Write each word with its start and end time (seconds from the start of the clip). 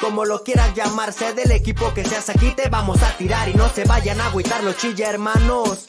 Como 0.00 0.24
lo 0.24 0.44
quieras 0.44 0.74
llamarse 0.74 1.34
del 1.34 1.50
equipo 1.50 1.92
que 1.92 2.04
seas 2.04 2.28
aquí, 2.28 2.52
te 2.52 2.68
vamos 2.68 3.02
a 3.02 3.16
tirar 3.16 3.48
y 3.48 3.54
no 3.54 3.68
se 3.68 3.84
vayan 3.84 4.20
a 4.20 4.26
agüitar 4.26 4.62
los 4.62 4.76
chilla, 4.76 5.10
hermanos. 5.10 5.88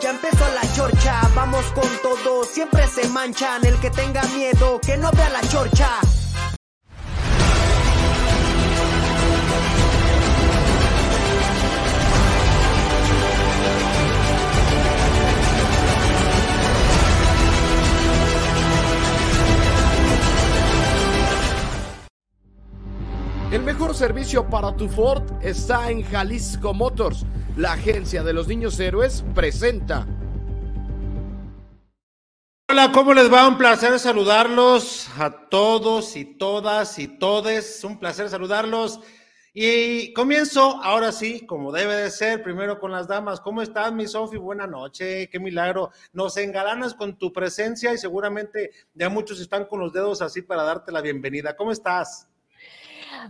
ya 0.00 0.10
empezó 0.10 0.44
la 0.54 0.62
chorcha. 0.74 1.20
Vamos 1.34 1.64
con 1.72 1.88
todo, 2.02 2.44
siempre 2.44 2.86
se 2.88 3.08
manchan. 3.08 3.64
El 3.64 3.78
que 3.80 3.90
tenga 3.90 4.22
miedo, 4.34 4.80
que 4.80 4.96
no 4.96 5.10
vea 5.12 5.28
la 5.30 5.40
chorcha. 5.48 6.00
El 23.56 23.62
mejor 23.62 23.94
servicio 23.94 24.50
para 24.50 24.76
tu 24.76 24.86
Ford 24.86 25.22
está 25.40 25.90
en 25.90 26.02
Jalisco 26.02 26.74
Motors. 26.74 27.24
La 27.56 27.72
agencia 27.72 28.22
de 28.22 28.34
los 28.34 28.48
niños 28.48 28.78
héroes 28.78 29.24
presenta. 29.34 30.06
Hola, 32.68 32.92
¿cómo 32.92 33.14
les 33.14 33.32
va? 33.32 33.48
Un 33.48 33.56
placer 33.56 33.98
saludarlos 33.98 35.08
a 35.18 35.48
todos 35.48 36.16
y 36.16 36.26
todas 36.36 36.98
y 36.98 37.08
todes. 37.08 37.82
Un 37.82 37.98
placer 37.98 38.28
saludarlos. 38.28 39.00
Y 39.54 40.12
comienzo, 40.12 40.78
ahora 40.82 41.10
sí, 41.10 41.46
como 41.46 41.72
debe 41.72 41.94
de 41.94 42.10
ser, 42.10 42.42
primero 42.42 42.78
con 42.78 42.92
las 42.92 43.08
damas. 43.08 43.40
¿Cómo 43.40 43.62
estás, 43.62 43.90
mi 43.90 44.06
Sofi? 44.06 44.36
Buena 44.36 44.66
noche, 44.66 45.30
qué 45.30 45.40
milagro. 45.40 45.92
Nos 46.12 46.36
engalanas 46.36 46.92
con 46.92 47.16
tu 47.16 47.32
presencia 47.32 47.94
y 47.94 47.96
seguramente 47.96 48.72
ya 48.92 49.08
muchos 49.08 49.40
están 49.40 49.64
con 49.64 49.80
los 49.80 49.94
dedos 49.94 50.20
así 50.20 50.42
para 50.42 50.62
darte 50.62 50.92
la 50.92 51.00
bienvenida. 51.00 51.56
¿Cómo 51.56 51.72
estás? 51.72 52.25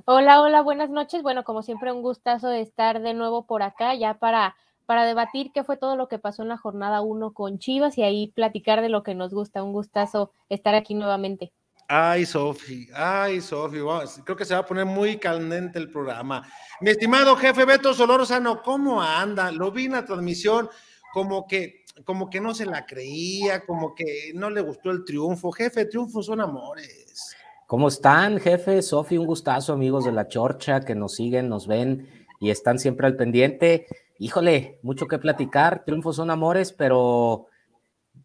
Hola, 0.05 0.41
hola, 0.41 0.63
buenas 0.63 0.91
noches. 0.91 1.23
Bueno, 1.23 1.45
como 1.45 1.63
siempre, 1.63 1.93
un 1.93 2.03
gustazo 2.03 2.49
de 2.49 2.61
estar 2.61 3.01
de 3.01 3.15
nuevo 3.15 3.47
por 3.47 3.63
acá, 3.63 3.95
ya 3.95 4.15
para, 4.15 4.57
para 4.85 5.05
debatir 5.05 5.51
qué 5.53 5.65
fue 5.65 5.77
todo 5.77 5.97
lo 5.97 6.09
que 6.09 6.19
pasó 6.19 6.43
en 6.43 6.49
la 6.49 6.57
jornada 6.57 7.01
1 7.01 7.33
con 7.33 7.59
Chivas 7.59 7.99
y 7.99 8.03
ahí 8.03 8.29
platicar 8.35 8.81
de 8.81 8.89
lo 8.89 9.03
que 9.03 9.15
nos 9.15 9.33
gusta. 9.33 9.63
Un 9.63 9.73
gustazo 9.73 10.31
estar 10.49 10.75
aquí 10.75 10.95
nuevamente. 10.95 11.53
Ay, 11.89 12.27
Sofi, 12.27 12.89
ay, 12.95 13.41
Sofi, 13.41 13.79
creo 14.25 14.37
que 14.37 14.45
se 14.45 14.55
va 14.55 14.61
a 14.61 14.67
poner 14.67 14.87
muy 14.87 15.19
candente 15.19 15.79
el 15.79 15.89
programa. 15.89 16.43
Mi 16.81 16.91
estimado 16.91 17.37
jefe 17.37 17.65
Beto 17.65 17.95
Solorzano, 17.95 18.61
¿cómo 18.61 19.01
anda? 19.01 19.53
Lo 19.53 19.71
vi 19.71 19.85
en 19.85 19.93
la 19.93 20.05
transmisión 20.05 20.69
como 21.13 21.47
que, 21.47 21.85
como 22.05 22.29
que 22.29 22.41
no 22.41 22.55
se 22.55 22.67
la 22.67 22.85
creía, 22.87 23.65
como 23.65 23.95
que 23.95 24.33
no 24.35 24.51
le 24.51 24.63
gustó 24.63 24.91
el 24.91 25.05
triunfo. 25.05 25.53
Jefe, 25.53 25.85
triunfos 25.85 26.27
son 26.27 26.41
amores. 26.41 27.37
¿Cómo 27.67 27.89
están, 27.89 28.39
jefe? 28.39 28.81
Sofi, 28.81 29.19
un 29.19 29.27
gustazo, 29.27 29.73
amigos 29.73 30.05
de 30.05 30.13
la 30.13 30.29
Chorcha, 30.29 30.83
que 30.83 30.95
nos 30.95 31.17
siguen, 31.17 31.49
nos 31.49 31.67
ven 31.67 32.09
y 32.39 32.51
están 32.51 32.79
siempre 32.79 33.09
al 33.09 33.17
pendiente. 33.17 33.87
Híjole, 34.21 34.79
mucho 34.83 35.09
que 35.09 35.19
platicar, 35.19 35.85
triunfos 35.85 36.15
son 36.15 36.31
amores, 36.31 36.73
pero 36.73 37.49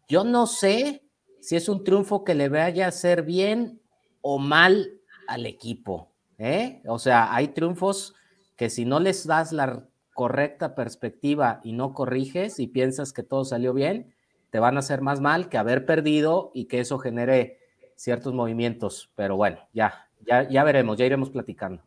yo 0.06 0.22
no 0.22 0.46
sé 0.46 1.02
si 1.40 1.56
es 1.56 1.68
un 1.68 1.82
triunfo 1.82 2.22
que 2.22 2.36
le 2.36 2.48
vaya 2.48 2.84
a 2.84 2.90
hacer 2.90 3.24
bien 3.24 3.80
o 4.20 4.38
mal 4.38 5.00
al 5.26 5.44
equipo. 5.46 6.12
¿eh? 6.38 6.80
O 6.86 7.00
sea, 7.00 7.34
hay 7.34 7.48
triunfos 7.48 8.14
que 8.54 8.70
si 8.70 8.84
no 8.84 9.00
les 9.00 9.26
das 9.26 9.50
la 9.50 9.88
correcta 10.14 10.76
perspectiva 10.76 11.60
y 11.64 11.72
no 11.72 11.94
corriges 11.94 12.60
y 12.60 12.68
piensas 12.68 13.12
que 13.12 13.24
todo 13.24 13.44
salió 13.44 13.74
bien, 13.74 14.14
te 14.50 14.60
van 14.60 14.76
a 14.76 14.80
hacer 14.80 15.00
más 15.00 15.20
mal 15.20 15.48
que 15.48 15.58
haber 15.58 15.84
perdido 15.84 16.52
y 16.54 16.66
que 16.66 16.78
eso 16.78 17.00
genere 17.00 17.61
ciertos 18.02 18.34
movimientos. 18.34 19.10
Pero 19.14 19.36
bueno, 19.36 19.58
ya, 19.72 20.08
ya, 20.26 20.48
ya 20.48 20.64
veremos, 20.64 20.98
ya 20.98 21.06
iremos 21.06 21.30
platicando. 21.30 21.82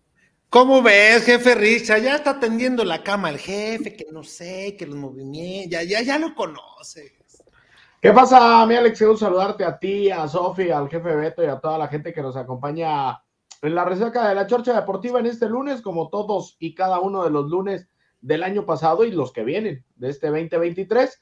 ¿Cómo 0.50 0.82
ves, 0.82 1.26
jefe 1.26 1.56
Richa? 1.56 1.98
Ya 1.98 2.16
está 2.16 2.40
tendiendo 2.40 2.86
la 2.86 3.04
cama 3.04 3.30
el 3.30 3.38
jefe, 3.38 3.98
que 3.98 4.06
no 4.12 4.24
sé, 4.24 4.78
que 4.78 4.88
los 4.88 4.96
movimientos, 4.96 5.72
ya, 5.72 5.84
ya, 5.84 6.02
ya 6.02 6.18
lo 6.18 6.34
conoce. 6.34 7.18
¿Qué 8.02 8.12
pasa, 8.14 8.66
mi 8.66 8.76
Alex? 8.76 8.98
Quiero 8.98 9.18
saludarte 9.18 9.66
a 9.66 9.78
ti, 9.78 10.10
a 10.10 10.28
Sofi, 10.28 10.70
al 10.70 10.88
jefe 10.88 11.16
Beto 11.16 11.44
y 11.44 11.48
a 11.48 11.60
toda 11.60 11.78
la 11.78 11.88
gente 11.88 12.14
que 12.14 12.22
nos 12.22 12.38
acompaña 12.38 13.22
en 13.62 13.76
la 13.76 13.84
resaca 13.84 14.30
de 14.30 14.36
la 14.36 14.48
Chorcha 14.48 14.74
Deportiva 14.74 15.20
en 15.20 15.26
este 15.26 15.50
lunes, 15.50 15.82
como 15.82 16.10
todos 16.10 16.56
y 16.60 16.76
cada 16.76 17.00
uno 17.00 17.24
de 17.24 17.32
los 17.32 17.50
lunes 17.50 17.90
del 18.22 18.44
año 18.44 18.66
pasado 18.66 19.04
y 19.04 19.12
los 19.12 19.34
que 19.34 19.44
vienen 19.44 19.84
de 19.96 20.10
este 20.10 20.28
2023. 20.28 21.22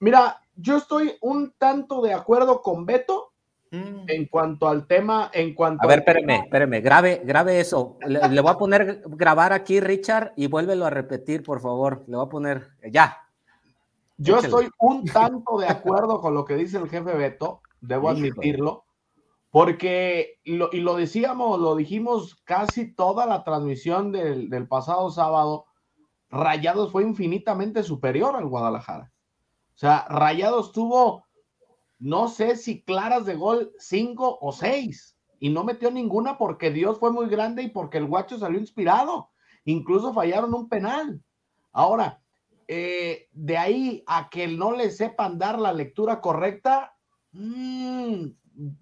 Mira, 0.00 0.42
yo 0.56 0.76
estoy 0.76 1.16
un 1.22 1.54
tanto 1.56 2.02
de 2.02 2.12
acuerdo 2.12 2.60
con 2.60 2.84
Beto 2.84 3.27
mm. 3.70 4.04
en 4.08 4.26
cuanto 4.26 4.68
al 4.68 4.86
tema, 4.86 5.30
en 5.32 5.54
cuanto 5.54 5.84
a 5.84 5.88
ver, 5.88 6.00
espéreme, 6.00 6.36
espéreme, 6.44 6.80
grabe, 6.80 7.22
grabe 7.24 7.60
eso. 7.60 7.96
Le, 8.06 8.28
le, 8.28 8.40
voy 8.40 8.50
a 8.50 8.58
poner 8.58 9.02
grabar 9.06 9.52
aquí, 9.52 9.80
Richard, 9.80 10.32
y 10.36 10.46
vuélvelo 10.46 10.86
a 10.86 10.90
repetir, 10.90 11.42
por 11.42 11.60
favor. 11.60 12.04
Le 12.06 12.16
voy 12.16 12.26
a 12.26 12.28
poner 12.28 12.68
ya. 12.90 13.18
Yo 14.16 14.38
Échale. 14.38 14.48
estoy 14.48 14.68
un 14.80 15.04
tanto 15.04 15.58
de 15.58 15.68
acuerdo 15.68 16.20
con 16.20 16.34
lo 16.34 16.44
que 16.44 16.56
dice 16.56 16.78
el 16.78 16.88
jefe 16.88 17.14
Beto, 17.14 17.62
debo 17.80 18.08
admitirlo, 18.08 18.84
porque, 19.50 20.40
lo, 20.44 20.70
y 20.72 20.80
lo 20.80 20.96
decíamos, 20.96 21.60
lo 21.60 21.76
dijimos 21.76 22.42
casi 22.44 22.92
toda 22.92 23.26
la 23.26 23.44
transmisión 23.44 24.12
del, 24.12 24.50
del 24.50 24.66
pasado 24.66 25.10
sábado, 25.10 25.66
Rayados 26.30 26.92
fue 26.92 27.04
infinitamente 27.04 27.82
superior 27.82 28.36
al 28.36 28.46
Guadalajara. 28.46 29.12
O 29.74 29.78
sea, 29.78 30.04
Rayados 30.08 30.72
tuvo, 30.72 31.27
no 31.98 32.28
sé 32.28 32.56
si 32.56 32.82
claras 32.82 33.26
de 33.26 33.34
gol, 33.34 33.72
cinco 33.78 34.38
o 34.40 34.52
seis, 34.52 35.16
y 35.40 35.50
no 35.50 35.64
metió 35.64 35.90
ninguna 35.90 36.38
porque 36.38 36.70
Dios 36.70 36.98
fue 36.98 37.12
muy 37.12 37.28
grande 37.28 37.62
y 37.62 37.68
porque 37.68 37.98
el 37.98 38.06
guacho 38.06 38.38
salió 38.38 38.58
inspirado. 38.58 39.30
Incluso 39.64 40.12
fallaron 40.12 40.54
un 40.54 40.68
penal. 40.68 41.22
Ahora, 41.72 42.20
eh, 42.66 43.28
de 43.32 43.56
ahí 43.56 44.04
a 44.06 44.28
que 44.30 44.48
no 44.48 44.72
le 44.72 44.90
sepan 44.90 45.38
dar 45.38 45.58
la 45.58 45.72
lectura 45.72 46.20
correcta, 46.20 46.96
mmm, 47.32 48.26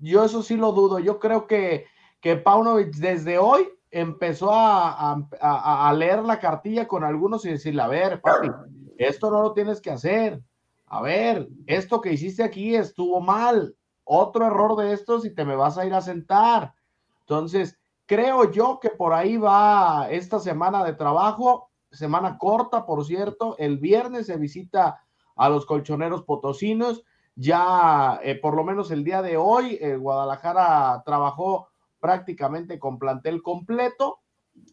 yo 0.00 0.24
eso 0.24 0.42
sí 0.42 0.56
lo 0.56 0.72
dudo. 0.72 0.98
Yo 0.98 1.18
creo 1.18 1.46
que, 1.46 1.86
que 2.20 2.36
Paunovic 2.36 2.94
desde 2.94 3.38
hoy 3.38 3.68
empezó 3.90 4.52
a, 4.52 5.12
a, 5.40 5.88
a, 5.88 5.92
leer 5.92 6.22
la 6.22 6.38
cartilla 6.38 6.88
con 6.88 7.04
algunos 7.04 7.44
y 7.44 7.50
decirle, 7.50 7.82
a 7.82 7.88
ver, 7.88 8.20
papi, 8.20 8.50
esto 8.98 9.30
no 9.30 9.42
lo 9.42 9.52
tienes 9.52 9.80
que 9.80 9.90
hacer. 9.90 10.40
A 10.86 11.02
ver, 11.02 11.48
esto 11.66 12.00
que 12.00 12.12
hiciste 12.12 12.42
aquí 12.42 12.74
estuvo 12.74 13.20
mal. 13.20 13.76
Otro 14.04 14.46
error 14.46 14.76
de 14.76 14.92
estos 14.92 15.24
y 15.24 15.34
te 15.34 15.44
me 15.44 15.56
vas 15.56 15.78
a 15.78 15.86
ir 15.86 15.94
a 15.94 16.00
sentar. 16.00 16.74
Entonces, 17.20 17.78
creo 18.06 18.50
yo 18.52 18.78
que 18.80 18.90
por 18.90 19.12
ahí 19.12 19.36
va 19.36 20.08
esta 20.10 20.38
semana 20.38 20.84
de 20.84 20.94
trabajo 20.94 21.70
semana 21.96 22.38
corta, 22.38 22.86
por 22.86 23.04
cierto. 23.04 23.56
El 23.58 23.78
viernes 23.78 24.26
se 24.26 24.36
visita 24.36 25.00
a 25.34 25.48
los 25.48 25.66
colchoneros 25.66 26.22
potosinos. 26.22 27.02
Ya, 27.34 28.20
eh, 28.22 28.36
por 28.36 28.54
lo 28.54 28.64
menos 28.64 28.90
el 28.90 29.04
día 29.04 29.22
de 29.22 29.36
hoy, 29.36 29.78
eh, 29.80 29.96
Guadalajara 29.96 31.02
trabajó 31.04 31.68
prácticamente 32.00 32.78
con 32.78 32.98
plantel 32.98 33.42
completo. 33.42 34.20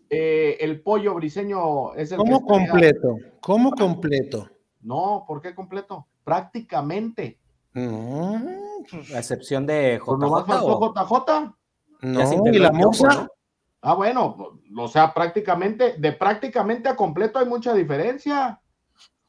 Eh, 0.10 0.58
el 0.62 0.82
pollo 0.82 1.14
briseño 1.16 1.94
es 1.96 2.12
el. 2.12 2.20
¿Cómo 2.20 2.46
completo? 2.46 3.18
¿Cómo 3.42 3.72
completo? 3.72 4.50
No, 4.84 5.26
¿por 5.28 5.42
qué 5.42 5.56
completo? 5.56 6.08
Prácticamente. 6.24 7.40
No. 7.74 8.36
A 9.16 9.20
excepción 9.20 9.66
de 9.66 10.00
JJ. 10.00 10.18
¿No 10.18 10.46
faltó 10.46 10.94
JJ? 10.94 11.56
No, 12.02 12.48
¿y 12.52 12.60
la 12.60 12.72
moza? 12.72 13.28
Ah, 13.82 13.96
bueno, 13.96 14.60
o 14.78 14.88
sea, 14.88 15.14
prácticamente, 15.14 15.96
de 15.98 16.14
prácticamente 16.14 16.88
a 16.90 16.96
completo 16.96 17.40
hay 17.40 17.46
mucha 17.46 17.74
diferencia. 17.74 18.62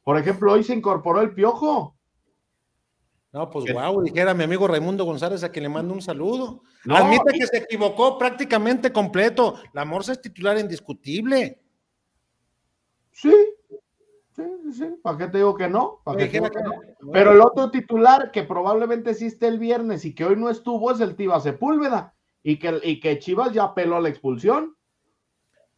Por 0.03 0.19
ejemplo, 0.19 0.53
hoy 0.53 0.63
se 0.63 0.75
incorporó 0.75 1.21
el 1.23 1.35
Piojo. 1.35 1.97
No, 3.33 3.51
pues 3.51 3.73
guau, 3.73 4.01
dijera 4.01 4.33
mi 4.33 4.45
amigo 4.45 4.69
Raimundo 4.69 5.05
González 5.05 5.43
a 5.43 5.51
quien 5.51 5.65
le 5.65 5.69
mando 5.69 5.93
un 5.93 6.01
saludo. 6.01 6.63
Admite 6.89 7.33
que 7.33 7.47
se 7.49 7.57
equivocó 7.59 8.17
prácticamente 8.17 8.93
completo. 8.93 9.57
La 9.73 9.85
Morsa 9.85 10.13
es 10.13 10.21
titular 10.21 10.57
indiscutible. 10.57 11.61
Sí, 13.11 13.35
sí, 14.35 14.73
sí. 14.73 14.95
¿Para 15.03 15.19
qué 15.19 15.27
te 15.29 15.39
digo 15.39 15.55
que 15.55 15.69
no? 15.69 16.01
Pero 17.13 17.33
el 17.33 17.41
otro 17.41 17.71
titular 17.71 18.31
que 18.31 18.43
probablemente 18.43 19.11
existe 19.11 19.47
el 19.47 19.59
viernes 19.59 20.05
y 20.05 20.15
que 20.15 20.25
hoy 20.25 20.37
no 20.37 20.51
estuvo 20.51 20.91
es 20.91 21.01
el 21.01 21.17
Tiba 21.17 21.41
Sepúlveda 21.41 22.15
y 22.43 22.59
que, 22.59 22.81
y 22.83 23.01
que 23.01 23.19
Chivas 23.19 23.53
ya 23.53 23.75
peló 23.75 24.01
la 24.01 24.09
expulsión. 24.09 24.77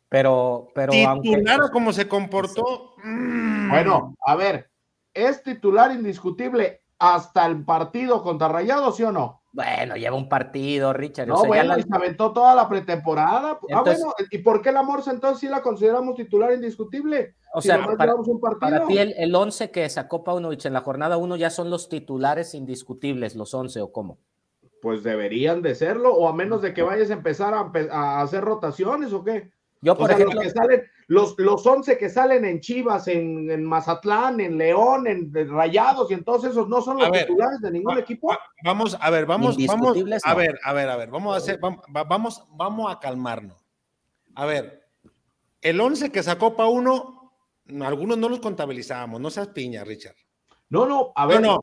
Pero, 0.08 0.68
pero 0.74 0.92
titular 0.92 1.60
aunque... 1.60 1.72
como 1.72 1.92
se 1.92 2.08
comportó. 2.08 2.94
Mm. 3.02 3.70
Bueno, 3.70 4.16
a 4.24 4.36
ver, 4.36 4.70
es 5.12 5.42
titular 5.42 5.92
indiscutible 5.92 6.82
hasta 6.98 7.46
el 7.46 7.64
partido 7.64 8.22
contra 8.22 8.48
Rayados, 8.48 8.96
¿sí 8.96 9.02
o 9.02 9.12
no? 9.12 9.42
Bueno, 9.56 9.96
lleva 9.96 10.14
un 10.14 10.28
partido, 10.28 10.92
Richard. 10.92 11.28
No, 11.28 11.42
bueno, 11.46 11.78
y 11.78 11.82
se 11.82 11.88
aventó 11.90 12.30
toda 12.30 12.54
la 12.54 12.68
pretemporada. 12.68 13.58
ah, 13.72 13.80
bueno, 13.80 14.12
¿y 14.30 14.36
por 14.38 14.60
qué 14.60 14.70
la 14.70 14.82
Morsa 14.82 15.12
entonces 15.12 15.40
sí 15.40 15.48
la 15.48 15.62
consideramos 15.62 16.14
titular 16.14 16.52
indiscutible? 16.52 17.36
O 17.54 17.62
sea, 17.62 17.82
para, 17.96 18.14
para, 18.60 18.86
ti 18.86 18.98
el, 18.98 19.14
el 19.16 19.34
11 19.34 19.70
que 19.70 19.88
sacó 19.88 20.22
Paunovic 20.22 20.66
en 20.66 20.74
la 20.74 20.82
jornada 20.82 21.16
1 21.16 21.36
ya 21.36 21.48
son 21.48 21.70
los 21.70 21.88
titulares 21.88 22.52
indiscutibles, 22.54 23.34
los 23.34 23.54
11 23.54 23.80
o 23.80 23.92
cómo? 23.92 24.18
Pues 24.82 25.02
deberían 25.02 25.62
de 25.62 25.74
serlo, 25.74 26.12
o 26.12 26.28
a 26.28 26.34
menos 26.34 26.60
de 26.60 26.74
que 26.74 26.82
vayas 26.82 27.08
a 27.08 27.14
empezar 27.14 27.54
a, 27.54 27.72
a 27.92 28.20
hacer 28.20 28.44
rotaciones 28.44 29.14
o 29.14 29.24
qué. 29.24 29.48
Yo, 29.82 29.96
por 29.96 30.10
ejemplo, 30.10 30.34
los, 30.34 30.44
que 30.44 30.50
salen, 30.50 30.82
los, 31.06 31.38
los 31.38 31.66
11 31.66 31.98
que 31.98 32.08
salen 32.08 32.44
en 32.44 32.60
Chivas, 32.60 33.08
en, 33.08 33.50
en 33.50 33.64
Mazatlán, 33.64 34.40
en 34.40 34.58
León, 34.58 35.06
en, 35.06 35.32
Rayados 35.48 36.10
y 36.10 36.14
en 36.14 36.24
todos 36.24 36.44
esos 36.44 36.68
no 36.68 36.80
son 36.80 36.98
los 36.98 37.12
titulares 37.12 37.60
de 37.60 37.70
ningún 37.70 37.98
equipo. 37.98 38.36
vamos, 38.64 38.96
a 39.00 39.10
ver, 39.10 39.26
vamos, 39.26 39.56
vamos, 39.66 39.96
a 40.24 40.34
ver, 40.34 40.58
a 40.64 40.72
ver, 40.72 40.88
a 40.88 40.96
ver, 40.96 41.10
vamos 41.10 41.34
a 41.34 41.38
hacer, 41.38 41.58
vamos, 41.60 41.82
vamos, 41.88 42.46
vamos 42.50 42.92
a 42.92 42.98
calmarnos. 42.98 43.64
A 44.34 44.46
ver, 44.46 44.88
el 45.60 45.80
11 45.80 46.10
que 46.10 46.22
sacó 46.22 46.56
pa 46.56 46.66
uno, 46.66 47.32
algunos 47.82 48.18
no 48.18 48.28
los 48.28 48.40
contabilizábamos, 48.40 49.20
no 49.20 49.30
seas 49.30 49.48
piña, 49.48 49.84
Richard. 49.84 50.16
No, 50.68 50.86
no, 50.86 51.12
a 51.14 51.26
ver, 51.26 51.40
no, 51.40 51.62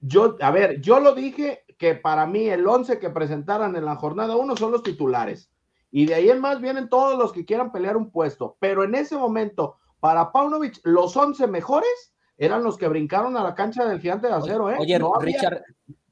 yo, 0.00 0.36
a 0.40 0.50
ver, 0.50 0.80
yo 0.80 0.98
lo 0.98 1.14
dije 1.14 1.64
que 1.78 1.94
para 1.94 2.26
mí 2.26 2.48
el 2.48 2.66
11 2.66 2.98
que 2.98 3.10
presentaran 3.10 3.76
en 3.76 3.84
la 3.84 3.96
jornada 3.96 4.34
1 4.36 4.56
son 4.56 4.72
los 4.72 4.82
titulares 4.82 5.50
y 5.96 6.06
de 6.06 6.14
ahí 6.16 6.28
en 6.28 6.40
más 6.40 6.60
vienen 6.60 6.88
todos 6.88 7.16
los 7.16 7.32
que 7.32 7.44
quieran 7.44 7.70
pelear 7.70 7.96
un 7.96 8.10
puesto. 8.10 8.56
Pero 8.58 8.82
en 8.82 8.96
ese 8.96 9.16
momento, 9.16 9.76
para 10.00 10.32
Paunovic, 10.32 10.80
los 10.82 11.16
11 11.16 11.46
mejores 11.46 12.12
eran 12.36 12.64
los 12.64 12.76
que 12.76 12.88
brincaron 12.88 13.36
a 13.36 13.44
la 13.44 13.54
cancha 13.54 13.84
del 13.84 14.00
gigante 14.00 14.26
de 14.26 14.32
acero, 14.32 14.68
¿eh? 14.72 14.76
Oye, 14.76 14.98
Richard. 15.20 15.62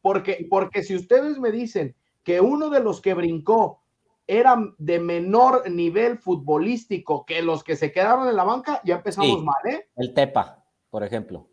Porque, 0.00 0.46
porque 0.48 0.84
si 0.84 0.94
ustedes 0.94 1.40
me 1.40 1.50
dicen 1.50 1.96
que 2.22 2.40
uno 2.40 2.70
de 2.70 2.78
los 2.78 3.00
que 3.00 3.12
brincó 3.12 3.82
era 4.28 4.56
de 4.78 5.00
menor 5.00 5.68
nivel 5.68 6.16
futbolístico 6.16 7.26
que 7.26 7.42
los 7.42 7.64
que 7.64 7.74
se 7.74 7.90
quedaron 7.90 8.28
en 8.28 8.36
la 8.36 8.44
banca, 8.44 8.80
ya 8.84 8.98
empezamos 8.98 9.42
mal, 9.42 9.66
¿eh? 9.68 9.88
El 9.96 10.14
Tepa, 10.14 10.64
por 10.90 11.02
ejemplo. 11.02 11.48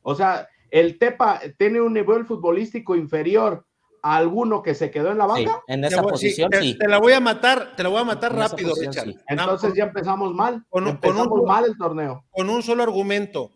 O 0.00 0.14
sea, 0.14 0.48
el 0.70 0.98
Tepa 0.98 1.42
tiene 1.58 1.82
un 1.82 1.92
nivel 1.92 2.24
futbolístico 2.24 2.96
inferior 2.96 3.65
alguno 4.14 4.62
que 4.62 4.74
se 4.74 4.90
quedó 4.90 5.10
en 5.10 5.18
la 5.18 5.26
banca? 5.26 5.62
en 5.66 5.84
esa 5.84 6.02
posición, 6.02 6.50
sí. 6.60 6.76
Te, 6.78 6.86
la 6.86 6.98
voy 6.98 7.12
a 7.12 7.20
matar, 7.20 7.74
te 7.74 7.82
la 7.82 7.88
voy 7.88 8.00
a 8.00 8.04
matar 8.04 8.34
rápido, 8.34 8.72
Richard. 8.78 9.14
Entonces 9.26 9.74
ya 9.74 9.84
empezamos 9.84 10.32
mal. 10.32 10.64
Con, 10.68 10.86
empezamos 10.86 11.28
con 11.28 11.40
un, 11.40 11.46
mal 11.46 11.64
el 11.64 11.76
torneo. 11.76 12.24
Con 12.30 12.48
un 12.48 12.62
solo 12.62 12.82
argumento. 12.82 13.52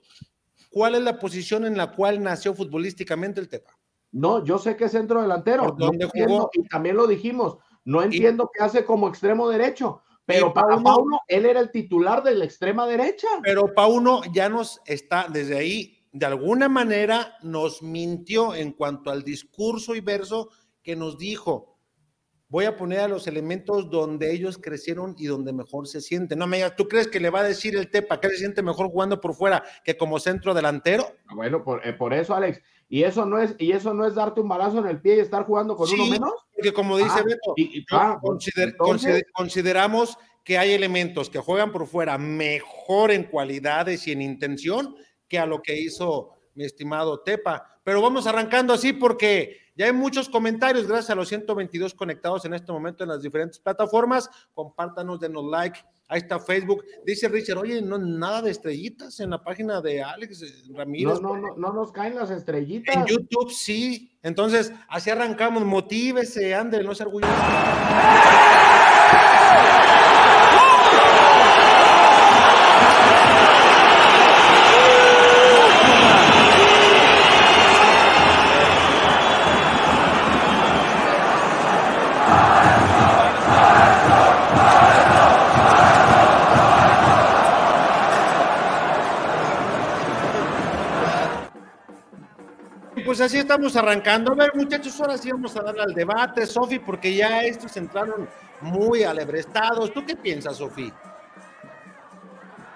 ¿Cuál 0.70 0.94
es 0.94 1.02
la 1.02 1.19
posición 1.19 1.67
en 1.67 1.76
la 1.76 1.93
cual 1.93 2.23
nació 2.23 2.55
futbolísticamente 2.55 3.41
el 3.41 3.49
Tepa? 3.49 3.76
No, 4.12 4.44
yo 4.44 4.58
sé 4.58 4.76
que 4.76 4.85
es 4.85 4.93
centro 4.93 5.23
delantero. 5.23 5.75
¿Dónde 5.76 6.06
jugó? 6.06 6.50
y 6.52 6.67
también 6.69 6.97
lo 6.97 7.06
dijimos. 7.06 7.58
No 7.85 8.02
entiendo 8.02 8.50
qué 8.52 8.62
hace 8.64 8.85
como 8.85 9.08
extremo 9.08 9.49
derecho. 9.49 10.02
Pero 10.26 10.52
para 10.52 10.81
Pauno, 10.81 11.20
él 11.26 11.44
era 11.44 11.61
el 11.61 11.70
titular 11.70 12.23
de 12.23 12.35
la 12.35 12.44
extrema 12.44 12.87
derecha. 12.87 13.26
Pero 13.43 13.75
Pauno 13.75 14.23
ya 14.32 14.49
nos 14.49 14.81
está 14.87 15.26
desde 15.29 15.58
ahí 15.58 16.00
de 16.12 16.27
alguna 16.27 16.69
manera 16.69 17.37
nos 17.43 17.83
mintió 17.83 18.55
en 18.55 18.73
cuanto 18.73 19.11
al 19.11 19.23
discurso 19.23 19.95
y 19.95 20.01
verso 20.01 20.51
que 20.83 20.97
nos 20.97 21.19
dijo, 21.19 21.79
voy 22.49 22.65
a 22.65 22.77
poner 22.77 23.01
a 23.01 23.09
los 23.09 23.29
elementos 23.29 23.89
donde 23.91 24.33
ellos 24.33 24.59
crecieron 24.59 25.15
y 25.17 25.27
donde 25.27 25.53
mejor 25.53 25.87
se 25.87 26.01
sienten. 26.01 26.39
No 26.39 26.49
me 26.49 26.57
digas, 26.57 26.75
¿tú 26.77 26.89
crees 26.89 27.07
que 27.07 27.21
le 27.21 27.31
va 27.31 27.41
a 27.41 27.45
decir 27.45 27.77
el 27.77 27.91
Tepa 27.91 28.21
que 28.21 28.29
se 28.29 28.39
siente 28.39 28.62
mejor 28.62 28.89
jugando 28.89 29.21
por 29.21 29.35
fuera 29.35 29.62
que 29.85 29.97
como 29.97 30.19
centro 30.19 30.53
delantero? 30.53 31.07
Ah, 31.29 31.35
bueno, 31.37 31.62
por, 31.62 31.87
eh, 31.87 31.93
por 31.93 32.12
eso, 32.12 32.35
Alex. 32.35 32.61
Y 32.89 33.05
eso 33.05 33.25
no 33.25 33.39
es, 33.39 33.55
y 33.59 33.71
eso 33.71 33.95
no 33.95 34.05
es 34.05 34.17
darte 34.17 34.41
un 34.41 34.49
balazo 34.49 34.81
en 34.81 34.89
el 34.89 35.01
pie 35.01 35.17
y 35.17 35.21
estar 35.21 35.45
jugando 35.45 35.77
con 35.77 35.89
uno 35.89 36.07
menos. 36.07 36.33
Porque 36.53 36.73
como 36.73 36.99
dice 36.99 37.21
ah, 37.21 37.25
Beto, 37.25 37.55
ah, 37.93 38.21
consideramos 39.33 40.19
que 40.43 40.59
hay 40.59 40.73
elementos 40.73 41.31
que 41.31 41.39
juegan 41.39 41.71
por 41.71 41.87
fuera 41.87 42.19
mejor 42.19 43.12
en 43.12 43.23
cualidades 43.25 44.09
y 44.09 44.12
en 44.12 44.23
intención 44.23 44.97
que 45.31 45.38
a 45.38 45.47
lo 45.47 45.62
que 45.62 45.81
hizo 45.81 46.35
mi 46.55 46.65
estimado 46.65 47.21
Tepa. 47.21 47.79
Pero 47.85 48.03
vamos 48.03 48.27
arrancando 48.27 48.75
así 48.75 48.93
porque 48.93 49.56
ya 49.77 49.87
hay 49.87 49.93
muchos 49.93 50.29
comentarios, 50.29 50.87
gracias 50.87 51.11
a 51.11 51.15
los 51.15 51.29
122 51.29 51.94
conectados 51.94 52.44
en 52.44 52.53
este 52.53 52.71
momento 52.71 53.05
en 53.05 53.09
las 53.09 53.23
diferentes 53.23 53.59
plataformas. 53.59 54.29
Compártanos, 54.53 55.21
denos 55.21 55.44
like. 55.44 55.81
Ahí 56.09 56.19
está 56.19 56.41
Facebook. 56.41 56.85
Dice 57.06 57.29
Richard, 57.29 57.59
oye, 57.59 57.81
no 57.81 57.97
nada 57.97 58.43
de 58.43 58.50
estrellitas 58.50 59.21
en 59.21 59.31
la 59.31 59.43
página 59.43 59.81
de 59.81 60.03
Alex 60.03 60.69
Ramírez. 60.75 61.21
No, 61.21 61.37
no, 61.37 61.37
no, 61.37 61.56
no 61.56 61.73
nos 61.73 61.93
caen 61.93 62.17
las 62.17 62.31
estrellitas. 62.31 62.94
En 62.94 63.06
YouTube 63.06 63.53
sí. 63.53 64.19
Entonces, 64.23 64.73
así 64.88 65.09
arrancamos. 65.09 65.65
Motívese, 65.65 66.53
André, 66.53 66.83
no 66.83 66.94
se 66.94 67.05
orgulloso. 67.05 67.33
Así 93.21 93.39
estamos 93.39 93.77
arrancando. 93.77 94.33
A 94.33 94.37
ver, 94.37 94.53
muchachos, 94.55 94.99
ahora 95.00 95.19
sí 95.19 95.31
vamos 95.31 95.57
a 95.57 95.62
darle 95.62 95.83
al 95.83 95.95
debate, 95.95 96.47
Sofi, 96.47 96.79
porque 96.79 97.15
ya 97.15 97.43
estos 97.43 97.77
entraron 97.77 98.29
muy 98.61 99.03
alebrestados. 99.05 99.93
¿Tú 99.93 100.05
qué 100.05 100.17
piensas, 100.17 100.57
Sofi? 100.57 100.93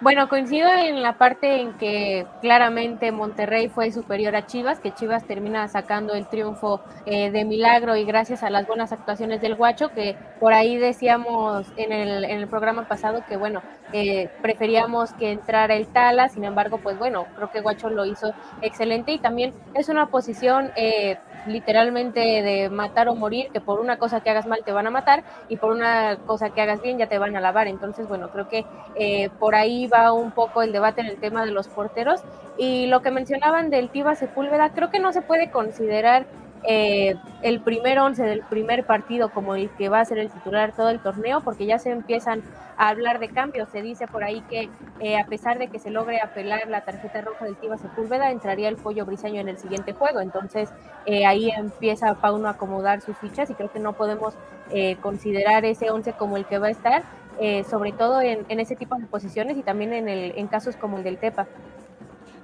Bueno, 0.04 0.28
coincido 0.28 0.68
en 0.70 1.02
la 1.02 1.16
parte 1.16 1.62
en 1.62 1.78
que 1.78 2.26
claramente 2.42 3.10
Monterrey 3.10 3.70
fue 3.70 3.90
superior 3.90 4.36
a 4.36 4.44
Chivas, 4.44 4.78
que 4.78 4.92
Chivas 4.92 5.24
termina 5.24 5.66
sacando 5.66 6.12
el 6.12 6.26
triunfo 6.26 6.82
eh, 7.06 7.30
de 7.30 7.46
milagro 7.46 7.96
y 7.96 8.04
gracias 8.04 8.42
a 8.42 8.50
las 8.50 8.66
buenas 8.66 8.92
actuaciones 8.92 9.40
del 9.40 9.54
Guacho, 9.54 9.88
que 9.94 10.14
por 10.40 10.52
ahí 10.52 10.76
decíamos 10.76 11.72
en 11.78 11.90
el, 11.90 12.26
en 12.26 12.38
el 12.38 12.48
programa 12.48 12.86
pasado 12.86 13.24
que, 13.26 13.38
bueno, 13.38 13.62
eh, 13.94 14.28
preferíamos 14.42 15.14
que 15.14 15.32
entrara 15.32 15.74
el 15.74 15.86
Tala, 15.86 16.28
sin 16.28 16.44
embargo, 16.44 16.80
pues 16.82 16.98
bueno, 16.98 17.24
creo 17.36 17.50
que 17.50 17.62
Guacho 17.62 17.88
lo 17.88 18.04
hizo 18.04 18.34
excelente 18.60 19.12
y 19.12 19.18
también 19.18 19.54
es 19.72 19.88
una 19.88 20.10
posición 20.10 20.70
eh, 20.76 21.16
literalmente 21.46 22.20
de 22.20 22.70
matar 22.70 23.08
o 23.08 23.14
morir, 23.14 23.50
que 23.52 23.60
por 23.60 23.80
una 23.80 23.98
cosa 23.98 24.20
que 24.20 24.30
hagas 24.30 24.46
mal 24.46 24.60
te 24.64 24.72
van 24.72 24.86
a 24.86 24.90
matar 24.90 25.24
y 25.48 25.56
por 25.56 25.72
una 25.72 26.16
cosa 26.26 26.50
que 26.50 26.60
hagas 26.60 26.82
bien 26.82 26.98
ya 26.98 27.08
te 27.08 27.18
van 27.18 27.36
a 27.36 27.40
lavar. 27.40 27.66
Entonces, 27.68 28.08
bueno, 28.08 28.30
creo 28.30 28.48
que 28.48 28.64
eh, 28.94 29.30
por 29.38 29.54
ahí 29.54 29.86
va 29.86 30.12
un 30.12 30.30
poco 30.30 30.62
el 30.62 30.72
debate 30.72 31.00
en 31.00 31.08
el 31.08 31.16
tema 31.16 31.44
de 31.44 31.52
los 31.52 31.68
porteros. 31.68 32.22
Y 32.56 32.86
lo 32.86 33.02
que 33.02 33.10
mencionaban 33.10 33.70
del 33.70 33.90
Tiva 33.90 34.14
Sepúlveda, 34.14 34.70
creo 34.70 34.90
que 34.90 35.00
no 35.00 35.12
se 35.12 35.22
puede 35.22 35.50
considerar 35.50 36.26
eh, 36.66 37.16
el 37.42 37.60
primer 37.60 37.98
once 37.98 38.22
del 38.22 38.40
primer 38.42 38.84
partido 38.84 39.28
como 39.30 39.54
el 39.54 39.68
que 39.70 39.88
va 39.88 40.00
a 40.00 40.04
ser 40.04 40.18
el 40.18 40.30
titular 40.30 40.74
todo 40.74 40.88
el 40.88 41.00
torneo, 41.00 41.40
porque 41.42 41.66
ya 41.66 41.78
se 41.78 41.90
empiezan 41.90 42.42
a 42.76 42.88
hablar 42.88 43.18
de 43.18 43.28
cambios. 43.28 43.68
Se 43.68 43.82
dice 43.82 44.06
por 44.06 44.24
ahí 44.24 44.40
que 44.48 44.70
eh, 45.00 45.18
a 45.18 45.26
pesar 45.26 45.58
de 45.58 45.68
que 45.68 45.78
se 45.78 45.90
logre 45.90 46.20
apelar 46.20 46.66
la 46.68 46.80
tarjeta 46.82 47.20
roja 47.20 47.44
del 47.44 47.56
Tiva 47.56 47.76
Sepúlveda, 47.76 48.30
entraría 48.30 48.68
el 48.68 48.76
pollo 48.76 49.04
briseño 49.04 49.40
en 49.40 49.48
el 49.48 49.58
siguiente 49.58 49.92
juego. 49.92 50.20
Entonces 50.20 50.70
eh, 51.06 51.26
ahí 51.26 51.50
empieza 51.50 52.14
Pauno 52.14 52.48
a 52.48 52.52
acomodar 52.52 53.02
sus 53.02 53.16
fichas 53.18 53.50
y 53.50 53.54
creo 53.54 53.70
que 53.70 53.80
no 53.80 53.92
podemos 53.92 54.34
considerar 55.02 55.66
ese 55.66 55.90
once 55.90 56.14
como 56.14 56.38
el 56.38 56.46
que 56.46 56.58
va 56.58 56.68
a 56.68 56.70
estar, 56.70 57.02
sobre 57.68 57.92
todo 57.92 58.22
en, 58.22 58.46
en, 58.48 58.60
ese 58.60 58.76
tipo 58.76 58.96
de 58.96 59.04
posiciones 59.06 59.58
y 59.58 59.62
también 59.62 59.92
en, 59.92 60.08
el, 60.08 60.32
en 60.36 60.46
casos 60.46 60.74
como 60.74 60.96
el 60.96 61.04
del 61.04 61.18
Tepa. 61.18 61.46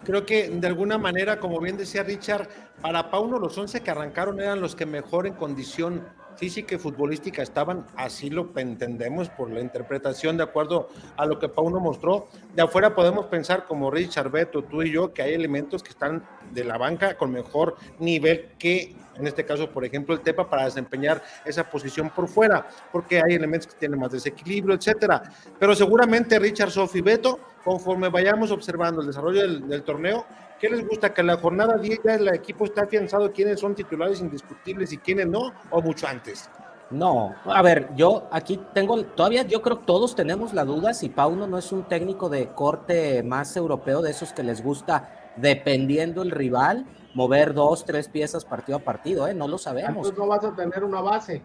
Creo 0.05 0.25
que 0.25 0.49
de 0.49 0.67
alguna 0.67 0.97
manera, 0.97 1.39
como 1.41 1.61
bien 1.61 1.77
decía 1.77 2.03
Richard, 2.03 2.49
para 2.81 3.11
Pauno 3.11 3.39
los 3.39 3.57
11 3.57 3.83
que 3.83 3.91
arrancaron 3.91 4.41
eran 4.41 4.61
los 4.61 4.75
que 4.75 4.87
mejor 4.87 5.27
en 5.27 5.35
condición 5.35 6.07
física 6.37 6.75
y 6.75 6.79
futbolística 6.79 7.43
estaban, 7.43 7.87
así 7.97 8.31
lo 8.31 8.51
entendemos 8.57 9.29
por 9.29 9.51
la 9.51 9.61
interpretación 9.61 10.39
de 10.39 10.45
acuerdo 10.45 10.89
a 11.19 11.27
lo 11.27 11.39
que 11.39 11.51
Pauno 11.51 11.81
mostró. 11.81 12.29
De 12.55 12.63
afuera 12.63 12.95
podemos 12.95 13.27
pensar 13.27 13.67
como 13.67 13.91
Richard 13.91 14.31
Beto, 14.31 14.65
tú 14.65 14.83
y 14.83 14.91
yo, 14.91 15.13
que 15.13 15.21
hay 15.21 15.35
elementos 15.35 15.83
que 15.83 15.91
están 15.91 16.25
de 16.51 16.65
la 16.65 16.79
banca 16.79 17.19
con 17.19 17.31
mejor 17.31 17.77
nivel 17.99 18.53
que 18.59 18.97
en 19.21 19.27
este 19.27 19.45
caso, 19.45 19.71
por 19.71 19.85
ejemplo, 19.85 20.15
el 20.15 20.21
Tepa 20.21 20.49
para 20.49 20.65
desempeñar 20.65 21.23
esa 21.45 21.69
posición 21.69 22.11
por 22.11 22.29
fuera, 22.29 22.67
porque 22.91 23.23
hay 23.23 23.35
elementos 23.35 23.69
que 23.69 23.79
tienen 23.79 24.01
más 24.01 24.13
desequilibrio, 24.13 24.75
etcétera. 24.75 25.23
Pero 25.59 25.75
seguramente 25.75 26.39
Richard, 26.39 26.71
Sofi, 26.71 27.01
Beto, 27.01 27.39
conforme 27.63 28.09
vayamos 28.09 28.51
observando 28.51 29.01
el 29.01 29.07
desarrollo 29.07 29.43
del, 29.43 29.83
torneo, 29.83 30.27
¿Qué 30.59 30.69
les 30.69 30.87
gusta? 30.87 31.15
¿Que 31.15 31.23
la 31.23 31.39
jornada 31.39 31.79
10 31.79 32.01
ya 32.05 32.15
el 32.17 32.29
equipo 32.35 32.67
está 32.67 32.83
afianzado 32.83 33.33
quiénes 33.33 33.61
son 33.61 33.75
titulares 33.75 34.21
indiscutibles 34.21 34.93
y 34.93 34.99
quiénes 34.99 35.27
no? 35.27 35.55
¿O 35.71 35.81
mucho 35.81 36.07
antes? 36.07 36.51
No, 36.91 37.35
a 37.47 37.63
ver, 37.63 37.89
yo 37.97 38.29
aquí 38.31 38.61
tengo, 38.75 39.03
todavía 39.03 39.45
yo 39.45 39.63
creo 39.63 39.79
que 39.79 39.87
todos 39.87 40.17
tenemos 40.17 40.53
la 40.53 40.65
duda 40.65 40.93
si 40.93 41.09
Pauno 41.09 41.47
no 41.47 41.57
es 41.57 41.71
un 41.73 41.85
técnico 41.85 42.29
de 42.29 42.49
corte 42.49 43.23
más 43.23 43.57
europeo, 43.57 44.03
de 44.03 44.11
esos 44.11 44.33
que 44.33 44.43
les 44.43 44.63
gusta, 44.63 45.33
dependiendo 45.37 46.21
el 46.23 46.33
rival, 46.33 46.85
mover 47.15 47.55
dos, 47.55 47.85
tres 47.85 48.09
piezas 48.09 48.45
partido 48.45 48.79
a 48.79 48.81
partido, 48.81 49.27
¿eh? 49.27 49.35
No 49.35 49.49
lo 49.49 49.59
sabemos. 49.59 50.09
Entonces 50.09 50.19
no 50.19 50.27
vas 50.27 50.45
a 50.45 50.55
tener 50.55 50.85
una 50.85 51.01
base. 51.01 51.43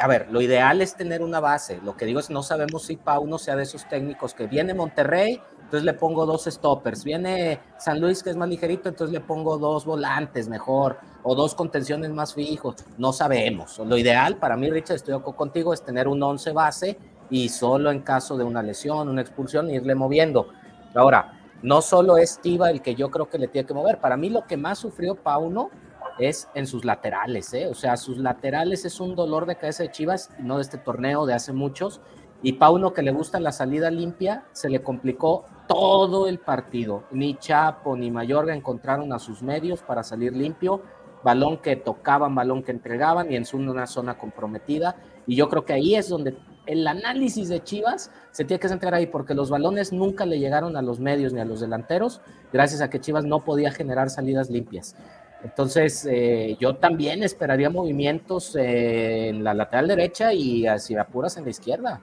A 0.00 0.08
ver, 0.08 0.28
lo 0.30 0.40
ideal 0.40 0.82
es 0.82 0.96
tener 0.96 1.22
una 1.22 1.40
base. 1.40 1.80
Lo 1.84 1.96
que 1.96 2.06
digo 2.06 2.18
es 2.18 2.28
no 2.28 2.42
sabemos 2.42 2.84
si 2.84 2.96
Pauno 2.96 3.38
sea 3.38 3.56
de 3.56 3.62
esos 3.62 3.88
técnicos 3.88 4.34
que 4.34 4.46
viene 4.46 4.74
Monterrey, 4.74 5.40
entonces 5.58 5.84
le 5.84 5.94
pongo 5.94 6.26
dos 6.26 6.44
stoppers. 6.44 7.04
Viene 7.04 7.60
San 7.78 8.00
Luis 8.00 8.22
que 8.22 8.30
es 8.30 8.36
más 8.36 8.48
ligerito, 8.48 8.88
entonces 8.88 9.12
le 9.12 9.20
pongo 9.20 9.56
dos 9.58 9.84
volantes 9.84 10.48
mejor 10.48 10.98
o 11.22 11.34
dos 11.34 11.54
contenciones 11.54 12.10
más 12.10 12.34
fijos. 12.34 12.76
No 12.96 13.12
sabemos. 13.12 13.78
Lo 13.78 13.96
ideal 13.96 14.36
para 14.36 14.56
mí, 14.56 14.70
Richard, 14.70 14.96
estoy 14.96 15.20
contigo, 15.20 15.72
es 15.72 15.82
tener 15.82 16.08
un 16.08 16.22
once 16.22 16.52
base 16.52 16.98
y 17.30 17.48
solo 17.48 17.90
en 17.90 18.00
caso 18.00 18.36
de 18.36 18.44
una 18.44 18.62
lesión, 18.62 19.08
una 19.08 19.20
expulsión, 19.20 19.70
irle 19.70 19.94
moviendo. 19.94 20.48
Ahora, 20.94 21.37
no 21.62 21.82
solo 21.82 22.16
es 22.16 22.38
Tiva 22.40 22.70
el 22.70 22.82
que 22.82 22.94
yo 22.94 23.10
creo 23.10 23.28
que 23.28 23.38
le 23.38 23.48
tiene 23.48 23.66
que 23.66 23.74
mover. 23.74 24.00
Para 24.00 24.16
mí 24.16 24.30
lo 24.30 24.46
que 24.46 24.56
más 24.56 24.78
sufrió 24.78 25.14
Pauno 25.16 25.70
es 26.18 26.48
en 26.54 26.66
sus 26.66 26.84
laterales, 26.84 27.52
¿eh? 27.54 27.68
O 27.68 27.74
sea, 27.74 27.96
sus 27.96 28.18
laterales 28.18 28.84
es 28.84 29.00
un 29.00 29.14
dolor 29.14 29.46
de 29.46 29.56
cabeza 29.56 29.84
de 29.84 29.90
Chivas, 29.90 30.30
no 30.38 30.56
de 30.56 30.62
este 30.62 30.78
torneo, 30.78 31.26
de 31.26 31.34
hace 31.34 31.52
muchos. 31.52 32.00
Y 32.42 32.54
Pauno, 32.54 32.92
que 32.92 33.02
le 33.02 33.10
gusta 33.10 33.40
la 33.40 33.52
salida 33.52 33.90
limpia, 33.90 34.44
se 34.52 34.68
le 34.68 34.82
complicó 34.82 35.44
todo 35.66 36.28
el 36.28 36.38
partido. 36.38 37.04
Ni 37.10 37.36
Chapo 37.36 37.96
ni 37.96 38.10
Mayorga 38.10 38.54
encontraron 38.54 39.12
a 39.12 39.18
sus 39.18 39.42
medios 39.42 39.82
para 39.82 40.02
salir 40.02 40.36
limpio. 40.36 40.82
Balón 41.24 41.58
que 41.58 41.74
tocaban, 41.74 42.34
balón 42.34 42.62
que 42.62 42.70
entregaban 42.70 43.32
y 43.32 43.36
en 43.36 43.44
una 43.52 43.86
zona 43.88 44.16
comprometida. 44.16 44.96
Y 45.26 45.34
yo 45.34 45.48
creo 45.48 45.64
que 45.64 45.72
ahí 45.72 45.96
es 45.96 46.08
donde 46.08 46.36
el 46.68 46.86
análisis 46.86 47.48
de 47.48 47.64
Chivas 47.64 48.10
se 48.30 48.44
tiene 48.44 48.60
que 48.60 48.68
centrar 48.68 48.92
ahí 48.94 49.06
porque 49.06 49.34
los 49.34 49.48
balones 49.48 49.90
nunca 49.90 50.26
le 50.26 50.38
llegaron 50.38 50.76
a 50.76 50.82
los 50.82 51.00
medios 51.00 51.32
ni 51.32 51.40
a 51.40 51.46
los 51.46 51.60
delanteros, 51.60 52.20
gracias 52.52 52.82
a 52.82 52.90
que 52.90 53.00
Chivas 53.00 53.24
no 53.24 53.42
podía 53.42 53.72
generar 53.72 54.10
salidas 54.10 54.50
limpias. 54.50 54.94
Entonces, 55.42 56.06
eh, 56.10 56.58
yo 56.60 56.76
también 56.76 57.22
esperaría 57.22 57.70
movimientos 57.70 58.54
eh, 58.54 59.28
en 59.28 59.44
la 59.44 59.54
lateral 59.54 59.88
derecha 59.88 60.34
y 60.34 60.66
hacia 60.66 61.00
apuras 61.00 61.38
en 61.38 61.44
la 61.44 61.50
izquierda. 61.50 62.00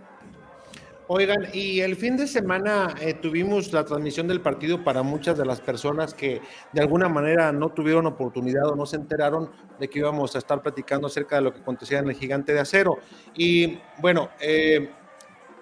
Oigan, 1.08 1.50
y 1.54 1.82
el 1.82 1.96
fin 1.96 2.18
de 2.18 2.26
semana 2.26 2.96
eh, 3.00 3.14
tuvimos 3.14 3.72
la 3.72 3.86
transmisión 3.86 4.28
del 4.28 4.42
partido 4.42 4.84
para 4.84 5.04
muchas 5.04 5.38
de 5.38 5.46
las 5.46 5.62
personas 5.62 6.16
que 6.16 6.42
de 6.74 6.82
alguna 6.82 7.08
manera 7.08 7.52
no 7.52 7.70
tuvieron 7.70 8.08
oportunidad 8.08 8.70
o 8.70 8.76
no 8.76 8.88
se 8.88 8.96
enteraron 8.96 9.52
de 9.80 9.88
que 9.88 10.00
íbamos 10.00 10.36
a 10.36 10.40
estar 10.40 10.64
platicando 10.64 11.06
acerca 11.06 11.36
de 11.36 11.44
lo 11.44 11.54
que 11.54 11.60
acontecía 11.60 12.00
en 12.00 12.10
el 12.10 12.16
gigante 12.16 12.54
de 12.54 12.60
acero. 12.60 12.98
Y 13.36 13.78
bueno, 14.00 14.30
eh, 14.42 14.90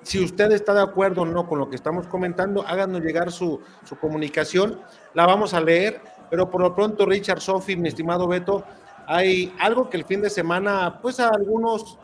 si 0.01 0.23
usted 0.23 0.49
está 0.53 0.73
de 0.73 0.81
acuerdo 0.81 1.23
o 1.23 1.25
no 1.25 1.45
con 1.45 1.59
lo 1.59 1.69
que 1.69 1.75
estamos 1.75 2.07
comentando, 2.07 2.65
háganos 2.65 3.01
llegar 3.01 3.29
su, 3.29 3.59
su 3.83 3.97
comunicación, 3.97 4.79
la 5.13 5.25
vamos 5.25 5.53
a 5.53 5.59
leer, 5.59 5.99
pero 6.29 6.49
por 6.49 6.61
lo 6.61 6.73
pronto, 6.73 7.05
Richard 7.05 7.41
Sofi, 7.41 7.75
mi 7.75 7.89
estimado 7.89 8.29
Beto, 8.29 8.63
hay 9.07 9.53
algo 9.59 9.89
que 9.89 9.97
el 9.97 10.05
fin 10.05 10.21
de 10.21 10.29
semana, 10.29 10.99
pues 11.01 11.19
a 11.19 11.27
algunos 11.27 11.99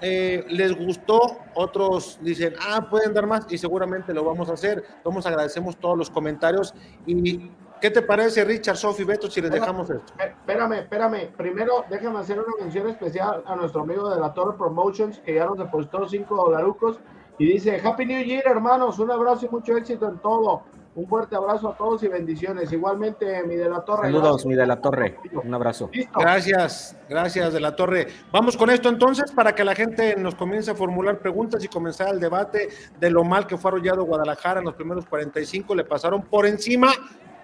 eh, 0.00 0.44
les 0.48 0.76
gustó, 0.76 1.38
otros 1.54 2.18
dicen, 2.22 2.54
ah, 2.60 2.86
pueden 2.88 3.12
dar 3.12 3.26
más 3.26 3.46
y 3.50 3.58
seguramente 3.58 4.14
lo 4.14 4.24
vamos 4.24 4.48
a 4.48 4.54
hacer. 4.54 4.82
Vamos, 5.04 5.26
agradecemos 5.26 5.76
todos 5.76 5.96
los 5.96 6.10
comentarios. 6.10 6.74
¿Y 7.06 7.50
qué 7.80 7.90
te 7.90 8.02
parece, 8.02 8.44
Richard, 8.44 8.76
Sofi, 8.76 9.04
Beto, 9.04 9.30
si 9.30 9.40
les 9.40 9.50
dejamos 9.50 9.90
esto? 9.90 10.12
Espérame, 10.18 10.72
espérame. 10.74 11.28
Primero, 11.36 11.84
déjame 11.90 12.18
hacer 12.18 12.38
una 12.38 12.54
mención 12.58 12.88
especial 12.88 13.42
a 13.46 13.56
nuestro 13.56 13.82
amigo 13.82 14.08
de 14.10 14.20
la 14.20 14.32
Torre 14.32 14.56
Promotions, 14.56 15.18
que 15.20 15.34
ya 15.34 15.46
nos 15.46 15.58
depositó 15.58 16.08
cinco 16.08 16.36
dolarucos 16.36 17.00
y 17.38 17.46
dice, 17.46 17.80
Happy 17.82 18.04
New 18.04 18.22
Year, 18.22 18.42
hermanos, 18.46 18.98
un 18.98 19.10
abrazo 19.10 19.46
y 19.46 19.48
mucho 19.48 19.76
éxito 19.76 20.06
en 20.08 20.18
todo. 20.18 20.62
Un 20.92 21.06
fuerte 21.06 21.36
abrazo 21.36 21.68
a 21.68 21.76
todos 21.76 22.02
y 22.02 22.08
bendiciones. 22.08 22.72
Igualmente, 22.72 23.44
mi 23.44 23.54
de 23.54 23.68
la 23.68 23.80
Torre. 23.82 24.08
Saludos, 24.08 24.44
mi 24.44 24.56
de 24.56 24.66
la 24.66 24.80
Torre. 24.80 25.16
Un 25.32 25.54
abrazo. 25.54 25.88
Gracias, 26.14 26.96
gracias 27.08 27.52
de 27.52 27.60
la 27.60 27.76
Torre. 27.76 28.08
Vamos 28.32 28.56
con 28.56 28.70
esto 28.70 28.88
entonces 28.88 29.30
para 29.30 29.54
que 29.54 29.62
la 29.62 29.76
gente 29.76 30.16
nos 30.16 30.34
comience 30.34 30.72
a 30.72 30.74
formular 30.74 31.20
preguntas 31.20 31.62
y 31.62 31.68
comenzar 31.68 32.12
el 32.12 32.18
debate 32.18 32.68
de 32.98 33.10
lo 33.10 33.22
mal 33.22 33.46
que 33.46 33.56
fue 33.56 33.70
arrollado 33.70 34.04
Guadalajara 34.04 34.58
en 34.58 34.66
los 34.66 34.74
primeros 34.74 35.06
45. 35.06 35.76
Le 35.76 35.84
pasaron 35.84 36.22
por 36.22 36.44
encima, 36.44 36.88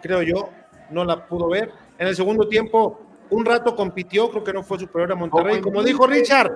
creo 0.03 0.23
yo, 0.23 0.51
no 0.91 1.05
la 1.05 1.25
pudo 1.27 1.49
ver. 1.49 1.71
En 1.99 2.09
el 2.09 2.17
segundo 2.17 2.49
tiempo, 2.49 3.01
un 3.31 3.45
rato 3.45 3.77
compitió, 3.77 4.29
creo 4.29 4.43
que 4.43 4.53
no 4.53 4.65
fue 4.65 4.81
superior 4.81 5.13
a 5.13 5.15
Monterrey. 5.15 5.61
Como 5.61 5.85
dijo 5.85 6.05
Richard, 6.05 6.53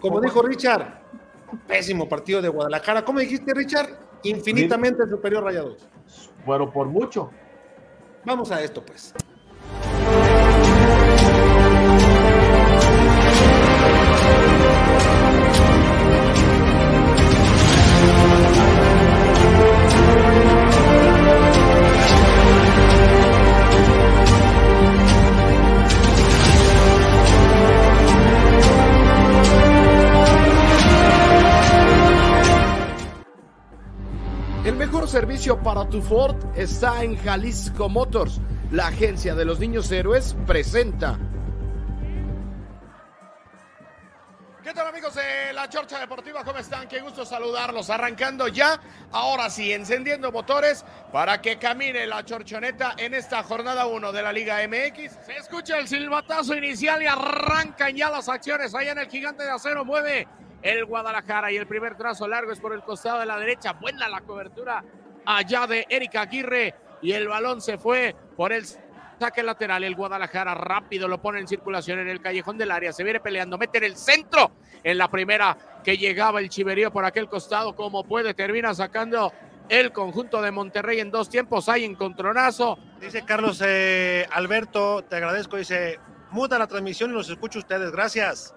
como 0.00 0.18
dijo 0.18 0.40
Richard, 0.40 0.98
pésimo 1.66 2.08
partido 2.08 2.40
de 2.40 2.48
Guadalajara. 2.48 3.04
¿Cómo 3.04 3.20
dijiste, 3.20 3.52
Richard? 3.52 4.11
Infinitamente 4.24 5.06
superior 5.08 5.44
Rayados. 5.44 5.88
Bueno, 6.44 6.70
por 6.70 6.86
mucho. 6.86 7.30
Vamos 8.24 8.50
a 8.50 8.62
esto, 8.62 8.84
pues. 8.84 9.14
Mejor 34.92 35.08
servicio 35.08 35.58
para 35.62 35.88
tu 35.88 36.02
Ford 36.02 36.36
está 36.54 37.02
en 37.02 37.16
Jalisco 37.16 37.88
Motors. 37.88 38.42
La 38.70 38.88
agencia 38.88 39.34
de 39.34 39.46
los 39.46 39.58
niños 39.58 39.90
héroes 39.90 40.36
presenta. 40.46 41.18
¿Qué 44.62 44.74
tal 44.74 44.86
amigos 44.88 45.14
de 45.14 45.54
la 45.54 45.66
Chorcha 45.70 45.98
Deportiva? 45.98 46.44
¿Cómo 46.44 46.58
están? 46.58 46.88
Qué 46.88 47.00
gusto 47.00 47.24
saludarlos. 47.24 47.88
Arrancando 47.88 48.48
ya, 48.48 48.78
ahora 49.12 49.48
sí, 49.48 49.72
encendiendo 49.72 50.30
motores 50.30 50.84
para 51.10 51.40
que 51.40 51.56
camine 51.56 52.06
la 52.06 52.22
chorchoneta 52.22 52.94
en 52.98 53.14
esta 53.14 53.42
jornada 53.44 53.86
1 53.86 54.12
de 54.12 54.22
la 54.22 54.30
Liga 54.30 54.58
MX. 54.68 55.10
Se 55.24 55.36
escucha 55.38 55.78
el 55.78 55.88
silbatazo 55.88 56.54
inicial 56.54 57.02
y 57.02 57.06
arrancan 57.06 57.96
ya 57.96 58.10
las 58.10 58.28
acciones 58.28 58.74
allá 58.74 58.92
en 58.92 58.98
el 58.98 59.08
gigante 59.08 59.42
de 59.42 59.52
acero. 59.52 59.86
Mueve 59.86 60.28
el 60.62 60.84
Guadalajara 60.84 61.50
y 61.52 61.56
el 61.56 61.66
primer 61.66 61.96
trazo 61.96 62.26
largo 62.28 62.52
es 62.52 62.60
por 62.60 62.72
el 62.72 62.82
costado 62.82 63.20
de 63.20 63.26
la 63.26 63.38
derecha. 63.38 63.72
Buena 63.72 64.08
la 64.08 64.20
cobertura 64.20 64.84
allá 65.24 65.66
de 65.66 65.86
Erika 65.88 66.22
Aguirre 66.22 66.74
y 67.00 67.12
el 67.12 67.28
balón 67.28 67.60
se 67.60 67.78
fue 67.78 68.14
por 68.36 68.52
el 68.52 68.64
saque 69.18 69.42
lateral. 69.42 69.84
El 69.84 69.96
Guadalajara 69.96 70.54
rápido 70.54 71.08
lo 71.08 71.20
pone 71.20 71.40
en 71.40 71.48
circulación 71.48 71.98
en 71.98 72.08
el 72.08 72.20
callejón 72.20 72.58
del 72.58 72.70
área. 72.70 72.92
Se 72.92 73.04
viene 73.04 73.20
peleando, 73.20 73.58
mete 73.58 73.78
en 73.78 73.84
el 73.84 73.96
centro 73.96 74.52
en 74.82 74.98
la 74.98 75.10
primera 75.10 75.56
que 75.84 75.96
llegaba 75.96 76.40
el 76.40 76.48
Chiverío 76.48 76.92
por 76.92 77.04
aquel 77.04 77.28
costado. 77.28 77.74
Como 77.74 78.04
puede, 78.04 78.34
termina 78.34 78.72
sacando 78.74 79.32
el 79.68 79.92
conjunto 79.92 80.42
de 80.42 80.50
Monterrey 80.50 81.00
en 81.00 81.10
dos 81.10 81.28
tiempos. 81.28 81.68
Hay 81.68 81.84
encontronazo. 81.84 82.78
Dice 83.00 83.24
Carlos 83.24 83.62
eh, 83.64 84.26
Alberto, 84.30 85.02
te 85.02 85.16
agradezco. 85.16 85.56
Dice, 85.56 85.98
muda 86.30 86.58
la 86.58 86.66
transmisión 86.66 87.10
y 87.10 87.14
los 87.14 87.28
escucho 87.28 87.58
ustedes. 87.58 87.90
Gracias. 87.90 88.54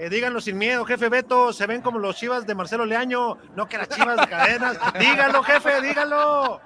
Eh, 0.00 0.08
díganlo 0.08 0.40
sin 0.40 0.56
miedo, 0.56 0.86
jefe 0.86 1.10
Beto, 1.10 1.52
se 1.52 1.66
ven 1.66 1.82
como 1.82 1.98
los 1.98 2.16
chivas 2.16 2.46
de 2.46 2.54
Marcelo 2.54 2.86
Leaño, 2.86 3.36
no 3.54 3.68
que 3.68 3.76
las 3.76 3.90
chivas 3.90 4.16
de 4.16 4.26
cadenas. 4.28 4.78
díganlo, 4.98 5.42
jefe, 5.42 5.82
díganlo. 5.82 6.58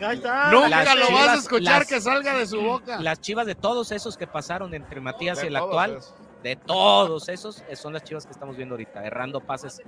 Ahí 0.00 0.16
está. 0.16 0.50
Nunca 0.50 0.94
lo 0.94 1.12
vas 1.12 1.28
a 1.28 1.34
escuchar 1.34 1.84
que 1.84 2.00
salga 2.00 2.38
de 2.38 2.46
su 2.46 2.58
boca. 2.62 3.02
Las 3.02 3.20
chivas 3.20 3.44
de 3.44 3.54
todos 3.54 3.92
esos 3.92 4.16
que 4.16 4.26
pasaron 4.26 4.72
entre 4.72 4.98
Matías 4.98 5.44
y 5.44 5.48
el 5.48 5.56
actual, 5.56 6.00
de 6.42 6.56
todos 6.56 7.28
esos, 7.28 7.62
son 7.74 7.92
las 7.92 8.02
chivas 8.02 8.24
que 8.24 8.32
estamos 8.32 8.56
viendo 8.56 8.76
ahorita, 8.76 9.04
errando 9.04 9.40
pases. 9.40 9.82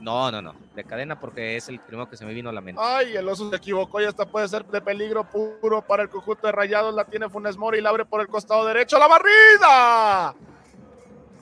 No, 0.00 0.30
no, 0.30 0.42
no, 0.42 0.54
de 0.74 0.84
cadena 0.84 1.18
porque 1.18 1.56
es 1.56 1.66
el 1.70 1.80
primero 1.80 2.10
que 2.10 2.18
se 2.18 2.26
me 2.26 2.34
vino 2.34 2.50
a 2.50 2.52
la 2.52 2.60
mente. 2.60 2.82
Ay, 2.84 3.16
el 3.16 3.26
oso 3.26 3.48
se 3.48 3.56
equivocó 3.56 4.02
y 4.02 4.04
hasta 4.04 4.26
puede 4.26 4.48
ser 4.48 4.66
de 4.66 4.82
peligro 4.82 5.24
puro 5.24 5.80
para 5.80 6.02
el 6.02 6.10
conjunto 6.10 6.46
de 6.46 6.52
Rayados. 6.52 6.94
La 6.94 7.06
tiene 7.06 7.30
Funes 7.30 7.56
Mori 7.56 7.78
y 7.78 7.80
la 7.80 7.88
abre 7.88 8.04
por 8.04 8.20
el 8.20 8.28
costado 8.28 8.66
derecho. 8.66 8.98
¡La 8.98 9.08
barrida! 9.08 10.34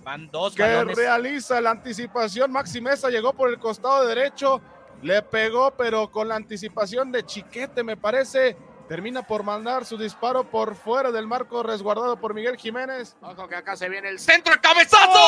Van 0.03 0.31
dos 0.31 0.55
que 0.55 0.85
realiza 0.85 1.61
la 1.61 1.71
anticipación. 1.71 2.51
Maxi 2.51 2.81
Mesa 2.81 3.11
llegó 3.11 3.33
por 3.33 3.51
el 3.51 3.59
costado 3.59 4.07
derecho, 4.07 4.61
le 5.03 5.23
pegó, 5.23 5.71
pero 5.73 6.11
con 6.11 6.29
la 6.29 6.37
anticipación 6.37 7.13
de 7.13 7.25
Chiquete, 7.25 7.83
me 7.83 7.97
parece. 7.97 8.57
Termina 8.89 9.23
por 9.23 9.45
mandar 9.45 9.85
su 9.85 9.97
disparo 9.97 10.43
por 10.43 10.75
fuera 10.75 11.13
del 11.13 11.25
marco 11.25 11.63
resguardado 11.63 12.17
por 12.17 12.35
Miguel 12.35 12.57
Jiménez. 12.57 13.17
Ojo 13.23 13.47
que 13.47 13.55
acá 13.55 13.77
se 13.77 13.89
viene 13.89 14.09
el 14.09 14.19
centro, 14.19 14.53
el 14.53 14.61
cabezazo. 14.61 15.21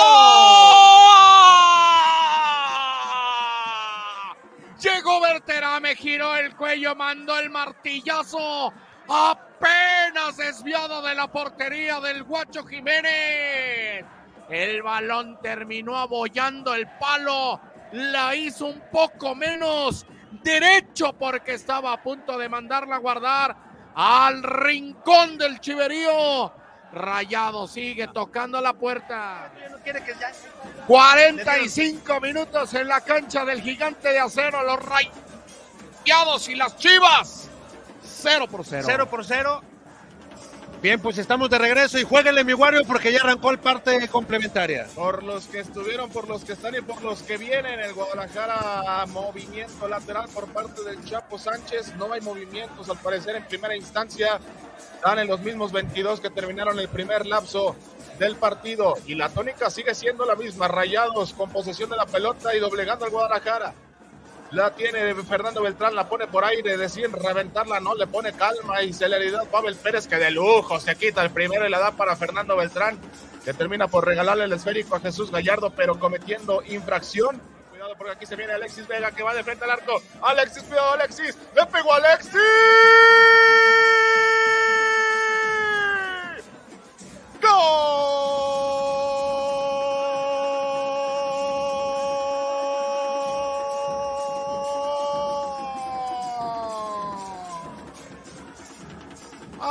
Llegó 4.81 5.21
Berterame, 5.21 5.95
giró 5.95 6.35
el 6.35 6.57
cuello, 6.57 6.97
mandó 6.97 7.39
el 7.39 7.51
martillazo. 7.51 8.73
Apenas 9.09 10.37
desviado 10.37 11.01
de 11.03 11.15
la 11.15 11.31
portería 11.31 12.01
del 12.01 12.25
Guacho 12.25 12.65
Jiménez. 12.67 14.05
El 14.53 14.83
balón 14.83 15.39
terminó 15.41 15.97
abollando 15.97 16.75
el 16.75 16.87
palo. 16.99 17.59
La 17.93 18.37
hizo 18.37 18.67
un 18.67 18.83
poco 18.93 19.35
menos 19.35 20.05
derecho 20.43 21.15
porque 21.15 21.55
estaba 21.55 21.95
a 21.95 22.03
punto 22.03 22.37
de 22.37 22.51
mandarla 22.51 22.97
a 22.97 22.99
guardar 22.99 23.57
al 23.95 24.43
rincón 24.43 25.39
del 25.39 25.59
chiverío. 25.59 26.53
Rayado 26.93 27.67
sigue 27.67 28.09
tocando 28.09 28.61
la 28.61 28.75
puerta. 28.75 29.51
45 30.87 32.21
minutos 32.21 32.75
en 32.75 32.89
la 32.89 33.01
cancha 33.01 33.47
del 33.47 33.63
gigante 33.63 34.11
de 34.11 34.21
acero. 34.21 34.63
Los 34.65 34.81
rayados 36.05 36.51
y 36.51 36.57
las 36.57 36.77
chivas. 36.77 37.49
0 38.03 38.49
por 38.49 38.67
0. 38.67 38.83
0 38.87 39.09
por 39.09 39.25
0. 39.25 39.63
Bien, 40.83 40.99
pues 40.99 41.17
estamos 41.19 41.49
de 41.49 41.59
regreso 41.59 41.97
y 41.97 42.03
jueguenle 42.03 42.43
mi 42.43 42.55
Wario 42.55 42.83
porque 42.85 43.13
ya 43.13 43.21
arrancó 43.21 43.53
el 43.53 43.61
parte 43.61 44.09
complementaria. 44.09 44.89
Por 44.97 45.23
los 45.23 45.47
que 45.47 45.61
estuvieron, 45.61 46.11
por 46.11 46.27
los 46.27 46.45
que 46.45 46.55
están 46.55 46.75
y 46.75 46.81
por 46.81 47.01
los 47.05 47.23
que 47.23 47.37
vienen, 47.37 47.79
el 47.79 47.95
Guadalajara 47.95 49.07
movimiento 49.07 49.87
lateral 49.87 50.29
por 50.35 50.49
parte 50.49 50.83
del 50.83 51.05
Chapo 51.05 51.39
Sánchez. 51.39 51.95
No 51.95 52.13
hay 52.13 52.21
movimientos 52.21 52.91
al 52.91 52.99
parecer 52.99 53.37
en 53.37 53.45
primera 53.45 53.77
instancia. 53.77 54.41
Están 54.97 55.21
en 55.21 55.29
los 55.29 55.39
mismos 55.39 55.71
22 55.71 56.21
que 56.21 56.31
terminaron 56.31 56.77
el 56.81 56.89
primer 56.89 57.27
lapso 57.27 57.77
del 58.19 58.35
partido 58.35 58.95
y 59.07 59.15
la 59.15 59.29
tónica 59.29 59.71
sigue 59.71 59.95
siendo 59.95 60.27
la 60.27 60.35
misma. 60.35 60.67
Rayados 60.67 61.33
con 61.33 61.49
posesión 61.51 61.91
de 61.91 61.97
la 61.97 62.07
pelota 62.07 62.57
y 62.57 62.59
doblegando 62.59 63.05
al 63.05 63.13
Guadalajara. 63.13 63.73
La 64.53 64.71
tiene 64.71 65.15
Fernando 65.15 65.63
Beltrán, 65.63 65.95
la 65.95 66.07
pone 66.07 66.27
por 66.27 66.45
aire, 66.45 66.77
deciden 66.77 67.13
reventarla, 67.13 67.81
no, 67.81 67.95
le 67.95 68.07
pone 68.07 68.35
calma 68.35 68.83
y 68.83 68.93
celeridad. 68.93 69.49
Pavel 69.49 69.77
Pérez, 69.77 70.07
que 70.07 70.17
de 70.17 70.31
lujo 70.31 70.79
se 70.79 70.95
quita 70.95 71.23
el 71.23 71.31
primero 71.31 71.67
y 71.67 71.71
la 71.71 71.79
da 71.79 71.93
para 71.93 72.17
Fernando 72.17 72.55
Beltrán, 72.55 72.99
que 73.47 73.55
termina 73.55 73.89
por 73.89 74.07
regalarle 74.07 74.45
el 74.45 74.53
esférico 74.53 74.97
a 74.97 75.01
Jesús 75.01 75.31
Gallardo, 75.31 75.71
pero 75.71 75.99
cometiendo 75.99 76.63
infracción. 76.67 77.41
Cuidado 77.71 77.95
porque 77.97 78.13
aquí 78.13 78.27
se 78.27 78.37
viene 78.37 78.53
Alexis 78.53 78.87
Vega, 78.87 79.11
que 79.13 79.23
va 79.23 79.33
de 79.33 79.43
frente 79.43 79.65
al 79.65 79.71
arco. 79.71 80.03
Alexis, 80.21 80.65
cuidado, 80.65 80.93
Alexis, 80.93 81.39
le 81.57 81.67
pegó 81.67 81.95
Alexis. 81.95 82.35
¡Gol! 87.41 88.92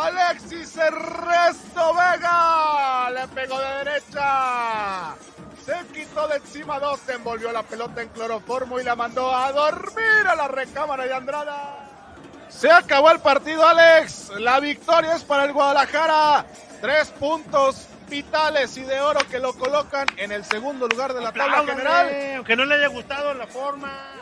Alexis 0.02 0.76
Ernesto 0.78 1.94
Vega 1.94 3.10
le 3.12 3.28
pegó 3.28 3.60
de 3.60 3.84
derecha. 3.84 5.16
Se 5.64 5.76
quitó 5.94 6.28
de 6.28 6.38
encima 6.38 6.80
dos, 6.80 7.00
se 7.06 7.14
envolvió 7.14 7.52
la 7.52 7.62
pelota 7.62 8.02
en 8.02 8.10
cloroformo 8.10 8.80
y 8.80 8.84
la 8.84 8.96
mandó 8.96 9.34
a 9.34 9.52
dormir 9.52 10.28
a 10.28 10.36
la 10.36 10.48
recámara 10.48 11.04
de 11.04 11.14
Andrada. 11.14 11.88
Se 12.50 12.72
acabó 12.72 13.12
el 13.12 13.20
partido, 13.20 13.66
Alex. 13.66 14.32
La 14.40 14.60
victoria 14.60 15.16
es 15.16 15.24
para 15.24 15.46
el 15.46 15.54
Guadalajara. 15.54 16.46
Tres 16.82 17.10
puntos 17.10 17.88
vitales 18.10 18.76
y 18.78 18.82
de 18.82 19.00
oro 19.02 19.20
que 19.30 19.40
lo 19.40 19.54
colocan 19.54 20.08
en 20.18 20.32
el 20.32 20.44
segundo 20.44 20.88
lugar 20.88 21.14
de 21.14 21.22
la 21.22 21.32
tabla 21.32 21.64
general. 21.64 22.36
Aunque 22.38 22.56
no 22.56 22.66
le 22.66 22.76
haya 22.76 22.88
gustado 22.88 23.34
la 23.36 23.46
forma. 23.46 24.21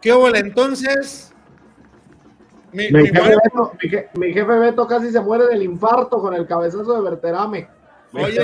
¿Qué 0.00 0.12
hubo 0.12 0.34
entonces? 0.34 1.32
Mi, 2.72 2.84
jefe 2.84 4.58
Beto, 4.58 4.86
casi 4.86 5.10
se 5.10 5.20
muere 5.20 5.46
del 5.46 5.62
infarto 5.62 6.20
con 6.20 6.34
el 6.34 6.46
cabezazo 6.46 6.94
de 6.94 7.10
Berterame. 7.10 7.68
Oye, 8.12 8.40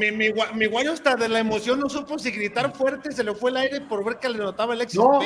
mi, 0.00 0.10
mi, 0.10 0.32
mi, 0.54 0.66
guayo 0.66 0.92
hasta 0.92 1.16
de 1.16 1.28
la 1.28 1.38
emoción 1.38 1.78
no 1.78 1.88
supo 1.88 2.18
si 2.18 2.30
gritar 2.30 2.74
fuerte, 2.74 3.12
se 3.12 3.22
le 3.22 3.34
fue 3.34 3.50
el 3.50 3.58
aire 3.58 3.80
por 3.82 4.02
ver 4.04 4.16
que 4.16 4.28
le 4.28 4.38
notaba 4.38 4.72
el 4.72 4.80
éxito. 4.80 5.20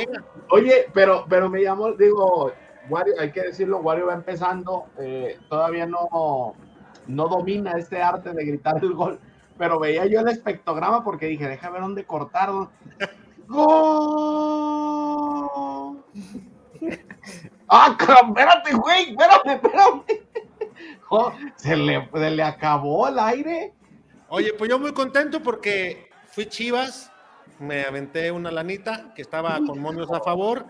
Oye, 0.51 0.87
pero, 0.93 1.25
pero 1.29 1.49
me 1.49 1.62
llamó, 1.62 1.93
digo, 1.93 2.53
Wario, 2.89 3.15
hay 3.21 3.31
que 3.31 3.43
decirlo, 3.43 3.79
Wario 3.79 4.07
va 4.07 4.15
empezando, 4.15 4.87
eh, 4.99 5.39
todavía 5.49 5.87
no, 5.87 6.55
no 7.07 7.29
domina 7.29 7.73
este 7.79 8.03
arte 8.03 8.33
de 8.33 8.45
gritar 8.45 8.83
el 8.83 8.93
gol, 8.93 9.21
pero 9.57 9.79
veía 9.79 10.07
yo 10.07 10.21
el 10.21 10.29
espectrograma 10.29 11.05
porque 11.05 11.27
dije, 11.27 11.47
déjame 11.47 11.75
ver 11.75 11.83
dónde 11.83 12.05
cortar. 12.05 12.51
¡Gol! 13.49 13.67
¡Ah, 17.69 17.97
espérate, 17.99 18.75
güey! 18.75 19.11
¡Espérate, 19.11 19.53
espérate! 19.53 20.27
se, 21.57 21.77
le, 21.77 22.09
se 22.13 22.31
le 22.31 22.43
acabó 22.43 23.09
el 23.09 23.19
aire. 23.19 23.75
Oye, 24.29 24.53
pues 24.55 24.71
yo 24.71 24.79
muy 24.79 24.93
contento 24.93 25.43
porque 25.43 26.09
fui 26.29 26.47
Chivas, 26.47 27.11
me 27.59 27.83
aventé 27.83 28.31
una 28.31 28.51
lanita 28.51 29.13
que 29.15 29.23
estaba 29.23 29.59
con 29.67 29.79
momios 29.79 30.11
a 30.11 30.21
favor 30.21 30.67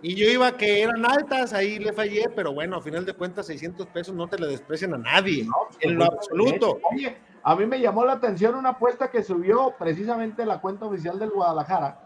y 0.00 0.14
yo 0.14 0.26
iba 0.26 0.56
que 0.56 0.82
eran 0.82 1.04
altas, 1.06 1.52
ahí 1.54 1.78
le 1.78 1.92
fallé, 1.92 2.28
pero 2.36 2.52
bueno, 2.52 2.76
a 2.76 2.82
final 2.82 3.06
de 3.06 3.14
cuentas 3.14 3.46
600 3.46 3.86
pesos 3.86 4.14
no 4.14 4.28
te 4.28 4.38
le 4.38 4.48
desprecian 4.48 4.92
a 4.94 4.98
nadie, 4.98 5.46
pues, 5.68 5.78
en 5.80 5.96
lo 5.96 6.04
absoluto. 6.04 6.78
Oye, 6.92 7.16
a 7.42 7.56
mí 7.56 7.64
me 7.66 7.80
llamó 7.80 8.04
la 8.04 8.12
atención 8.12 8.54
una 8.54 8.70
apuesta 8.70 9.10
que 9.10 9.22
subió 9.22 9.74
precisamente 9.78 10.44
la 10.44 10.60
cuenta 10.60 10.84
oficial 10.86 11.18
del 11.18 11.30
Guadalajara, 11.30 12.03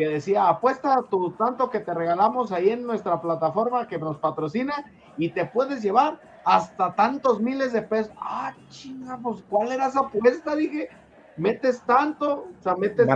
que 0.00 0.08
decía, 0.08 0.48
apuesta 0.48 1.04
tu 1.10 1.32
tanto 1.32 1.68
que 1.68 1.78
te 1.78 1.92
regalamos 1.92 2.52
ahí 2.52 2.70
en 2.70 2.86
nuestra 2.86 3.20
plataforma 3.20 3.86
que 3.86 3.98
nos 3.98 4.16
patrocina 4.16 4.90
y 5.18 5.28
te 5.28 5.44
puedes 5.44 5.82
llevar 5.82 6.18
hasta 6.42 6.94
tantos 6.94 7.38
miles 7.38 7.74
de 7.74 7.82
pesos. 7.82 8.10
Ah, 8.16 8.54
chinga, 8.70 9.18
pues, 9.22 9.44
¿cuál 9.50 9.72
era 9.72 9.88
esa 9.88 10.00
apuesta? 10.00 10.56
Dije, 10.56 10.88
metes 11.36 11.82
tanto, 11.82 12.48
o 12.58 12.62
sea, 12.62 12.76
metes... 12.76 13.06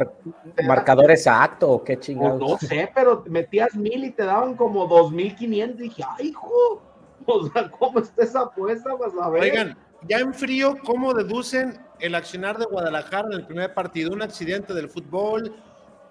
¿Marcador 0.63 1.11
exacto 1.11 1.71
o 1.71 1.83
qué 1.83 1.99
chingados? 1.99 2.39
no 2.39 2.59
sé, 2.59 2.91
pero 2.95 3.25
metías 3.29 3.75
mil 3.75 4.05
y 4.05 4.11
te 4.11 4.25
daban 4.25 4.55
como 4.55 4.87
dos 4.87 5.11
mil 5.11 5.35
quinientos. 5.35 5.79
Dije, 5.79 6.05
ay, 6.19 6.29
hijo, 6.29 6.83
o 7.25 7.49
sea, 7.49 7.71
¿cómo 7.71 8.01
está 8.01 8.25
esa 8.25 8.41
apuesta? 8.41 8.95
Pues 8.95 9.15
a 9.19 9.31
ver. 9.31 9.43
Oigan, 9.43 9.79
ya 10.07 10.19
en 10.19 10.35
frío, 10.35 10.77
¿cómo 10.85 11.15
deducen 11.15 11.79
el 12.01 12.15
accionar 12.15 12.59
de 12.59 12.67
Guadalajara 12.67 13.29
en 13.29 13.41
el 13.41 13.47
primer 13.47 13.73
partido? 13.73 14.13
¿Un 14.13 14.21
accidente 14.21 14.75
del 14.75 14.91
fútbol? 14.91 15.57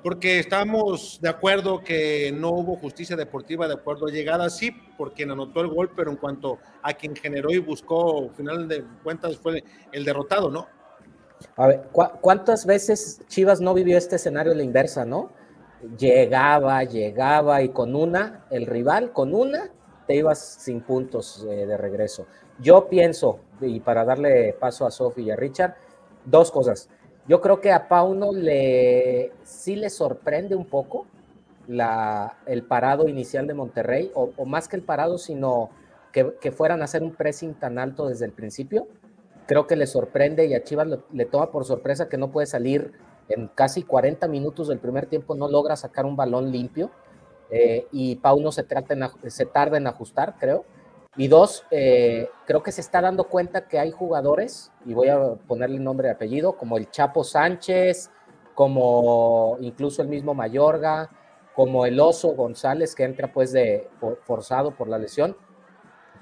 Porque 0.04 0.40
estamos 0.40 1.20
de 1.22 1.30
acuerdo 1.30 1.82
que 1.82 2.32
no 2.38 2.50
hubo 2.50 2.76
justicia 2.76 3.16
deportiva 3.16 3.68
de 3.68 3.76
acuerdo 3.76 4.08
a 4.08 4.12
llegada, 4.12 4.50
sí, 4.50 4.72
por 4.98 5.14
quien 5.14 5.32
anotó 5.32 5.62
el 5.62 5.70
gol, 5.70 5.92
pero 5.96 6.12
en 6.12 6.18
cuanto 6.18 6.60
a 6.82 6.94
quien 6.94 7.16
generó 7.16 7.50
y 7.52 7.60
buscó, 7.60 8.30
final 8.36 8.68
de 8.68 8.84
cuentas, 9.02 9.38
fue 9.38 9.64
el 9.94 10.04
derrotado, 10.04 10.52
¿no? 10.52 10.68
A 11.56 11.68
ver, 11.68 11.90
¿cuántas 11.92 12.66
veces 12.66 13.22
Chivas 13.28 13.62
no 13.62 13.74
vivió 13.74 13.98
este 13.98 14.18
escenario 14.18 14.52
de 14.52 14.58
la 14.58 14.64
inversa, 14.64 15.06
no? 15.06 15.32
Llegaba, 15.98 16.84
llegaba 16.84 17.62
y 17.62 17.70
con 17.70 17.96
una, 17.96 18.46
el 18.50 18.66
rival, 18.66 19.14
con 19.14 19.34
una, 19.34 19.72
te 20.06 20.16
ibas 20.16 20.40
sin 20.40 20.82
puntos 20.82 21.46
eh, 21.50 21.66
de 21.66 21.78
regreso. 21.78 22.28
Yo 22.60 22.88
pienso, 22.90 23.40
y 23.62 23.80
para 23.80 24.04
darle 24.04 24.54
paso 24.60 24.86
a 24.86 24.92
Sofi 24.92 25.24
y 25.24 25.32
a 25.32 25.36
Richard, 25.36 25.76
dos 26.26 26.52
cosas. 26.52 26.90
Yo 27.28 27.40
creo 27.40 27.62
que 27.62 27.72
a 27.72 27.88
Pauno 27.88 28.34
le 28.34 29.32
sí 29.44 29.76
le 29.76 29.90
sorprende 29.90 30.56
un 30.56 30.66
poco 30.66 31.06
el 31.68 32.64
parado 32.64 33.08
inicial 33.08 33.48
de 33.48 33.54
Monterrey, 33.54 34.12
o, 34.14 34.46
más 34.46 34.68
que 34.68 34.76
el 34.76 34.82
parado, 34.82 35.18
sino 35.18 35.70
que, 36.12 36.52
fueran 36.52 36.82
a 36.82 36.86
hacer 36.86 37.02
un 37.04 37.14
pressing 37.14 37.54
tan 37.54 37.80
alto 37.80 38.10
desde 38.10 38.26
el 38.26 38.34
principio. 38.34 38.88
Creo 39.48 39.68
que 39.68 39.76
le 39.76 39.88
sorprende 39.88 40.46
y 40.46 40.54
a 40.54 40.64
Chivas 40.64 40.88
le, 41.12 41.26
toma 41.26 41.52
por 41.52 41.66
sorpresa 41.66 42.10
que 42.10 42.18
no 42.18 42.32
puede 42.32 42.48
salir 42.48 42.92
en 43.30 43.48
casi 43.48 43.84
40 43.84 44.28
minutos 44.28 44.68
del 44.68 44.80
primer 44.80 45.06
tiempo, 45.06 45.36
no 45.36 45.48
logra 45.48 45.76
sacar 45.78 46.06
un 46.06 46.18
balón 46.18 46.52
limpio. 46.52 46.92
eh, 47.50 47.88
y 47.92 48.16
Pauno 48.18 48.52
se, 48.52 48.64
trata 48.64 48.96
se 49.28 49.46
tarda 49.46 49.78
en 49.78 49.88
ajustar, 49.88 50.36
creo. 50.40 50.66
Y 51.16 51.28
dos, 51.28 51.64
eh, 51.70 52.30
creo 52.46 52.64
que 52.64 52.72
se 52.72 52.82
está 52.82 53.00
dando 53.00 53.26
cuenta 53.26 53.68
que 53.68 53.78
hay 53.78 53.92
jugadores, 53.92 54.72
y 54.86 54.94
voy 54.94 55.10
a 55.10 55.36
ponerle 55.48 55.80
nombre 55.80 56.08
y 56.08 56.12
apellido, 56.12 56.54
como 56.54 56.78
el 56.78 56.90
Chapo 56.90 57.24
Sánchez, 57.24 58.10
como 58.56 59.58
incluso 59.62 60.02
el 60.02 60.08
mismo 60.08 60.34
Mayorga, 60.34 61.10
como 61.56 61.86
el 61.86 62.00
Oso 62.00 62.30
González, 62.30 62.96
que 62.96 63.04
entra 63.04 63.32
pues 63.32 63.52
de 63.52 63.90
forzado 64.24 64.72
por 64.72 64.88
la 64.88 64.98
lesión, 64.98 65.38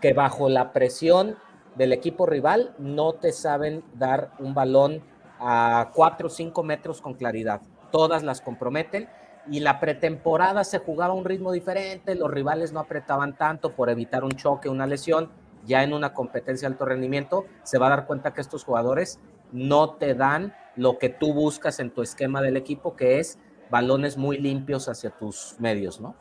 que 0.01 0.13
bajo 0.13 0.49
la 0.49 0.73
presión 0.73 1.37
del 1.75 1.93
equipo 1.93 2.25
rival 2.25 2.75
no 2.77 3.13
te 3.13 3.31
saben 3.31 3.83
dar 3.93 4.31
un 4.39 4.53
balón 4.53 5.01
a 5.39 5.91
4 5.93 6.27
o 6.27 6.29
5 6.29 6.63
metros 6.63 7.01
con 7.01 7.13
claridad. 7.13 7.61
Todas 7.91 8.23
las 8.23 8.41
comprometen 8.41 9.07
y 9.49 9.59
la 9.59 9.79
pretemporada 9.79 10.63
se 10.63 10.79
jugaba 10.79 11.13
a 11.13 11.17
un 11.17 11.25
ritmo 11.25 11.51
diferente, 11.51 12.15
los 12.15 12.29
rivales 12.29 12.71
no 12.71 12.79
apretaban 12.79 13.35
tanto 13.35 13.73
por 13.73 13.89
evitar 13.89 14.23
un 14.23 14.31
choque, 14.31 14.69
una 14.69 14.87
lesión. 14.87 15.29
Ya 15.65 15.83
en 15.83 15.93
una 15.93 16.13
competencia 16.13 16.67
de 16.67 16.73
alto 16.73 16.85
rendimiento 16.85 17.45
se 17.63 17.77
va 17.77 17.87
a 17.87 17.91
dar 17.91 18.07
cuenta 18.07 18.33
que 18.33 18.41
estos 18.41 18.63
jugadores 18.63 19.19
no 19.51 19.91
te 19.91 20.15
dan 20.15 20.55
lo 20.75 20.97
que 20.97 21.09
tú 21.09 21.33
buscas 21.33 21.79
en 21.79 21.91
tu 21.91 22.01
esquema 22.01 22.41
del 22.41 22.57
equipo, 22.57 22.95
que 22.95 23.19
es 23.19 23.37
balones 23.69 24.17
muy 24.17 24.37
limpios 24.37 24.89
hacia 24.89 25.11
tus 25.11 25.55
medios, 25.59 26.01
¿no? 26.01 26.15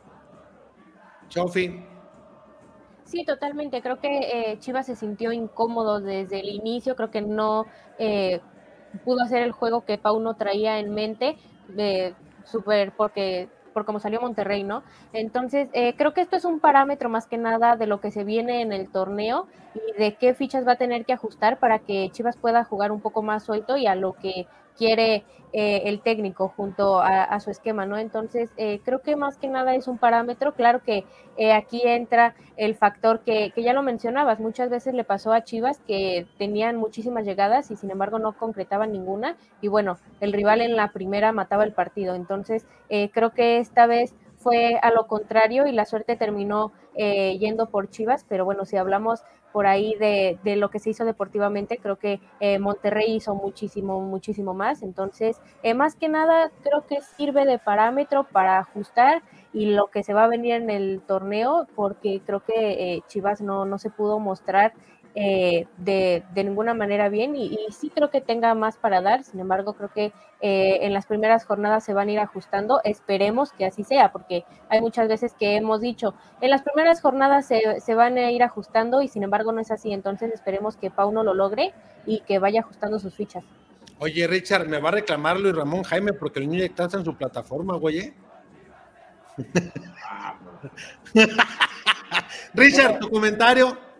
Chofi. 1.29 1.85
Sí, 3.03 3.25
totalmente. 3.25 3.81
Creo 3.81 3.99
que 3.99 4.51
eh, 4.51 4.59
Chivas 4.59 4.85
se 4.85 4.95
sintió 4.95 5.31
incómodo 5.31 5.99
desde 5.99 6.39
el 6.39 6.49
inicio. 6.49 6.95
Creo 6.95 7.11
que 7.11 7.21
no 7.21 7.65
eh, 7.99 8.41
pudo 9.03 9.23
hacer 9.23 9.43
el 9.43 9.51
juego 9.51 9.85
que 9.85 9.97
Pauno 9.97 10.35
traía 10.35 10.79
en 10.79 10.93
mente. 10.93 11.37
Eh, 11.77 12.13
súper 12.45 12.91
porque 12.91 13.49
por 13.73 13.85
cómo 13.85 13.99
salió 13.99 14.21
Monterrey, 14.21 14.63
¿no? 14.63 14.83
Entonces, 15.13 15.69
eh, 15.73 15.95
creo 15.95 16.13
que 16.13 16.21
esto 16.21 16.35
es 16.35 16.45
un 16.45 16.59
parámetro 16.59 17.09
más 17.09 17.25
que 17.27 17.37
nada 17.37 17.77
de 17.77 17.87
lo 17.87 18.01
que 18.01 18.11
se 18.11 18.23
viene 18.23 18.61
en 18.61 18.71
el 18.71 18.89
torneo 18.89 19.47
y 19.73 19.97
de 19.97 20.15
qué 20.15 20.33
fichas 20.33 20.67
va 20.67 20.73
a 20.73 20.77
tener 20.77 21.05
que 21.05 21.13
ajustar 21.13 21.59
para 21.59 21.79
que 21.79 22.09
Chivas 22.11 22.37
pueda 22.37 22.63
jugar 22.63 22.91
un 22.91 23.01
poco 23.01 23.21
más 23.21 23.43
suelto 23.43 23.77
y 23.77 23.87
a 23.87 23.95
lo 23.95 24.13
que 24.13 24.45
quiere 24.77 25.23
eh, 25.53 25.83
el 25.85 26.01
técnico 26.01 26.47
junto 26.55 27.01
a, 27.01 27.37
su 27.41 27.51
esquema, 27.51 27.85
¿no? 27.85 27.97
Entonces, 27.97 28.49
eh, 28.55 28.79
creo 28.85 29.01
que 29.01 29.15
más 29.15 29.37
que 29.37 29.47
nada 29.47 29.75
es 29.75 29.87
un 29.87 29.97
parámetro. 29.97 30.53
Claro 30.53 30.81
que 30.81 31.05
aquí 31.53 31.81
entra 31.83 32.35
el 32.55 32.75
factor 32.75 33.21
que, 33.21 33.51
que, 33.51 33.63
ya 33.63 33.73
lo 33.73 33.83
mencionabas, 33.83 34.39
muchas 34.39 34.69
veces 34.69 34.93
le 34.93 35.03
pasó 35.03 35.33
a 35.33 35.43
Chivas 35.43 35.79
que 35.87 36.27
tenían 36.37 36.77
muchísimas 36.77 37.25
llegadas 37.25 37.71
y 37.71 37.75
sin 37.75 37.89
embargo 37.91 38.19
no 38.19 38.37
concretaban 38.37 38.91
ninguna 38.91 39.35
y 39.59 39.67
bueno, 39.67 39.97
el 40.19 40.33
rival 40.33 40.61
en 40.61 40.75
la 40.75 40.89
primera 40.91 41.31
mataba 41.31 41.63
el 41.63 41.73
partido. 41.73 42.15
Entonces, 42.15 42.65
creo 43.11 43.31
que 43.31 43.57
esta 43.57 43.87
vez 43.87 44.13
fue 44.41 44.79
a 44.81 44.91
lo 44.91 45.07
contrario 45.07 45.67
y 45.67 45.71
la 45.71 45.85
suerte 45.85 46.15
terminó 46.15 46.71
eh, 46.95 47.37
yendo 47.39 47.69
por 47.69 47.89
Chivas, 47.89 48.25
pero 48.27 48.45
bueno, 48.45 48.65
si 48.65 48.77
hablamos 48.77 49.23
por 49.53 49.67
ahí 49.67 49.95
de, 49.99 50.37
lo 50.55 50.69
que 50.69 50.79
se 50.79 50.91
hizo 50.91 51.03
deportivamente, 51.03 51.77
creo 51.77 51.97
que 51.97 52.21
eh, 52.39 52.57
Monterrey 52.57 53.15
hizo 53.15 53.35
muchísimo, 53.35 53.99
muchísimo 54.01 54.53
más, 54.53 54.81
entonces, 54.81 55.41
eh, 55.61 55.73
más 55.73 55.95
que 55.95 56.07
nada, 56.07 56.51
creo 56.63 56.85
que 56.87 57.01
sirve 57.17 57.45
de 57.45 57.59
parámetro 57.59 58.23
para 58.23 58.59
ajustar 58.59 59.23
y 59.53 59.67
lo 59.67 59.87
que 59.87 60.03
se 60.03 60.13
va 60.13 60.23
a 60.23 60.27
venir 60.27 60.53
en 60.53 60.69
el 60.69 61.01
torneo, 61.01 61.67
porque 61.75 62.21
creo 62.25 62.39
que 62.41 63.01
Chivas 63.07 63.41
no, 63.41 63.65
no 63.65 63.77
se 63.77 63.89
pudo 63.89 64.19
mostrar 64.19 64.73
eh, 65.13 65.67
de, 65.77 66.23
ninguna 66.35 66.73
manera 66.73 67.09
bien 67.09 67.35
y, 67.35 67.57
sí 67.71 67.91
creo 67.93 68.09
que 68.09 68.21
tenga 68.21 68.55
más 68.55 68.77
para 68.77 69.01
dar, 69.01 69.23
sin 69.23 69.41
embargo 69.41 69.73
creo 69.73 69.91
que 69.91 70.13
eh, 70.39 70.79
en 70.81 70.93
las 70.93 71.05
primeras 71.05 71.45
jornadas 71.45 71.83
se 71.83 71.93
van 71.93 72.07
a 72.07 72.11
ir 72.13 72.19
ajustando, 72.19 72.79
esperemos 72.85 73.51
que 73.51 73.65
así 73.65 73.83
sea, 73.83 74.13
porque 74.13 74.45
hay 74.69 74.79
muchas 74.79 75.09
veces 75.09 75.33
que 75.37 75.57
hemos 75.57 75.81
dicho, 75.81 76.13
en 76.39 76.49
las 76.49 76.61
primeras 76.61 77.01
jornadas 77.01 77.45
se, 77.45 77.93
van 77.93 78.17
a 78.17 78.31
ir 78.31 78.41
ajustando 78.41 79.01
y 79.01 79.09
sin 79.09 79.23
embargo 79.23 79.51
no 79.51 79.59
es 79.59 79.71
así, 79.71 79.91
entonces 79.91 80.31
esperemos 80.33 80.77
que 80.77 80.89
Pauno 80.89 81.23
lo 81.23 81.33
logre 81.33 81.73
y 82.05 82.21
que 82.21 82.39
vaya 82.39 82.61
ajustando 82.61 82.97
sus 82.97 83.13
fichas. 83.13 83.43
Oye 83.99 84.25
Richard, 84.27 84.67
me 84.67 84.79
va 84.79 84.89
a 84.89 84.93
reclamar 84.93 85.39
Luis 85.39 85.55
Ramón 85.55 85.83
Jaime 85.83 86.13
porque 86.13 86.39
el 86.39 86.49
niño 86.49 86.63
está 86.63 86.85
en 86.85 87.03
su 87.03 87.15
plataforma, 87.15 87.75
güey. 87.75 87.99
¿eh? 87.99 88.13
Richard, 92.53 92.99
tu 92.99 93.09
comentario. 93.09 93.90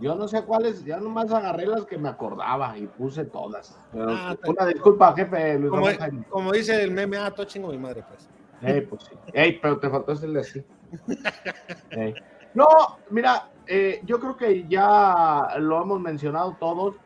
Yo 0.00 0.14
no 0.14 0.26
sé 0.26 0.42
cuáles, 0.44 0.82
ya 0.84 0.98
nomás 0.98 1.30
agarré 1.30 1.66
las 1.66 1.84
que 1.84 1.98
me 1.98 2.08
acordaba 2.08 2.76
y 2.78 2.86
puse 2.86 3.26
todas. 3.26 3.78
Ah, 3.94 4.34
una 4.46 4.66
disculpa, 4.66 5.14
jefe. 5.14 5.58
Luis 5.58 5.70
como, 5.70 5.86
como, 6.30 6.52
dice 6.52 6.82
el 6.82 6.90
meme, 6.90 7.18
ah, 7.18 7.30
todo 7.30 7.44
chingo 7.44 7.68
mi 7.68 7.76
madre, 7.76 8.02
pues. 8.08 8.26
Ey, 8.62 8.80
pues 8.82 9.02
sí. 9.04 9.14
Ey, 9.34 9.58
pero 9.60 9.78
te 9.78 9.90
faltó 9.90 10.12
hacerle 10.12 10.40
así. 10.40 10.64
No, 12.52 12.66
mira, 13.10 13.48
eh, 13.64 14.00
yo 14.04 14.18
creo 14.18 14.36
que 14.36 14.66
ya 14.66 15.54
lo 15.60 15.80
hemos 15.80 16.00
mencionado 16.00 16.56
todos. 16.58 16.96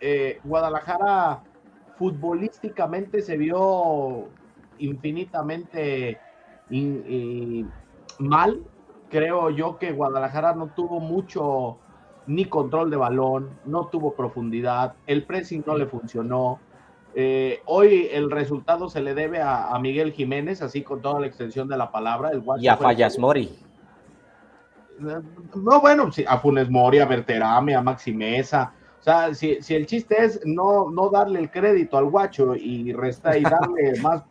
Eh, 0.00 0.40
Guadalajara 0.42 1.42
futbolísticamente 1.98 3.20
se 3.20 3.36
vio 3.36 4.28
infinitamente 4.78 6.18
mal. 8.18 8.62
Creo 9.10 9.50
yo 9.50 9.76
que 9.76 9.92
Guadalajara 9.92 10.54
no 10.54 10.68
tuvo 10.68 11.00
mucho 11.00 11.78
ni 12.26 12.46
control 12.46 12.90
de 12.90 12.96
balón, 12.96 13.50
no 13.64 13.86
tuvo 13.86 14.14
profundidad, 14.14 14.94
el 15.06 15.24
pressing 15.24 15.64
no 15.66 15.76
le 15.76 15.86
funcionó. 15.86 16.58
Eh, 17.14 17.60
hoy 17.66 18.08
el 18.10 18.30
resultado 18.30 18.88
se 18.88 19.00
le 19.00 19.14
debe 19.14 19.40
a, 19.40 19.78
Miguel 19.80 20.12
Jiménez, 20.12 20.62
así 20.62 20.82
con 20.82 21.00
toda 21.00 21.20
la 21.20 21.26
extensión 21.26 21.68
de 21.68 21.76
la 21.76 21.90
palabra. 21.90 22.30
El 22.30 22.42
y 22.58 22.68
a 22.68 22.76
Fallas 22.76 23.18
Mori. 23.18 23.56
No, 24.98 25.80
bueno, 25.80 26.10
a 26.26 26.38
Funes 26.38 26.70
Mori, 26.70 26.98
a 26.98 27.06
Berterame, 27.06 27.74
a 27.74 27.82
Maxi 27.82 28.12
Mesa. 28.12 28.72
O 29.00 29.04
sea, 29.04 29.34
si, 29.34 29.58
el 29.68 29.84
chiste 29.84 30.16
es 30.24 30.40
no, 30.46 30.90
no 30.90 31.10
darle 31.10 31.38
el 31.38 31.50
crédito 31.50 31.98
al 31.98 32.06
guacho 32.06 32.56
y 32.56 32.90
resta 32.94 33.36
y 33.36 33.42
darle 33.42 33.92
más 34.02 34.22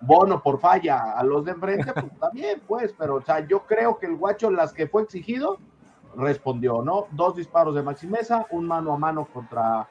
bono 0.00 0.42
por 0.42 0.58
falla 0.58 1.12
a 1.12 1.22
los 1.22 1.44
de 1.44 1.52
enfrente, 1.52 1.92
pues 1.92 2.18
también, 2.18 2.60
pues, 2.66 2.92
pero 2.98 3.14
o 3.16 3.22
sea, 3.22 3.46
yo 3.46 3.60
creo 3.66 3.96
que 3.96 4.06
el 4.06 4.16
guacho, 4.16 4.50
las 4.50 4.72
que 4.72 4.88
fue 4.88 5.02
exigido, 5.02 5.58
respondió, 6.16 6.82
¿no? 6.82 7.06
Dos 7.12 7.36
disparos 7.36 7.74
de 7.74 7.82
Maxi 7.82 8.06
Mesa, 8.06 8.46
un 8.50 8.66
mano 8.66 8.92
a 8.92 8.98
mano 8.98 9.26
contra, 9.26 9.88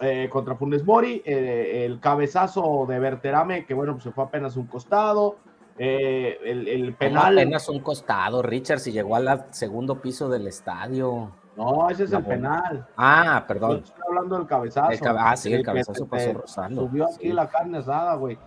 eh, 0.00 0.28
contra 0.30 0.54
Funes 0.54 0.84
Mori, 0.84 1.22
eh, 1.24 1.84
el 1.84 2.00
cabezazo 2.00 2.86
de 2.88 2.98
Berterame, 2.98 3.64
que 3.64 3.74
bueno, 3.74 3.92
pues 3.92 4.04
se 4.04 4.12
fue 4.12 4.24
apenas 4.24 4.56
un 4.56 4.66
costado, 4.66 5.36
eh, 5.78 6.38
el, 6.44 6.94
penal. 6.94 7.38
Apenas 7.38 7.68
un 7.68 7.80
costado, 7.80 8.42
Richard, 8.42 8.80
si 8.80 8.90
llegó 8.90 9.14
al 9.16 9.46
segundo 9.50 10.00
piso 10.00 10.28
del 10.28 10.48
estadio. 10.48 11.30
No, 11.56 11.88
ese 11.88 12.04
es 12.04 12.12
el 12.12 12.24
penal. 12.24 12.86
Ah, 12.96 13.44
perdón. 13.46 13.82
estoy 13.84 14.02
hablando 14.08 14.38
del 14.38 14.46
cabezazo. 14.46 15.04
ah, 15.18 15.36
sí, 15.36 15.52
el, 15.52 15.64
cabezazo 15.64 16.06
pasó 16.06 16.32
rozando. 16.32 16.82
Subió 16.82 17.06
aquí 17.06 17.32
la 17.32 17.48
carne 17.48 17.78
asada, 17.78 18.14
güey. 18.14 18.38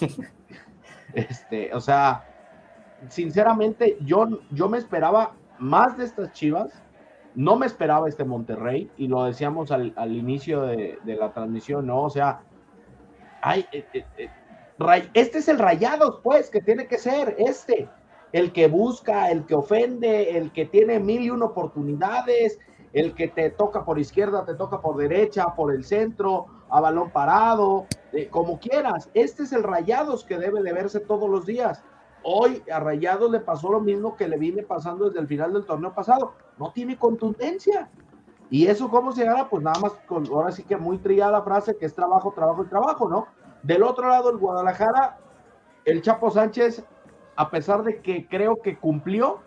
este, 1.14 1.74
o 1.74 1.80
sea, 1.80 2.24
sinceramente, 3.08 3.98
yo, 4.00 4.28
yo 4.50 4.68
me 4.68 4.78
esperaba 4.78 5.32
más 5.58 5.96
de 5.96 6.04
estas 6.04 6.32
Chivas. 6.32 6.72
No 7.34 7.56
me 7.56 7.66
esperaba 7.66 8.08
este 8.08 8.24
Monterrey 8.24 8.90
y 8.96 9.06
lo 9.06 9.24
decíamos 9.24 9.70
al, 9.70 9.92
inicio 10.12 10.62
de, 10.62 10.98
la 11.04 11.32
transmisión, 11.32 11.86
¿no? 11.86 12.02
O 12.02 12.10
sea, 12.10 12.40
hay, 13.42 13.64
eh, 13.70 13.86
eh, 13.92 14.04
eh, 14.16 15.10
este 15.14 15.38
es 15.38 15.48
el 15.48 15.58
Rayados, 15.58 16.20
pues, 16.22 16.50
que 16.50 16.60
tiene 16.60 16.86
que 16.86 16.98
ser 16.98 17.36
este, 17.38 17.88
el 18.32 18.52
que 18.52 18.66
busca, 18.66 19.30
el 19.30 19.46
que 19.46 19.54
ofende, 19.54 20.36
el 20.36 20.52
que 20.52 20.66
tiene 20.66 20.98
mil 20.98 21.22
y 21.22 21.30
una 21.30 21.46
oportunidades, 21.46 22.58
el 22.92 23.14
que 23.14 23.28
te 23.28 23.50
toca 23.50 23.84
por 23.84 23.98
izquierda, 23.98 24.44
te 24.44 24.54
toca 24.54 24.80
por 24.80 24.96
derecha, 24.96 25.54
por 25.54 25.72
el 25.72 25.84
centro, 25.84 26.46
a 26.70 26.80
balón 26.80 27.10
parado, 27.10 27.86
como 28.30 28.58
quieras. 28.58 29.10
Este 29.14 29.44
es 29.44 29.52
el 29.52 29.62
Rayados 29.62 30.24
que 30.24 30.38
debe 30.38 30.62
de 30.62 30.72
verse 30.72 30.98
todos 31.00 31.28
los 31.28 31.46
días. 31.46 31.84
Hoy 32.22 32.62
a 32.72 32.80
Rayados 32.80 33.30
le 33.30 33.40
pasó 33.40 33.70
lo 33.70 33.80
mismo 33.80 34.16
que 34.16 34.28
le 34.28 34.38
viene 34.38 34.62
pasando 34.62 35.06
desde 35.06 35.20
el 35.20 35.26
final 35.26 35.52
del 35.52 35.64
torneo 35.64 35.94
pasado. 35.94 36.34
No 36.58 36.72
tiene 36.72 36.98
contundencia. 36.98 37.88
¿Y 38.50 38.66
eso 38.66 38.88
cómo 38.88 39.12
se 39.12 39.28
hará? 39.28 39.48
Pues 39.48 39.62
nada 39.62 39.78
más, 39.80 39.92
con, 40.06 40.26
ahora 40.26 40.52
sí 40.52 40.62
que 40.62 40.76
muy 40.76 40.98
trillada 40.98 41.32
la 41.32 41.42
frase 41.42 41.76
que 41.76 41.86
es 41.86 41.94
trabajo, 41.94 42.32
trabajo 42.32 42.64
y 42.64 42.66
trabajo, 42.66 43.08
¿no? 43.08 43.26
Del 43.62 43.82
otro 43.82 44.08
lado, 44.08 44.30
el 44.30 44.38
Guadalajara, 44.38 45.18
el 45.84 46.02
Chapo 46.02 46.30
Sánchez, 46.30 46.84
a 47.36 47.50
pesar 47.50 47.82
de 47.82 48.00
que 48.00 48.26
creo 48.26 48.56
que 48.62 48.78
cumplió, 48.78 49.40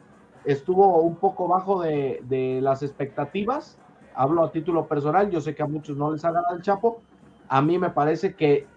estuvo 0.45 1.01
un 1.01 1.15
poco 1.15 1.47
bajo 1.47 1.81
de, 1.81 2.21
de 2.23 2.59
las 2.61 2.83
expectativas. 2.83 3.77
Hablo 4.13 4.43
a 4.43 4.51
título 4.51 4.87
personal, 4.87 5.29
yo 5.29 5.41
sé 5.41 5.55
que 5.55 5.63
a 5.63 5.67
muchos 5.67 5.97
no 5.97 6.11
les 6.11 6.23
hagan 6.23 6.43
al 6.49 6.61
Chapo. 6.61 7.01
A 7.47 7.61
mí 7.61 7.77
me 7.79 7.89
parece 7.89 8.35
que 8.35 8.67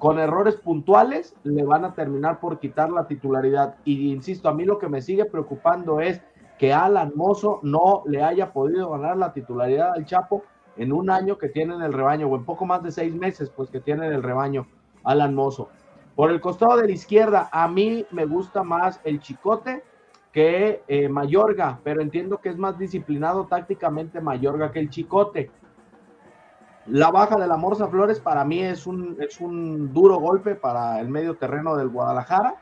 con 0.00 0.18
errores 0.18 0.56
puntuales 0.56 1.36
le 1.44 1.62
van 1.62 1.84
a 1.84 1.94
terminar 1.94 2.40
por 2.40 2.58
quitar 2.58 2.90
la 2.90 3.06
titularidad. 3.06 3.76
Y 3.84 4.10
insisto, 4.10 4.48
a 4.48 4.54
mí 4.54 4.64
lo 4.64 4.78
que 4.78 4.88
me 4.88 5.02
sigue 5.02 5.26
preocupando 5.26 6.00
es 6.00 6.22
que 6.58 6.72
Alan 6.72 7.12
Mozo 7.14 7.60
no 7.62 8.02
le 8.06 8.22
haya 8.22 8.50
podido 8.50 8.90
ganar 8.90 9.18
la 9.18 9.34
titularidad 9.34 9.92
al 9.92 10.06
Chapo 10.06 10.42
en 10.78 10.94
un 10.94 11.10
año 11.10 11.36
que 11.36 11.50
tiene 11.50 11.74
en 11.74 11.82
el 11.82 11.92
rebaño, 11.92 12.28
o 12.28 12.36
en 12.36 12.46
poco 12.46 12.64
más 12.64 12.82
de 12.82 12.90
seis 12.90 13.14
meses, 13.14 13.50
pues 13.50 13.68
que 13.68 13.80
tiene 13.80 14.06
en 14.06 14.14
el 14.14 14.22
rebaño 14.22 14.66
Alan 15.04 15.34
Mozo. 15.34 15.68
Por 16.16 16.30
el 16.30 16.40
costado 16.40 16.78
de 16.78 16.86
la 16.86 16.92
izquierda, 16.92 17.50
a 17.52 17.68
mí 17.68 18.06
me 18.10 18.24
gusta 18.24 18.62
más 18.62 19.00
el 19.04 19.20
Chicote 19.20 19.84
que 20.32 20.82
eh, 20.88 21.10
Mayorga, 21.10 21.78
pero 21.84 22.00
entiendo 22.00 22.38
que 22.38 22.48
es 22.48 22.56
más 22.56 22.78
disciplinado 22.78 23.48
tácticamente 23.48 24.22
Mayorga 24.22 24.72
que 24.72 24.80
el 24.80 24.88
Chicote. 24.88 25.50
La 26.86 27.10
baja 27.10 27.36
de 27.36 27.46
la 27.46 27.56
Morza 27.56 27.88
Flores 27.88 28.20
para 28.20 28.44
mí 28.44 28.60
es 28.60 28.86
un, 28.86 29.16
es 29.20 29.40
un 29.40 29.92
duro 29.92 30.18
golpe 30.18 30.54
para 30.54 31.00
el 31.00 31.08
medio 31.08 31.36
terreno 31.36 31.76
del 31.76 31.88
Guadalajara. 31.88 32.54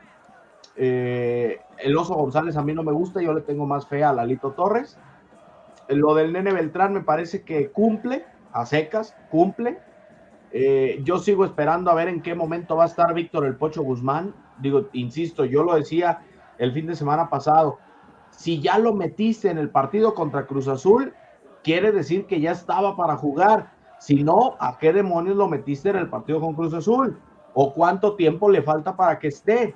Eh, 0.75 1.59
el 1.77 1.97
Oso 1.97 2.15
González 2.15 2.55
a 2.57 2.63
mí 2.63 2.73
no 2.73 2.83
me 2.83 2.91
gusta, 2.91 3.21
yo 3.21 3.33
le 3.33 3.41
tengo 3.41 3.65
más 3.65 3.87
fe 3.87 4.03
a 4.03 4.13
Lalito 4.13 4.51
Torres. 4.51 4.97
Lo 5.87 6.13
del 6.13 6.33
Nene 6.33 6.53
Beltrán 6.53 6.93
me 6.93 7.01
parece 7.01 7.43
que 7.43 7.71
cumple, 7.71 8.25
a 8.51 8.65
secas, 8.65 9.15
cumple. 9.31 9.79
Eh, 10.51 11.01
yo 11.03 11.19
sigo 11.19 11.45
esperando 11.45 11.89
a 11.89 11.95
ver 11.95 12.07
en 12.07 12.21
qué 12.21 12.35
momento 12.35 12.75
va 12.75 12.83
a 12.83 12.87
estar 12.87 13.13
Víctor 13.13 13.45
el 13.45 13.55
Pocho 13.55 13.83
Guzmán. 13.83 14.35
Digo, 14.59 14.89
insisto, 14.93 15.45
yo 15.45 15.63
lo 15.63 15.75
decía 15.75 16.21
el 16.57 16.73
fin 16.73 16.87
de 16.87 16.95
semana 16.95 17.29
pasado. 17.29 17.79
Si 18.31 18.61
ya 18.61 18.77
lo 18.77 18.93
metiste 18.93 19.49
en 19.49 19.57
el 19.57 19.69
partido 19.69 20.13
contra 20.13 20.45
Cruz 20.45 20.67
Azul, 20.67 21.13
quiere 21.63 21.91
decir 21.91 22.25
que 22.25 22.39
ya 22.39 22.51
estaba 22.51 22.95
para 22.95 23.15
jugar. 23.15 23.71
Si 23.99 24.23
no, 24.23 24.55
¿a 24.59 24.77
qué 24.77 24.93
demonios 24.93 25.35
lo 25.35 25.47
metiste 25.47 25.89
en 25.89 25.97
el 25.97 26.09
partido 26.09 26.39
con 26.39 26.55
Cruz 26.55 26.73
Azul? 26.73 27.19
¿O 27.53 27.73
cuánto 27.73 28.15
tiempo 28.15 28.49
le 28.49 28.61
falta 28.61 28.95
para 28.95 29.19
que 29.19 29.27
esté? 29.27 29.75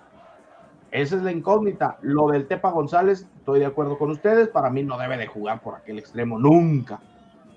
Esa 0.92 1.16
es 1.18 1.24
la 1.24 1.32
incógnita. 1.32 1.98
Lo 2.02 2.28
del 2.28 2.48
Tepa 2.48 2.72
González, 2.72 3.28
estoy 3.38 3.60
de 3.60 3.66
acuerdo 3.66 3.98
con 3.98 4.12
ustedes. 4.12 4.48
Para 4.48 4.70
mí 4.70 4.84
no 4.84 4.98
debe 4.98 5.18
de 5.18 5.28
jugar 5.28 5.62
por 5.62 5.76
aquel 5.76 6.00
extremo 6.00 6.40
nunca. 6.40 7.02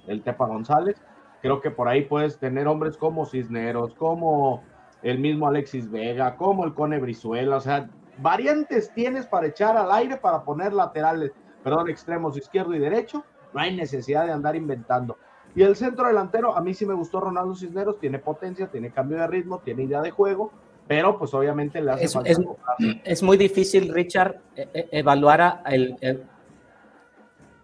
El 0.06 0.22
Tepa 0.22 0.46
González. 0.46 0.96
Creo 1.42 1.60
que 1.60 1.70
por 1.70 1.86
ahí 1.86 2.02
puedes 2.02 2.38
tener 2.38 2.66
hombres 2.66 2.96
como 2.96 3.26
Cisneros, 3.26 3.94
como 3.94 4.62
el 5.02 5.18
mismo 5.18 5.46
Alexis 5.46 5.90
Vega, 5.90 6.34
como 6.36 6.64
el 6.64 6.74
Cone 6.74 6.98
Brizuela. 6.98 7.56
O 7.56 7.60
sea, 7.60 7.88
variantes 8.18 8.90
tienes 8.94 9.26
para 9.26 9.46
echar 9.46 9.76
al 9.76 9.92
aire, 9.92 10.16
para 10.16 10.42
poner 10.42 10.72
laterales, 10.72 11.32
perdón, 11.62 11.90
extremos 11.90 12.36
izquierdo 12.36 12.74
y 12.74 12.78
derecho. 12.78 13.22
No 13.52 13.60
hay 13.60 13.76
necesidad 13.76 14.26
de 14.26 14.32
andar 14.32 14.56
inventando. 14.56 15.18
Y 15.56 15.62
el 15.62 15.74
centro 15.74 16.06
delantero, 16.06 16.54
a 16.54 16.60
mí 16.60 16.74
sí 16.74 16.84
me 16.84 16.92
gustó 16.92 17.18
Ronaldo 17.18 17.54
Cisneros, 17.54 17.98
tiene 17.98 18.18
potencia, 18.18 18.66
tiene 18.66 18.90
cambio 18.90 19.16
de 19.16 19.26
ritmo, 19.26 19.58
tiene 19.64 19.84
idea 19.84 20.02
de 20.02 20.10
juego, 20.10 20.52
pero 20.86 21.18
pues 21.18 21.32
obviamente 21.32 21.80
le 21.80 21.92
hace 21.92 22.04
es, 22.04 22.12
falta. 22.12 22.30
Es, 22.30 22.38
es, 23.04 23.22
muy 23.22 23.38
difícil, 23.38 23.88
Richard, 23.92 24.36
e, 24.54 24.68
e, 24.74 24.88
evaluar 24.92 25.40
a 25.40 25.62
el, 25.68 25.96
el... 26.02 26.24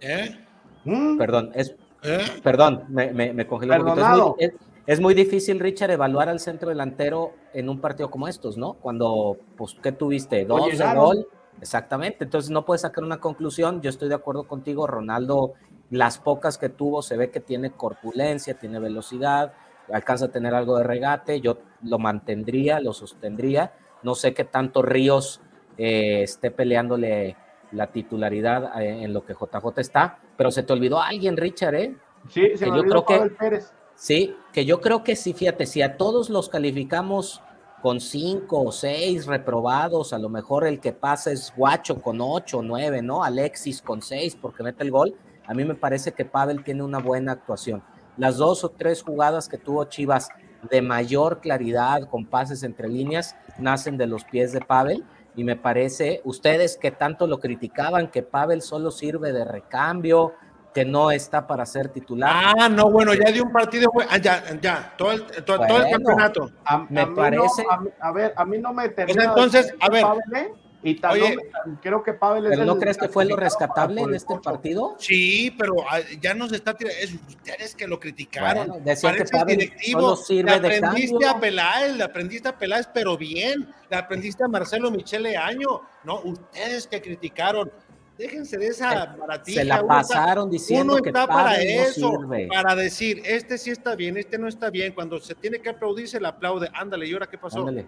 ¿Eh? 0.01 0.45
¿Mm? 0.85 1.19
Perdón, 1.19 1.51
es, 1.55 1.77
¿Eh? 2.03 2.19
perdón, 2.43 2.85
me, 2.89 3.13
me, 3.13 3.35
me 3.35 3.47
congeló 3.47 3.75
un 3.77 3.85
poquito. 3.85 4.37
Es 4.39 4.53
muy, 4.53 4.61
es 4.87 5.01
muy 5.01 5.15
difícil, 5.15 5.61
Richard, 5.61 5.91
evaluar 5.91 6.31
al 6.31 6.41
centro 6.41 6.71
delantero 6.71 7.35
en 7.53 7.69
un 7.69 7.79
partido 7.79 8.11
como 8.11 8.27
estos, 8.27 8.57
¿no? 8.57 8.73
Cuando, 8.75 9.37
pues, 9.57 9.77
¿qué 9.83 9.93
tuviste? 9.93 10.47
Dos 10.47 10.79
de 10.79 10.95
gol. 10.95 11.29
Exactamente, 11.61 12.25
entonces 12.25 12.51
no 12.51 12.65
puedes 12.65 12.81
sacar 12.81 13.05
una 13.05 13.21
conclusión. 13.21 13.83
Yo 13.83 13.91
estoy 13.91 14.09
de 14.09 14.17
acuerdo 14.17 14.45
contigo, 14.45 14.87
Ronaldo, 14.89 15.53
las 15.93 16.17
pocas 16.17 16.57
que 16.57 16.71
tuvo, 16.71 17.03
se 17.03 17.19
ve 17.19 17.31
que 17.31 17.41
tiene 17.41 17.71
corpulencia, 17.71 18.55
tiene 18.55 18.79
velocidad, 18.79 19.53
alcanza 19.93 20.25
a 20.25 20.29
tener 20.29 20.55
algo 20.55 20.79
de 20.79 20.85
regate. 20.85 21.43
Yo 21.43 21.59
lo 21.83 21.99
mantendría, 21.99 22.81
lo 22.81 22.95
sostendría. 22.95 23.75
No 24.03 24.15
sé 24.15 24.33
qué 24.33 24.45
tanto 24.45 24.81
Ríos 24.81 25.43
eh, 25.77 26.23
esté 26.23 26.51
peleándole 26.51 27.37
la 27.73 27.89
titularidad 27.89 28.81
eh, 28.81 29.05
en 29.05 29.13
lo 29.13 29.25
que 29.27 29.35
JJ 29.35 29.67
está, 29.77 30.19
pero 30.35 30.51
se 30.51 30.63
te 30.63 30.73
olvidó 30.73 31.01
alguien, 31.01 31.37
Richard, 31.37 31.75
¿eh? 31.75 31.95
Sí, 32.31 32.57
se 32.57 32.65
que 32.65 32.71
me 32.71 32.79
yo 32.79 32.85
creo 32.85 33.05
que 33.05 33.31
Pérez. 33.39 33.73
Sí, 33.95 34.35
que 34.55 34.65
yo 34.65 34.81
creo 34.81 35.05
que 35.05 35.15
sí, 35.15 35.35
fíjate, 35.35 35.67
si 35.67 35.83
a 35.83 35.99
todos 35.99 36.31
los 36.31 36.49
calificamos 36.49 37.43
con 37.83 38.01
cinco 38.01 38.63
o 38.63 38.73
seis 38.73 39.27
reprobados, 39.27 40.15
a 40.15 40.19
lo 40.19 40.31
mejor 40.31 40.67
el 40.67 40.81
que 40.81 40.93
pasa 40.93 41.33
es 41.33 41.53
Guacho 41.55 42.01
con 42.01 42.21
ocho 42.23 42.59
o 42.59 42.63
nueve, 42.63 43.03
¿no? 43.03 43.23
Alexis 43.23 43.83
con 43.83 44.01
seis 44.01 44.35
porque 44.41 44.63
mete 44.63 44.85
el 44.85 44.91
gol. 44.91 45.15
A 45.47 45.55
mí 45.55 45.65
me 45.65 45.75
parece 45.75 46.13
que 46.13 46.25
Pavel 46.25 46.65
tiene 46.65 46.83
una 46.83 46.99
buena 46.99 47.33
actuación. 47.33 47.83
Las 48.17 48.37
dos 48.37 48.65
o 48.65 48.71
tres 48.71 49.03
jugadas 49.03 49.49
que 49.49 49.59
tuvo 49.59 49.85
Chivas 49.85 50.29
de 50.71 50.83
mayor 50.83 51.41
claridad, 51.41 52.09
con 52.09 52.27
pases 52.27 52.63
entre 52.63 52.89
líneas, 52.89 53.37
nacen 53.59 53.97
de 53.97 54.07
los 54.07 54.25
pies 54.25 54.53
de 54.53 54.61
Pavel. 54.61 55.05
Y 55.35 55.45
me 55.45 55.57
parece, 55.57 56.21
ustedes 56.25 56.77
que 56.77 56.91
tanto 56.91 57.27
lo 57.27 57.41
criticaban, 57.41 58.11
que 58.11 58.23
Pavel 58.23 58.61
solo 58.61 58.91
sirve 58.91 59.33
de 59.33 59.45
recambio, 59.45 60.35
que 60.75 60.85
no 60.85 61.11
está 61.11 61.47
para 61.47 61.67
ser 61.67 61.89
titular. 61.89 62.31
Ah, 62.59 62.69
no, 62.69 62.91
bueno, 62.91 63.15
ya 63.15 63.31
dio 63.31 63.45
un 63.45 63.53
partido, 63.53 63.91
ah, 64.09 64.19
ya, 64.19 64.43
ya, 64.61 64.95
todo 64.97 65.13
el, 65.13 65.27
todo, 65.45 65.59
bueno, 65.59 65.75
todo 65.75 65.87
el 65.87 65.93
campeonato. 65.93 66.51
A, 66.65 66.79
me 66.89 67.01
a 67.03 67.15
parece. 67.15 67.63
No, 67.63 67.71
a, 67.71 68.09
a, 68.09 68.13
ver, 68.13 68.33
a 68.37 68.45
mí 68.45 68.59
no 68.59 68.73
me 68.73 68.89
termina. 68.89 69.17
Pues 69.17 69.29
entonces, 69.29 69.75
a 69.81 69.89
ver. 69.89 70.03
Pavel, 70.03 70.23
¿eh? 70.37 70.53
Y 70.85 70.97
tal, 70.97 71.13
Oye, 71.13 71.37
no, 71.37 71.81
creo 71.81 72.03
que 72.03 72.13
Pavel 72.13 72.47
¿Pero 72.49 72.65
no 72.65 72.77
crees 72.77 72.99
que 72.99 73.09
fue 73.09 73.25
lo 73.25 73.37
rescatable 73.37 74.01
en 74.01 74.15
este 74.15 74.37
partido? 74.39 74.97
Sí, 74.99 75.55
pero 75.57 75.77
ah, 75.89 76.01
ya 76.21 76.35
nos 76.35 76.53
está 76.53 76.75
tirando. 76.75 76.99
Es 77.01 77.15
ustedes 77.15 77.77
que 77.77 77.87
lo 77.87 78.01
criticaron. 78.01 78.67
Bueno, 78.67 78.85
decían 78.85 79.15
que 79.15 79.25
Pavel 79.25 79.59
directivo. 79.59 80.01
solo 80.01 80.17
sirve 80.17 80.51
le 80.61 80.77
aprendiste 80.77 81.19
de 81.19 81.27
a 81.27 81.39
Peláez, 81.39 81.97
le 81.97 82.03
aprendiste 82.03 82.49
a 82.49 82.59
Peláez, 82.59 82.89
pero 82.93 83.17
bien. 83.17 83.69
Le 83.89 83.97
aprendiste 83.97 84.43
a 84.43 84.49
Marcelo 84.49 84.91
Michele 84.91 85.37
Año. 85.37 85.83
No, 86.03 86.21
ustedes 86.23 86.89
que 86.89 87.01
criticaron 87.01 87.71
déjense 88.19 88.59
de 88.59 88.67
esa 88.69 89.17
baratija. 89.17 89.61
Se 89.61 89.65
la 89.65 89.87
pasaron 89.87 90.45
uno, 90.45 90.53
diciendo 90.53 90.95
uno 90.95 91.03
que 91.03 91.11
está 91.11 91.27
para 91.27 91.51
Pavel 91.51 91.69
eso, 91.69 92.13
no 92.13 92.21
sirve. 92.21 92.49
para 92.49 92.75
decir, 92.75 93.23
este 93.25 93.59
sí 93.59 93.71
está 93.71 93.95
bien, 93.95 94.17
este 94.17 94.39
no 94.39 94.49
está 94.49 94.71
bien. 94.71 94.93
Cuando 94.93 95.21
se 95.21 95.35
tiene 95.35 95.61
que 95.61 95.71
aplaudir, 95.71 96.09
se 96.09 96.21
le 96.21 96.29
aplaude. 96.29 96.69
Ándale, 96.75 97.07
¿y 97.07 97.13
ahora 97.13 97.27
qué 97.27 97.39
pasó? 97.39 97.61
Ándale. 97.61 97.87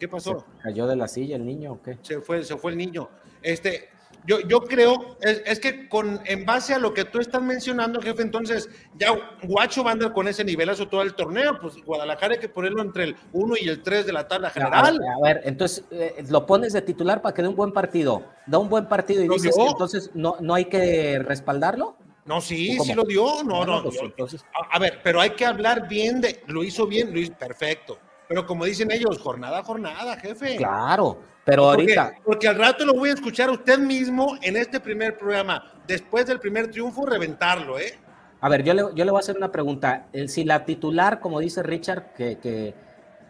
¿Qué 0.00 0.08
pasó? 0.08 0.46
¿Se 0.56 0.62
cayó 0.62 0.86
de 0.86 0.96
la 0.96 1.06
silla 1.06 1.36
el 1.36 1.44
niño 1.44 1.72
o 1.72 1.82
qué? 1.82 1.98
Se 2.00 2.20
fue, 2.22 2.42
se 2.42 2.56
fue 2.56 2.72
el 2.72 2.78
niño. 2.78 3.10
Este, 3.42 3.90
yo, 4.26 4.40
yo 4.40 4.62
creo, 4.62 5.18
es, 5.20 5.42
es, 5.44 5.60
que 5.60 5.90
con, 5.90 6.20
en 6.24 6.46
base 6.46 6.72
a 6.72 6.78
lo 6.78 6.94
que 6.94 7.04
tú 7.04 7.20
estás 7.20 7.42
mencionando, 7.42 8.00
jefe, 8.00 8.22
entonces 8.22 8.70
ya 8.98 9.12
Guacho 9.42 9.84
va 9.84 9.90
a 9.90 9.92
andar 9.92 10.14
con 10.14 10.26
ese 10.26 10.42
nivelazo 10.42 10.88
todo 10.88 11.02
el 11.02 11.14
torneo, 11.14 11.58
pues 11.60 11.84
Guadalajara 11.84 12.32
hay 12.34 12.40
que 12.40 12.48
ponerlo 12.48 12.80
entre 12.80 13.04
el 13.04 13.16
1 13.34 13.54
y 13.60 13.68
el 13.68 13.82
3 13.82 14.06
de 14.06 14.12
la 14.14 14.26
tabla 14.26 14.48
general. 14.48 14.74
A 14.86 14.90
ver, 14.90 15.00
a 15.02 15.20
ver 15.22 15.40
entonces 15.44 15.84
eh, 15.90 16.24
lo 16.30 16.46
pones 16.46 16.72
de 16.72 16.80
titular 16.80 17.20
para 17.20 17.34
que 17.34 17.42
dé 17.42 17.48
un 17.48 17.56
buen 17.56 17.72
partido, 17.72 18.24
da 18.46 18.56
un 18.56 18.70
buen 18.70 18.88
partido 18.88 19.22
y 19.22 19.26
¿Lo 19.28 19.34
dices 19.34 19.54
dio? 19.54 19.64
que 19.66 19.70
entonces 19.70 20.10
no, 20.14 20.36
no 20.40 20.54
hay 20.54 20.64
que 20.64 21.18
respaldarlo. 21.18 21.96
No, 22.24 22.40
sí, 22.40 22.78
sí 22.78 22.94
lo 22.94 23.04
dio. 23.04 23.42
No, 23.44 23.66
no. 23.66 23.82
pues 23.82 23.96
yo- 23.96 24.06
entonces- 24.06 24.44
a, 24.54 24.76
a 24.76 24.78
ver, 24.78 25.00
pero 25.02 25.20
hay 25.20 25.30
que 25.30 25.44
hablar 25.44 25.88
bien 25.88 26.22
de. 26.22 26.42
Lo 26.46 26.62
hizo 26.64 26.86
bien, 26.86 27.14
hizo 27.16 27.32
perfecto. 27.34 27.98
Pero 28.30 28.46
como 28.46 28.64
dicen 28.64 28.92
ellos, 28.92 29.18
jornada 29.18 29.58
a 29.58 29.64
jornada, 29.64 30.16
jefe. 30.16 30.54
Claro, 30.54 31.18
pero 31.44 31.64
Porque, 31.64 31.98
ahorita, 31.98 32.12
porque 32.24 32.46
al 32.46 32.54
rato 32.54 32.86
lo 32.86 32.94
voy 32.94 33.10
a 33.10 33.14
escuchar 33.14 33.48
a 33.48 33.52
usted 33.52 33.76
mismo 33.80 34.36
en 34.40 34.56
este 34.56 34.78
primer 34.78 35.18
programa, 35.18 35.64
después 35.84 36.26
del 36.26 36.38
primer 36.38 36.70
triunfo, 36.70 37.04
reventarlo, 37.04 37.76
¿eh? 37.80 37.98
a 38.40 38.48
ver, 38.48 38.62
yo 38.62 38.72
le, 38.72 38.82
yo 38.94 39.04
le 39.04 39.10
voy 39.10 39.18
a 39.18 39.18
hacer 39.18 39.36
una 39.36 39.50
pregunta. 39.50 40.06
El- 40.12 40.28
Si 40.28 40.44
la 40.44 40.64
titular, 40.64 41.18
como 41.18 41.40
dice 41.40 41.60
Richard, 41.64 42.14
que, 42.14 42.38
que, 42.38 42.72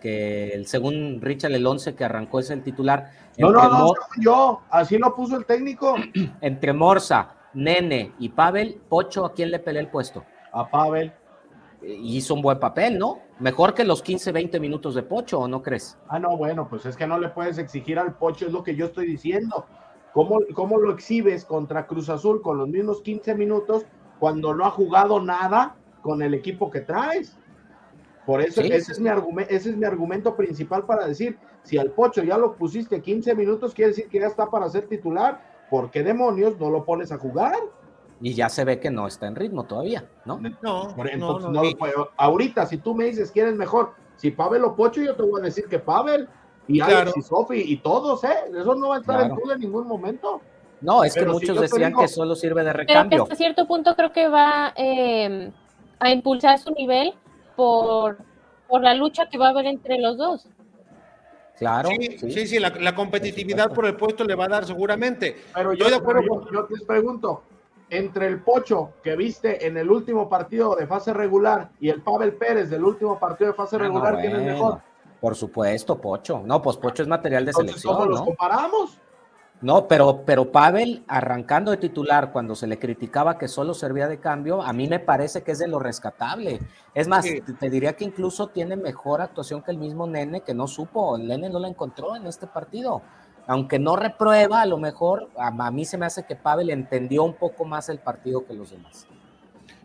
que 0.02 0.50
el, 0.52 0.66
según 0.66 1.18
Richard 1.22 1.52
el 1.52 1.66
11 1.66 1.94
que 1.94 2.04
arrancó 2.04 2.40
es 2.40 2.50
el 2.50 2.62
titular, 2.62 3.10
No, 3.38 3.50
no, 3.52 3.70
no, 3.70 3.92
yo, 4.20 4.60
así 4.68 4.98
lo 4.98 5.14
puso 5.16 5.34
el 5.38 5.46
técnico 5.46 5.96
entre 6.42 6.74
Morsa, 6.74 7.36
Nene 7.54 8.12
y 8.18 8.28
Pavel, 8.28 8.78
Pocho, 8.86 9.24
¿a 9.24 9.32
quién 9.32 9.50
le 9.50 9.60
pelea 9.60 9.80
el 9.80 9.88
puesto? 9.88 10.26
a 10.52 10.68
Pavel. 10.68 11.10
Hizo 11.82 12.34
un 12.34 12.42
buen 12.42 12.58
papel, 12.58 12.98
¿no? 12.98 13.20
Mejor 13.38 13.74
que 13.74 13.84
los 13.84 14.02
15, 14.02 14.32
20 14.32 14.60
minutos 14.60 14.94
de 14.94 15.02
Pocho, 15.02 15.40
¿o 15.40 15.48
no 15.48 15.62
crees? 15.62 15.96
Ah, 16.08 16.18
no, 16.18 16.36
bueno, 16.36 16.68
pues 16.68 16.84
es 16.84 16.96
que 16.96 17.06
no 17.06 17.18
le 17.18 17.30
puedes 17.30 17.56
exigir 17.58 17.98
al 17.98 18.14
Pocho, 18.14 18.46
es 18.46 18.52
lo 18.52 18.62
que 18.62 18.76
yo 18.76 18.86
estoy 18.86 19.06
diciendo. 19.06 19.66
¿Cómo, 20.12 20.40
cómo 20.54 20.78
lo 20.78 20.92
exhibes 20.92 21.44
contra 21.44 21.86
Cruz 21.86 22.08
Azul 22.10 22.42
con 22.42 22.58
los 22.58 22.68
mismos 22.68 23.00
15 23.00 23.34
minutos 23.34 23.86
cuando 24.18 24.54
no 24.54 24.66
ha 24.66 24.70
jugado 24.70 25.20
nada 25.20 25.76
con 26.02 26.20
el 26.20 26.34
equipo 26.34 26.70
que 26.70 26.80
traes? 26.80 27.36
Por 28.26 28.42
eso, 28.42 28.60
Sí. 28.60 28.68
ese, 28.72 28.92
es 28.92 29.00
mi 29.00 29.08
argumento, 29.08 29.50
ese 29.52 29.70
es 29.70 29.76
mi 29.76 29.86
argumento 29.86 30.36
principal 30.36 30.84
para 30.84 31.06
decir, 31.06 31.38
si 31.62 31.78
al 31.78 31.90
Pocho 31.92 32.22
ya 32.22 32.36
lo 32.36 32.54
pusiste 32.56 33.00
15 33.00 33.34
minutos, 33.34 33.72
quiere 33.72 33.90
decir 33.90 34.08
que 34.08 34.20
ya 34.20 34.26
está 34.26 34.50
para 34.50 34.68
ser 34.68 34.86
titular. 34.86 35.40
¿Por 35.70 35.90
qué 35.90 36.02
demonios 36.02 36.58
no 36.58 36.68
lo 36.70 36.84
pones 36.84 37.12
a 37.12 37.18
jugar? 37.18 37.54
Y 38.20 38.34
ya 38.34 38.48
se 38.50 38.64
ve 38.64 38.78
que 38.80 38.90
no 38.90 39.06
está 39.06 39.26
en 39.26 39.34
ritmo 39.34 39.64
todavía, 39.64 40.04
¿no? 40.26 40.38
No, 40.38 40.50
Por- 40.94 41.06
no, 41.06 41.10
entonces, 41.10 41.50
no, 41.50 41.62
no 41.62 41.70
puedo- 41.78 42.10
ahorita, 42.16 42.66
si 42.66 42.76
tú 42.78 42.94
me 42.94 43.04
dices 43.06 43.30
quién 43.32 43.48
es 43.48 43.54
mejor, 43.54 43.94
si 44.16 44.30
Pavel 44.30 44.62
o 44.64 44.76
Pocho, 44.76 45.00
yo 45.00 45.14
te 45.16 45.22
voy 45.22 45.40
a 45.40 45.44
decir 45.44 45.64
que 45.68 45.78
Pavel 45.78 46.28
y 46.68 46.78
Claro. 46.80 46.98
Alex 46.98 47.16
y 47.16 47.22
Sofi 47.22 47.62
y 47.66 47.76
todos, 47.78 48.22
¿eh? 48.24 48.28
Eso 48.54 48.74
no 48.74 48.88
va 48.90 48.96
a 48.96 49.00
estar 49.00 49.18
Claro. 49.20 49.34
en 49.34 49.40
duda 49.40 49.54
en 49.54 49.60
ningún 49.60 49.86
momento. 49.86 50.40
No, 50.82 51.02
es 51.02 51.14
que 51.14 51.20
Pero 51.20 51.32
muchos 51.32 51.58
decían 51.60 51.90
digo- 51.90 52.02
que 52.02 52.08
solo 52.08 52.34
sirve 52.34 52.62
de 52.62 52.72
Pero 52.72 52.86
que 52.86 52.92
recambio. 52.92 53.22
hasta 53.22 53.34
cierto 53.36 53.66
punto 53.66 53.96
creo 53.96 54.12
que 54.12 54.28
va 54.28 54.72
eh, 54.76 55.50
a 55.98 56.10
impulsar 56.10 56.58
su 56.58 56.70
nivel 56.72 57.14
por, 57.56 58.18
por 58.68 58.82
la 58.82 58.94
lucha 58.94 59.28
que 59.30 59.38
va 59.38 59.46
a 59.46 59.50
haber 59.50 59.66
entre 59.66 59.98
los 59.98 60.16
dos. 60.18 60.46
Claro. 61.58 61.88
Sí, 61.90 62.18
sí, 62.30 62.46
sí, 62.46 62.58
la, 62.58 62.70
la 62.70 62.94
competitividad 62.94 63.72
por 63.72 63.84
el 63.86 63.94
puesto 63.96 64.24
le 64.24 64.34
va 64.34 64.44
a 64.46 64.48
dar 64.48 64.64
seguramente. 64.64 65.36
Pero 65.54 65.74
yo, 65.74 65.88
de 65.90 65.96
acuerdo 65.96 66.22
yo, 66.22 66.50
yo 66.52 66.64
te 66.66 66.84
pregunto, 66.86 67.42
entre 67.90 68.28
el 68.28 68.40
Pocho 68.40 68.94
que 69.02 69.16
viste 69.16 69.66
en 69.66 69.76
el 69.76 69.90
último 69.90 70.28
partido 70.28 70.76
de 70.76 70.86
fase 70.86 71.12
regular 71.12 71.70
y 71.80 71.88
el 71.88 72.02
Pavel 72.02 72.34
Pérez 72.34 72.70
del 72.70 72.84
último 72.84 73.18
partido 73.18 73.50
de 73.50 73.56
fase 73.56 73.76
Ah, 73.76 73.78
no, 73.80 73.84
regular, 73.84 74.20
¿quién 74.20 74.36
es 74.36 74.42
mejor? 74.42 74.80
Por 75.20 75.34
supuesto, 75.34 76.00
Pocho. 76.00 76.42
No, 76.44 76.62
pues 76.62 76.76
Pocho 76.76 77.02
es 77.02 77.08
material 77.08 77.44
de 77.44 77.52
selección. 77.52 77.94
¿Cómo 77.94 78.06
los 78.06 78.22
comparamos? 78.22 78.98
No, 79.60 79.86
pero, 79.86 80.22
pero 80.24 80.50
Pavel, 80.50 81.04
arrancando 81.06 81.70
de 81.70 81.76
titular 81.76 82.32
cuando 82.32 82.54
se 82.54 82.66
le 82.66 82.78
criticaba 82.78 83.36
que 83.36 83.46
solo 83.46 83.74
servía 83.74 84.08
de 84.08 84.18
cambio, 84.18 84.62
a 84.62 84.72
mí 84.72 84.88
me 84.88 85.00
parece 85.00 85.42
que 85.42 85.52
es 85.52 85.58
de 85.58 85.68
lo 85.68 85.78
rescatable. 85.78 86.60
Es 86.94 87.08
más, 87.08 87.26
te, 87.58 87.68
diría 87.68 87.92
que 87.94 88.04
incluso 88.04 88.46
tiene 88.48 88.76
mejor 88.76 89.20
actuación 89.20 89.62
que 89.62 89.70
el 89.70 89.76
mismo 89.76 90.06
Nene, 90.06 90.40
que 90.40 90.54
no 90.54 90.66
supo. 90.66 91.16
El 91.16 91.28
Nene 91.28 91.50
no 91.50 91.58
la 91.58 91.68
encontró 91.68 92.16
en 92.16 92.26
este 92.26 92.46
partido. 92.46 93.02
Aunque 93.50 93.80
no 93.80 93.96
reprueba, 93.96 94.62
a 94.62 94.66
lo 94.66 94.78
mejor 94.78 95.28
a, 95.36 95.70
mí 95.72 95.84
se 95.84 95.98
me 95.98 96.06
hace 96.06 96.24
que 96.24 96.36
Pavel 96.36 96.70
entendió 96.70 97.24
un 97.24 97.34
poco 97.34 97.64
más 97.64 97.88
el 97.88 97.98
partido 97.98 98.46
que 98.46 98.54
los 98.54 98.70
demás. 98.70 99.08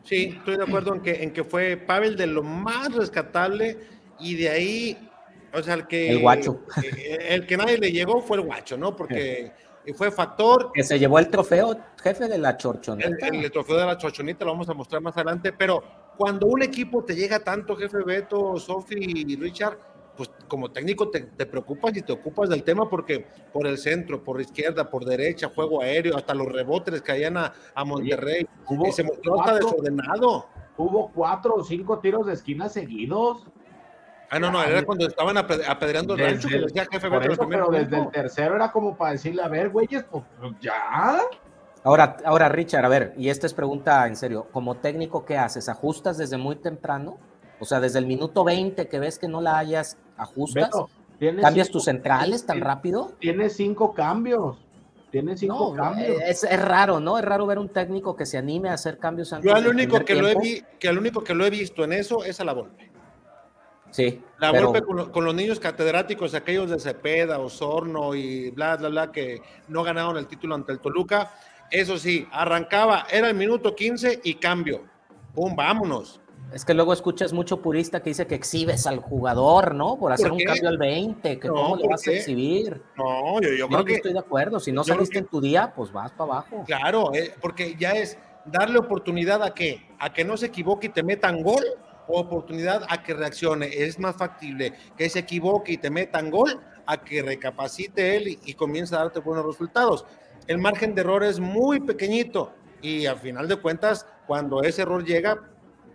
Sí, 0.03 0.35
estoy 0.37 0.57
de 0.57 0.63
acuerdo 0.65 0.93
en 0.93 1.01
que, 1.01 1.23
en 1.23 1.33
que 1.33 1.43
fue 1.43 1.75
Pavel 1.75 2.15
de 2.15 2.27
lo 2.27 2.43
más 2.43 2.93
rescatable 2.93 3.79
y 4.19 4.35
de 4.35 4.49
ahí, 4.49 5.09
o 5.51 5.63
sea, 5.63 5.73
el 5.73 5.87
que... 5.87 6.11
El 6.11 6.19
guacho. 6.19 6.61
El, 7.27 7.47
que 7.47 7.57
nadie 7.57 7.79
le 7.79 7.91
llegó 7.91 8.21
fue 8.21 8.37
el 8.37 8.43
guacho, 8.43 8.77
¿no? 8.77 8.95
Porque 8.95 9.51
fue 9.95 10.11
factor. 10.11 10.69
Que 10.71 10.83
se 10.83 10.99
llevó 10.99 11.17
el 11.17 11.29
trofeo, 11.29 11.75
jefe 12.03 12.27
de 12.27 12.37
la 12.37 12.57
chorchonita. 12.57 13.29
El, 13.29 13.51
trofeo 13.51 13.77
de 13.77 13.85
la 13.87 13.97
chorchonita 13.97 14.45
lo 14.45 14.51
vamos 14.51 14.69
a 14.69 14.75
mostrar 14.75 15.01
más 15.01 15.17
adelante, 15.17 15.51
pero 15.51 15.83
cuando 16.17 16.45
un 16.45 16.61
equipo 16.61 17.03
te 17.03 17.15
llega 17.15 17.39
tanto, 17.39 17.75
jefe 17.75 18.03
Beto, 18.05 18.59
Sofi 18.59 19.25
y 19.27 19.35
Richard, 19.37 19.94
pues 20.15 20.31
como 20.47 20.71
técnico 20.71 21.09
te, 21.09 21.45
preocupas 21.45 21.95
y 21.97 22.01
te 22.01 22.13
ocupas 22.13 22.49
del 22.49 22.63
tema 22.63 22.89
porque 22.89 23.25
por 23.51 23.67
el 23.67 23.77
centro, 23.77 24.23
por 24.23 24.39
izquierda, 24.41 24.89
por 24.89 25.05
derecha, 25.05 25.51
juego 25.53 25.81
aéreo, 25.81 26.17
hasta 26.17 26.33
los 26.33 26.51
rebotes 26.51 27.01
caían 27.01 27.37
a, 27.37 27.53
a 27.73 27.85
Monterrey. 27.85 28.47
y 28.87 28.91
se 28.91 29.03
mostró 29.03 29.39
hasta 29.39 29.55
desordenado. 29.55 30.47
Hubo 30.77 31.11
cuatro 31.13 31.55
o 31.55 31.63
cinco 31.63 31.99
tiros 31.99 32.27
de 32.27 32.33
esquina 32.33 32.69
seguidos. 32.69 33.45
Ah, 34.29 34.39
no, 34.39 34.51
no, 34.51 34.63
era 34.63 34.83
cuando 34.83 35.07
estaban 35.07 35.37
apedreando 35.37 36.15
el 36.15 36.19
rancho, 36.19 36.47
que 36.49 36.59
decía 36.59 36.85
jefe 36.91 37.09
Pero 37.09 37.69
desde 37.69 37.97
el 37.97 38.09
tercero 38.09 38.55
era 38.55 38.71
como 38.71 38.97
para 38.97 39.11
decirle, 39.11 39.43
a 39.43 39.47
ver, 39.47 39.69
güeyes, 39.69 40.03
pues, 40.03 40.23
pues, 40.39 40.53
ya. 40.59 41.21
Ahora, 41.83 42.17
ahora, 42.25 42.49
Richard, 42.49 42.83
a 42.83 42.89
ver, 42.89 43.13
y 43.15 43.29
esta 43.29 43.45
es 43.45 43.53
pregunta 43.53 44.07
en 44.07 44.15
serio, 44.15 44.47
como 44.51 44.75
técnico, 44.75 45.23
¿qué 45.23 45.37
haces? 45.37 45.69
¿Ajustas 45.69 46.17
desde 46.17 46.37
muy 46.37 46.55
temprano? 46.55 47.19
O 47.59 47.65
sea, 47.65 47.79
desde 47.79 47.99
el 47.99 48.05
minuto 48.05 48.43
20 48.43 48.87
que 48.87 48.99
ves 48.99 49.17
que 49.19 49.27
no 49.27 49.41
la 49.41 49.57
hayas, 49.57 49.97
ajustas. 50.17 50.69
¿Cambias 51.41 51.69
tus 51.69 51.85
centrales 51.85 52.45
tan 52.45 52.59
rápido? 52.61 53.13
Tiene 53.19 53.49
cinco 53.49 53.93
cambios. 53.93 54.57
Tiene 55.11 55.37
cinco 55.37 55.73
cambios. 55.73 56.21
Es, 56.25 56.43
raro, 56.59 56.99
¿no? 56.99 57.17
Es 57.17 57.23
raro 57.23 57.45
ver 57.45 57.57
un 57.57 57.69
técnico 57.69 58.15
que 58.15 58.25
se 58.25 58.37
anime 58.37 58.69
a 58.69 58.73
hacer 58.73 58.97
cambios 58.97 59.31
antes 59.31 59.49
Yo 59.49 59.55
al 59.55 59.67
único 59.67 59.99
que 60.01 60.15
lo, 60.15 60.27
he 60.27 60.65
que 60.77 60.89
al 60.89 60.97
único 60.97 61.23
que 61.23 61.33
lo 61.33 61.45
he 61.45 61.49
visto 61.49 61.85
en 61.85 61.93
eso 61.93 62.23
es 62.25 62.39
a 62.41 62.43
la 62.43 62.53
Volpe. 62.53 62.91
Sí. 63.91 64.21
La 64.39 64.51
Volpe 64.51 64.81
con, 64.81 65.23
los 65.23 65.33
niños 65.33 65.57
catedráticos, 65.57 66.33
aquellos 66.33 66.69
de 66.69 66.79
Cepeda, 66.79 67.39
Osorno 67.39 68.13
y 68.13 68.49
bla, 68.51 68.75
bla, 68.75 68.89
bla, 68.89 69.11
que 69.11 69.41
no 69.69 69.83
ganaron 69.83 70.17
el 70.17 70.27
título 70.27 70.53
ante 70.53 70.73
el 70.73 70.79
Toluca. 70.79 71.31
Eso 71.71 71.97
sí, 71.97 72.27
arrancaba, 72.31 73.07
era 73.09 73.29
el 73.29 73.35
minuto 73.35 73.73
15 73.73 74.19
y 74.21 74.35
cambio. 74.35 74.83
¡Pum! 75.33 75.55
Vámonos. 75.55 76.19
Es 76.53 76.63
que 76.63 76.73
luego 76.73 76.93
escuchas 76.93 77.33
mucho 77.33 77.61
purista 77.61 78.01
que 78.01 78.11
dice 78.11 78.27
que 78.27 78.35
exhibes 78.35 78.87
al 78.87 78.99
jugador, 78.99 79.75
¿no? 79.75 79.97
Por 79.97 80.11
hacer 80.11 80.31
un 80.31 80.39
cambio 80.39 80.69
al 80.69 80.77
20, 80.77 81.39
que 81.39 81.47
cómo 81.47 81.75
le 81.75 81.87
vas 81.87 82.07
a 82.07 82.11
exhibir. 82.11 82.81
No, 82.97 83.41
yo, 83.41 83.49
yo, 83.57 83.67
creo 83.67 83.85
que. 83.85 83.95
estoy 83.95 84.13
de 84.13 84.19
acuerdo. 84.19 84.59
Si 84.59 84.71
no 84.71 84.83
saliste 84.83 85.19
en 85.19 85.25
tu 85.25 85.41
día, 85.41 85.73
pues 85.75 85.91
vas 85.91 86.11
para 86.11 86.31
abajo. 86.31 86.63
Claro, 86.65 87.13
eh, 87.13 87.33
porque 87.41 87.75
ya 87.77 87.91
es 87.91 88.17
darle 88.45 88.77
oportunidad 88.77 89.43
a 89.43 89.53
que, 89.53 89.85
a 89.99 90.13
que 90.13 90.23
no 90.23 90.37
se 90.37 90.47
equivoque 90.47 90.87
y 90.87 90.89
te 90.91 91.03
metan 91.03 91.41
gol, 91.43 91.63
o 92.07 92.19
oportunidad 92.19 92.85
a 92.89 93.01
que 93.03 93.13
reaccione. 93.13 93.67
Es 93.67 93.99
más 93.99 94.15
factible 94.15 94.73
que 94.97 95.09
se 95.09 95.19
equivoque 95.19 95.73
y 95.73 95.77
te 95.77 95.89
metan 95.89 96.29
gol 96.29 96.61
a 96.85 97.03
que 97.03 97.23
recapacite 97.23 98.15
él 98.15 98.27
y, 98.27 98.39
y 98.45 98.53
comience 98.53 98.95
a 98.95 98.99
darte 98.99 99.19
buenos 99.19 99.45
resultados. 99.45 100.05
El 100.47 100.59
margen 100.59 100.93
de 100.93 101.01
error 101.01 101.23
es 101.23 101.39
muy 101.39 101.79
pequeñito 101.79 102.53
y 102.81 103.07
al 103.07 103.17
final 103.17 103.47
de 103.47 103.55
cuentas, 103.55 104.05
cuando 104.27 104.61
ese 104.61 104.83
error 104.83 105.03
llega, 105.03 105.41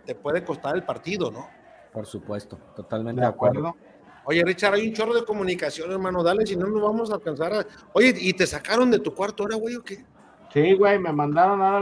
te 0.05 0.15
puede 0.15 0.43
costar 0.43 0.75
el 0.75 0.83
partido, 0.83 1.31
¿no? 1.31 1.47
Por 1.91 2.05
supuesto, 2.05 2.57
totalmente 2.75 3.21
de 3.21 3.27
acuerdo. 3.27 3.75
Oye, 4.23 4.43
Richard, 4.45 4.75
hay 4.75 4.87
un 4.87 4.93
chorro 4.93 5.13
de 5.13 5.25
comunicación, 5.25 5.91
hermano, 5.91 6.23
dale, 6.23 6.45
si 6.45 6.55
no 6.55 6.67
nos 6.67 6.81
vamos 6.81 7.11
a 7.11 7.15
alcanzar 7.15 7.53
a... 7.53 7.65
Oye, 7.93 8.13
¿y 8.17 8.33
te 8.33 8.45
sacaron 8.45 8.91
de 8.91 8.99
tu 8.99 9.15
cuarto 9.15 9.43
ahora, 9.43 9.55
güey, 9.55 9.75
o 9.75 9.83
qué? 9.83 10.05
Sí, 10.53 10.73
güey, 10.73 10.99
me 10.99 11.11
mandaron 11.11 11.61
a, 11.61 11.79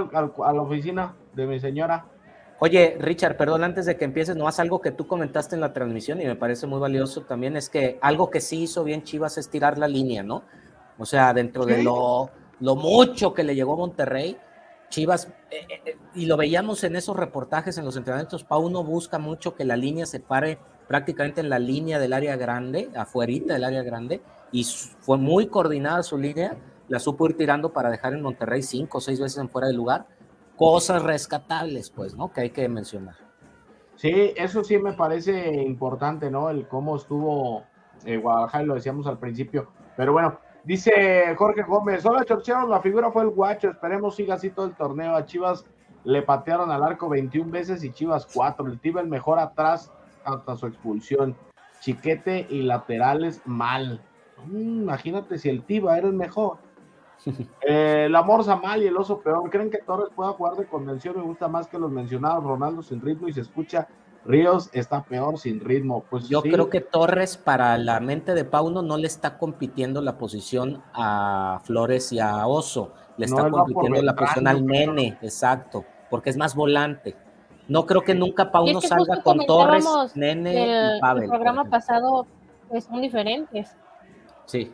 la 0.53 0.62
oficina 0.62 1.15
de 1.34 1.47
mi 1.47 1.60
señora. 1.60 2.05
Oye, 2.60 2.97
Richard, 2.99 3.36
perdón, 3.36 3.63
antes 3.63 3.86
de 3.86 3.97
que 3.97 4.05
empieces, 4.05 4.36
no 4.36 4.39
nomás 4.39 4.60
algo 4.60 4.79
que 4.79 4.91
tú 4.91 5.08
comentaste 5.08 5.55
en 5.55 5.62
la 5.62 5.73
transmisión 5.73 6.21
y 6.21 6.25
me 6.25 6.36
parece 6.36 6.67
muy 6.67 6.79
valioso 6.79 7.21
también 7.21 7.55
es 7.58 7.69
que 7.69 7.97
algo 8.01 8.29
que 8.29 8.41
sí 8.41 8.63
hizo 8.63 8.84
bien 8.84 9.03
Chivas 9.03 9.38
es 9.38 9.49
tirar 9.49 9.77
la 9.77 9.88
línea, 9.88 10.23
¿no? 10.23 10.43
O 10.97 11.05
sea, 11.05 11.34
dentro 11.34 11.65
de 11.65 11.82
lo, 11.82 12.29
lo 12.60 12.75
mucho 12.75 13.34
que 13.34 13.43
le 13.43 13.55
llegó 13.55 13.73
a 13.73 13.77
Monterrey, 13.77 14.38
Chivas, 14.89 15.32
eh, 15.52 15.65
eh, 15.69 15.82
eh, 15.86 15.97
y 16.15 16.25
lo 16.25 16.36
veíamos 16.36 16.84
en 16.84 16.95
esos 16.95 17.15
reportajes, 17.15 17.78
en 17.78 17.86
los 17.86 17.95
entrenamientos, 17.95 18.43
Pauno 18.43 18.84
busca 18.84 19.19
mucho 19.19 19.56
que 19.56 19.63
la 19.63 19.78
línea 19.78 20.06
se 20.06 20.19
pare 20.19 20.58
prácticamente 20.88 21.41
en 21.41 21.49
la 21.49 21.60
línea 21.60 21.99
del 21.99 22.13
área 22.13 22.36
grande, 22.36 22.89
afuerita 22.95 23.54
del 23.54 23.63
área 23.63 23.84
grande, 23.84 24.21
y 24.52 24.63
fue 24.63 25.17
muy 25.17 25.47
coordinada 25.47 26.02
su 26.02 26.17
línea, 26.17 26.58
la 26.88 26.99
supo 26.99 27.28
ir 27.28 27.38
tirando 27.38 27.71
para 27.71 27.91
dejar 27.91 28.13
en 28.13 28.23
Monterrey 28.23 28.63
cinco 28.63 28.97
o 28.97 29.02
seis 29.02 29.19
veces 29.19 29.38
en 29.38 29.49
fuera 29.49 29.67
de 29.67 29.73
lugar. 29.73 30.08
Cosas 30.58 31.04
rescatables, 31.04 31.91
pues, 31.91 32.15
¿no? 32.15 32.34
Que 32.34 32.41
hay 32.41 32.49
que 32.49 32.67
mencionar. 32.67 33.15
Sí, 33.95 34.34
eso 34.36 34.63
sí 34.63 34.80
me 34.80 34.93
parece 34.93 35.62
importante, 35.62 36.32
¿no? 36.32 36.49
El 36.49 36.67
cómo 36.67 36.97
estuvo 36.97 37.63
Guadalajara, 38.04 38.63
lo 38.63 38.73
decíamos 38.73 39.06
al 39.06 39.19
principio. 39.19 39.71
Pero 39.95 40.13
bueno, 40.13 40.39
Dice 40.69 41.34
Jorge 41.36 41.63
Gómez, 41.63 42.05
hola 42.05 42.23
Chorcheros, 42.23 42.69
la 42.69 42.79
figura 42.79 43.10
fue 43.10 43.23
el 43.23 43.29
guacho, 43.29 43.71
esperemos 43.71 44.15
siga 44.15 44.36
así 44.36 44.51
todo 44.51 44.67
el 44.67 44.75
torneo. 44.75 45.15
A 45.15 45.25
Chivas 45.25 45.65
le 46.03 46.21
patearon 46.21 46.69
al 46.69 46.84
arco 46.84 47.10
21 47.10 47.49
veces 47.49 47.84
y 47.84 47.91
Chivas 47.91 48.27
4. 48.32 48.67
El 48.67 48.79
Tiva 48.79 49.01
el 49.01 49.08
mejor 49.08 49.39
atrás 49.39 49.91
hasta 50.23 50.55
su 50.55 50.67
expulsión. 50.67 51.36
Chiquete 51.79 52.45
y 52.51 52.62
laterales 52.62 53.41
mal. 53.45 53.99
Mm, 54.45 54.84
imagínate 54.84 55.39
si 55.39 55.49
el 55.49 55.63
Tiva 55.63 55.97
era 55.97 56.05
el 56.05 56.13
mejor. 56.13 56.60
Eh, 57.67 58.08
la 58.08 58.21
Morsa 58.21 58.55
mal 58.55 58.84
y 58.84 58.86
el 58.86 58.95
oso 58.95 59.21
peor. 59.21 59.49
¿Creen 59.49 59.71
que 59.71 59.79
Torres 59.79 60.10
pueda 60.15 60.34
jugar 60.34 60.53
de 60.55 60.67
convención? 60.67 61.17
Me 61.17 61.23
gusta 61.23 61.47
más 61.47 61.67
que 61.67 61.79
los 61.79 61.89
mencionados. 61.89 62.43
Ronaldo 62.43 62.84
sin 62.84 63.01
ritmo 63.01 63.27
y 63.27 63.34
se 63.34 63.41
escucha 63.41 63.88
Ríos 64.25 64.69
está 64.73 65.03
peor 65.03 65.38
sin 65.38 65.60
ritmo. 65.60 66.03
Pues 66.10 66.27
yo 66.27 66.41
creo 66.41 66.69
que 66.69 66.82
Torres 66.82 67.38
para 67.38 67.77
la 67.77 67.99
mente 67.99 68.34
de 68.34 68.45
Pauno 68.45 68.82
no 68.82 68.97
le 68.97 69.08
está 69.08 69.38
compitiendo 69.38 70.01
la 70.01 70.17
posición 70.17 70.84
a 70.93 71.62
Flores 71.63 72.12
y 72.12 72.19
a 72.19 72.45
Oso, 72.47 72.93
le 73.17 73.25
está 73.25 73.49
compitiendo 73.49 74.01
la 74.01 74.15
posición 74.15 74.47
al 74.47 74.65
Nene, 74.65 75.17
exacto, 75.21 75.86
porque 76.10 76.29
es 76.29 76.38
más 76.38 76.55
volante. 76.55 77.15
No 77.67 77.86
creo 77.86 78.01
que 78.01 78.15
nunca 78.15 78.51
Pauno 78.51 78.82
salga 78.82 79.21
con 79.21 79.45
Torres, 79.45 79.86
Nene 80.15 80.97
y 80.97 80.99
Pavel. 80.99 81.23
El 81.23 81.29
programa 81.29 81.65
pasado 81.65 82.25
pues, 82.67 82.86
son 82.86 83.01
diferentes. 83.01 83.75
Sí. 84.45 84.73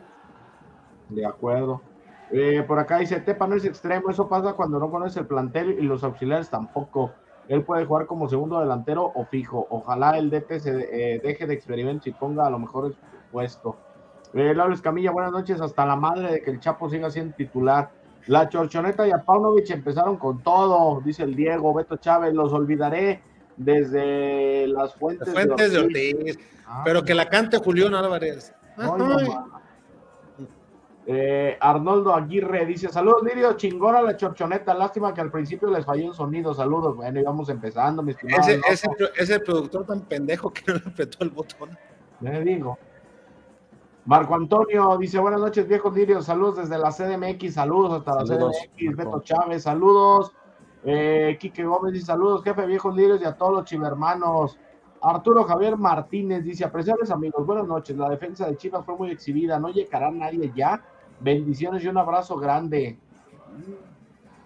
De 1.08 1.24
acuerdo. 1.24 1.82
Eh, 2.30 2.64
por 2.66 2.78
acá 2.78 2.98
dice, 2.98 3.20
Tepa 3.20 3.46
no 3.46 3.54
es 3.54 3.64
extremo, 3.64 4.10
eso 4.10 4.28
pasa 4.28 4.54
cuando 4.54 4.78
no 4.80 4.90
conoces 4.90 5.18
el 5.18 5.26
plantel 5.26 5.76
y 5.78 5.82
los 5.82 6.02
auxiliares 6.02 6.50
tampoco. 6.50 7.12
Él 7.48 7.62
puede 7.62 7.84
jugar 7.84 8.06
como 8.06 8.28
segundo 8.28 8.60
delantero 8.60 9.12
o 9.14 9.24
fijo. 9.24 9.66
Ojalá 9.70 10.18
el 10.18 10.30
DT 10.30 10.58
se 10.58 10.70
eh, 10.70 11.20
deje 11.22 11.46
de 11.46 11.54
experimentar 11.54 12.08
y 12.08 12.12
ponga 12.12 12.46
a 12.46 12.50
lo 12.50 12.58
mejor 12.58 12.94
puesto. 13.30 13.76
Eh, 14.34 14.54
Laura 14.54 14.74
Escamilla, 14.74 15.12
buenas 15.12 15.32
noches. 15.32 15.60
Hasta 15.60 15.86
la 15.86 15.96
madre 15.96 16.32
de 16.32 16.42
que 16.42 16.50
el 16.50 16.60
Chapo 16.60 16.90
siga 16.90 17.10
siendo 17.10 17.34
titular. 17.36 17.90
La 18.26 18.48
Chorchoneta 18.48 19.06
y 19.06 19.12
a 19.12 19.18
Paunovic 19.18 19.70
empezaron 19.70 20.16
con 20.16 20.42
todo, 20.42 21.00
dice 21.00 21.22
el 21.22 21.36
Diego, 21.36 21.72
Beto 21.72 21.96
Chávez, 21.96 22.34
los 22.34 22.52
olvidaré 22.52 23.22
desde 23.56 24.66
las 24.66 24.94
fuentes, 24.94 25.32
fuentes 25.32 25.72
de 25.72 25.78
Ortiz. 25.78 26.38
Ah, 26.66 26.82
pero 26.84 27.04
que 27.04 27.14
la 27.14 27.28
cante 27.28 27.58
Julián 27.58 27.94
Álvarez. 27.94 28.52
Eh, 31.08 31.56
Arnoldo 31.60 32.12
Aguirre 32.12 32.66
dice: 32.66 32.88
Saludos, 32.88 33.22
Lirio, 33.22 33.52
chingona 33.52 34.02
la 34.02 34.16
chorchoneta. 34.16 34.74
Lástima 34.74 35.14
que 35.14 35.20
al 35.20 35.30
principio 35.30 35.70
les 35.70 35.84
falló 35.84 36.06
un 36.06 36.14
sonido. 36.14 36.52
Saludos. 36.52 36.96
Bueno, 36.96 37.20
íbamos 37.20 37.48
empezando, 37.48 38.02
mis 38.02 38.16
ese, 38.24 38.60
ese, 39.16 39.38
productor 39.38 39.86
tan 39.86 40.00
pendejo 40.00 40.52
que 40.52 40.62
no 40.66 40.74
le 40.74 40.82
apretó 40.84 41.18
el 41.22 41.30
botón. 41.30 41.70
Me 42.20 42.40
digo. 42.40 42.76
Marco 44.04 44.34
Antonio 44.34 44.98
dice: 44.98 45.20
Buenas 45.20 45.40
noches, 45.40 45.68
viejos 45.68 45.94
Lirio. 45.94 46.20
Saludos 46.22 46.56
desde 46.56 46.76
la 46.76 46.90
CDMX. 46.90 47.54
Saludos 47.54 48.00
hasta 48.00 48.16
la 48.16 48.24
CDMX. 48.24 48.96
Beto 48.96 49.20
Chávez, 49.20 49.62
saludos. 49.62 50.32
Eh, 50.82 51.36
Quique 51.38 51.64
Gómez 51.64 51.92
dice: 51.92 52.06
Saludos, 52.06 52.42
jefe, 52.42 52.66
viejos 52.66 52.96
Lirios 52.96 53.20
y 53.20 53.24
a 53.24 53.36
todos 53.36 53.52
los 53.52 53.64
chivermanos. 53.64 54.58
Arturo 55.00 55.44
Javier 55.44 55.76
Martínez 55.76 56.42
dice: 56.42 56.64
Apreciables 56.64 57.12
amigos, 57.12 57.46
buenas 57.46 57.68
noches. 57.68 57.96
La 57.96 58.08
defensa 58.08 58.48
de 58.48 58.56
Chivas 58.56 58.84
fue 58.84 58.96
muy 58.96 59.12
exhibida. 59.12 59.60
No 59.60 59.68
llegará 59.68 60.10
nadie 60.10 60.50
ya 60.52 60.82
Bendiciones 61.20 61.82
y 61.84 61.88
un 61.88 61.98
abrazo 61.98 62.36
grande. 62.36 62.98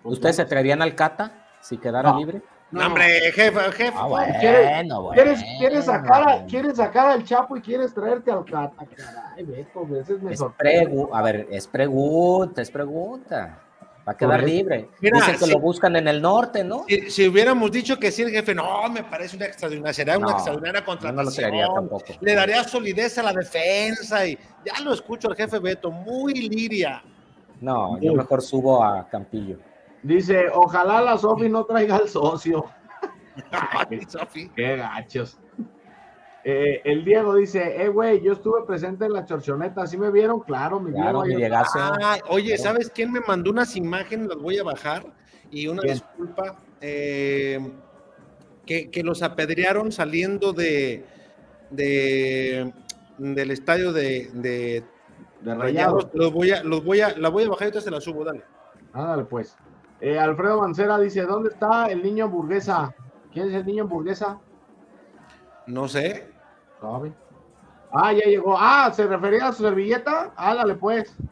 ¿Ustedes 0.05 0.37
se 0.37 0.45
traerían 0.45 0.81
al 0.83 0.95
Cata 0.95 1.33
si 1.61 1.77
quedara 1.79 2.15
libre? 2.17 2.43
No, 2.71 2.87
hombre, 2.87 3.33
jefe, 3.33 3.61
jefe. 3.73 3.93
Ah, 3.97 4.27
¿Quieres, 4.39 4.65
bueno, 4.71 5.03
bueno. 5.03 5.15
quieres, 5.23 5.45
quieres 5.59 5.85
sacar 5.87 6.29
a- 6.29 6.47
quieres 6.47 6.77
sacar 6.77 7.11
al 7.11 7.25
Chapo 7.25 7.57
y 7.57 7.61
quieres 7.61 7.93
traerte 7.93 8.31
al 8.31 8.45
Cata. 8.45 8.85
Caray, 8.97 9.45
Beto, 9.45 9.81
a 9.81 9.85
veces 9.89 10.23
me 10.23 10.33
Es 10.33 10.39
sorprende. 10.39 11.07
a 11.13 11.23
ver, 11.23 11.49
es 11.51 11.67
pregunta, 11.67 12.63
es 12.63 12.71
pregunta. 12.71 13.59
Va 14.09 14.13
a 14.13 14.17
quedar 14.17 14.43
libre. 14.43 14.89
Mira, 15.01 15.19
Dicen 15.19 15.39
que 15.39 15.45
sí. 15.45 15.51
lo 15.53 15.59
buscan 15.61 15.95
en 15.97 16.09
el 16.09 16.21
norte, 16.23 16.65
¿no? 16.65 16.85
Si, 16.89 17.11
si 17.11 17.29
hubiéramos 17.29 17.71
dicho 17.71 17.99
que 17.99 18.11
sí, 18.11 18.23
el 18.23 18.31
jefe, 18.31 18.55
no, 18.55 18.89
me 18.89 19.05
parece 19.05 19.37
una 19.37 19.47
extraordinaria, 19.47 19.93
será 19.93 20.17
una 20.19 20.27
No, 20.29 20.33
extraordinaria 20.33 20.85
contratación. 20.85 21.17
no 21.17 21.31
lo 21.31 21.37
creería 21.37 21.69
tampoco. 21.75 22.05
Le 22.21 22.35
daría 22.35 22.65
solidez 22.65 23.19
a 23.19 23.23
la 23.23 23.33
defensa 23.33 24.27
y 24.27 24.39
ya 24.65 24.81
lo 24.83 24.93
escucho 24.95 25.29
al 25.29 25.37
jefe 25.37 25.59
Beto, 25.59 25.91
muy 25.91 26.33
liria. 26.35 27.03
No, 27.61 28.01
yo 28.01 28.15
mejor 28.15 28.41
subo 28.43 28.83
a 28.83 29.07
Campillo. 29.09 29.59
Dice, 30.03 30.47
ojalá 30.53 31.03
la 31.03 31.19
Sofi 31.19 31.49
no 31.51 31.65
traiga 31.65 31.97
al 31.97 32.09
socio. 32.09 32.65
Ay, 33.51 34.01
Sofi. 34.09 34.49
Qué 34.57 34.77
gachos. 34.77 35.39
Eh, 36.45 36.81
el 36.85 37.05
Diego 37.05 37.35
dice, 37.35 37.83
eh, 37.83 37.89
güey, 37.89 38.21
yo 38.23 38.33
estuve 38.33 38.63
presente 38.67 39.05
en 39.05 39.13
la 39.13 39.25
chorchoneta, 39.27 39.87
¿sí 39.87 39.99
me 39.99 40.11
vieron? 40.11 40.41
Claro, 40.41 40.81
mi 40.81 40.91
Claro, 40.93 41.23
Diegazo. 41.23 41.79
Ay, 42.03 42.21
oye. 42.29 42.57
¿sabes 42.57 42.91
quién 42.95 43.13
me 43.13 43.21
mandó 43.21 43.51
unas 43.51 43.77
imágenes? 43.77 44.29
Las 44.29 44.39
voy 44.39 44.59
a 44.59 44.63
bajar. 44.65 45.05
Y 45.51 45.67
una 45.67 45.83
¿Quién? 45.83 45.95
disculpa, 45.95 46.57
eh, 46.81 47.59
que, 48.65 48.91
que 48.91 49.03
los 49.03 49.23
apedrearon 49.23 49.91
saliendo 49.93 50.53
de, 50.53 51.05
de 51.71 52.73
del 53.19 53.51
estadio 53.51 53.93
de, 53.93 54.31
de 54.33 54.83
De 55.43 55.55
Rayados. 55.55 56.09
Los 56.15 56.33
voy 56.33 56.53
a, 56.53 56.63
los 56.63 56.85
voy 56.85 57.01
a, 57.01 57.17
la 57.19 57.29
voy 57.29 57.45
a 57.45 57.49
bajar 57.49 57.63
y 57.63 57.65
ahorita 57.67 57.81
se 57.81 57.91
la 57.91 58.01
subo, 58.01 58.25
dale. 58.25 58.43
Ándale, 58.93 59.25
pues. 59.25 59.57
Eh, 60.01 60.19
Alfredo 60.19 60.61
Mancera 60.63 60.99
dice, 60.99 61.23
¿dónde 61.23 61.51
está 61.51 61.87
el 61.87 62.03
niño 62.03 62.25
hamburguesa? 62.27 62.95
¿Quién 63.33 63.49
es 63.49 63.55
el 63.55 63.67
niño 63.67 63.83
hamburguesa? 63.83 64.39
No 65.71 65.89
sé. 65.89 66.29
¿Sabe? 66.81 67.13
Ah, 67.93 68.13
ya 68.13 68.25
llegó. 68.25 68.57
Ah, 68.59 68.91
¿se 68.93 69.07
refería 69.07 69.49
a 69.49 69.53
su 69.53 69.63
servilleta? 69.63 70.33
Ándale, 70.37 70.75
pues. 70.75 71.15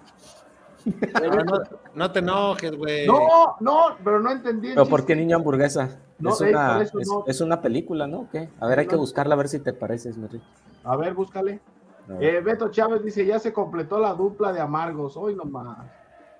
No, 1.22 1.45
no- 1.45 1.62
no 1.95 2.12
te 2.12 2.20
enojes, 2.20 2.74
güey. 2.74 3.07
No, 3.07 3.57
no, 3.61 3.97
pero 4.03 4.20
no 4.20 4.30
entendí. 4.30 4.68
¿Pero 4.70 4.86
por 4.86 5.05
qué 5.05 5.14
niño 5.14 5.36
hamburguesa? 5.36 5.99
No, 6.18 6.30
es, 6.30 6.41
eh, 6.41 6.49
una, 6.51 6.80
es, 6.80 6.95
no. 6.95 7.24
es 7.26 7.41
una 7.43 7.61
película, 7.61 8.07
¿no? 8.07 8.28
¿Qué? 8.32 8.49
A 8.59 8.66
ver, 8.66 8.78
hay 8.78 8.86
que 8.86 8.97
buscarla 8.97 9.34
a 9.34 9.36
ver 9.36 9.49
si 9.49 9.59
te 9.59 9.74
pareces, 9.74 10.16
mi 10.16 10.28
Rick. 10.28 10.41
A 10.84 10.97
ver, 10.97 11.12
búscale. 11.12 11.61
A 12.09 12.12
ver. 12.14 12.36
Eh, 12.36 12.41
Beto 12.41 12.68
Chávez 12.70 13.03
dice, 13.05 13.26
ya 13.26 13.39
se 13.39 13.53
completó 13.53 13.99
la 13.99 14.14
dupla 14.14 14.51
de 14.53 14.61
amargos. 14.61 15.16
Hoy 15.18 15.34
nomás. 15.34 15.78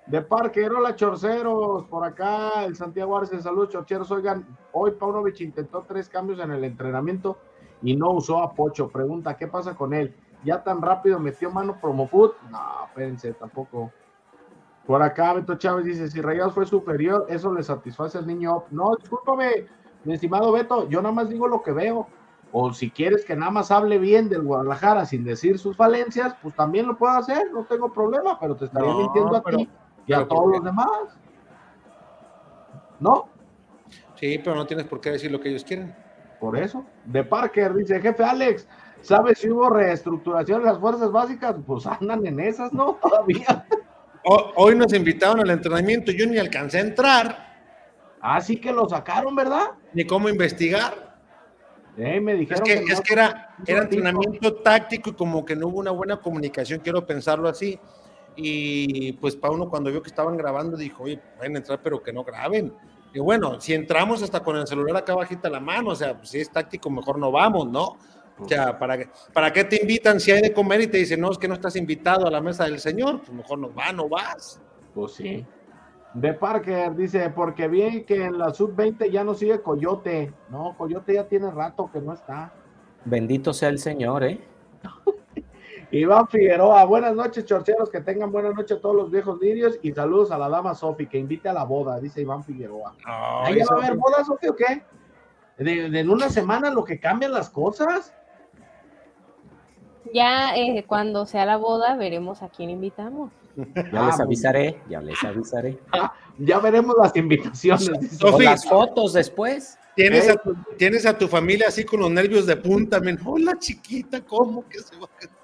De 0.07 0.21
Parque, 0.23 0.67
hola 0.67 0.95
chorceros, 0.95 1.83
por 1.85 2.03
acá, 2.03 2.65
el 2.65 2.75
Santiago 2.75 3.15
Arce, 3.19 3.39
saludos 3.41 3.69
chorcheros. 3.69 4.09
Oigan, 4.09 4.43
hoy 4.71 4.91
Paunovic 4.91 5.39
intentó 5.41 5.85
tres 5.87 6.09
cambios 6.09 6.39
en 6.39 6.49
el 6.51 6.63
entrenamiento 6.63 7.37
y 7.81 7.95
no 7.95 8.11
usó 8.11 8.41
a 8.41 8.53
Pocho. 8.53 8.89
Pregunta, 8.89 9.37
¿qué 9.37 9.47
pasa 9.47 9.75
con 9.75 9.93
él? 9.93 10.15
¿Ya 10.43 10.63
tan 10.63 10.81
rápido 10.81 11.19
metió 11.19 11.51
mano 11.51 11.79
Promofood? 11.79 12.31
No, 12.49 12.85
espérense, 12.87 13.33
tampoco. 13.33 13.91
Por 14.85 15.01
acá, 15.01 15.33
Beto 15.33 15.55
Chávez 15.55 15.85
dice, 15.85 16.09
si 16.09 16.21
Rayados 16.21 16.53
fue 16.53 16.65
superior, 16.65 17.25
eso 17.29 17.53
le 17.53 17.61
satisface 17.61 18.17
al 18.17 18.25
niño. 18.25 18.63
No, 18.71 18.95
discúlpame, 18.95 19.67
mi 20.03 20.13
estimado 20.13 20.51
Beto, 20.51 20.87
yo 20.89 21.01
nada 21.01 21.13
más 21.13 21.29
digo 21.29 21.47
lo 21.47 21.61
que 21.61 21.71
veo. 21.71 22.07
O 22.51 22.73
si 22.73 22.89
quieres 22.89 23.23
que 23.25 23.35
nada 23.35 23.51
más 23.51 23.69
hable 23.69 23.99
bien 23.99 24.27
del 24.27 24.41
Guadalajara 24.41 25.05
sin 25.05 25.23
decir 25.23 25.59
sus 25.59 25.77
falencias, 25.77 26.35
pues 26.41 26.55
también 26.55 26.87
lo 26.87 26.97
puedo 26.97 27.13
hacer, 27.13 27.51
no 27.53 27.65
tengo 27.65 27.93
problema, 27.93 28.39
pero 28.39 28.55
te 28.55 28.65
estaría 28.65 28.89
No, 28.89 28.97
mintiendo 28.97 29.35
a 29.35 29.43
ti 29.43 29.69
y 30.07 30.13
a 30.13 30.27
todos 30.27 30.53
los 30.53 30.63
demás. 30.63 30.89
¿No? 32.99 33.29
Sí, 34.15 34.39
pero 34.43 34.55
no 34.55 34.65
tienes 34.65 34.87
por 34.87 34.99
qué 34.99 35.11
decir 35.11 35.31
lo 35.31 35.39
que 35.39 35.49
ellos 35.49 35.63
quieren. 35.63 35.95
Por 36.39 36.57
eso. 36.57 36.85
De 37.05 37.23
Parker 37.23 37.73
dice, 37.73 37.99
jefe 38.01 38.23
Alex, 38.23 38.67
¿sabes 39.01 39.39
si 39.39 39.49
hubo 39.49 39.69
reestructuración 39.69 40.61
de 40.61 40.67
las 40.69 40.79
fuerzas 40.79 41.11
básicas? 41.11 41.55
Pues 41.65 41.85
andan 41.85 42.25
en 42.25 42.39
esas, 42.39 42.71
¿no? 42.73 42.93
Todavía. 43.01 43.65
Ho- 44.25 44.51
Hoy 44.55 44.75
nos 44.75 44.93
invitaron 44.93 45.39
al 45.41 45.49
entrenamiento, 45.49 46.11
yo 46.11 46.25
ni 46.27 46.37
alcancé 46.37 46.77
a 46.77 46.81
entrar, 46.81 47.49
Así 48.21 48.57
que 48.57 48.73
lo 48.73 48.87
sacaron, 48.89 49.33
¿verdad? 49.33 49.67
ni 49.93 50.05
cómo 50.05 50.27
investigar. 50.27 51.17
Eh, 51.97 52.19
me 52.19 52.33
Es 52.41 52.61
que, 52.61 52.75
no- 52.81 52.93
es 52.93 53.01
que 53.01 53.13
era, 53.13 53.55
era 53.65 53.81
entrenamiento 53.83 54.55
táctico 54.55 55.09
y 55.11 55.13
como 55.13 55.43
que 55.45 55.55
no 55.55 55.67
hubo 55.67 55.79
una 55.79 55.91
buena 55.91 56.17
comunicación, 56.17 56.79
quiero 56.81 57.05
pensarlo 57.05 57.47
así. 57.47 57.79
Y 58.35 59.13
pues 59.13 59.35
Pauno 59.35 59.69
cuando 59.69 59.89
vio 59.89 60.01
que 60.01 60.09
estaban 60.09 60.35
grabando 60.37 60.77
dijo, 60.77 61.03
oye, 61.03 61.19
pueden 61.37 61.55
entrar 61.57 61.79
pero 61.81 62.01
que 62.03 62.11
no 62.13 62.23
graben. 62.23 62.73
Y 63.13 63.19
bueno, 63.19 63.59
si 63.59 63.73
entramos 63.73 64.21
hasta 64.21 64.41
con 64.41 64.57
el 64.57 64.67
celular 64.67 64.97
acá 64.97 65.15
bajita 65.15 65.49
la 65.49 65.59
mano, 65.59 65.91
o 65.91 65.95
sea, 65.95 66.15
pues, 66.17 66.29
si 66.29 66.39
es 66.39 66.51
táctico 66.51 66.89
mejor 66.89 67.17
no 67.17 67.31
vamos, 67.31 67.67
¿no? 67.67 67.97
O 68.39 68.47
sea, 68.47 68.77
¿para 68.77 68.97
qué, 68.97 69.09
¿para 69.33 69.51
qué 69.51 69.63
te 69.65 69.81
invitan 69.81 70.19
si 70.19 70.31
hay 70.31 70.41
de 70.41 70.53
comer 70.53 70.81
y 70.81 70.87
te 70.87 70.97
dicen, 70.97 71.19
no, 71.19 71.31
es 71.31 71.37
que 71.37 71.47
no 71.47 71.55
estás 71.55 71.75
invitado 71.75 72.25
a 72.25 72.31
la 72.31 72.39
mesa 72.39 72.65
del 72.65 72.79
Señor? 72.79 73.19
Pues 73.19 73.31
mejor 73.31 73.59
no 73.59 73.73
va, 73.73 73.91
no 73.91 74.07
vas. 74.07 74.61
Pues 74.93 75.13
sí. 75.13 75.45
De 76.13 76.33
Parker 76.33 76.95
dice, 76.95 77.29
porque 77.29 77.67
bien 77.67 78.05
que 78.05 78.25
en 78.25 78.37
la 78.37 78.53
sub-20 78.53 79.11
ya 79.11 79.23
no 79.23 79.33
sigue 79.33 79.61
Coyote. 79.61 80.33
No, 80.49 80.75
Coyote 80.77 81.13
ya 81.15 81.27
tiene 81.27 81.51
rato 81.51 81.89
que 81.91 81.99
no 81.99 82.13
está. 82.13 82.53
Bendito 83.05 83.53
sea 83.53 83.69
el 83.69 83.79
Señor, 83.79 84.23
¿eh? 84.23 84.39
Iván 85.91 86.27
Figueroa, 86.27 86.85
buenas 86.85 87.15
noches, 87.15 87.45
chorceros, 87.45 87.89
que 87.89 88.01
tengan 88.01 88.31
buenas 88.31 88.53
noches 88.53 88.77
a 88.77 88.81
todos 88.81 88.95
los 88.95 89.09
viejos 89.09 89.39
lirios 89.41 89.79
y 89.81 89.91
saludos 89.91 90.29
a 90.29 90.37
la 90.37 90.47
dama 90.47 90.75
Sofi, 90.75 91.07
que 91.07 91.17
invite 91.17 91.49
a 91.49 91.53
la 91.53 91.63
boda, 91.63 91.99
dice 91.99 92.21
Iván 92.21 92.43
Figueroa. 92.43 92.95
¿Ahí 93.05 93.57
ya 93.57 93.65
va 93.71 93.81
a 93.81 93.85
haber 93.87 93.97
boda, 93.97 94.23
Sofi, 94.23 94.47
o 94.49 94.55
qué? 94.55 94.83
¿De, 95.57 95.89
de 95.89 95.99
en 95.99 96.09
una 96.09 96.29
semana 96.29 96.69
lo 96.69 96.83
que 96.83 96.99
cambian 96.99 97.31
las 97.31 97.49
cosas? 97.49 98.13
Ya 100.13 100.55
eh, 100.55 100.85
cuando 100.87 101.25
sea 101.25 101.45
la 101.45 101.57
boda 101.57 101.95
veremos 101.95 102.43
a 102.43 102.49
quién 102.49 102.69
invitamos. 102.69 103.31
Ya 103.75 103.89
Ah, 103.93 104.05
les 104.07 104.17
muy 104.17 104.25
avisaré, 104.25 104.79
ya 104.89 105.01
les 105.01 105.23
avisaré. 105.23 105.79
Ya 106.41 106.57
veremos 106.59 106.95
las 106.97 107.13
invitaciones. 107.17 107.89
O 108.23 108.29
Sofi, 108.31 108.45
las 108.45 108.63
fotos 108.65 109.11
después. 109.11 109.77
Tienes, 109.95 110.27
Eh. 110.29 110.31
a 110.31 110.35
tu, 110.37 110.55
tienes 110.77 111.05
a 111.05 111.17
tu 111.17 111.27
familia 111.27 111.67
así 111.67 111.83
con 111.83 111.99
los 111.99 112.09
nervios 112.09 112.45
de 112.45 112.55
punta, 112.55 113.01
men. 113.01 113.19
Hola 113.25 113.57
chiquita, 113.59 114.21
¿cómo 114.21 114.65
que 114.69 114.79
se 114.79 114.95
va 114.95 115.05
a 115.07 115.19
quedar? 115.19 115.38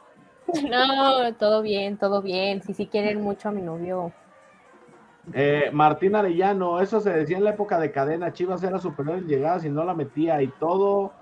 No, 0.70 1.34
todo 1.36 1.62
bien, 1.62 1.98
todo 1.98 2.22
bien. 2.22 2.62
Si 2.62 2.74
sí 2.74 2.88
quieren 2.88 3.22
mucho 3.22 3.50
a 3.50 3.52
mi 3.52 3.62
novio. 3.62 4.12
Eh, 5.34 5.70
Martín 5.74 6.16
Arellano, 6.16 6.80
eso 6.80 7.00
se 7.00 7.12
decía 7.12 7.38
en 7.38 7.43
la 7.43 7.52
época 7.52 7.80
de 7.80 7.91
cadena, 7.91 8.32
Chivas 8.32 8.62
era 8.64 8.78
superior 8.78 9.18
en 9.18 9.28
llegadas 9.28 9.66
y 9.66 9.70
no 9.70 9.84
la 9.84 9.96
metía 9.96 10.41
y 10.41 10.48
todo 10.60 11.14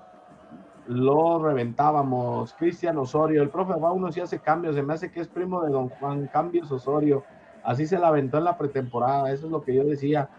lo 0.88 1.42
reventábamos. 1.42 2.54
Cristian 2.54 2.98
Osorio, 2.98 3.42
el 3.42 3.50
profe 3.50 3.80
Bauno 3.80 4.12
sí 4.12 4.20
hace 4.20 4.40
cambios, 4.40 4.76
se 4.76 4.84
me 4.84 4.94
hace 4.94 5.12
que 5.12 5.22
es 5.22 5.28
primo 5.28 5.62
de 5.62 5.72
don 5.72 5.88
Juan 5.90 6.28
Cambios 6.28 6.70
Osorio, 6.72 7.24
así 7.64 7.86
se 7.86 7.98
la 7.98 8.10
aventó 8.10 8.40
en 8.40 8.44
la 8.44 8.58
pretemporada, 8.58 9.32
eso 9.32 9.46
es 9.46 9.52
lo 9.52 9.62
que 9.62 9.74
yo 9.74 9.86
decía. 9.86 10.30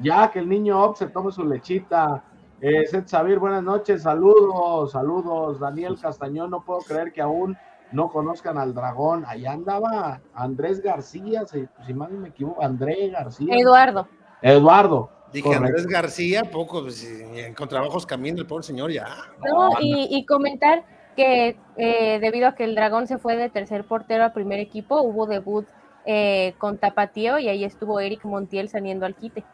Ya 0.00 0.30
que 0.30 0.40
el 0.40 0.48
niño 0.48 0.82
Op 0.82 0.96
se 0.96 1.06
tome 1.06 1.30
su 1.30 1.44
lechita. 1.44 2.24
Eh, 2.60 2.84
Seth 2.86 3.08
Sabir, 3.08 3.38
buenas 3.38 3.62
noches, 3.62 4.02
saludos, 4.02 4.92
saludos. 4.92 5.60
Daniel 5.60 5.96
Castañón, 6.00 6.50
no 6.50 6.62
puedo 6.62 6.80
creer 6.80 7.12
que 7.12 7.22
aún 7.22 7.56
no 7.94 8.08
conozcan 8.10 8.58
al 8.58 8.74
dragón. 8.74 9.24
Allá 9.26 9.52
andaba 9.52 10.20
Andrés 10.34 10.82
García, 10.82 11.46
si, 11.46 11.66
si 11.86 11.94
mal 11.94 12.12
no 12.12 12.20
me 12.20 12.28
equivoco, 12.28 12.62
André 12.62 13.08
García. 13.08 13.54
Eduardo. 13.56 14.08
Eduardo. 14.42 15.10
Dije, 15.32 15.44
correcto. 15.44 15.66
Andrés 15.66 15.86
García, 15.86 16.42
poco, 16.44 16.82
pues, 16.82 16.96
si 16.96 17.40
en 17.40 17.54
contrabajos 17.54 18.04
camina 18.04 18.38
el 18.40 18.46
pobre 18.46 18.64
señor 18.64 18.90
ya. 18.90 19.06
No, 19.46 19.70
y, 19.80 20.08
y 20.10 20.26
comentar 20.26 20.84
que 21.16 21.56
eh, 21.76 22.18
debido 22.20 22.48
a 22.48 22.54
que 22.54 22.64
el 22.64 22.74
dragón 22.74 23.06
se 23.06 23.18
fue 23.18 23.36
de 23.36 23.48
tercer 23.48 23.84
portero 23.84 24.24
al 24.24 24.32
primer 24.32 24.58
equipo, 24.58 25.00
hubo 25.00 25.26
debut 25.26 25.66
eh, 26.04 26.54
con 26.58 26.78
Tapatío 26.78 27.38
y 27.38 27.48
ahí 27.48 27.64
estuvo 27.64 28.00
Eric 28.00 28.24
Montiel 28.24 28.68
saliendo 28.68 29.06
al 29.06 29.14
quite. 29.14 29.44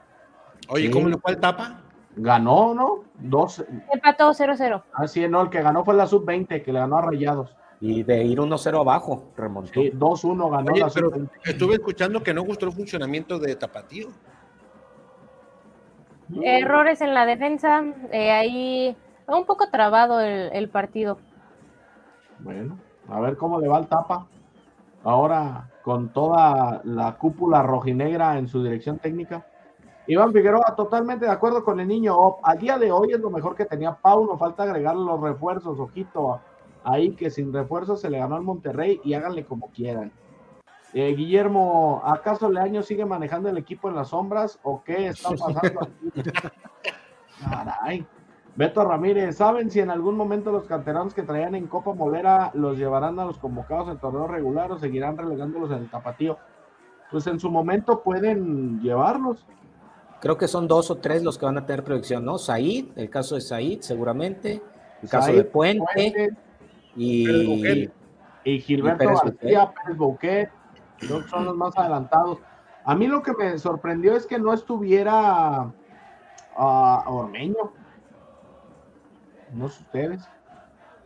Oye, 0.68 0.86
Sí. 0.86 0.90
¿cómo 0.90 1.08
le 1.08 1.18
fue 1.18 1.32
el 1.32 1.38
tapa? 1.40 1.82
Ganó, 2.16 2.74
¿no? 2.74 3.04
Dos. 3.18 3.64
Empató 3.92 4.30
0-0. 4.30 4.82
Así, 4.94 5.28
no, 5.28 5.42
el 5.42 5.50
que 5.50 5.62
ganó 5.62 5.84
fue 5.84 5.94
la 5.94 6.06
sub-20, 6.06 6.62
que 6.62 6.72
le 6.72 6.80
ganó 6.80 6.96
a 6.98 7.02
Rayados. 7.02 7.54
Y 7.80 8.02
de 8.02 8.22
ir 8.24 8.38
1-0 8.38 8.80
abajo, 8.80 9.24
remontó. 9.36 9.80
Sí, 9.80 9.90
2-1 9.92 10.50
ganó 10.50 10.72
Oye, 10.72 10.80
la 10.80 10.88
pero 10.92 11.10
sub-20. 11.10 11.30
estuve 11.44 11.74
escuchando 11.74 12.22
que 12.22 12.34
no 12.34 12.42
gustó 12.42 12.66
el 12.66 12.72
funcionamiento 12.72 13.38
de 13.38 13.56
Tapatío. 13.56 14.08
Errores 16.42 17.00
en 17.00 17.14
la 17.14 17.26
defensa, 17.26 17.82
eh, 18.12 18.30
ahí 18.30 18.96
un 19.26 19.46
poco 19.46 19.68
trabado 19.70 20.20
el, 20.20 20.50
el 20.52 20.68
partido. 20.68 21.18
Bueno, 22.38 22.78
a 23.08 23.20
ver 23.20 23.36
cómo 23.36 23.58
le 23.58 23.68
va 23.68 23.78
el 23.78 23.86
tapa. 23.86 24.26
Ahora 25.02 25.70
con 25.82 26.10
toda 26.10 26.82
la 26.84 27.16
cúpula 27.16 27.62
rojinegra 27.62 28.38
en 28.38 28.46
su 28.46 28.62
dirección 28.62 28.98
técnica. 28.98 29.46
Iván 30.06 30.32
Figueroa, 30.32 30.74
totalmente 30.76 31.24
de 31.24 31.30
acuerdo 31.30 31.64
con 31.64 31.80
el 31.80 31.88
niño. 31.88 32.16
Op. 32.16 32.40
A 32.42 32.54
día 32.54 32.78
de 32.78 32.90
hoy 32.90 33.12
es 33.12 33.20
lo 33.20 33.30
mejor 33.30 33.54
que 33.54 33.64
tenía 33.64 33.94
Pauno. 33.94 34.36
Falta 34.36 34.64
agregar 34.64 34.96
los 34.96 35.20
refuerzos, 35.20 35.78
ojito. 35.78 36.40
Ahí 36.84 37.10
que 37.12 37.30
sin 37.30 37.52
refuerzos 37.52 38.00
se 38.00 38.10
le 38.10 38.18
ganó 38.18 38.36
al 38.36 38.42
Monterrey 38.42 39.00
y 39.04 39.14
háganle 39.14 39.44
como 39.44 39.70
quieran. 39.70 40.12
Eh, 40.92 41.14
Guillermo, 41.14 42.02
¿acaso 42.04 42.50
Leaño 42.50 42.82
sigue 42.82 43.04
manejando 43.04 43.48
el 43.48 43.58
equipo 43.58 43.88
en 43.88 43.94
las 43.94 44.08
sombras 44.08 44.58
o 44.62 44.82
qué 44.82 45.08
está 45.08 45.30
pasando 45.38 45.80
aquí? 45.82 46.30
Caray. 47.48 48.06
Beto 48.56 48.84
Ramírez, 48.84 49.36
¿saben 49.36 49.70
si 49.70 49.80
en 49.80 49.90
algún 49.90 50.16
momento 50.16 50.50
los 50.50 50.66
canteranos 50.66 51.14
que 51.14 51.22
traían 51.22 51.54
en 51.54 51.68
Copa 51.68 51.94
Molera 51.94 52.50
los 52.54 52.76
llevarán 52.76 53.18
a 53.20 53.24
los 53.24 53.38
convocados 53.38 53.88
en 53.88 53.98
torneo 53.98 54.26
regular 54.26 54.72
o 54.72 54.78
seguirán 54.78 55.16
relegándolos 55.16 55.70
en 55.70 55.78
el 55.78 55.90
tapatío? 55.90 56.36
Pues 57.10 57.26
en 57.28 57.38
su 57.38 57.50
momento 57.50 58.02
pueden 58.02 58.80
llevarlos. 58.80 59.46
Creo 60.20 60.36
que 60.36 60.48
son 60.48 60.68
dos 60.68 60.90
o 60.90 60.96
tres 60.96 61.22
los 61.22 61.38
que 61.38 61.46
van 61.46 61.58
a 61.58 61.64
tener 61.64 61.84
proyección, 61.84 62.24
¿no? 62.24 62.36
Said, 62.38 62.88
el 62.96 63.08
caso 63.08 63.36
de 63.36 63.40
Said, 63.40 63.80
seguramente. 63.80 64.60
El 65.02 65.08
caso 65.08 65.32
de 65.32 65.44
Puente, 65.44 66.36
y, 66.96 67.88
y, 68.44 68.60
Gilberto 68.60 69.04
García, 69.08 69.72
Pérez 69.72 69.96
Bouquet, 69.96 70.50
son 71.28 71.44
los 71.44 71.56
más 71.56 71.76
adelantados. 71.76 72.38
A 72.84 72.94
mí 72.94 73.06
lo 73.06 73.22
que 73.22 73.32
me 73.32 73.58
sorprendió 73.58 74.16
es 74.16 74.26
que 74.26 74.38
no 74.38 74.52
estuviera 74.52 75.72
uh, 76.56 77.02
Ormeño. 77.06 77.72
No 79.52 79.68
sé 79.68 79.82
ustedes. 79.82 80.22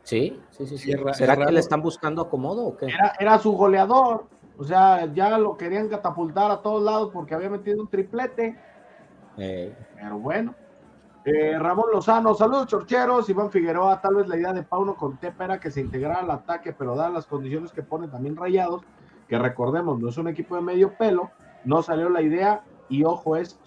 Sí, 0.02 0.40
sí, 0.50 0.66
sí. 0.66 0.92
¿Será 1.14 1.36
que 1.36 1.50
le 1.50 1.60
están 1.60 1.80
buscando 1.80 2.22
acomodo 2.22 2.66
o 2.66 2.76
qué? 2.76 2.88
Era, 3.18 3.38
su 3.38 3.52
goleador. 3.52 4.26
O 4.58 4.64
sea, 4.64 5.12
ya 5.12 5.38
lo 5.38 5.56
querían 5.56 5.88
catapultar 5.88 6.50
a 6.50 6.62
todos 6.62 6.82
lados 6.82 7.10
porque 7.12 7.34
había 7.34 7.50
metido 7.50 7.80
un 7.80 7.88
triplete. 7.88 8.56
Eh. 9.38 9.74
Pero 9.96 10.18
bueno. 10.18 10.54
Eh, 11.24 11.58
Ramón 11.58 11.86
Lozano, 11.90 12.34
saludos 12.34 12.66
chorcheros, 12.66 13.30
Iván 13.30 13.50
Figueroa, 13.50 13.98
tal 14.00 14.16
vez 14.16 14.28
la 14.28 14.36
idea 14.36 14.52
de 14.52 14.62
Pauno 14.62 14.94
con 14.94 15.16
Tepa 15.16 15.46
era 15.46 15.58
que 15.58 15.70
se 15.70 15.80
integrara 15.80 16.20
al 16.20 16.30
ataque, 16.30 16.74
pero 16.74 16.94
dadas 16.94 17.14
las 17.14 17.26
condiciones 17.26 17.72
que 17.72 17.82
pone 17.82 18.08
también 18.08 18.36
rayados, 18.36 18.82
que 19.26 19.38
recordemos, 19.38 19.98
no 19.98 20.10
es 20.10 20.18
un 20.18 20.28
equipo 20.28 20.54
de 20.54 20.60
medio 20.60 20.92
pelo, 20.98 21.30
no 21.64 21.82
salió 21.82 22.10
la 22.10 22.20
idea 22.20 22.62
y 22.90 23.04
ojo 23.04 23.36
es... 23.36 23.58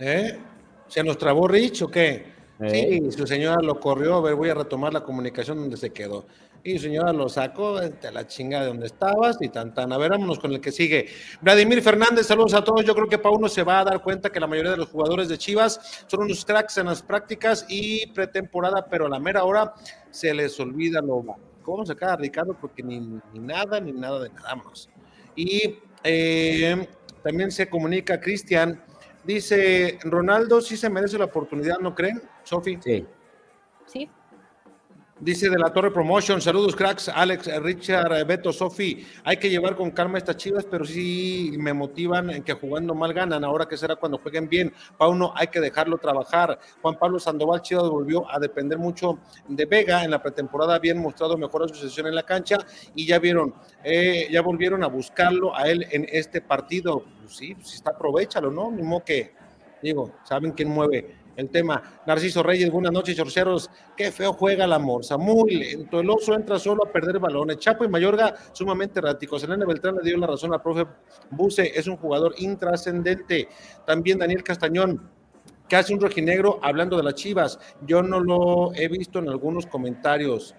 ¿Eh? 0.00 0.40
¿Se 0.88 1.04
nos 1.04 1.16
trabó 1.16 1.46
Rich 1.46 1.82
o 1.82 1.88
qué? 1.88 2.32
Sí, 2.68 3.10
su 3.12 3.26
señora 3.26 3.62
lo 3.62 3.78
corrió, 3.78 4.16
a 4.16 4.20
ver, 4.20 4.34
voy 4.34 4.50
a 4.50 4.54
retomar 4.54 4.92
la 4.92 5.02
comunicación 5.02 5.58
donde 5.58 5.76
se 5.76 5.92
quedó. 5.92 6.24
Y 6.64 6.78
señora 6.78 7.12
lo 7.12 7.28
sacó 7.28 7.80
de 7.80 8.12
la 8.12 8.24
chinga 8.26 8.60
de 8.60 8.66
donde 8.68 8.86
estabas 8.86 9.36
y 9.40 9.48
tan 9.48 9.74
tan. 9.74 9.92
A 9.92 9.98
ver, 9.98 10.10
vámonos 10.10 10.38
con 10.38 10.52
el 10.52 10.60
que 10.60 10.70
sigue. 10.70 11.08
Vladimir 11.40 11.82
Fernández, 11.82 12.26
saludos 12.26 12.54
a 12.54 12.62
todos. 12.62 12.84
Yo 12.84 12.94
creo 12.94 13.08
que 13.08 13.18
Pauno 13.18 13.48
se 13.48 13.64
va 13.64 13.80
a 13.80 13.84
dar 13.84 14.00
cuenta 14.00 14.30
que 14.30 14.38
la 14.38 14.46
mayoría 14.46 14.70
de 14.70 14.76
los 14.76 14.88
jugadores 14.88 15.28
de 15.28 15.38
Chivas 15.38 16.04
son 16.06 16.22
unos 16.22 16.44
cracks 16.44 16.78
en 16.78 16.86
las 16.86 17.02
prácticas 17.02 17.66
y 17.68 18.06
pretemporada, 18.08 18.86
pero 18.88 19.06
a 19.06 19.08
la 19.08 19.18
mera 19.18 19.42
hora 19.42 19.74
se 20.10 20.32
les 20.32 20.58
olvida 20.60 21.00
lo 21.00 21.24
¿Cómo 21.62 21.84
sacar 21.84 22.10
a 22.10 22.16
Ricardo? 22.16 22.56
Porque 22.60 22.82
ni, 22.82 23.00
nada, 23.34 23.80
ni 23.80 23.92
nada 23.92 24.20
de 24.20 24.30
nada 24.30 24.56
más. 24.56 24.88
Y 25.34 25.78
eh, 26.04 26.86
también 27.22 27.50
se 27.50 27.68
comunica 27.68 28.20
Cristian, 28.20 28.82
dice, 29.24 29.98
Ronaldo 30.02 30.60
sí 30.60 30.76
se 30.76 30.90
merece 30.90 31.18
la 31.18 31.26
oportunidad, 31.26 31.78
¿no 31.78 31.94
creen, 31.94 32.22
Sofi? 32.42 32.78
Sí. 32.82 33.06
Sí. 33.86 34.10
Dice 35.22 35.48
de 35.48 35.56
la 35.56 35.72
Torre 35.72 35.92
Promotion, 35.92 36.40
saludos 36.40 36.74
cracks, 36.74 37.08
Alex, 37.08 37.46
Richard, 37.62 38.26
Beto, 38.26 38.52
Sofi, 38.52 39.06
hay 39.22 39.36
que 39.36 39.48
llevar 39.48 39.76
con 39.76 39.92
calma 39.92 40.18
estas 40.18 40.36
chivas, 40.36 40.66
pero 40.68 40.84
sí 40.84 41.54
me 41.60 41.72
motivan 41.72 42.30
en 42.30 42.42
que 42.42 42.54
jugando 42.54 42.92
mal 42.92 43.12
ganan, 43.12 43.44
ahora 43.44 43.66
que 43.66 43.76
será 43.76 43.94
cuando 43.94 44.18
jueguen 44.18 44.48
bien, 44.48 44.74
Pauno 44.98 45.32
hay 45.36 45.46
que 45.46 45.60
dejarlo 45.60 45.98
trabajar, 45.98 46.58
Juan 46.80 46.98
Pablo 46.98 47.20
Sandoval 47.20 47.62
Chivas 47.62 47.88
volvió 47.88 48.28
a 48.28 48.40
depender 48.40 48.78
mucho 48.78 49.20
de 49.46 49.64
Vega, 49.64 50.02
en 50.02 50.10
la 50.10 50.20
pretemporada. 50.20 50.74
Habían 50.74 50.98
mostrado 50.98 51.38
mejor 51.38 51.66
asociación 51.66 52.08
en 52.08 52.16
la 52.16 52.24
cancha 52.24 52.58
y 52.96 53.06
ya 53.06 53.20
vieron, 53.20 53.54
eh, 53.84 54.26
ya 54.28 54.42
volvieron 54.42 54.82
a 54.82 54.88
buscarlo 54.88 55.56
a 55.56 55.68
él 55.68 55.86
en 55.92 56.04
este 56.10 56.40
partido, 56.40 57.04
pues 57.20 57.36
sí, 57.36 57.54
pues 57.54 57.74
está 57.74 57.90
aprovechalo, 57.90 58.50
¿no? 58.50 58.72
Mismo 58.72 59.04
que, 59.04 59.32
digo, 59.80 60.12
saben 60.24 60.50
quién 60.50 60.68
mueve 60.68 61.21
el 61.36 61.48
tema. 61.48 61.82
Narciso 62.06 62.42
Reyes, 62.42 62.70
buenas 62.70 62.92
noches, 62.92 63.16
chorceros. 63.16 63.70
Qué 63.96 64.10
feo 64.12 64.32
juega 64.32 64.66
la 64.66 64.78
morsa, 64.78 65.16
muy 65.16 65.54
lento. 65.54 66.00
El 66.00 66.10
oso 66.10 66.34
entra 66.34 66.58
solo 66.58 66.84
a 66.86 66.92
perder 66.92 67.18
balones. 67.18 67.58
Chapo 67.58 67.84
y 67.84 67.88
Mayorga, 67.88 68.34
sumamente 68.52 68.98
erráticos. 68.98 69.40
Selena 69.40 69.64
Beltrán 69.64 69.96
le 69.96 70.02
dio 70.02 70.16
la 70.18 70.26
razón 70.26 70.52
al 70.52 70.62
profe 70.62 70.86
Buse, 71.30 71.72
es 71.74 71.86
un 71.86 71.96
jugador 71.96 72.34
intrascendente. 72.38 73.48
También 73.86 74.18
Daniel 74.18 74.42
Castañón, 74.42 75.10
que 75.68 75.76
hace 75.76 75.94
un 75.94 76.00
rojinegro 76.00 76.60
hablando 76.62 76.96
de 76.96 77.02
las 77.02 77.14
chivas. 77.14 77.58
Yo 77.86 78.02
no 78.02 78.20
lo 78.20 78.74
he 78.74 78.88
visto 78.88 79.18
en 79.18 79.28
algunos 79.28 79.66
comentarios. 79.66 80.54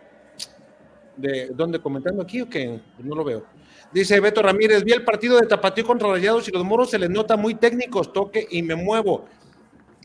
¿De 1.16 1.50
dónde 1.54 1.80
comentando 1.80 2.24
aquí 2.24 2.42
o 2.42 2.50
qué? 2.50 2.82
No 2.98 3.16
lo 3.16 3.24
veo. 3.24 3.46
Dice 3.92 4.20
Beto 4.20 4.42
Ramírez, 4.42 4.84
vi 4.84 4.94
el 4.94 5.04
partido 5.04 5.40
de 5.40 5.46
Tapatío 5.46 5.86
contra 5.86 6.08
Rayados 6.08 6.48
y 6.48 6.52
los 6.52 6.64
moros 6.64 6.90
se 6.90 6.98
les 6.98 7.12
nota 7.12 7.38
muy 7.38 7.54
técnicos, 7.54 8.12
toque 8.12 8.48
y 8.50 8.64
me 8.64 8.74
muevo 8.74 9.26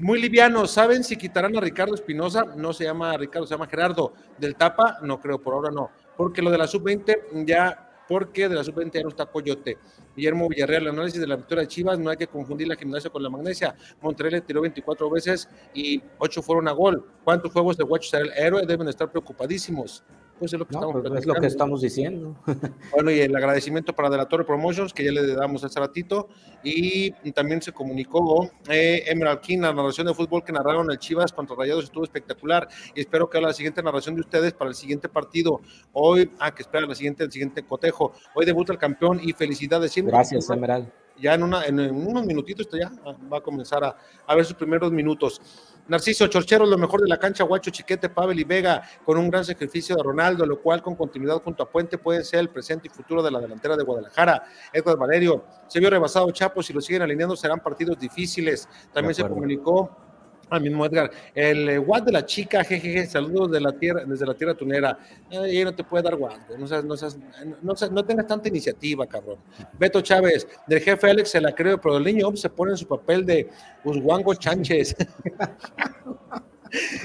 muy 0.00 0.20
liviano. 0.20 0.66
¿Saben 0.66 1.04
si 1.04 1.16
quitarán 1.16 1.56
a 1.56 1.60
Ricardo 1.60 1.94
Espinosa? 1.94 2.44
No 2.56 2.72
se 2.72 2.84
llama 2.84 3.16
Ricardo, 3.16 3.46
se 3.46 3.54
llama 3.54 3.66
Gerardo. 3.66 4.12
Del 4.38 4.56
Tapa, 4.56 4.98
no 5.02 5.20
creo, 5.20 5.40
por 5.40 5.54
ahora 5.54 5.70
no. 5.70 5.90
Porque 6.16 6.42
lo 6.42 6.50
de 6.50 6.58
la 6.58 6.66
sub-20 6.66 7.44
ya, 7.46 8.04
porque 8.08 8.48
de 8.48 8.54
la 8.54 8.64
sub-20 8.64 8.92
ya 8.92 9.02
no 9.02 9.08
está 9.08 9.26
Coyote. 9.26 9.78
Guillermo 10.16 10.48
Villarreal, 10.48 10.82
el 10.82 10.88
análisis 10.88 11.20
de 11.20 11.26
la 11.26 11.36
victoria 11.36 11.62
de 11.62 11.68
Chivas, 11.68 11.98
no 11.98 12.10
hay 12.10 12.16
que 12.16 12.26
confundir 12.26 12.68
la 12.68 12.76
gimnasia 12.76 13.10
con 13.10 13.22
la 13.22 13.30
magnesia. 13.30 13.74
Monterrey 14.00 14.32
le 14.32 14.40
tiró 14.40 14.60
24 14.60 15.10
veces 15.10 15.48
y 15.74 16.02
8 16.18 16.42
fueron 16.42 16.68
a 16.68 16.72
gol. 16.72 17.04
¿Cuántos 17.24 17.52
juegos 17.52 17.76
de 17.76 17.84
Watch 17.84 18.12
el 18.14 18.32
héroe? 18.32 18.66
Deben 18.66 18.88
estar 18.88 19.10
preocupadísimos. 19.10 20.04
Pues 20.38 20.52
es 20.52 20.58
lo 20.58 20.66
que, 20.66 20.74
estamos, 20.74 21.02
pues 21.02 21.20
es 21.20 21.26
lo 21.26 21.34
que 21.34 21.46
estamos 21.46 21.80
diciendo. 21.80 22.36
Bueno, 22.92 23.10
y 23.10 23.20
el 23.20 23.34
agradecimiento 23.34 23.92
para 23.92 24.08
De 24.08 24.16
la 24.16 24.26
Torre 24.26 24.44
Promotions, 24.44 24.92
que 24.92 25.04
ya 25.04 25.12
le 25.12 25.34
damos 25.34 25.64
hace 25.64 25.78
ratito, 25.78 26.28
y 26.62 27.10
también 27.32 27.60
se 27.60 27.72
comunicó 27.72 28.50
eh, 28.68 29.04
Emerald 29.06 29.40
King, 29.40 29.60
la 29.60 29.72
narración 29.72 30.06
de 30.06 30.14
fútbol 30.14 30.42
que 30.44 30.52
narraron 30.52 30.90
el 30.90 30.98
Chivas 30.98 31.32
contra 31.32 31.56
Rayados 31.56 31.84
estuvo 31.84 32.04
espectacular, 32.04 32.68
y 32.94 33.00
espero 33.00 33.28
que 33.28 33.40
la 33.40 33.52
siguiente 33.52 33.82
narración 33.82 34.14
de 34.14 34.22
ustedes 34.22 34.52
para 34.52 34.70
el 34.70 34.76
siguiente 34.76 35.08
partido, 35.08 35.60
hoy, 35.92 36.30
ah, 36.38 36.54
que 36.54 36.62
espera 36.62 36.86
la 36.86 36.94
siguiente, 36.94 37.24
el 37.24 37.32
siguiente 37.32 37.62
cotejo, 37.64 38.12
hoy 38.34 38.46
debuta 38.46 38.72
el 38.72 38.78
campeón 38.78 39.20
y 39.22 39.32
felicidades 39.32 39.92
siempre. 39.92 40.12
Gracias, 40.12 40.48
Emerald. 40.50 40.88
Ya 41.20 41.34
en, 41.34 41.42
una, 41.42 41.64
en, 41.64 41.80
unos 41.80 42.24
minutitos 42.24 42.68
ya 42.70 42.92
va 43.30 43.38
a 43.38 43.40
comenzar 43.40 43.82
a, 43.82 43.96
a 44.24 44.34
ver 44.36 44.44
sus 44.44 44.54
primeros 44.54 44.92
minutos. 44.92 45.40
Narciso 45.88 46.26
Chorchero, 46.26 46.66
lo 46.66 46.76
mejor 46.76 47.00
de 47.00 47.08
la 47.08 47.18
cancha, 47.18 47.44
Guacho, 47.44 47.70
Chiquete, 47.70 48.10
Pavel 48.10 48.38
y 48.38 48.44
Vega, 48.44 48.82
con 49.04 49.16
un 49.16 49.30
gran 49.30 49.44
sacrificio 49.44 49.96
de 49.96 50.02
Ronaldo, 50.02 50.44
lo 50.44 50.60
cual 50.60 50.82
con 50.82 50.94
continuidad 50.94 51.40
junto 51.42 51.62
a 51.62 51.70
Puente 51.70 51.96
puede 51.96 52.24
ser 52.24 52.40
el 52.40 52.50
presente 52.50 52.88
y 52.88 52.90
futuro 52.90 53.22
de 53.22 53.30
la 53.30 53.40
delantera 53.40 53.76
de 53.76 53.84
Guadalajara. 53.84 54.44
Edward 54.72 54.98
Valerio, 54.98 55.44
se 55.66 55.80
vio 55.80 55.88
rebasado 55.88 56.30
Chapo, 56.30 56.62
si 56.62 56.72
lo 56.72 56.80
siguen 56.82 57.02
alineando 57.02 57.34
serán 57.36 57.60
partidos 57.60 57.98
difíciles. 57.98 58.68
También 58.92 59.14
se 59.14 59.26
comunicó 59.26 60.07
Ah, 60.50 60.58
mismo 60.58 60.86
Edgar, 60.86 61.10
el 61.34 61.68
eh, 61.68 61.78
Watt 61.78 62.04
de 62.04 62.12
la 62.12 62.24
chica, 62.24 62.64
jejeje, 62.64 63.06
saludos 63.06 63.50
de 63.50 63.60
la 63.60 63.72
tierra, 63.72 64.02
desde 64.06 64.24
la 64.24 64.34
tierra 64.34 64.54
tunera. 64.54 64.98
Ahí 65.30 65.62
no 65.62 65.74
te 65.74 65.84
puede 65.84 66.04
dar 66.04 66.14
Watt, 66.14 66.48
no, 66.58 66.82
no, 66.82 67.74
no, 67.90 68.04
tengas 68.04 68.26
tanta 68.26 68.48
iniciativa, 68.48 69.06
cabrón. 69.06 69.36
Beto 69.78 70.00
Chávez, 70.00 70.48
del 70.66 70.80
jefe 70.80 71.10
Alex 71.10 71.30
se 71.30 71.40
la 71.40 71.54
creo, 71.54 71.78
pero 71.80 71.98
el 71.98 72.04
niño 72.04 72.34
se 72.36 72.48
pone 72.48 72.72
en 72.72 72.78
su 72.78 72.86
papel 72.86 73.26
de 73.26 73.50
Usguango 73.84 74.34
Chánchez. 74.34 74.96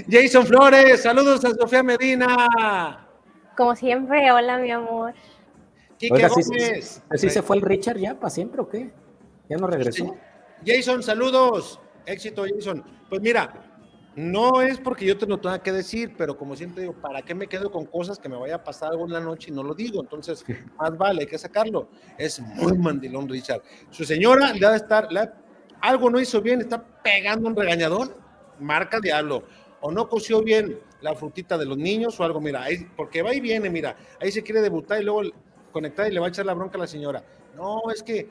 Jason 0.09 0.45
Flores, 0.45 1.01
saludos 1.01 1.43
a 1.43 1.51
Sofía 1.51 1.83
Medina. 1.83 3.07
Como 3.57 3.75
siempre, 3.75 4.31
hola 4.31 4.57
mi 4.57 4.71
amor. 4.71 5.13
Quique 5.97 6.27
Gómez. 6.27 7.01
¿Así 7.09 7.29
se 7.29 7.41
fue 7.41 7.57
el 7.57 7.61
Richard 7.61 7.97
ya 7.97 8.15
para 8.15 8.29
siempre 8.29 8.61
o 8.61 8.69
qué? 8.69 8.91
Ya 9.49 9.57
no 9.57 9.67
regresó. 9.67 10.15
Jason, 10.65 11.03
saludos. 11.03 11.79
Éxito, 12.05 12.45
Jason. 12.47 12.83
Pues 13.09 13.21
mira, 13.21 13.53
no 14.15 14.61
es 14.61 14.79
porque 14.79 15.05
yo 15.05 15.17
te 15.17 15.25
lo 15.25 15.39
tenga 15.39 15.61
que 15.61 15.71
decir, 15.71 16.13
pero 16.17 16.37
como 16.37 16.55
siempre 16.55 16.81
digo, 16.81 16.93
¿para 16.93 17.21
qué 17.23 17.33
me 17.33 17.47
quedo 17.47 17.71
con 17.71 17.85
cosas 17.85 18.19
que 18.19 18.29
me 18.29 18.37
vaya 18.37 18.55
a 18.55 18.63
pasar 18.63 18.91
algo 18.91 19.05
en 19.05 19.13
la 19.13 19.19
noche 19.19 19.49
y 19.49 19.53
no 19.53 19.63
lo 19.63 19.73
digo? 19.73 20.01
Entonces, 20.01 20.45
más 20.77 20.97
vale, 20.97 21.21
hay 21.21 21.27
que 21.27 21.37
sacarlo. 21.37 21.89
Es 22.17 22.39
muy 22.39 22.77
mandilón, 22.77 23.27
Richard. 23.27 23.61
Su 23.89 24.05
señora 24.05 24.53
le 24.53 24.65
va 24.65 24.73
a 24.73 24.77
estar, 24.77 25.09
algo 25.81 26.09
no 26.09 26.19
hizo 26.19 26.41
bien, 26.41 26.61
está 26.61 26.83
pegando 27.03 27.47
un 27.47 27.55
regañador, 27.55 28.15
marca 28.59 28.99
diablo. 28.99 29.43
O 29.81 29.91
no 29.91 30.07
coció 30.07 30.41
bien 30.43 30.79
la 31.01 31.15
frutita 31.15 31.57
de 31.57 31.65
los 31.65 31.77
niños 31.77 32.17
o 32.19 32.23
algo, 32.23 32.39
mira, 32.39 32.63
ahí, 32.63 32.87
porque 32.95 33.21
va 33.21 33.33
y 33.33 33.41
viene, 33.41 33.69
mira, 33.69 33.97
ahí 34.21 34.31
se 34.31 34.43
quiere 34.43 34.61
debutar 34.61 35.01
y 35.01 35.03
luego 35.03 35.23
conectar 35.71 36.07
y 36.07 36.13
le 36.13 36.19
va 36.19 36.27
a 36.27 36.29
echar 36.29 36.45
la 36.45 36.53
bronca 36.53 36.77
a 36.77 36.81
la 36.81 36.87
señora. 36.87 37.23
No, 37.55 37.81
es 37.93 38.01
que, 38.01 38.29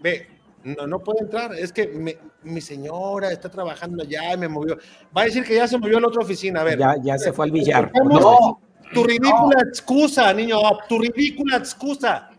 ve, 0.00 0.28
no, 0.64 0.86
no 0.86 0.98
puede 0.98 1.20
entrar. 1.20 1.54
Es 1.54 1.72
que 1.72 2.16
mi 2.42 2.60
señora 2.60 3.30
está 3.30 3.48
trabajando 3.48 4.02
allá 4.02 4.34
y 4.34 4.36
me 4.36 4.48
movió. 4.48 4.76
Va 5.16 5.22
a 5.22 5.24
decir 5.26 5.44
que 5.44 5.54
ya 5.54 5.68
se 5.68 5.78
movió 5.78 5.98
a 5.98 6.00
la 6.00 6.08
otra 6.08 6.22
oficina. 6.22 6.60
A 6.60 6.64
ver. 6.64 6.78
Ya, 6.78 6.94
ya 7.02 7.18
se 7.18 7.32
fue 7.32 7.46
al 7.46 7.52
billar. 7.52 7.90
No, 8.04 8.60
tu 8.92 9.04
ridícula 9.04 9.62
excusa, 9.68 10.32
niño. 10.32 10.58
Tu 10.88 10.98
ridícula 10.98 11.56
excusa. 11.56 12.30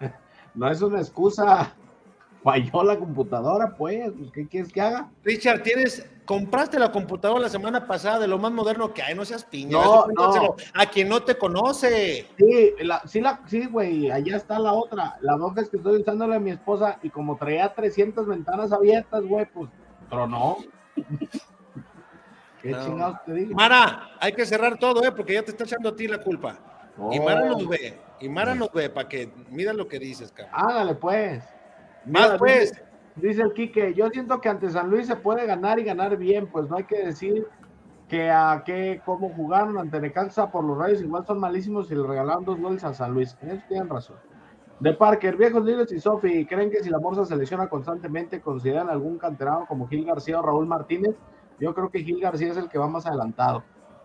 No 0.54 0.70
es 0.70 0.82
una 0.82 1.00
excusa. 1.00 1.74
Falló 2.42 2.82
la 2.82 2.98
computadora, 2.98 3.74
pues, 3.76 4.10
¿qué 4.32 4.46
quieres 4.46 4.72
que 4.72 4.80
haga? 4.80 5.08
Richard, 5.22 5.62
tienes, 5.62 6.08
compraste 6.24 6.78
la 6.78 6.90
computadora 6.90 7.40
la 7.40 7.48
semana 7.48 7.86
pasada 7.86 8.18
de 8.20 8.28
lo 8.28 8.38
más 8.38 8.52
moderno 8.52 8.92
que 8.92 9.02
hay, 9.02 9.14
no 9.14 9.24
seas 9.24 9.44
piña. 9.44 9.72
No, 9.72 10.06
no. 10.08 10.56
A 10.74 10.86
quien 10.86 11.08
no 11.08 11.22
te 11.22 11.36
conoce. 11.36 12.26
Sí, 12.36 12.74
la, 12.80 13.02
sí, 13.06 13.20
la, 13.20 13.40
sí, 13.46 13.66
güey, 13.66 14.10
allá 14.10 14.36
está 14.36 14.58
la 14.58 14.72
otra. 14.72 15.16
La 15.20 15.38
es 15.56 15.68
que 15.68 15.76
estoy 15.76 16.00
usándole 16.00 16.36
a 16.36 16.40
mi 16.40 16.50
esposa 16.50 16.98
y 17.02 17.10
como 17.10 17.36
traía 17.36 17.72
300 17.72 18.26
ventanas 18.26 18.72
abiertas, 18.72 19.22
güey, 19.24 19.46
pues 19.46 19.70
tronó. 20.08 20.58
¿Qué 22.62 22.70
chingados 22.84 23.24
te 23.24 23.34
digo? 23.34 23.54
Mara, 23.54 24.10
hay 24.20 24.32
que 24.32 24.46
cerrar 24.46 24.78
todo, 24.78 25.04
¿eh? 25.04 25.10
Porque 25.10 25.34
ya 25.34 25.42
te 25.42 25.50
está 25.50 25.64
echando 25.64 25.88
a 25.88 25.96
ti 25.96 26.06
la 26.06 26.18
culpa. 26.18 26.58
Y 27.10 27.18
Mara 27.18 27.46
nos 27.46 27.66
ve, 27.66 27.98
y 28.20 28.28
Mara 28.28 28.54
nos 28.54 28.70
ve, 28.72 28.88
para 28.88 29.08
que 29.08 29.32
mira 29.50 29.72
lo 29.72 29.88
que 29.88 29.98
dices, 29.98 30.30
cabrón. 30.30 30.54
Ándale, 30.54 30.94
pues. 30.94 31.42
Más 32.06 32.38
pues. 32.38 32.72
Dice, 33.16 33.42
el 33.42 33.52
Quique, 33.52 33.92
yo 33.92 34.08
siento 34.08 34.40
que 34.40 34.48
ante 34.48 34.70
San 34.70 34.88
Luis 34.88 35.06
se 35.06 35.16
puede 35.16 35.44
ganar 35.44 35.78
y 35.78 35.84
ganar 35.84 36.16
bien, 36.16 36.46
pues 36.46 36.70
no 36.70 36.76
hay 36.76 36.84
que 36.84 37.04
decir 37.04 37.46
que 38.08 38.30
a 38.30 38.62
qué, 38.64 39.02
cómo 39.04 39.30
jugaron 39.30 39.76
ante 39.76 40.00
Necaxa 40.00 40.50
por 40.50 40.64
los 40.64 40.78
rayos, 40.78 41.02
igual 41.02 41.26
son 41.26 41.38
malísimos 41.38 41.90
y 41.90 41.94
le 41.94 42.06
regalaron 42.06 42.44
dos 42.44 42.58
goles 42.58 42.84
a 42.84 42.94
San 42.94 43.12
Luis. 43.12 43.36
Eso 43.42 43.62
tienen 43.68 43.88
razón. 43.88 44.16
De 44.80 44.94
Parker, 44.94 45.36
viejos 45.36 45.64
líderes 45.64 45.92
y 45.92 46.00
Sofi, 46.00 46.46
¿creen 46.46 46.70
que 46.70 46.82
si 46.82 46.90
la 46.90 46.98
Morsa 46.98 47.24
se 47.24 47.36
lesiona 47.36 47.68
constantemente, 47.68 48.40
consideran 48.40 48.88
algún 48.88 49.18
canterano 49.18 49.66
como 49.66 49.86
Gil 49.88 50.04
García 50.04 50.40
o 50.40 50.42
Raúl 50.42 50.66
Martínez? 50.66 51.14
Yo 51.60 51.74
creo 51.74 51.90
que 51.90 52.02
Gil 52.02 52.20
García 52.20 52.50
es 52.50 52.56
el 52.56 52.68
que 52.68 52.78
va 52.78 52.88
más 52.88 53.06
adelantado. 53.06 53.62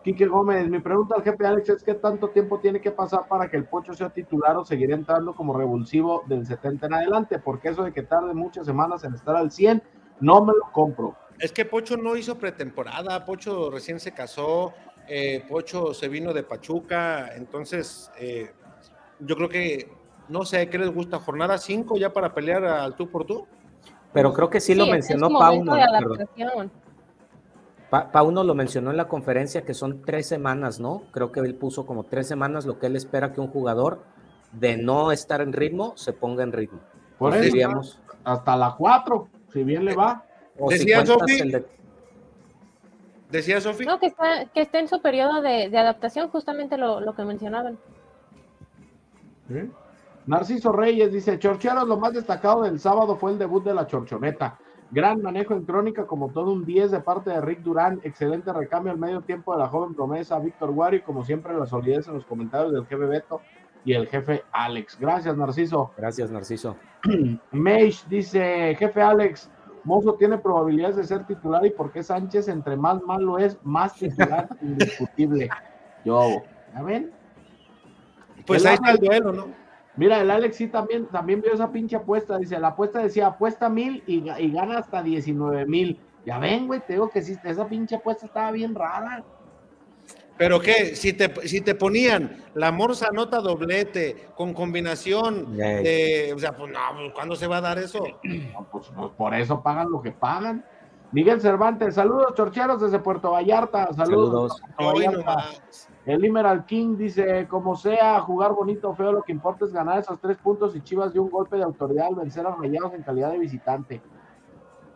Quique 0.08 0.26
Gómez, 0.26 0.70
mi 0.70 0.80
pregunta 0.80 1.16
al 1.16 1.22
jefe 1.22 1.46
Alex 1.46 1.68
es 1.68 1.84
qué 1.84 1.94
tanto 1.94 2.30
tiempo 2.30 2.62
tiene 2.62 2.80
que 2.80 2.92
pasar 2.92 3.28
para 3.28 3.50
que 3.50 3.58
el 3.58 3.66
Pocho 3.66 3.94
sea 3.94 4.10
titular 4.10 4.56
o 4.56 4.64
seguir 4.64 4.90
entrando 4.94 5.36
como 5.36 5.54
revulsivo 5.54 6.24
del 6.28 6.46
70 6.46 6.86
en 6.86 6.94
adelante, 6.94 7.40
porque 7.40 7.68
eso 7.68 7.84
de 7.84 7.92
que 7.92 8.04
tarde 8.04 8.34
muchas 8.34 8.66
semanas 8.66 9.04
en 9.04 9.14
estar 9.16 9.36
al 9.36 9.52
100, 9.52 9.84
no 10.22 10.46
me 10.46 10.54
lo 10.54 10.72
compro. 10.72 11.18
Es 11.40 11.52
que 11.52 11.66
Pocho 11.66 11.98
no 11.98 12.16
hizo 12.16 12.38
pretemporada, 12.38 13.26
Pocho 13.26 13.70
recién 13.70 14.00
se 14.00 14.14
casó, 14.14 14.72
eh, 15.10 15.44
Pocho 15.50 15.94
se 15.94 16.08
vino 16.08 16.32
de 16.32 16.44
Pachuca, 16.44 17.36
entonces 17.36 18.10
eh, 18.18 18.54
yo 19.20 19.36
creo 19.36 19.50
que, 19.50 19.92
no 20.30 20.46
sé, 20.46 20.70
¿qué 20.70 20.78
les 20.78 20.90
gusta? 20.90 21.20
¿Jornada 21.20 21.58
5 21.58 21.98
ya 21.98 22.14
para 22.14 22.34
pelear 22.34 22.64
al 22.64 22.96
tú 22.96 23.10
por 23.10 23.26
tú? 23.26 23.46
Pero 24.14 24.32
creo 24.32 24.50
que 24.50 24.62
sí, 24.62 24.74
lo 24.74 24.86
mencionó 24.88 25.28
Pauno. 25.28 25.76
Pauno 27.90 28.44
lo 28.44 28.54
mencionó 28.54 28.92
en 28.92 28.98
la 28.98 29.08
conferencia 29.08 29.62
que 29.62 29.74
son 29.74 30.02
tres 30.02 30.28
semanas, 30.28 30.80
¿no? 30.80 31.04
Creo 31.12 31.32
que 31.32 31.40
él 31.40 31.56
puso 31.56 31.86
como 31.86 32.04
tres 32.04 32.28
semanas 32.28 32.66
lo 32.66 32.80
que 32.80 32.88
él 32.88 32.96
espera 32.96 33.32
que 33.32 33.40
un 33.40 33.48
jugador 33.48 34.02
de 34.52 34.78
no 34.78 35.12
estar 35.12 35.42
en 35.42 35.54
ritmo 35.54 35.94
se 35.96 36.14
ponga 36.14 36.44
en 36.44 36.52
ritmo. 36.52 36.80
Por 37.18 37.34
eso, 37.34 37.44
diríamos, 37.44 38.00
hasta 38.24 38.56
la 38.56 38.76
cuatro, 38.78 39.30
si 39.54 39.64
bien 39.64 39.86
le 39.86 39.96
va. 39.96 40.24
Decía 40.70 41.06
Sofi. 41.06 41.52
Decía 43.32 43.62
Sofi. 43.62 43.86
No, 43.86 44.00
que 44.00 44.08
está, 44.08 44.46
que 44.54 44.62
está 44.62 44.80
en 44.80 44.88
su 44.88 45.02
periodo 45.02 45.42
de, 45.42 45.66
adaptación, 45.78 46.30
justamente 46.30 46.78
lo, 46.78 47.14
que 47.16 47.24
mencionaban. 47.24 47.78
Narciso 50.26 50.72
Reyes 50.72 51.12
dice: 51.12 51.40
Chorcheros, 51.40 51.88
lo 51.88 51.98
más 51.98 52.14
destacado 52.14 52.64
del 52.64 52.80
sábado 52.80 53.16
fue 53.16 53.32
el 53.32 53.38
debut 53.38 53.64
de 53.64 53.74
la 53.74 53.88
Chorchoneta. 53.88 54.60
Gran 54.90 55.22
manejo 55.22 55.54
en 55.54 55.66
crónica, 55.66 56.06
como 56.08 56.30
todo 56.30 56.52
un 56.52 56.66
10 56.66 56.92
de 56.92 57.00
parte 57.02 57.30
de 57.30 57.42
Rick 57.42 57.60
Durán. 57.60 58.00
Excelente 58.04 58.54
recambio 58.54 58.92
al 58.92 58.98
medio 58.98 59.22
tiempo 59.22 59.54
de 59.54 59.60
la 59.60 59.68
joven 59.68 59.94
promesa 59.94 60.40
Víctor 60.40 60.72
Guari. 60.72 61.02
Como 61.02 61.26
siempre, 61.26 61.58
la 61.58 61.66
solidez 61.66 62.08
en 62.08 62.14
los 62.14 62.26
comentarios 62.26 62.72
del 62.72 62.86
jefe 62.86 63.06
Beto 63.06 63.42
y 63.84 63.94
el 63.94 64.08
jefe 64.08 64.44
Alex. 64.52 64.98
Gracias, 65.00 65.36
Narciso. 65.36 65.92
Gracias, 65.98 66.32
Narciso. 66.32 66.78
Meish 67.52 68.08
dice: 68.08 68.76
Jefe 68.80 69.02
Alex, 69.02 69.50
Mozo 69.84 70.14
tiene 70.16 70.38
probabilidades 70.38 70.96
de 70.96 71.04
ser 71.04 71.26
titular 71.26 71.66
y 71.66 71.72
porque 71.72 72.02
Sánchez, 72.02 72.48
entre 72.48 72.78
más 72.78 73.02
malo 73.04 73.38
es, 73.38 73.58
más 73.64 73.94
titular 73.94 74.48
indiscutible. 74.62 75.50
Yo, 76.06 76.44
¿ya 76.74 76.82
ven? 76.82 77.12
Pues 78.46 78.66
ahí 78.66 78.76
está 78.76 78.92
el 78.92 78.98
duelo, 79.00 79.34
¿no? 79.34 79.67
Mira, 79.98 80.22
el 80.22 80.30
Alex 80.30 80.56
sí 80.56 80.68
también, 80.68 81.08
también 81.08 81.42
vio 81.42 81.54
esa 81.54 81.72
pinche 81.72 81.96
apuesta. 81.96 82.38
Dice, 82.38 82.60
la 82.60 82.70
apuesta 82.70 83.00
decía, 83.00 83.28
apuesta 83.28 83.68
mil 83.68 84.04
y, 84.06 84.22
gana 84.52 84.78
hasta 84.78 85.02
19 85.02 85.66
mil. 85.66 86.00
Ya 86.26 86.38
ven, 86.38 86.68
güey, 86.68 86.82
te 86.82 86.94
digo 86.94 87.10
que 87.10 87.22
sí, 87.22 87.36
esa 87.44 87.68
pinche 87.68 87.96
apuesta 87.96 88.28
estaba 88.28 88.52
bien 88.52 88.76
rara. 88.76 89.24
Pero 90.38 90.60
qué, 90.60 90.96
si 90.96 91.14
te, 91.14 91.48
si 91.48 91.62
te 91.62 91.74
ponían 91.74 92.44
la 92.54 92.72
morsa 92.72 93.10
nota 93.12 93.40
doblete 93.40 94.28
con 94.36 94.54
combinación 94.54 95.58
de, 95.58 96.32
o 96.36 96.38
sea, 96.38 96.56
pues 96.56 96.72
no, 96.72 96.80
pues, 96.96 97.12
¿cuándo 97.14 97.36
se 97.36 97.48
va 97.48 97.58
a 97.58 97.62
dar 97.62 97.80
eso? 97.80 98.04
Pues, 98.72 98.92
pues, 98.96 99.12
por 99.18 99.34
eso 99.34 99.64
pagan 99.64 99.90
lo 99.90 100.02
que 100.02 100.12
pagan. 100.12 100.64
Miguel 101.12 101.42
Cervantes, 101.42 101.96
saludos 101.96 102.36
chorcheros 102.36 102.82
desde 102.82 103.00
Puerto 103.00 103.32
Vallarta, 103.32 103.92
saludos. 103.94 104.62
saludos. 104.78 105.90
El 106.08 106.24
Emerald 106.24 106.66
King 106.66 106.96
dice, 106.96 107.46
como 107.50 107.76
sea, 107.76 108.22
jugar 108.22 108.54
bonito 108.54 108.90
o 108.90 108.96
feo, 108.96 109.12
lo 109.12 109.24
que 109.24 109.34
importa 109.34 109.66
es 109.66 109.74
ganar 109.74 110.00
esos 110.00 110.18
tres 110.22 110.38
puntos 110.38 110.74
y 110.74 110.80
Chivas 110.80 111.12
dio 111.12 111.22
un 111.22 111.30
golpe 111.30 111.58
de 111.58 111.64
autoridad 111.64 112.08
al 112.08 112.16
vencer 112.16 112.48
a 112.48 112.56
Rayados 112.56 112.94
en 112.94 113.04
calidad 113.04 113.30
de 113.30 113.40
visitante. 113.40 114.02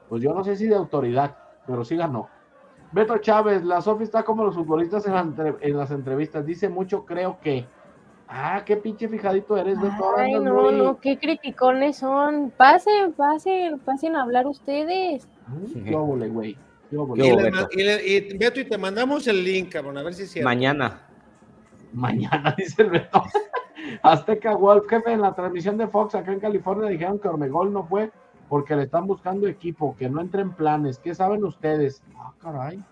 Pues 0.07 0.24
yo 0.24 0.34
no 0.34 0.41
sé 0.41 0.55
si 0.55 0.68
de 0.68 0.76
autoridad, 0.76 1.36
pero 1.68 1.84
sí 1.84 1.97
ganó. 1.97 2.30
Beto 2.93 3.18
Chávez, 3.18 3.62
la 3.66 3.82
Sofi 3.82 4.05
está 4.05 4.24
como 4.24 4.45
los 4.45 4.55
futbolistas 4.55 5.05
en, 5.05 5.78
las 5.78 5.91
entrevistas, 5.91 6.45
dice 6.45 6.70
mucho, 6.70 7.05
creo 7.05 7.38
que. 7.41 7.68
Ah, 8.30 8.64
qué 8.66 8.78
pinche 8.78 9.09
fijadito 9.09 9.57
eres, 9.57 9.82
Beto. 9.82 10.16
Ay, 10.16 10.39
no, 10.39 10.72
no, 10.72 10.97
qué 10.97 11.20
criticones 11.20 11.97
son. 11.97 12.53
Pasen, 12.55 13.12
pasen, 13.12 13.80
pasen 13.80 14.16
a 14.16 14.22
hablar 14.22 14.47
ustedes. 14.47 15.28
Qué 15.74 15.91
güey. 15.93 16.57
Y, 16.92 18.38
Beto, 18.38 18.60
y 18.60 18.66
te 18.66 18.78
mandamos 18.78 19.26
el 19.28 19.44
link, 19.44 19.72
cabrón, 19.72 19.98
a 19.98 20.04
ver 20.04 20.14
si 20.14 20.24
es 20.24 20.32
cierto. 20.32 20.50
Mañana. 20.50 21.08
Mañana, 21.94 22.54
dice 22.58 22.82
el 22.82 22.89
Beto. 22.89 23.24
Azteca 24.04 24.56
Wolf, 24.56 24.88
jefe, 24.89 25.14
en 25.14 25.22
la 25.22 25.34
transmisión 25.34 25.78
de 25.78 25.88
Fox 25.88 26.16
acá 26.16 26.32
en 26.32 26.39
California 26.39 26.89
dijeron 26.89 27.20
que 27.20 27.28
Ormegol 27.28 27.74
no 27.74 27.86
fue 27.86 28.12
porque 28.50 28.76
le 28.76 28.84
están 28.84 29.08
buscando 29.08 29.48
equipo, 29.48 29.96
que 29.98 30.10
no 30.10 30.20
entre 30.20 30.42
en 30.42 30.52
planes. 30.52 31.00
¿Qué 31.00 31.16
saben 31.16 31.44
ustedes? 31.46 32.04
Ah, 32.18 32.34
caray. 32.42 32.84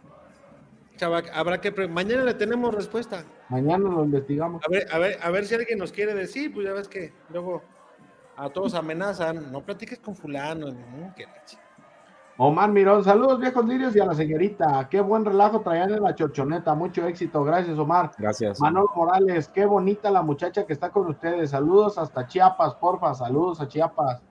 Chava, 0.95 1.21
habrá 1.33 1.59
que. 1.59 1.71
Mañana 1.87 2.23
le 2.23 2.33
tenemos 2.33 2.73
respuesta. 2.73 3.25
Mañana 3.49 3.89
lo 3.89 4.05
investigamos. 4.05 4.63
A 4.65 4.71
ver, 4.71 4.87
a 4.91 4.99
ver, 4.99 5.19
a 5.21 5.29
ver 5.31 5.45
si 5.45 5.55
alguien 5.55 5.77
nos 5.79 5.91
quiere 5.91 6.13
decir, 6.13 6.53
pues 6.53 6.65
ya 6.65 6.73
ves 6.73 6.87
que 6.87 7.11
luego 7.29 7.61
a 8.37 8.49
todos 8.49 8.73
amenazan. 8.73 9.51
No 9.51 9.61
platiques 9.61 9.99
con 9.99 10.15
Fulano. 10.15 10.67
No, 10.71 11.13
que 11.15 11.25
Omar 12.41 12.71
Mirón, 12.71 13.03
saludos 13.03 13.37
viejos 13.41 13.65
lirios 13.65 13.93
y 13.97 13.99
a 13.99 14.05
la 14.05 14.13
señorita. 14.13 14.87
Qué 14.89 15.01
buen 15.01 15.25
relajo 15.25 15.59
traían 15.59 15.91
en 15.91 16.01
la 16.01 16.15
chorchoneta. 16.15 16.73
Mucho 16.73 17.05
éxito. 17.05 17.43
Gracias, 17.43 17.77
Omar. 17.77 18.11
Gracias. 18.17 18.61
Manuel 18.61 18.85
Morales, 18.95 19.49
qué 19.49 19.65
bonita 19.65 20.09
la 20.09 20.21
muchacha 20.21 20.65
que 20.65 20.71
está 20.71 20.89
con 20.89 21.05
ustedes. 21.07 21.49
Saludos 21.49 21.97
hasta 21.97 22.27
Chiapas, 22.27 22.75
porfa. 22.75 23.13
Saludos 23.13 23.59
a 23.59 23.67
Chiapas. 23.67 24.21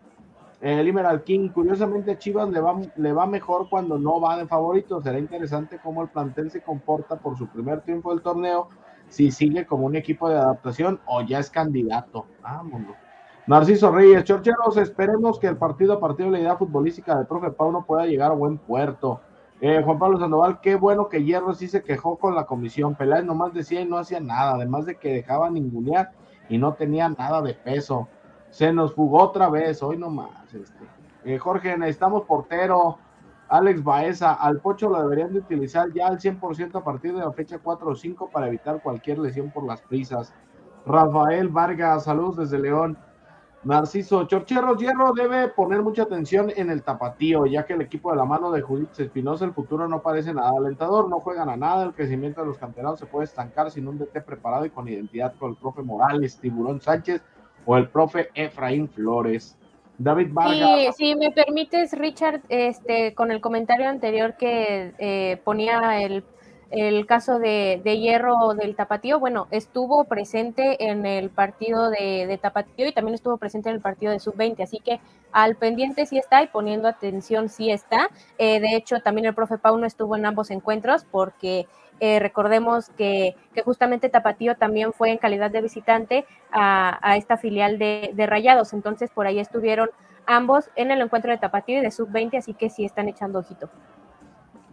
El 0.62 0.88
Emerald 0.88 1.22
King, 1.22 1.50
curiosamente 1.50 2.12
a 2.12 2.18
Chivas 2.18 2.48
le 2.48 2.62
va, 2.62 2.80
le 2.96 3.12
va 3.12 3.26
mejor 3.26 3.68
cuando 3.68 3.98
no 3.98 4.18
va 4.22 4.38
de 4.38 4.46
favorito. 4.46 5.02
Será 5.02 5.18
interesante 5.18 5.78
cómo 5.78 6.00
el 6.00 6.08
plantel 6.08 6.50
se 6.50 6.62
comporta 6.62 7.16
por 7.16 7.36
su 7.36 7.46
primer 7.48 7.82
triunfo 7.82 8.08
del 8.08 8.22
torneo, 8.22 8.70
si 9.08 9.30
sigue 9.30 9.66
como 9.66 9.84
un 9.84 9.96
equipo 9.96 10.30
de 10.30 10.38
adaptación 10.38 10.98
o 11.04 11.20
ya 11.20 11.40
es 11.40 11.50
candidato. 11.50 12.24
Vámonos. 12.40 13.07
Narciso 13.48 13.90
Reyes, 13.90 14.24
Chorcheros, 14.24 14.76
esperemos 14.76 15.38
que 15.38 15.46
el 15.46 15.56
partido 15.56 15.94
a 15.94 16.00
partir 16.00 16.26
de 16.26 16.32
la 16.32 16.38
idea 16.38 16.56
futbolística 16.58 17.16
del 17.16 17.26
profe 17.26 17.50
Pauno 17.50 17.82
pueda 17.86 18.04
llegar 18.04 18.30
a 18.30 18.34
buen 18.34 18.58
puerto. 18.58 19.22
Eh, 19.62 19.80
Juan 19.82 19.98
Pablo 19.98 20.18
Sandoval, 20.18 20.60
qué 20.60 20.74
bueno 20.76 21.08
que 21.08 21.24
Hierro 21.24 21.54
sí 21.54 21.66
se 21.66 21.82
quejó 21.82 22.18
con 22.18 22.34
la 22.34 22.44
comisión. 22.44 22.94
Peláez 22.94 23.24
nomás 23.24 23.54
decía 23.54 23.80
y 23.80 23.86
no 23.86 23.96
hacía 23.96 24.20
nada, 24.20 24.52
además 24.52 24.84
de 24.84 24.96
que 24.96 25.14
dejaba 25.14 25.48
ningunear 25.48 26.10
y 26.50 26.58
no 26.58 26.74
tenía 26.74 27.08
nada 27.08 27.40
de 27.40 27.54
peso. 27.54 28.06
Se 28.50 28.70
nos 28.70 28.92
jugó 28.92 29.22
otra 29.22 29.48
vez, 29.48 29.82
hoy 29.82 29.96
nomás. 29.96 30.52
Este. 30.52 30.84
Eh, 31.24 31.38
Jorge, 31.38 31.78
necesitamos 31.78 32.24
portero. 32.24 32.98
Alex 33.48 33.82
Baeza, 33.82 34.34
al 34.34 34.60
Pocho 34.60 34.90
lo 34.90 35.00
deberían 35.00 35.32
de 35.32 35.38
utilizar 35.38 35.90
ya 35.94 36.08
al 36.08 36.18
100% 36.18 36.74
a 36.74 36.84
partir 36.84 37.14
de 37.14 37.20
la 37.20 37.32
fecha 37.32 37.58
4 37.58 37.88
o 37.88 37.94
5 37.94 38.28
para 38.30 38.48
evitar 38.48 38.82
cualquier 38.82 39.18
lesión 39.18 39.50
por 39.50 39.64
las 39.64 39.80
prisas. 39.80 40.34
Rafael 40.84 41.48
Vargas, 41.48 42.04
saludos 42.04 42.36
desde 42.36 42.58
León. 42.58 42.98
Narciso 43.64 44.24
Chorcherros 44.24 44.78
Hierro 44.78 45.12
debe 45.12 45.48
poner 45.48 45.82
mucha 45.82 46.02
atención 46.02 46.52
en 46.56 46.70
el 46.70 46.82
tapatío, 46.82 47.44
ya 47.46 47.66
que 47.66 47.72
el 47.72 47.80
equipo 47.80 48.10
de 48.10 48.16
la 48.16 48.24
mano 48.24 48.52
de 48.52 48.62
Judith 48.62 48.98
Espinosa, 48.98 49.44
el 49.44 49.52
futuro 49.52 49.88
no 49.88 50.00
parece 50.00 50.32
nada 50.32 50.52
alentador, 50.56 51.08
no 51.08 51.18
juegan 51.20 51.48
a 51.48 51.56
nada, 51.56 51.84
el 51.84 51.92
crecimiento 51.92 52.40
de 52.40 52.46
los 52.46 52.58
canteranos 52.58 53.00
se 53.00 53.06
puede 53.06 53.24
estancar 53.24 53.70
sin 53.70 53.88
un 53.88 53.98
DT 53.98 54.22
preparado 54.24 54.64
y 54.64 54.70
con 54.70 54.88
identidad 54.88 55.34
con 55.38 55.50
el 55.50 55.56
profe 55.56 55.82
Morales, 55.82 56.38
Tiburón 56.38 56.80
Sánchez 56.80 57.20
o 57.66 57.76
el 57.76 57.88
profe 57.88 58.28
Efraín 58.34 58.88
Flores. 58.88 59.56
David 59.98 60.28
Vargas. 60.30 60.96
si 60.96 61.16
me 61.16 61.32
permites, 61.32 61.92
Richard, 61.98 62.42
este, 62.48 63.14
con 63.14 63.32
el 63.32 63.40
comentario 63.40 63.88
anterior 63.88 64.36
que 64.36 64.94
eh, 64.98 65.40
ponía 65.42 66.00
el 66.00 66.22
el 66.70 67.06
caso 67.06 67.38
de, 67.38 67.80
Hierro 67.84 68.54
del 68.54 68.76
Tapatío, 68.76 69.18
bueno, 69.18 69.48
estuvo 69.50 70.04
presente 70.04 70.90
en 70.90 71.06
el 71.06 71.30
partido 71.30 71.90
de, 71.90 72.38
Tapatío 72.40 72.86
y 72.86 72.92
también 72.92 73.14
estuvo 73.14 73.38
presente 73.38 73.70
en 73.70 73.76
el 73.76 73.80
partido 73.80 74.12
de 74.12 74.18
Sub-20, 74.18 74.62
así 74.62 74.78
que 74.78 75.00
al 75.32 75.56
pendiente 75.56 76.04
sí 76.04 76.18
está 76.18 76.42
y 76.42 76.48
poniendo 76.48 76.88
atención 76.88 77.48
sí 77.48 77.70
está. 77.70 78.10
Eh, 78.36 78.60
de 78.60 78.76
hecho, 78.76 79.00
también 79.00 79.26
el 79.26 79.34
profe 79.34 79.56
Pauno 79.58 79.86
estuvo 79.86 80.14
en 80.16 80.26
ambos 80.26 80.50
encuentros 80.50 81.06
porque 81.10 81.66
eh, 82.00 82.18
recordemos 82.18 82.90
que, 82.90 83.34
justamente 83.64 84.10
Tapatío 84.10 84.56
también 84.56 84.92
fue 84.92 85.10
en 85.10 85.18
calidad 85.18 85.50
de 85.50 85.62
visitante 85.62 86.26
a, 86.52 87.16
esta 87.16 87.38
filial 87.38 87.78
de, 87.78 88.10
de 88.14 88.26
Rayados, 88.26 88.72
entonces 88.72 89.10
por 89.10 89.26
ahí 89.26 89.38
estuvieron 89.38 89.90
ambos 90.26 90.70
en 90.76 90.90
el 90.90 91.00
encuentro 91.00 91.30
de 91.30 91.38
Tapatío 91.38 91.78
y 91.78 91.80
de 91.80 91.90
Sub-20, 91.90 92.38
así 92.38 92.52
que 92.52 92.68
sí 92.68 92.84
están 92.84 93.08
echando 93.08 93.38
ojito. 93.38 93.70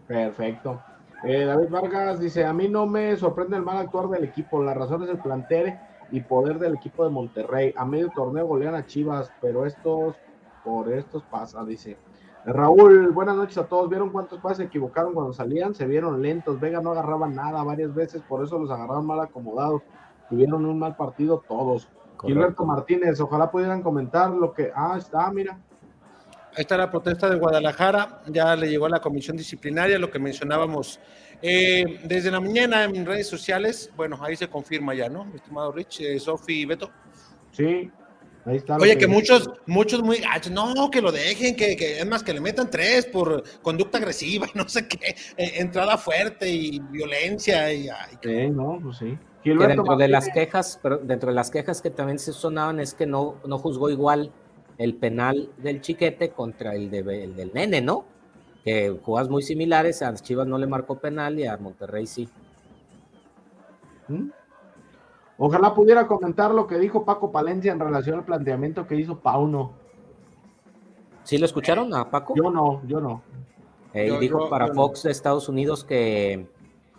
Perfecto. 0.08 0.82
Eh, 1.26 1.46
David 1.46 1.70
Vargas 1.70 2.20
dice, 2.20 2.46
a 2.46 2.54
mí 2.54 2.68
no 2.70 2.86
me 2.86 3.16
sorprende 3.18 3.58
el 3.58 3.64
mal 3.64 3.78
actuar 3.78 4.10
del 4.10 4.24
equipo, 4.24 4.62
la 4.62 4.76
razón 4.76 5.04
es 5.04 5.10
el 5.10 5.18
plantel 5.18 5.78
y 6.12 6.22
poder 6.22 6.60
del 6.60 6.76
equipo 6.76 7.04
de 7.04 7.10
Monterrey. 7.10 7.74
A 7.76 7.84
medio 7.84 8.10
torneo 8.10 8.46
golean 8.46 8.76
a 8.76 8.86
Chivas, 8.86 9.32
pero 9.42 9.66
estos, 9.66 10.16
por 10.64 10.92
estos 10.92 11.24
pasa, 11.24 11.64
dice. 11.66 11.98
Raúl, 12.46 13.10
buenas 13.10 13.36
noches 13.36 13.58
a 13.58 13.66
todos. 13.66 13.90
¿Vieron 13.90 14.12
cuántos 14.12 14.40
pases 14.40 14.58
se 14.58 14.64
equivocaron 14.66 15.16
cuando 15.16 15.34
salían? 15.34 15.74
Se 15.74 15.88
vieron 15.88 16.22
lentos. 16.22 16.60
Vega 16.60 16.80
no 16.80 16.92
agarraba 16.92 17.28
nada 17.28 17.64
varias 17.64 17.94
veces, 17.96 18.22
por 18.22 18.44
eso 18.44 18.60
los 18.60 18.70
agarraron 18.70 19.08
mal 19.08 19.20
acomodados. 19.20 19.82
Tuvieron 20.30 20.64
un 20.64 20.78
mal 20.78 20.96
partido 20.96 21.44
todos. 21.48 21.90
Gilberto 22.22 22.64
Martínez, 22.64 23.20
ojalá 23.20 23.50
pudieran 23.50 23.82
comentar 23.82 24.30
lo 24.30 24.54
que. 24.54 24.72
Ah, 24.76 24.96
está, 24.96 25.30
mira. 25.32 25.58
Ahí 26.56 26.62
está 26.62 26.78
la 26.78 26.89
protesta 26.89 27.30
de 27.30 27.36
Guadalajara, 27.36 28.22
ya 28.28 28.56
le 28.56 28.70
llegó 28.70 28.86
a 28.86 28.89
la 28.89 29.01
comisión 29.01 29.36
disciplinaria, 29.36 29.99
lo 29.99 30.10
que 30.10 30.20
mencionábamos 30.20 31.01
eh, 31.41 31.99
desde 32.06 32.32
la 32.32 32.39
mañana 32.39 32.86
en 32.86 33.06
redes 33.06 33.28
sociales. 33.28 33.91
Bueno, 33.97 34.18
ahí 34.22 34.38
se 34.38 34.47
confirma 34.47 34.93
ya, 34.93 35.10
¿no? 35.10 35.26
Mi 35.26 35.36
estimado 35.36 35.74
Rich, 35.74 35.99
eh, 35.99 36.18
Sofi 36.18 36.62
y 36.62 36.66
Beto. 36.66 36.89
Sí, 37.51 37.91
ahí 38.45 38.56
está. 38.56 38.78
Oye, 38.78 38.97
que, 38.97 39.06
muchos, 39.06 39.49
muchos 39.66 40.01
muy 40.01 40.22
no, 40.49 40.89
que 40.89 41.01
lo 41.01 41.12
dejen, 41.12 41.58
que, 41.58 41.74
es 41.74 42.08
más 42.08 42.24
que 42.24 42.32
le 42.32 42.39
metan 42.39 42.70
tres 42.70 43.06
por 43.06 43.43
conducta 43.62 43.97
agresiva, 43.97 44.47
no 44.56 44.70
sé 44.70 44.88
qué, 44.88 45.14
eh, 45.36 45.56
entrada 45.56 45.97
fuerte 45.97 46.49
y 46.49 46.80
violencia. 46.80 47.74
Y, 47.74 47.89
sí, 48.24 48.49
no, 48.49 48.80
pues 48.82 48.99
sí. 48.99 49.18
dentro 49.43 49.97
de 49.97 50.08
las 50.08 50.30
quejas, 50.30 50.80
pero 50.82 50.99
dentro 50.99 51.32
de 51.32 51.36
las 51.36 51.51
quejas 51.51 51.82
que 51.82 51.89
también 51.89 52.18
se 52.18 52.32
sonaban 52.32 52.80
es 52.80 52.93
que 52.93 53.06
no, 53.06 53.41
no 53.45 53.58
juzgó 53.58 53.89
igual 53.89 54.32
el 54.78 54.96
penal 54.96 55.50
del 55.58 55.82
chiquete 55.82 56.30
contra 56.32 56.76
el, 56.76 56.90
del 56.90 57.52
nene, 57.54 57.82
¿no? 57.82 58.06
Que 58.64 58.98
jugadas 59.04 59.30
muy 59.30 59.44
similares, 59.44 60.02
a 60.02 60.14
Chivas 60.16 60.48
no 60.48 60.58
le 60.58 60.68
marcó 60.68 60.98
penal 60.98 61.40
y 61.40 61.46
a 61.46 61.58
Monterrey 61.58 62.08
sí. 62.08 62.30
¿Mm? 64.08 64.30
Ojalá 65.38 65.74
pudiera 65.74 66.08
comentar 66.08 66.52
lo 66.52 66.66
que 66.66 66.78
dijo 66.78 67.04
Paco 67.04 67.32
Palencia 67.32 67.72
en 67.72 67.80
relación 67.80 68.20
al 68.20 68.26
planteamiento 68.26 68.88
que 68.88 68.96
hizo 68.96 69.20
Pauno. 69.20 69.74
¿Sí 71.24 71.38
lo 71.38 71.46
escucharon 71.46 71.94
a 71.94 72.10
Paco? 72.10 72.34
Yo 72.36 72.50
no, 72.50 72.82
yo 72.88 73.02
no. 73.02 73.22
Él 73.94 74.20
dijo 74.20 74.50
para 74.50 74.74
Fox 74.74 75.04
de 75.04 75.12
Estados 75.12 75.48
Unidos 75.48 75.84
que, 75.84 76.48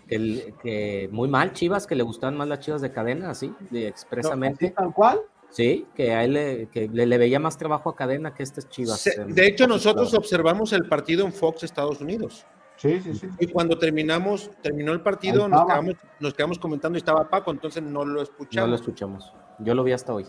que, 0.08 1.08
muy 1.12 1.28
mal 1.28 1.52
Chivas, 1.52 1.86
que 1.86 1.94
le 1.94 2.02
gustaban 2.02 2.36
más 2.36 2.48
las 2.48 2.60
Chivas 2.60 2.80
de 2.80 2.90
cadena, 2.90 3.30
así, 3.30 3.54
de 3.70 3.86
expresamente. 3.86 4.70
tal 4.70 4.92
cual? 4.92 5.20
Sí, 5.50 5.86
que 5.94 6.12
a 6.12 6.24
él 6.24 6.34
le, 6.34 6.68
que 6.68 6.88
le, 6.88 7.18
veía 7.18 7.40
más 7.40 7.56
trabajo 7.56 7.90
a 7.90 7.96
cadena 7.96 8.34
que 8.34 8.42
estas 8.42 8.68
chivas. 8.68 9.08
de 9.26 9.46
hecho, 9.46 9.66
nosotros 9.66 10.12
observamos 10.14 10.72
el 10.72 10.86
partido 10.86 11.24
en 11.24 11.32
Fox 11.32 11.62
Estados 11.62 12.00
Unidos. 12.00 12.46
Sí, 12.76 13.00
sí, 13.00 13.14
sí. 13.14 13.28
Y 13.40 13.46
cuando 13.46 13.78
terminamos, 13.78 14.50
terminó 14.62 14.92
el 14.92 15.00
partido, 15.00 15.48
nos 15.48 15.64
quedamos, 15.64 15.94
nos 16.20 16.34
quedamos, 16.34 16.58
comentando 16.58 16.98
y 16.98 17.00
estaba 17.00 17.28
Paco, 17.28 17.50
entonces 17.50 17.82
no 17.82 18.04
lo 18.04 18.20
escuchamos. 18.20 18.68
No 18.68 18.70
lo 18.70 18.76
escuchamos. 18.76 19.32
Yo 19.60 19.74
lo 19.74 19.82
vi 19.82 19.92
hasta 19.92 20.12
hoy. 20.12 20.26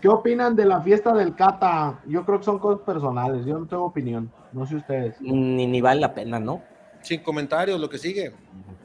¿Qué 0.00 0.08
opinan 0.08 0.54
de 0.54 0.66
la 0.66 0.82
fiesta 0.82 1.14
del 1.14 1.34
Cata? 1.34 2.00
Yo 2.06 2.24
creo 2.26 2.38
que 2.38 2.44
son 2.44 2.58
cosas 2.58 2.82
personales, 2.84 3.46
yo 3.46 3.58
no 3.58 3.66
tengo 3.66 3.84
opinión. 3.84 4.30
No 4.52 4.66
sé 4.66 4.76
ustedes. 4.76 5.18
Ni, 5.20 5.66
ni 5.66 5.80
vale 5.80 6.00
la 6.00 6.14
pena, 6.14 6.38
¿no? 6.38 6.62
Sin 7.00 7.22
comentarios, 7.22 7.80
lo 7.80 7.88
que 7.88 7.96
sigue. 7.96 8.34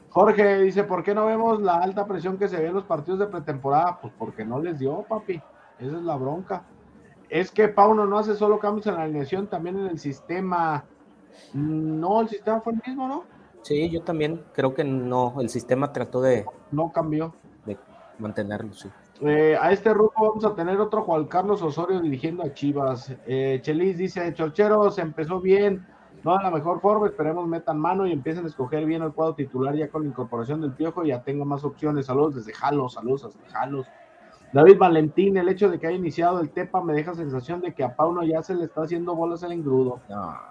Jorge 0.08 0.60
dice, 0.60 0.84
¿por 0.84 1.02
qué 1.02 1.14
no 1.14 1.26
vemos 1.26 1.60
la 1.60 1.76
alta 1.76 2.06
presión 2.06 2.38
que 2.38 2.48
se 2.48 2.58
ve 2.58 2.68
en 2.68 2.74
los 2.74 2.84
partidos 2.84 3.18
de 3.18 3.26
pretemporada? 3.26 3.98
Pues 4.00 4.12
porque 4.18 4.44
no 4.44 4.60
les 4.60 4.78
dio, 4.78 5.02
papi. 5.08 5.40
Esa 5.82 5.96
es 5.96 6.02
la 6.04 6.16
bronca. 6.16 6.62
Es 7.28 7.50
que 7.50 7.66
Pauno 7.68 8.06
no 8.06 8.18
hace 8.18 8.36
solo 8.36 8.58
cambios 8.58 8.86
en 8.86 8.94
la 8.94 9.02
alineación, 9.02 9.48
también 9.48 9.78
en 9.78 9.86
el 9.86 9.98
sistema. 9.98 10.84
No, 11.54 12.20
el 12.20 12.28
sistema 12.28 12.60
fue 12.60 12.74
el 12.74 12.82
mismo, 12.86 13.08
¿no? 13.08 13.24
Sí, 13.62 13.90
yo 13.90 14.02
también 14.02 14.42
creo 14.52 14.74
que 14.74 14.84
no. 14.84 15.40
El 15.40 15.48
sistema 15.48 15.92
trató 15.92 16.20
de. 16.20 16.44
No 16.70 16.92
cambió. 16.92 17.34
De 17.64 17.76
mantenerlo, 18.18 18.72
sí. 18.74 18.88
Eh, 19.22 19.56
a 19.60 19.72
este 19.72 19.90
grupo 19.90 20.12
vamos 20.20 20.44
a 20.44 20.54
tener 20.54 20.80
otro 20.80 21.02
Juan 21.02 21.26
Carlos 21.26 21.62
Osorio 21.62 22.00
dirigiendo 22.00 22.42
a 22.42 22.52
Chivas. 22.52 23.12
Eh, 23.26 23.60
Chelis 23.62 23.98
dice: 23.98 24.32
Chorcheros 24.34 24.98
empezó 24.98 25.40
bien, 25.40 25.86
no 26.22 26.36
a 26.36 26.42
la 26.42 26.50
mejor 26.50 26.80
forma. 26.80 27.06
Esperemos 27.06 27.48
metan 27.48 27.78
mano 27.78 28.06
y 28.06 28.12
empiecen 28.12 28.44
a 28.44 28.48
escoger 28.48 28.84
bien 28.84 29.02
el 29.02 29.12
cuadro 29.12 29.34
titular 29.34 29.74
ya 29.74 29.88
con 29.88 30.02
la 30.02 30.08
incorporación 30.08 30.60
del 30.60 30.72
piojo. 30.72 31.04
Ya 31.04 31.22
tenga 31.22 31.44
más 31.44 31.64
opciones. 31.64 32.06
Saludos 32.06 32.34
desde 32.36 32.52
Jalos, 32.52 32.94
saludos 32.94 33.24
hasta 33.24 33.48
Jalos. 33.50 33.86
David 34.52 34.76
Valentín, 34.76 35.36
el 35.38 35.48
hecho 35.48 35.70
de 35.70 35.78
que 35.78 35.86
haya 35.86 35.96
iniciado 35.96 36.40
el 36.40 36.50
TEPA 36.50 36.82
me 36.82 36.92
deja 36.92 37.14
sensación 37.14 37.62
de 37.62 37.72
que 37.72 37.82
a 37.82 37.96
Pauno 37.96 38.22
ya 38.22 38.42
se 38.42 38.54
le 38.54 38.64
está 38.64 38.82
haciendo 38.82 39.14
bolas 39.14 39.42
el 39.42 39.52
engrudo. 39.52 40.00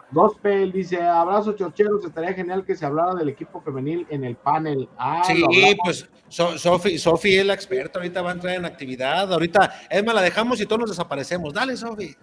Dos 0.09 0.37
P, 0.41 0.71
dice, 0.71 1.01
abrazo 1.01 1.53
chorcheros, 1.53 2.03
estaría 2.03 2.33
genial 2.33 2.65
que 2.65 2.75
se 2.75 2.85
hablara 2.85 3.13
del 3.13 3.29
equipo 3.29 3.61
femenil 3.61 4.07
en 4.09 4.23
el 4.23 4.35
panel. 4.35 4.89
Ah, 4.97 5.21
sí, 5.23 5.43
pues 5.83 6.09
Sofi 6.29 7.37
es 7.37 7.45
la 7.45 7.53
experta, 7.53 7.99
ahorita 7.99 8.21
va 8.23 8.31
a 8.31 8.33
entrar 8.33 8.55
en 8.55 8.65
actividad, 8.65 9.31
ahorita, 9.31 9.71
es 9.89 10.03
más, 10.03 10.15
la 10.15 10.21
dejamos 10.21 10.59
y 10.59 10.65
todos 10.65 10.81
nos 10.81 10.89
desaparecemos. 10.89 11.53
Dale, 11.53 11.77
Sofi. 11.77 12.15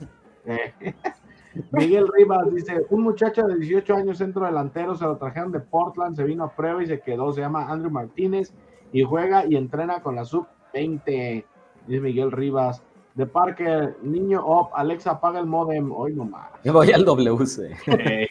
Miguel 1.72 2.06
Rivas 2.12 2.52
dice, 2.52 2.86
un 2.90 3.02
muchacho 3.02 3.42
de 3.42 3.56
18 3.56 3.94
años 3.94 4.18
centro 4.18 4.44
delantero, 4.44 4.96
se 4.96 5.04
lo 5.04 5.16
trajeron 5.16 5.52
de 5.52 5.60
Portland, 5.60 6.16
se 6.16 6.24
vino 6.24 6.44
a 6.44 6.54
prueba 6.54 6.82
y 6.82 6.86
se 6.86 7.00
quedó, 7.00 7.32
se 7.32 7.40
llama 7.40 7.70
Andrew 7.70 7.90
Martínez 7.90 8.52
y 8.92 9.02
juega 9.02 9.44
y 9.46 9.56
entrena 9.56 10.00
con 10.00 10.16
la 10.16 10.24
sub 10.24 10.46
20 10.72 11.44
dice 11.89 12.01
Miguel 12.01 12.30
Rivas. 12.30 12.82
De 13.14 13.26
Parker, 13.26 13.97
niño 14.03 14.45
op, 14.47 14.70
Alexa 14.74 15.12
apaga 15.12 15.41
el 15.41 15.47
modem. 15.47 15.91
Hoy 15.91 16.14
nomás. 16.14 16.51
Yo 16.62 16.72
voy 16.72 16.93
al 16.93 17.05
WC. 17.05 17.76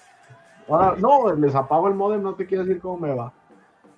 Ahora, 0.69 0.95
no, 0.97 1.33
les 1.33 1.55
apago 1.55 1.87
el 1.87 1.95
modem, 1.95 2.21
no 2.21 2.35
te 2.35 2.45
quiero 2.45 2.63
decir 2.63 2.81
cómo 2.81 2.97
me 2.97 3.13
va. 3.13 3.33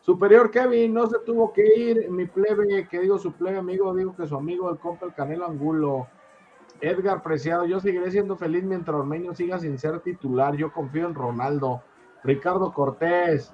Superior 0.01 0.49
Kevin, 0.49 0.93
no 0.93 1.07
se 1.07 1.19
tuvo 1.19 1.53
que 1.53 1.63
ir. 1.75 2.09
Mi 2.09 2.25
plebe, 2.25 2.87
que 2.87 2.99
digo 3.01 3.19
su 3.19 3.33
plebe 3.33 3.57
amigo, 3.57 3.93
digo 3.93 4.15
que 4.15 4.25
su 4.25 4.35
amigo 4.35 4.69
el 4.71 4.77
compa 4.77 5.05
el 5.05 5.13
Canelo 5.13 5.45
Angulo. 5.45 6.07
Edgar 6.81 7.21
Preciado, 7.21 7.65
yo 7.65 7.79
seguiré 7.79 8.09
siendo 8.09 8.37
feliz 8.37 8.63
mientras 8.63 8.95
Ormeño 8.95 9.35
siga 9.35 9.59
sin 9.59 9.77
ser 9.77 9.99
titular. 9.99 10.55
Yo 10.55 10.71
confío 10.71 11.07
en 11.07 11.13
Ronaldo. 11.13 11.83
Ricardo 12.23 12.73
Cortés, 12.73 13.53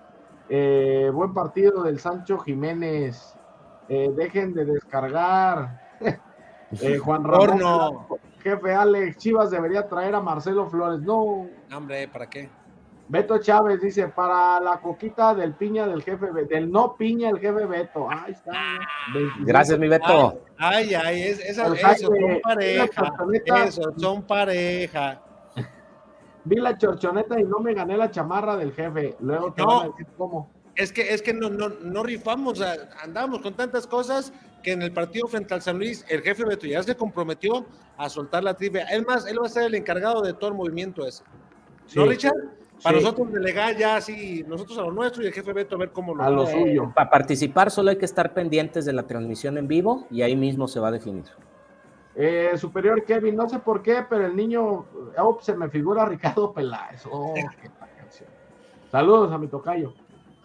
eh, 0.49 1.11
buen 1.13 1.33
partido 1.33 1.83
del 1.83 1.99
Sancho 1.99 2.37
Jiménez. 2.37 3.35
Eh, 3.89 4.11
dejen 4.15 4.53
de 4.53 4.65
descargar. 4.65 5.84
Eh, 6.81 6.97
Juan 6.97 7.23
Ramón, 7.23 8.07
jefe 8.41 8.73
Alex, 8.73 9.17
Chivas 9.17 9.51
debería 9.51 9.87
traer 9.87 10.15
a 10.15 10.19
Marcelo 10.19 10.67
Flores. 10.67 10.99
No. 10.99 11.47
Hombre, 11.73 12.07
¿para 12.07 12.27
qué? 12.27 12.49
Beto 13.07 13.37
Chávez 13.37 13.81
dice, 13.81 14.07
para 14.07 14.59
la 14.59 14.77
coquita 14.81 15.35
del 15.35 15.53
piña 15.53 15.85
del 15.85 16.01
jefe, 16.01 16.31
del 16.49 16.71
no 16.71 16.95
piña 16.95 17.29
el 17.29 17.39
jefe 17.39 17.65
Beto. 17.65 18.09
Ahí 18.09 18.31
está. 18.31 18.51
Gracias, 19.41 19.77
mi 19.77 19.87
Beto. 19.87 20.41
Ay, 20.57 20.95
ay, 20.95 21.21
es, 21.21 21.39
esa, 21.39 21.67
eso, 21.67 22.07
son 22.07 22.41
pareja. 22.41 23.65
Eso, 23.65 23.93
son 23.95 24.23
pareja. 24.23 25.21
Vi 26.45 26.55
la 26.55 26.77
chorchoneta 26.77 27.39
y 27.39 27.43
no 27.43 27.59
me 27.59 27.73
gané 27.73 27.95
la 27.95 28.09
chamarra 28.09 28.55
del 28.55 28.73
jefe. 28.73 29.15
Luego 29.19 29.53
te 29.53 29.61
no, 29.61 29.81
a 29.81 29.87
decir 29.87 30.07
cómo. 30.17 30.49
Es 30.75 30.91
que, 30.91 31.13
es 31.13 31.21
que 31.21 31.33
no, 31.33 31.49
no, 31.49 31.69
no 31.69 32.03
rifamos, 32.03 32.61
andamos 33.01 33.39
con 33.41 33.53
tantas 33.53 33.87
cosas 33.87 34.33
que 34.65 34.71
en 34.71 34.81
el 34.81 34.91
partido 34.91 35.27
frente 35.27 35.53
al 35.53 35.61
San 35.61 35.77
Luis, 35.77 36.03
el 36.09 36.23
jefe 36.23 36.43
Beto 36.43 36.65
ya 36.65 36.81
se 36.81 36.95
comprometió 36.95 37.67
a 37.97 38.09
soltar 38.09 38.43
la 38.43 38.55
trivia. 38.55 38.85
Es 38.85 39.05
más, 39.05 39.27
él 39.27 39.39
va 39.39 39.45
a 39.45 39.49
ser 39.49 39.65
el 39.65 39.75
encargado 39.75 40.23
de 40.23 40.33
todo 40.33 40.49
el 40.49 40.55
movimiento 40.55 41.05
ese. 41.05 41.23
¿No, 41.95 42.07
Richard? 42.07 42.33
Para 42.81 42.97
nosotros 42.97 43.31
delegar 43.31 43.77
ya 43.77 43.97
así, 43.97 44.43
nosotros 44.47 44.77
a 44.79 44.81
lo 44.81 44.91
nuestro 44.91 45.23
y 45.23 45.27
el 45.27 45.33
jefe 45.33 45.53
Beto 45.53 45.75
a 45.75 45.77
ver 45.77 45.91
cómo 45.91 46.15
lo 46.15 46.23
A 46.23 46.31
lo 46.31 46.47
suyo. 46.47 46.91
Para 46.95 47.11
participar 47.11 47.69
solo 47.69 47.91
hay 47.91 47.97
que 47.97 48.05
estar 48.05 48.33
pendientes 48.33 48.85
de 48.85 48.93
la 48.93 49.03
transmisión 49.03 49.59
en 49.59 49.67
vivo 49.67 50.07
y 50.09 50.23
ahí 50.23 50.35
mismo 50.35 50.67
se 50.67 50.79
va 50.79 50.87
a 50.87 50.91
definir. 50.91 51.25
Eh, 52.15 52.53
superior 52.57 53.05
Kevin, 53.05 53.35
no 53.35 53.47
sé 53.47 53.59
por 53.59 53.83
qué, 53.83 54.03
pero 54.09 54.25
el 54.25 54.35
niño, 54.35 54.85
oh, 55.17 55.37
se 55.41 55.55
me 55.55 55.69
figura 55.69 56.05
Ricardo 56.07 56.51
Peláez. 56.51 57.03
Oh, 57.11 57.35
Saludos 58.91 59.31
a 59.31 59.37
mi 59.37 59.47
tocayo. 59.47 59.93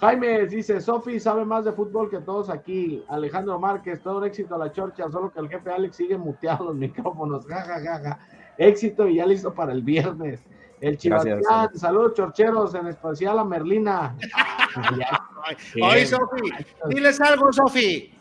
Jaime 0.01 0.47
dice, 0.47 0.81
Sofi 0.81 1.21
sabe 1.21 1.45
más 1.45 1.67
de 1.67 1.73
fútbol 1.73 2.09
que 2.09 2.21
todos 2.21 2.49
aquí. 2.49 3.05
Alejandro 3.09 3.59
Márquez, 3.59 4.01
todo 4.03 4.19
un 4.19 4.25
éxito 4.25 4.55
a 4.55 4.59
la 4.59 4.73
chorcha, 4.73 5.11
solo 5.11 5.31
que 5.31 5.41
el 5.41 5.49
jefe 5.49 5.71
Alex 5.71 5.97
sigue 5.97 6.17
muteado 6.17 6.65
los 6.65 6.75
micrófonos. 6.75 7.47
Ja, 7.47 7.61
ja, 7.63 7.81
ja, 7.81 8.19
Éxito 8.57 9.07
y 9.07 9.17
ya 9.17 9.27
listo 9.27 9.53
para 9.53 9.73
el 9.73 9.83
viernes. 9.83 10.43
El 10.81 10.97
Chivacián, 10.97 11.43
saludos 11.75 12.15
chorcheros, 12.15 12.75
en 12.75 12.87
especial 12.87 13.39
a 13.39 13.45
Merlina. 13.45 14.17
Oye, 15.83 16.07
Sofi, 16.07 16.51
diles 16.89 17.21
algo, 17.21 17.53
Sofi. 17.53 18.15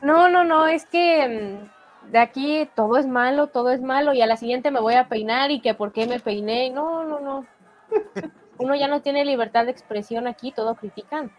No, 0.00 0.30
no, 0.30 0.44
no, 0.44 0.66
es 0.66 0.86
que 0.86 1.60
mm, 2.06 2.10
de 2.10 2.18
aquí 2.18 2.68
todo 2.74 2.96
es 2.96 3.06
malo, 3.06 3.48
todo 3.48 3.70
es 3.70 3.82
malo, 3.82 4.14
y 4.14 4.22
a 4.22 4.26
la 4.26 4.38
siguiente 4.38 4.70
me 4.70 4.80
voy 4.80 4.94
a 4.94 5.08
peinar 5.08 5.50
y 5.50 5.60
que 5.60 5.74
por 5.74 5.92
qué 5.92 6.06
me 6.06 6.20
peiné. 6.20 6.70
No, 6.70 7.04
no, 7.04 7.20
no. 7.20 7.46
Uno 8.58 8.74
ya 8.74 8.88
no 8.88 9.02
tiene 9.02 9.24
libertad 9.24 9.64
de 9.64 9.72
expresión 9.72 10.26
aquí, 10.26 10.52
todo 10.52 10.74
critican. 10.74 11.30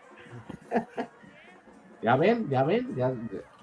Ya 2.01 2.15
ven, 2.15 2.49
ya 2.49 2.63
ven, 2.63 2.95
ya 2.95 3.13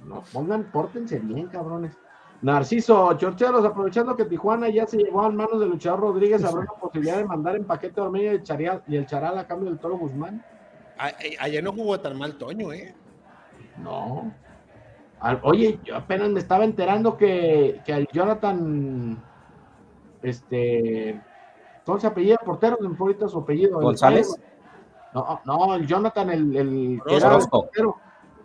no 0.04 0.24
pongan, 0.32 0.64
pórtense 0.64 1.20
bien, 1.20 1.46
cabrones. 1.46 1.96
Narciso, 2.40 3.16
Chorcheros, 3.16 3.64
aprovechando 3.64 4.16
que 4.16 4.24
Tijuana 4.24 4.68
ya 4.68 4.84
se 4.84 4.96
llevó 4.96 5.22
a 5.22 5.30
manos 5.30 5.60
de 5.60 5.66
luchador 5.66 6.00
Rodríguez, 6.00 6.44
¿habrá 6.44 6.62
una 6.62 6.72
posibilidad 6.72 7.18
de 7.18 7.24
mandar 7.24 7.54
en 7.54 7.64
paquete 7.64 8.00
a 8.00 8.10
y 8.14 8.26
el, 8.26 8.42
Charal, 8.42 8.82
y 8.88 8.96
el 8.96 9.06
Charal 9.06 9.38
a 9.38 9.46
cambio 9.46 9.70
del 9.70 9.78
Toro 9.78 9.96
Guzmán? 9.96 10.44
Ayer 11.38 11.62
no 11.62 11.72
jugó 11.72 12.00
tan 12.00 12.18
mal 12.18 12.36
Toño, 12.36 12.72
¿eh? 12.72 12.94
No. 13.78 14.32
Oye, 15.42 15.78
yo 15.84 15.96
apenas 15.96 16.30
me 16.30 16.40
estaba 16.40 16.64
enterando 16.64 17.16
que, 17.16 17.80
que 17.84 17.92
al 17.92 18.08
Jonathan, 18.08 19.22
este, 20.20 21.20
¿cómo 21.84 22.00
se 22.00 22.06
apellida? 22.06 22.36
Portero, 22.38 22.76
de 22.80 22.88
ahorita 22.98 23.28
su 23.28 23.38
apellido. 23.38 23.80
¿González? 23.80 24.34
no, 25.14 25.40
no, 25.44 25.74
el 25.74 25.86
Jonathan, 25.86 26.30
el, 26.30 26.56
el, 26.56 27.02
Orozco. 27.24 27.68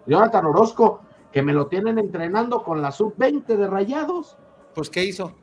Jonathan 0.06 0.46
Orozco, 0.46 1.02
que 1.32 1.42
me 1.42 1.54
lo 1.54 1.68
tienen 1.68 2.00
entrenando 2.00 2.64
con 2.64 2.82
la 2.82 2.92
sub-20 2.92 3.46
de 3.46 3.68
Rayados. 3.68 4.38
Pues, 4.74 4.90
¿qué 4.90 5.04
hizo? 5.04 5.34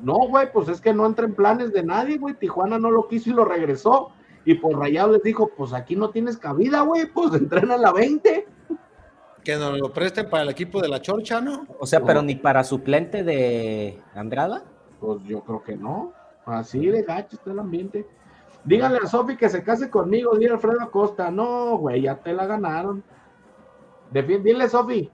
No, 0.00 0.14
güey, 0.28 0.52
pues 0.52 0.68
es 0.68 0.80
que 0.80 0.92
no 0.92 1.06
entra 1.06 1.26
en 1.26 1.34
planes 1.34 1.72
de 1.72 1.82
nadie, 1.82 2.18
güey. 2.18 2.34
Tijuana 2.34 2.78
no 2.78 2.90
lo 2.90 3.08
quiso 3.08 3.30
y 3.30 3.32
lo 3.32 3.44
regresó. 3.44 4.10
Y 4.44 4.54
por 4.54 4.72
pues 4.72 4.82
Rayados 4.82 5.12
les 5.12 5.22
dijo, 5.22 5.50
pues 5.56 5.72
aquí 5.72 5.96
no 5.96 6.10
tienes 6.10 6.36
cabida, 6.36 6.82
güey, 6.82 7.06
pues 7.06 7.34
entrena 7.34 7.74
en 7.74 7.82
la 7.82 7.92
20. 7.92 8.46
Que 9.42 9.56
nos 9.56 9.78
lo 9.78 9.92
presten 9.92 10.28
para 10.28 10.42
el 10.42 10.48
equipo 10.48 10.80
de 10.80 10.88
la 10.88 11.00
Chorcha, 11.00 11.40
¿no? 11.40 11.66
O 11.78 11.86
sea, 11.86 12.00
pero 12.04 12.20
ni 12.20 12.34
para 12.34 12.64
suplente 12.64 13.22
de 13.22 14.00
Andrada. 14.14 14.64
Pues 15.00 15.22
yo 15.24 15.42
creo 15.42 15.62
que 15.62 15.76
no. 15.76 16.12
Así 16.46 16.86
de 16.86 17.02
gacho 17.02 17.36
está 17.36 17.50
el 17.50 17.58
ambiente. 17.58 18.06
Díganle 18.64 18.98
a 19.02 19.06
Sofi 19.06 19.36
que 19.36 19.48
se 19.48 19.62
case 19.62 19.90
conmigo, 19.90 20.36
dile 20.36 20.52
Alfredo 20.52 20.80
Acosta. 20.80 21.30
No, 21.30 21.76
güey, 21.76 22.02
ya 22.02 22.16
te 22.16 22.32
la 22.32 22.46
ganaron. 22.46 23.02
dile, 24.12 24.68
Sofi. 24.68 25.10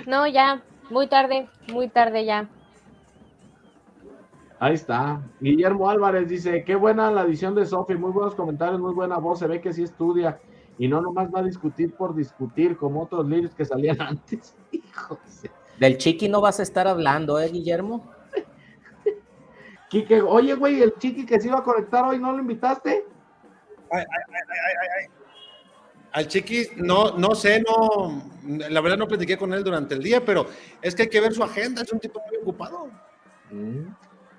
no, 0.07 0.27
ya, 0.27 0.63
muy 0.89 1.07
tarde, 1.07 1.49
muy 1.71 1.89
tarde 1.89 2.25
ya. 2.25 2.49
Ahí 4.59 4.75
está. 4.75 5.21
Guillermo 5.39 5.89
Álvarez 5.89 6.29
dice, 6.29 6.63
qué 6.63 6.75
buena 6.75 7.11
la 7.11 7.23
edición 7.23 7.53
de 7.53 7.65
Sofi, 7.65 7.95
muy 7.95 8.11
buenos 8.11 8.35
comentarios, 8.35 8.79
muy 8.79 8.93
buena 8.93 9.17
voz, 9.17 9.39
se 9.39 9.47
ve 9.47 9.59
que 9.59 9.73
sí 9.73 9.83
estudia 9.83 10.39
y 10.77 10.87
no 10.87 11.01
nomás 11.01 11.29
va 11.33 11.39
a 11.39 11.43
discutir 11.43 11.93
por 11.93 12.15
discutir 12.15 12.77
como 12.77 13.01
otros 13.03 13.27
líderes 13.27 13.53
que 13.53 13.65
salían 13.65 13.99
antes. 14.01 14.55
Del 15.81 15.97
chiqui 15.97 16.29
no 16.29 16.41
vas 16.41 16.59
a 16.59 16.63
estar 16.63 16.87
hablando, 16.87 17.39
¿eh, 17.39 17.49
Guillermo? 17.49 18.07
Quique, 19.89 20.21
oye, 20.21 20.53
güey, 20.53 20.79
el 20.79 20.93
chiqui 20.99 21.25
que 21.25 21.39
se 21.41 21.47
iba 21.47 21.57
a 21.57 21.63
conectar 21.63 22.05
hoy, 22.05 22.19
¿no 22.19 22.31
lo 22.31 22.39
invitaste? 22.39 23.03
Ay, 23.91 24.03
ay, 24.03 24.33
ay, 24.99 25.07
Al 26.11 26.27
chiqui, 26.27 26.67
no, 26.75 27.17
no 27.17 27.33
sé, 27.33 27.63
no, 27.67 28.21
la 28.69 28.79
verdad 28.79 28.95
no 28.95 29.07
platiqué 29.07 29.39
con 29.39 29.53
él 29.53 29.63
durante 29.63 29.95
el 29.95 30.03
día, 30.03 30.23
pero 30.23 30.45
es 30.83 30.93
que 30.93 31.01
hay 31.01 31.09
que 31.09 31.19
ver 31.19 31.33
su 31.33 31.43
agenda, 31.43 31.81
es 31.81 31.91
un 31.91 31.99
tipo 31.99 32.21
muy 32.29 32.37
ocupado. 32.37 32.87
Mm. 33.49 33.87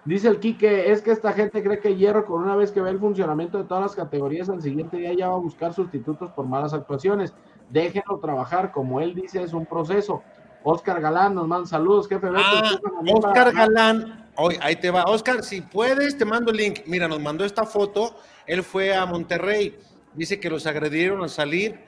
Dice 0.04 0.28
el 0.28 0.38
Quique, 0.38 0.92
es 0.92 1.02
que 1.02 1.10
esta 1.10 1.32
gente 1.32 1.60
cree 1.60 1.80
que 1.80 1.96
Hierro, 1.96 2.24
con 2.24 2.40
una 2.40 2.54
vez 2.54 2.70
que 2.70 2.80
ve 2.80 2.90
el 2.90 3.00
funcionamiento 3.00 3.58
de 3.58 3.64
todas 3.64 3.82
las 3.82 3.96
categorías, 3.96 4.48
al 4.48 4.62
siguiente 4.62 4.96
día 4.96 5.12
ya 5.12 5.28
va 5.28 5.34
a 5.34 5.38
buscar 5.38 5.74
sustitutos 5.74 6.30
por 6.30 6.46
malas 6.46 6.72
actuaciones. 6.72 7.34
Déjenlo 7.68 8.20
trabajar, 8.20 8.70
como 8.70 9.00
él 9.00 9.12
dice, 9.12 9.42
es 9.42 9.52
un 9.52 9.66
proceso. 9.66 10.22
Oscar 10.64 11.00
Galán 11.00 11.34
nos 11.34 11.46
manda 11.46 11.66
saludos, 11.66 12.08
jefe. 12.08 12.28
Ah, 12.34 12.78
Oscar 13.12 13.52
Galán, 13.52 14.30
hoy 14.36 14.58
ahí 14.60 14.76
te 14.76 14.90
va. 14.90 15.04
Oscar, 15.04 15.42
si 15.42 15.60
puedes, 15.60 16.16
te 16.16 16.24
mando 16.24 16.50
el 16.50 16.56
link. 16.56 16.80
Mira, 16.86 17.08
nos 17.08 17.20
mandó 17.20 17.44
esta 17.44 17.64
foto. 17.64 18.16
Él 18.46 18.62
fue 18.62 18.94
a 18.94 19.04
Monterrey. 19.06 19.78
Dice 20.14 20.38
que 20.38 20.50
los 20.50 20.66
agredieron 20.66 21.22
al 21.22 21.30
salir, 21.30 21.80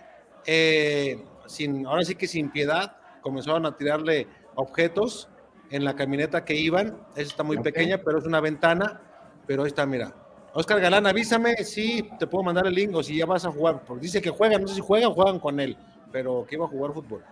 eh, 0.47 1.23
sin, 1.47 1.87
ahora 1.87 2.05
sí 2.05 2.15
que 2.15 2.27
sin 2.27 2.51
piedad. 2.51 2.97
Comenzaron 3.21 3.67
a 3.67 3.77
tirarle 3.77 4.27
objetos 4.55 5.29
en 5.71 5.85
la 5.85 5.95
camioneta 5.95 6.45
que 6.45 6.55
iban. 6.55 6.99
Esa 7.13 7.23
está 7.23 7.43
muy 7.43 7.59
pequeña, 7.59 7.99
pero 8.05 8.19
es 8.19 8.25
una 8.25 8.41
ventana. 8.41 9.01
Pero 9.47 9.63
ahí 9.63 9.69
está, 9.69 9.87
mira. 9.87 10.15
Oscar 10.53 10.81
Galán, 10.81 11.07
avísame 11.07 11.57
si 11.65 12.09
te 12.19 12.27
puedo 12.27 12.45
mandar 12.45 12.67
el 12.67 12.75
link 12.75 12.95
o 12.95 13.03
si 13.03 13.17
ya 13.17 13.27
vas 13.27 13.45
a 13.45 13.51
jugar. 13.51 13.83
Porque 13.85 14.03
dice 14.03 14.23
que 14.23 14.31
juegan, 14.31 14.63
no 14.63 14.69
sé 14.69 14.77
si 14.77 14.81
juegan 14.81 15.11
o 15.11 15.15
juegan 15.15 15.39
con 15.39 15.59
él, 15.59 15.77
pero 16.13 16.47
que 16.49 16.55
iba 16.55 16.65
a 16.65 16.69
jugar 16.69 16.93
fútbol. 16.93 17.25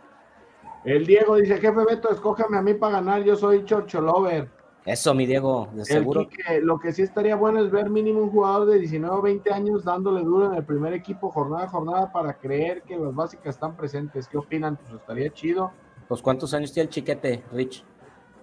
El 0.84 1.06
Diego 1.06 1.36
dice, 1.36 1.58
jefe 1.58 1.84
Beto, 1.88 2.10
escójame 2.10 2.58
a 2.58 2.62
mí 2.62 2.74
para 2.74 2.94
ganar, 2.94 3.22
yo 3.22 3.36
soy 3.36 3.64
Chorcholover. 3.64 4.48
Eso, 4.84 5.14
mi 5.14 5.26
Diego, 5.26 5.68
de 5.74 5.84
seguro. 5.84 6.28
lo 6.60 6.80
que 6.80 6.92
sí 6.92 7.02
estaría 7.02 7.36
bueno 7.36 7.64
es 7.64 7.70
ver 7.70 7.88
mínimo 7.88 8.20
un 8.20 8.30
jugador 8.30 8.66
de 8.66 8.80
19 8.80 9.14
o 9.14 9.22
20 9.22 9.52
años 9.52 9.84
dándole 9.84 10.22
duro 10.22 10.46
en 10.46 10.54
el 10.54 10.64
primer 10.64 10.92
equipo 10.92 11.30
jornada 11.30 11.66
a 11.66 11.68
jornada 11.68 12.10
para 12.10 12.34
creer 12.34 12.82
que 12.82 12.96
las 12.96 13.14
básicas 13.14 13.54
están 13.54 13.76
presentes. 13.76 14.26
¿Qué 14.26 14.38
opinan? 14.38 14.76
Pues 14.76 14.94
estaría 14.94 15.32
chido. 15.32 15.70
Pues 16.08 16.20
¿cuántos 16.20 16.52
años 16.52 16.72
tiene 16.72 16.88
el 16.88 16.90
chiquete, 16.90 17.44
Rich? 17.52 17.84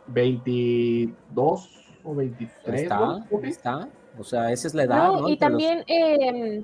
22 0.07 1.97
o 2.05 2.15
23. 2.15 2.81
Está, 2.83 3.27
está. 3.43 3.89
O 4.17 4.23
sea, 4.23 4.49
esa 4.53 4.67
es 4.69 4.73
la 4.73 4.83
edad. 4.83 5.11
y 5.27 5.37
también 5.37 5.83
em, 5.87 6.63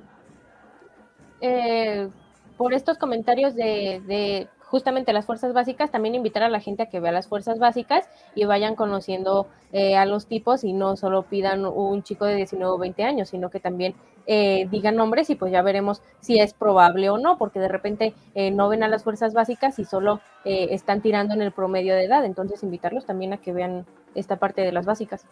eh, 1.41 2.09
por 2.55 2.73
estos 2.73 2.97
comentarios 2.97 3.55
de 3.55 4.47
justamente 4.67 5.13
las 5.13 5.25
fuerzas 5.25 5.53
básicas, 5.53 5.91
también 5.91 6.15
invitar 6.15 6.43
a 6.43 6.49
la 6.49 6.59
gente 6.59 6.83
a 6.83 6.85
que 6.87 6.99
vea 6.99 7.11
las 7.11 7.27
fuerzas 7.27 7.59
básicas 7.59 8.09
y 8.33 8.45
vayan 8.45 8.75
conociendo 8.75 9.47
eh, 9.71 9.95
a 9.95 10.05
los 10.05 10.27
tipos 10.27 10.63
y 10.63 10.73
no 10.73 10.95
solo 10.95 11.23
pidan 11.23 11.65
un 11.65 12.03
chico 12.03 12.25
de 12.25 12.35
19 12.35 12.71
o 12.71 12.77
20 12.77 13.03
años, 13.03 13.29
sino 13.29 13.49
que 13.49 13.59
también 13.59 13.95
eh, 14.27 14.67
digan 14.71 14.95
nombres 14.95 15.29
y 15.29 15.35
pues 15.35 15.51
ya 15.51 15.61
veremos 15.61 16.01
si 16.19 16.39
es 16.39 16.53
probable 16.53 17.09
o 17.09 17.17
no, 17.17 17.37
porque 17.37 17.59
de 17.59 17.67
repente 17.67 18.13
eh, 18.33 18.51
no 18.51 18.69
ven 18.69 18.83
a 18.83 18.87
las 18.87 19.03
fuerzas 19.03 19.33
básicas 19.33 19.79
y 19.79 19.85
solo 19.85 20.19
están 20.43 21.01
tirando 21.01 21.33
en 21.33 21.41
el 21.41 21.51
promedio 21.51 21.95
de 21.95 22.03
edad, 22.03 22.23
entonces 22.23 22.61
invitarlos 22.61 23.07
también 23.07 23.33
a 23.33 23.37
que 23.37 23.51
vean 23.51 23.83
esta 24.13 24.35
parte 24.35 24.61
de 24.61 24.71
las 24.71 24.85
básicas. 24.85 25.25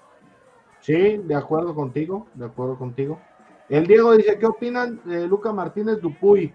Sí, 0.79 1.17
de 1.17 1.35
acuerdo 1.35 1.75
contigo, 1.75 2.25
de 2.33 2.45
acuerdo 2.45 2.79
contigo. 2.79 3.19
El 3.69 3.87
Diego 3.87 4.15
dice, 4.17 4.37
¿qué 4.37 4.45
opinan 4.45 5.01
de 5.05 5.27
Luca 5.27 5.53
Martínez 5.53 6.01
Dupuy? 6.01 6.53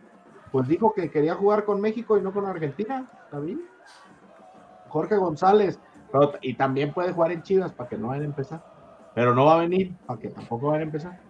Pues 0.50 0.68
dijo 0.68 0.92
que 0.92 1.10
quería 1.10 1.34
jugar 1.34 1.64
con 1.64 1.80
México 1.80 2.18
y 2.18 2.22
no 2.22 2.32
con 2.32 2.46
Argentina, 2.46 3.10
¿está 3.24 3.38
bien? 3.40 3.62
Jorge 4.88 5.16
González, 5.16 5.78
y 6.40 6.54
también 6.54 6.92
puede 6.92 7.12
jugar 7.12 7.32
en 7.32 7.42
Chivas 7.42 7.72
para 7.72 7.88
que 7.88 7.98
no 7.98 8.08
vayan 8.08 8.22
a 8.22 8.26
empezar, 8.26 8.62
pero 9.14 9.34
no 9.34 9.44
va 9.44 9.56
a 9.56 9.60
venir 9.60 9.94
para 10.06 10.18
que 10.18 10.28
tampoco 10.28 10.68
vayan 10.68 10.82
a 10.82 10.84
empezar. 10.84 11.20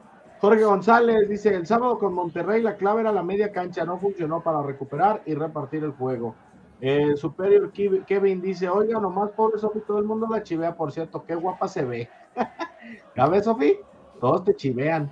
Jorge 0.41 0.63
González 0.63 1.29
dice, 1.29 1.55
el 1.55 1.67
sábado 1.67 1.99
con 1.99 2.15
Monterrey 2.15 2.63
la 2.63 2.77
clave 2.77 3.01
era 3.01 3.11
la 3.11 3.25
media 3.25 3.51
cancha, 3.51 3.85
no 3.85 3.99
funcionó 3.99 4.41
para 4.41 4.63
recuperar 4.63 5.23
y 5.27 5.35
repartir 5.35 5.83
el 5.83 5.93
juego. 5.93 6.37
El 6.81 7.17
Superior 7.17 7.73
Kevin 7.73 8.41
dice, 8.41 8.69
oiga, 8.69 9.01
nomás 9.01 9.31
pobre 9.31 9.59
Sofi, 9.59 9.81
todo 9.81 9.99
el 9.99 10.05
mundo 10.05 10.29
la 10.31 10.45
chivea, 10.45 10.77
por 10.77 10.93
cierto, 10.93 11.25
qué 11.25 11.35
guapa 11.35 11.67
se 11.67 11.85
ve. 11.85 12.09
¿Ya 13.17 13.27
ves, 13.27 13.45
Sofi? 13.45 13.79
Todos 14.21 14.45
te 14.45 14.55
chivean. 14.55 15.11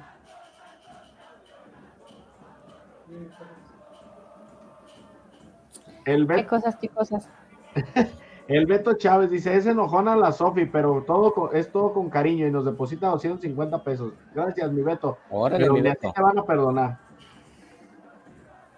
El 6.06 6.26
¿Qué 6.28 6.46
cosas, 6.46 6.76
qué 6.76 6.88
cosas? 6.88 7.28
el 8.48 8.66
Beto 8.66 8.94
Chávez 8.94 9.28
dice, 9.30 9.56
es 9.56 9.66
enojona 9.66 10.16
la 10.16 10.30
Sofi, 10.30 10.64
pero 10.66 11.02
todo 11.04 11.50
es 11.52 11.70
todo 11.72 11.92
con 11.92 12.08
cariño 12.08 12.46
y 12.46 12.50
nos 12.50 12.64
deposita 12.64 13.08
250 13.08 13.82
pesos. 13.82 14.12
Gracias, 14.32 14.72
mi 14.72 14.82
Beto. 14.82 15.18
Órale, 15.30 15.68
mi 15.68 15.82
Beto. 15.82 16.12
te 16.14 16.22
van 16.22 16.38
a 16.38 16.44
perdonar. 16.44 16.98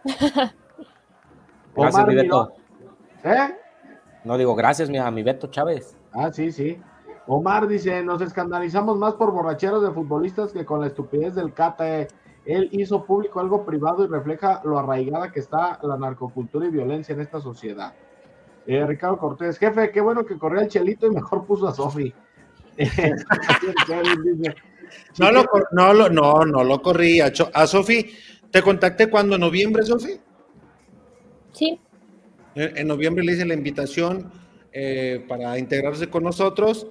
gracias, 1.77 2.07
mi 2.07 2.15
Beto. 2.15 2.53
¿Eh? 3.25 3.55
No 4.25 4.39
digo 4.39 4.55
gracias, 4.55 4.89
mi, 4.89 4.97
a 4.97 5.11
mi 5.11 5.23
Beto 5.23 5.49
Chávez. 5.49 5.99
Ah, 6.13 6.33
sí, 6.33 6.51
sí. 6.51 6.81
Omar 7.27 7.69
dice, 7.69 8.03
nos 8.03 8.23
escandalizamos 8.23 8.97
más 8.97 9.13
por 9.15 9.33
borracheros 9.33 9.83
de 9.83 9.91
futbolistas 9.91 10.51
que 10.51 10.65
con 10.65 10.81
la 10.81 10.87
estupidez 10.87 11.35
del 11.35 11.53
Cata. 11.53 12.07
Eh 12.49 12.57
él 12.57 12.69
hizo 12.73 13.05
público 13.05 13.41
algo 13.41 13.67
privado 13.67 14.05
y 14.05 14.09
refleja 14.09 14.63
lo 14.65 14.79
arraigada 14.79 15.31
que 15.31 15.41
está 15.41 15.79
la 15.83 15.99
narcocultura 15.99 16.67
y 16.67 16.71
violencia 16.71 17.15
en 17.15 17.21
esta 17.21 17.41
sociedad. 17.41 17.93
Eh, 18.67 18.87
Ricardo 18.87 19.19
Cortés, 19.19 19.59
jefe, 19.59 19.91
qué 19.91 20.01
bueno 20.01 20.25
que 20.25 20.39
corrió 20.39 20.61
el 20.61 20.69
Chelito 20.69 21.07
y 21.07 21.11
mejor 21.11 21.45
puso 21.45 21.69
a 21.69 21.75
Sofi. 21.75 22.15
no, 25.19 25.33
lo, 25.33 25.45
no, 25.73 25.93
lo, 25.93 26.09
no, 26.09 26.47
no 26.47 26.65
lo 26.65 26.81
corrí. 26.81 27.21
A, 27.21 27.31
a 27.53 27.67
Sofi, 27.67 28.15
¿te 28.51 28.63
contacté 28.63 29.11
cuando? 29.11 29.35
¿En 29.35 29.43
noviembre, 29.43 29.83
Sofi? 29.83 30.19
Sí. 31.53 31.79
En, 32.55 32.89
noviembre 32.89 33.25
le 33.25 33.33
hice 33.33 33.45
la 33.45 33.53
invitación 33.55 34.33
eh, 34.73 35.23
para 35.29 35.59
integrarse 35.59 36.09
con 36.09 36.25
nosotros 36.25 36.87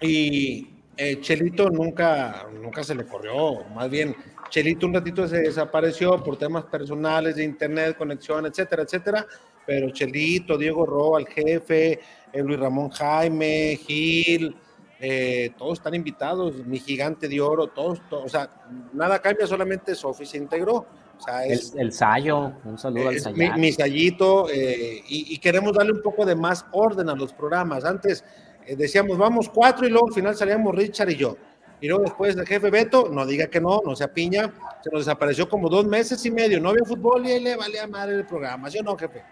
y 0.00 0.70
eh, 0.96 1.20
Chelito 1.20 1.70
nunca, 1.70 2.46
nunca 2.62 2.84
se 2.84 2.94
le 2.94 3.04
corrió, 3.04 3.64
más 3.74 3.90
bien 3.90 4.14
Chelito 4.48 4.86
un 4.86 4.94
ratito 4.94 5.26
se 5.26 5.38
desapareció 5.40 6.22
por 6.22 6.36
temas 6.36 6.64
personales 6.64 7.36
de 7.36 7.44
internet, 7.44 7.96
conexión, 7.96 8.46
etcétera, 8.46 8.82
etcétera, 8.82 9.26
pero 9.66 9.90
Chelito, 9.90 10.56
Diego 10.56 10.86
Roa, 10.86 11.20
el 11.20 11.26
jefe, 11.26 12.00
Luis 12.32 12.58
Ramón 12.58 12.90
Jaime, 12.90 13.76
Gil, 13.76 14.56
eh, 14.98 15.50
todos 15.58 15.78
están 15.78 15.94
invitados, 15.94 16.64
mi 16.64 16.78
gigante 16.78 17.28
de 17.28 17.40
oro, 17.40 17.66
todos, 17.68 18.00
o 18.10 18.28
sea, 18.28 18.48
nada 18.94 19.20
cambia, 19.20 19.46
solamente 19.46 19.94
Sofi 19.94 20.24
se 20.24 20.38
integró. 20.38 20.86
O 21.18 21.22
sea, 21.22 21.44
es, 21.44 21.74
el, 21.76 21.92
Sayo, 21.92 22.52
un 22.64 22.78
saludo 22.78 23.08
al 23.08 23.20
Sayo. 23.20 23.36
Mi, 23.56 23.72
Sayito, 23.72 24.48
eh, 24.50 25.02
y, 25.08 25.38
queremos 25.38 25.72
darle 25.72 25.92
un 25.92 26.02
poco 26.02 26.24
de 26.24 26.34
más 26.34 26.64
orden 26.72 27.08
a 27.08 27.14
los 27.14 27.32
programas. 27.32 27.84
Antes 27.84 28.24
eh, 28.66 28.76
decíamos, 28.76 29.16
vamos 29.18 29.48
cuatro, 29.48 29.86
y 29.86 29.90
luego 29.90 30.08
al 30.08 30.14
final 30.14 30.34
salíamos 30.34 30.74
Richard 30.74 31.10
y 31.10 31.16
yo. 31.16 31.36
Y 31.80 31.88
luego 31.88 32.04
después 32.04 32.36
el 32.36 32.46
jefe 32.46 32.70
Beto, 32.70 33.08
no 33.10 33.26
diga 33.26 33.48
que 33.48 33.60
no, 33.60 33.82
no 33.84 33.94
se 33.94 34.04
apiña, 34.04 34.52
se 34.82 34.90
nos 34.90 35.04
desapareció 35.04 35.48
como 35.48 35.68
dos 35.68 35.86
meses 35.86 36.24
y 36.24 36.30
medio, 36.30 36.60
no 36.60 36.70
había 36.70 36.84
fútbol 36.84 37.26
y 37.26 37.38
le 37.40 37.56
valía 37.56 37.86
madre 37.86 38.16
el 38.16 38.26
programa, 38.26 38.70
¿sí 38.70 38.78
o 38.78 38.82
no, 38.82 38.96
jefe? 38.96 39.22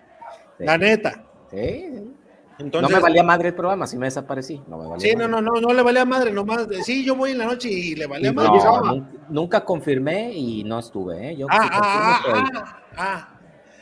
La 0.59 0.76
neta. 0.76 1.24
Sí, 1.51 2.14
no 2.59 2.88
me 2.88 3.01
valía 3.01 3.22
madre 3.22 3.49
el 3.49 3.55
programa, 3.55 3.86
si 3.86 3.97
me 3.97 4.07
desaparecí. 4.07 4.62
No 4.68 4.78
me 4.78 5.01
sí, 5.01 5.14
no, 5.16 5.26
no, 5.26 5.40
no, 5.40 5.61
no 5.61 5.72
le 5.72 5.82
valía 5.82 6.05
madre, 6.05 6.30
nomás. 6.30 6.66
Sí, 6.84 7.05
yo 7.05 7.16
voy 7.16 7.32
en 7.32 7.38
la 7.38 7.47
noche 7.47 7.68
y 7.68 7.95
le 7.95 8.07
valía 8.07 8.32
madre. 8.32 9.03
nunca 9.28 9.64
confirmé 9.64 10.32
y 10.32 10.62
no 10.62 10.78
estuve, 10.78 11.30
¿eh? 11.30 11.36
Yo 11.36 11.47
ah, 11.51 11.68
ah, 11.72 12.20
ah, 12.28 12.82
ah, 12.97 13.38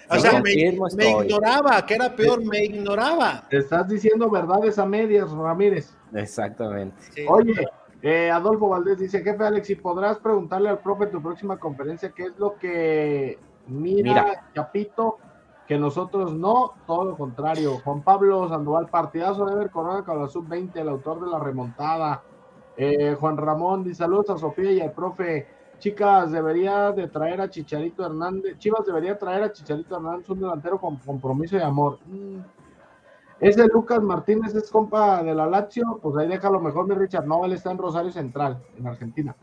O 0.08 0.18
sea, 0.18 0.40
me, 0.40 0.52
ignoraba, 0.52 1.84
que 1.84 1.94
era 1.94 2.14
peor, 2.16 2.42
me 2.44 2.64
ignoraba. 2.64 3.46
Te 3.50 3.58
estás 3.58 3.88
diciendo 3.88 4.30
verdades 4.30 4.78
a 4.78 4.86
medias, 4.86 5.30
Ramírez. 5.30 5.94
Exactamente. 6.14 6.96
Oye, 7.28 7.66
eh, 8.02 8.30
Adolfo 8.30 8.68
Valdés 8.68 8.98
dice, 8.98 9.22
jefe 9.22 9.44
Alex, 9.44 9.66
si 9.66 9.76
podrás 9.76 10.18
preguntarle 10.18 10.68
al 10.68 10.80
profe 10.80 11.04
en 11.04 11.12
tu 11.12 11.22
próxima 11.22 11.56
conferencia 11.58 12.10
qué 12.10 12.24
es 12.24 12.38
lo 12.38 12.56
que 12.56 13.38
mira, 13.68 14.24
mira. 14.24 14.50
Chapito 14.54 15.18
que 15.66 15.78
nosotros 15.78 16.34
no, 16.34 16.72
todo 16.86 17.04
lo 17.04 17.16
contrario. 17.16 17.78
Juan 17.84 18.02
Pablo 18.02 18.48
Sandoval, 18.48 18.88
partidazo 18.88 19.46
de 19.46 19.54
ver 19.54 19.70
Corona 19.70 20.04
con 20.04 20.20
la 20.20 20.28
sub-20, 20.28 20.76
el 20.76 20.88
autor 20.88 21.24
de 21.24 21.30
la 21.30 21.38
remontada. 21.38 22.22
Eh, 22.76 23.16
Juan 23.18 23.36
Ramón 23.36 23.84
dice 23.84 23.96
saludos 23.96 24.30
a 24.30 24.38
Sofía 24.38 24.72
y 24.72 24.80
al 24.80 24.92
profe. 24.92 25.46
Chicas, 25.78 26.30
debería 26.30 26.92
de 26.92 27.08
traer 27.08 27.40
a 27.40 27.50
Chicharito 27.50 28.04
Hernández. 28.04 28.58
Chivas 28.58 28.84
debería 28.86 29.18
traer 29.18 29.44
a 29.44 29.52
Chicharito 29.52 29.96
Hernández, 29.96 30.28
un 30.30 30.40
delantero 30.40 30.78
con 30.78 30.96
compromiso 30.96 31.56
y 31.56 31.60
amor. 31.60 31.98
Mm. 32.06 32.38
Ese 33.42 33.66
Lucas 33.66 34.00
Martínez 34.00 34.54
es 34.54 34.70
compa 34.70 35.20
de 35.24 35.34
la 35.34 35.48
Lazio, 35.48 35.98
pues 36.00 36.16
ahí 36.16 36.28
déjalo 36.28 36.60
mejor, 36.60 36.86
mi 36.86 36.94
Richard. 36.94 37.26
No, 37.26 37.44
él 37.44 37.52
está 37.52 37.72
en 37.72 37.78
Rosario 37.78 38.12
Central, 38.12 38.62
en 38.78 38.86
Argentina. 38.86 39.34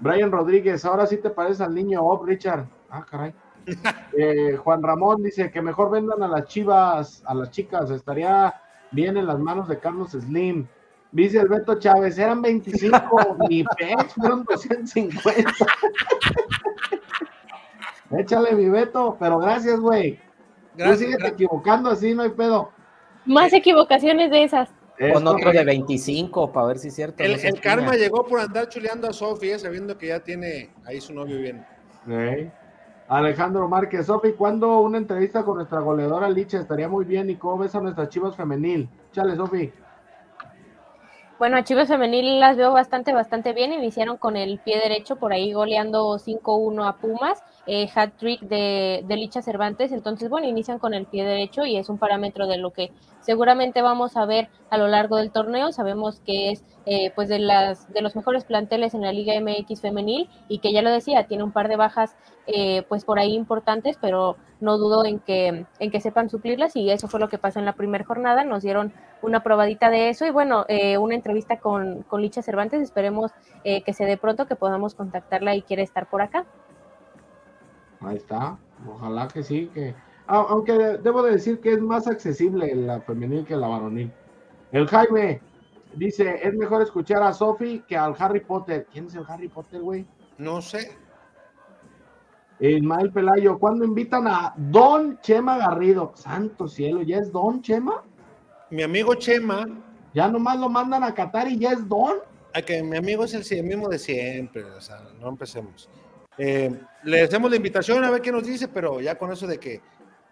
Brian 0.00 0.30
Rodríguez, 0.30 0.84
ahora 0.84 1.06
sí 1.06 1.16
te 1.16 1.30
parece 1.30 1.64
al 1.64 1.74
niño 1.74 2.02
Bob, 2.02 2.26
Richard. 2.26 2.66
Ah, 2.90 3.04
caray. 3.10 3.34
Eh, 4.16 4.56
Juan 4.56 4.82
Ramón 4.82 5.22
dice 5.22 5.50
que 5.50 5.62
mejor 5.62 5.90
vendan 5.90 6.22
a 6.22 6.28
las 6.28 6.46
chivas, 6.46 7.22
a 7.26 7.34
las 7.34 7.50
chicas, 7.50 7.90
estaría 7.90 8.54
bien 8.90 9.16
en 9.16 9.26
las 9.26 9.38
manos 9.38 9.68
de 9.68 9.78
Carlos 9.78 10.10
Slim. 10.12 10.66
Dice 11.12 11.40
Alberto 11.40 11.78
Chávez, 11.78 12.18
eran 12.18 12.42
25, 12.42 13.36
mi 13.48 13.64
pez 13.64 14.12
fueron 14.14 14.44
250. 14.44 15.52
Échale 18.18 18.54
mi 18.54 18.68
Beto, 18.68 19.16
pero 19.18 19.38
gracias, 19.38 19.80
güey. 19.80 20.18
Tú 20.76 20.94
sigues 20.96 21.22
equivocando 21.24 21.90
así, 21.90 22.14
no 22.14 22.22
hay 22.22 22.30
pedo. 22.30 22.72
Más 23.28 23.52
equivocaciones 23.52 24.30
de 24.30 24.44
esas. 24.44 24.68
Con 25.12 25.26
otro 25.28 25.52
de 25.52 25.64
25, 25.64 26.50
para 26.50 26.66
ver 26.66 26.78
si 26.78 26.88
es 26.88 26.94
cierto. 26.94 27.22
El, 27.22 27.60
karma 27.60 27.94
llegó 27.94 28.26
por 28.26 28.40
andar 28.40 28.68
chuleando 28.68 29.08
a 29.08 29.12
Sofía, 29.12 29.56
sabiendo 29.58 29.96
que 29.96 30.08
ya 30.08 30.20
tiene 30.20 30.70
ahí 30.84 31.00
su 31.00 31.14
novio 31.14 31.38
bien. 31.38 31.64
Alejandro 33.08 33.68
Márquez, 33.68 34.06
Sofi, 34.06 34.32
¿cuándo 34.32 34.80
una 34.80 34.98
entrevista 34.98 35.44
con 35.44 35.56
nuestra 35.56 35.80
goleadora 35.80 36.28
Licha 36.28 36.58
estaría 36.58 36.88
muy 36.88 37.04
bien? 37.04 37.30
¿Y 37.30 37.36
cómo 37.36 37.58
ves 37.58 37.74
a 37.74 37.80
nuestras 37.80 38.08
chivas 38.10 38.36
femenil? 38.36 38.88
Chale, 39.12 39.36
Sofi. 39.36 39.72
Bueno, 41.38 41.56
a 41.56 41.62
Chivas 41.62 41.86
Femenil 41.86 42.40
las 42.40 42.56
veo 42.56 42.72
bastante, 42.72 43.12
bastante 43.12 43.52
bien. 43.52 43.72
Iniciaron 43.72 44.16
con 44.16 44.36
el 44.36 44.58
pie 44.58 44.80
derecho, 44.80 45.16
por 45.16 45.32
ahí 45.32 45.52
goleando 45.52 46.18
5-1 46.18 46.88
a 46.88 46.96
Pumas 46.96 47.44
eh, 47.68 47.88
hat 47.94 48.14
trick 48.18 48.40
de, 48.40 49.04
de, 49.06 49.16
Licha 49.16 49.40
Cervantes. 49.40 49.92
Entonces, 49.92 50.30
bueno, 50.30 50.48
inician 50.48 50.80
con 50.80 50.94
el 50.94 51.06
pie 51.06 51.24
derecho 51.24 51.64
y 51.64 51.76
es 51.76 51.88
un 51.88 51.98
parámetro 51.98 52.48
de 52.48 52.58
lo 52.58 52.72
que 52.72 52.90
seguramente 53.20 53.82
vamos 53.82 54.16
a 54.16 54.26
ver 54.26 54.48
a 54.70 54.78
lo 54.78 54.88
largo 54.88 55.16
del 55.16 55.30
torneo. 55.30 55.70
Sabemos 55.70 56.20
que 56.26 56.50
es 56.50 56.64
eh, 56.90 57.12
pues 57.14 57.28
de, 57.28 57.38
las, 57.38 57.92
de 57.92 58.00
los 58.00 58.16
mejores 58.16 58.44
planteles 58.44 58.94
en 58.94 59.02
la 59.02 59.12
Liga 59.12 59.34
MX 59.38 59.82
femenil 59.82 60.26
y 60.48 60.60
que 60.60 60.72
ya 60.72 60.80
lo 60.80 60.88
decía, 60.88 61.26
tiene 61.26 61.44
un 61.44 61.52
par 61.52 61.68
de 61.68 61.76
bajas 61.76 62.16
eh, 62.46 62.82
pues 62.88 63.04
por 63.04 63.18
ahí 63.18 63.34
importantes, 63.34 63.98
pero 64.00 64.38
no 64.60 64.78
dudo 64.78 65.04
en 65.04 65.18
que, 65.18 65.66
en 65.80 65.90
que 65.90 66.00
sepan 66.00 66.30
suplirlas 66.30 66.76
y 66.76 66.90
eso 66.90 67.06
fue 67.06 67.20
lo 67.20 67.28
que 67.28 67.36
pasó 67.36 67.58
en 67.58 67.66
la 67.66 67.74
primera 67.74 68.06
jornada. 68.06 68.42
Nos 68.42 68.62
dieron 68.62 68.94
una 69.20 69.42
probadita 69.42 69.90
de 69.90 70.08
eso 70.08 70.24
y 70.24 70.30
bueno, 70.30 70.64
eh, 70.68 70.96
una 70.96 71.14
entrevista 71.14 71.58
con, 71.58 72.04
con 72.04 72.22
Licha 72.22 72.40
Cervantes. 72.40 72.80
Esperemos 72.80 73.32
que 73.64 73.92
se 73.92 74.06
dé 74.06 74.16
pronto, 74.16 74.46
que 74.46 74.56
podamos 74.56 74.94
contactarla 74.94 75.54
y 75.54 75.60
quiere 75.60 75.82
estar 75.82 76.08
por 76.08 76.22
acá. 76.22 76.46
Ahí 78.00 78.16
está. 78.16 78.56
Ojalá 78.88 79.28
que 79.28 79.42
sí, 79.42 79.70
que. 79.74 79.94
aunque 80.26 80.72
debo 80.72 81.22
de 81.22 81.32
decir 81.32 81.60
que 81.60 81.74
es 81.74 81.80
más 81.82 82.06
accesible 82.06 82.74
la 82.74 83.02
femenil 83.02 83.44
que 83.44 83.56
la 83.56 83.68
varonil. 83.68 84.10
El 84.72 84.86
Jaime 84.86 85.42
dice: 85.98 86.40
es 86.42 86.54
mejor 86.54 86.82
escuchar 86.82 87.22
a 87.22 87.32
Sophie 87.32 87.82
que 87.86 87.96
al 87.96 88.14
Harry 88.18 88.40
Potter. 88.40 88.86
¿Quién 88.92 89.06
es 89.06 89.14
el 89.14 89.24
Harry 89.28 89.48
Potter, 89.48 89.80
güey? 89.80 90.06
No 90.38 90.62
sé. 90.62 90.96
Ismael 92.60 93.12
Pelayo, 93.12 93.58
¿cuándo 93.58 93.84
invitan 93.84 94.26
a 94.26 94.52
Don 94.56 95.20
Chema 95.20 95.58
Garrido? 95.58 96.12
Santo 96.16 96.66
cielo, 96.66 97.02
¿ya 97.02 97.18
es 97.18 97.30
Don 97.30 97.62
Chema? 97.62 98.02
Mi 98.70 98.82
amigo 98.82 99.14
Chema. 99.14 99.64
Ya 100.14 100.28
nomás 100.28 100.58
lo 100.58 100.68
mandan 100.68 101.04
a 101.04 101.14
Qatar 101.14 101.48
y 101.48 101.58
ya 101.58 101.70
es 101.70 101.88
Don. 101.88 102.16
A 102.54 102.62
que 102.62 102.82
mi 102.82 102.96
amigo 102.96 103.24
es 103.24 103.52
el 103.52 103.62
mismo 103.64 103.88
de 103.88 103.98
siempre, 103.98 104.64
o 104.64 104.80
sea, 104.80 105.02
no 105.20 105.28
empecemos. 105.28 105.88
Eh, 106.38 106.80
le 107.04 107.22
hacemos 107.22 107.50
la 107.50 107.56
invitación 107.56 108.02
a 108.02 108.10
ver 108.10 108.22
qué 108.22 108.32
nos 108.32 108.44
dice, 108.44 108.68
pero 108.68 109.00
ya 109.00 109.16
con 109.16 109.30
eso 109.30 109.46
de 109.46 109.58
que 109.58 109.80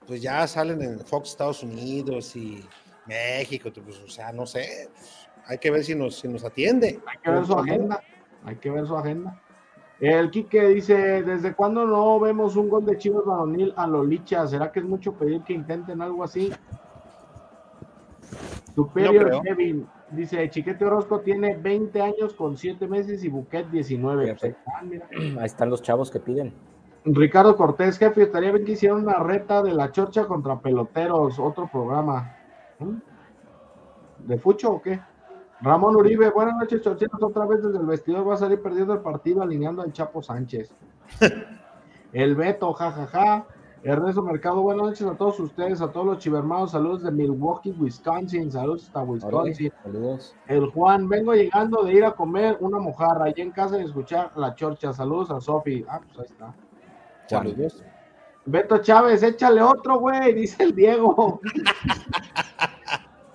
pues 0.07 0.23
ya 0.23 0.47
salen 0.47 0.81
en 0.83 1.01
Fox 1.01 1.31
Estados 1.31 1.63
Unidos 1.63 2.35
y 2.37 2.65
México, 3.07 3.71
pues, 3.85 3.99
o 3.99 4.09
sea, 4.09 4.33
no 4.33 4.47
sé, 4.47 4.89
pues, 4.95 5.29
hay 5.47 5.59
que 5.59 5.71
ver 5.71 5.85
si 5.85 5.95
nos, 5.95 6.17
si 6.17 6.29
nos 6.29 6.45
atiende. 6.45 7.01
Hay 7.07 7.19
que 7.23 7.31
ver 7.31 7.47
su 7.47 7.59
agenda, 7.59 8.03
hay 8.45 8.57
que 8.57 8.71
ver 8.71 8.87
su 8.87 8.97
agenda. 8.97 9.41
El 9.99 10.31
Quique 10.31 10.69
dice, 10.69 11.23
¿desde 11.23 11.55
cuándo 11.55 11.87
no 11.87 12.21
vemos 12.21 12.57
un 12.57 12.69
gol 12.69 12.85
de 12.85 12.99
Chivas 12.99 13.25
Varonil 13.25 13.73
a 13.77 13.87
Lolicha? 13.87 14.47
¿Será 14.47 14.71
que 14.71 14.81
es 14.81 14.85
mucho 14.85 15.15
pedir 15.15 15.43
que 15.43 15.55
intenten 15.55 16.03
algo 16.03 16.23
así? 16.23 16.53
Superior 18.75 19.41
Kevin, 19.43 19.89
Dice, 20.11 20.49
Chiquete 20.51 20.85
Orozco 20.85 21.21
tiene 21.21 21.57
20 21.57 22.01
años 22.01 22.35
con 22.35 22.57
7 22.57 22.87
meses 22.87 23.25
y 23.25 23.29
Buquet 23.29 23.69
19. 23.71 24.37
Ah, 24.67 24.83
Ahí 25.41 25.45
están 25.45 25.71
los 25.71 25.83
chavos 25.83 26.11
que 26.11 26.21
piden. 26.21 26.53
Ricardo 27.05 27.57
Cortés, 27.57 27.99
jefe, 27.99 28.23
estaría 28.23 28.53
bien 28.53 28.65
que 28.65 28.73
hicieran 28.73 28.99
una 28.99 29.19
reta 29.19 29.63
de 29.63 29.73
la 29.73 29.93
chorcha 29.93 30.27
contra 30.27 30.61
peloteros, 30.61 31.39
otro 31.39 31.69
programa. 31.69 32.37
¿Mm? 32.79 32.97
¿De 34.27 34.39
Fucho 34.39 34.73
o 34.73 34.83
qué? 34.83 35.01
Ramón 35.61 35.97
Uribe, 35.97 36.31
buenas 36.31 36.57
noches, 36.57 36.83
chorcheros, 36.83 37.23
otra 37.23 37.47
vez 37.47 37.63
desde 37.63 37.79
el 37.79 37.87
vestidor 37.87 38.29
va 38.29 38.35
a 38.35 38.39
salir 38.39 38.61
perdiendo 38.61 38.93
el 38.93 39.01
partido 39.01 39.43
alineando 39.43 39.83
al 39.83 39.93
Chapo 39.93 40.23
Sánchez. 40.23 40.71
el 42.13 42.35
Beto, 42.35 42.73
jajaja. 42.73 43.07
Ja, 43.07 43.25
ja. 43.25 43.47
Ernesto 43.83 44.21
Mercado, 44.21 44.63
buenas 44.63 44.85
noches 44.85 45.07
a 45.07 45.15
todos 45.15 45.39
ustedes, 45.39 45.81
a 45.81 45.93
todos 45.93 46.07
los 46.07 46.19
chivermados, 46.19 46.73
saludos 46.73 47.05
de 47.05 47.13
Milwaukee, 47.13 47.71
Wisconsin, 47.71 48.51
saludos 48.51 48.87
hasta 48.87 49.03
Wisconsin. 49.05 49.73
saludos. 49.85 50.35
El 50.49 50.67
Juan, 50.71 51.09
vengo 51.09 51.35
llegando 51.35 51.85
de 51.85 51.93
ir 51.93 52.05
a 52.05 52.11
comer 52.11 52.57
una 52.59 52.81
mojarra 52.81 53.27
allí 53.27 53.43
en 53.43 53.53
casa 53.53 53.79
y 53.79 53.85
escuchar 53.85 54.33
la 54.35 54.57
chorcha, 54.57 54.93
saludos 54.93 55.31
a 55.31 55.41
Sofi. 55.41 55.85
Ah, 55.89 56.01
pues 56.05 56.19
ahí 56.19 56.27
está. 56.33 56.55
Saludos. 57.29 57.85
Beto 58.45 58.79
Chávez, 58.79 59.23
échale 59.23 59.63
otro, 59.63 60.01
güey, 60.01 60.35
dice 60.35 60.65
el 60.65 60.75
Diego. 60.75 61.41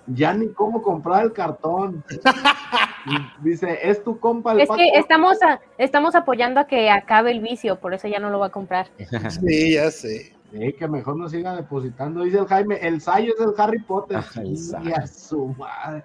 ya 0.06 0.34
ni 0.34 0.48
cómo 0.48 0.82
comprar 0.82 1.24
el 1.24 1.32
cartón. 1.32 2.04
Dice, 3.42 3.78
es 3.82 4.02
tu 4.04 4.18
compa. 4.20 4.54
es 4.60 4.70
que 4.70 4.90
estamos, 4.94 5.38
estamos 5.76 6.14
apoyando 6.14 6.60
a 6.60 6.66
que 6.66 6.88
acabe 6.88 7.32
el 7.32 7.40
vicio, 7.40 7.80
por 7.80 7.94
eso 7.94 8.06
ya 8.06 8.20
no 8.20 8.30
lo 8.30 8.38
va 8.38 8.46
a 8.46 8.50
comprar. 8.50 8.88
Sí, 9.40 9.74
ya 9.74 9.90
sé 9.90 10.32
que 10.78 10.88
mejor 10.88 11.16
no 11.16 11.28
siga 11.28 11.56
depositando. 11.56 12.22
Dice 12.22 12.38
el 12.38 12.46
Jaime, 12.46 12.76
el 12.82 13.00
Sayo 13.00 13.32
es 13.34 13.40
el 13.40 13.54
Harry 13.56 13.80
Potter. 13.80 14.22
y 14.44 14.92
a 14.92 15.06
su 15.06 15.48
madre. 15.48 16.04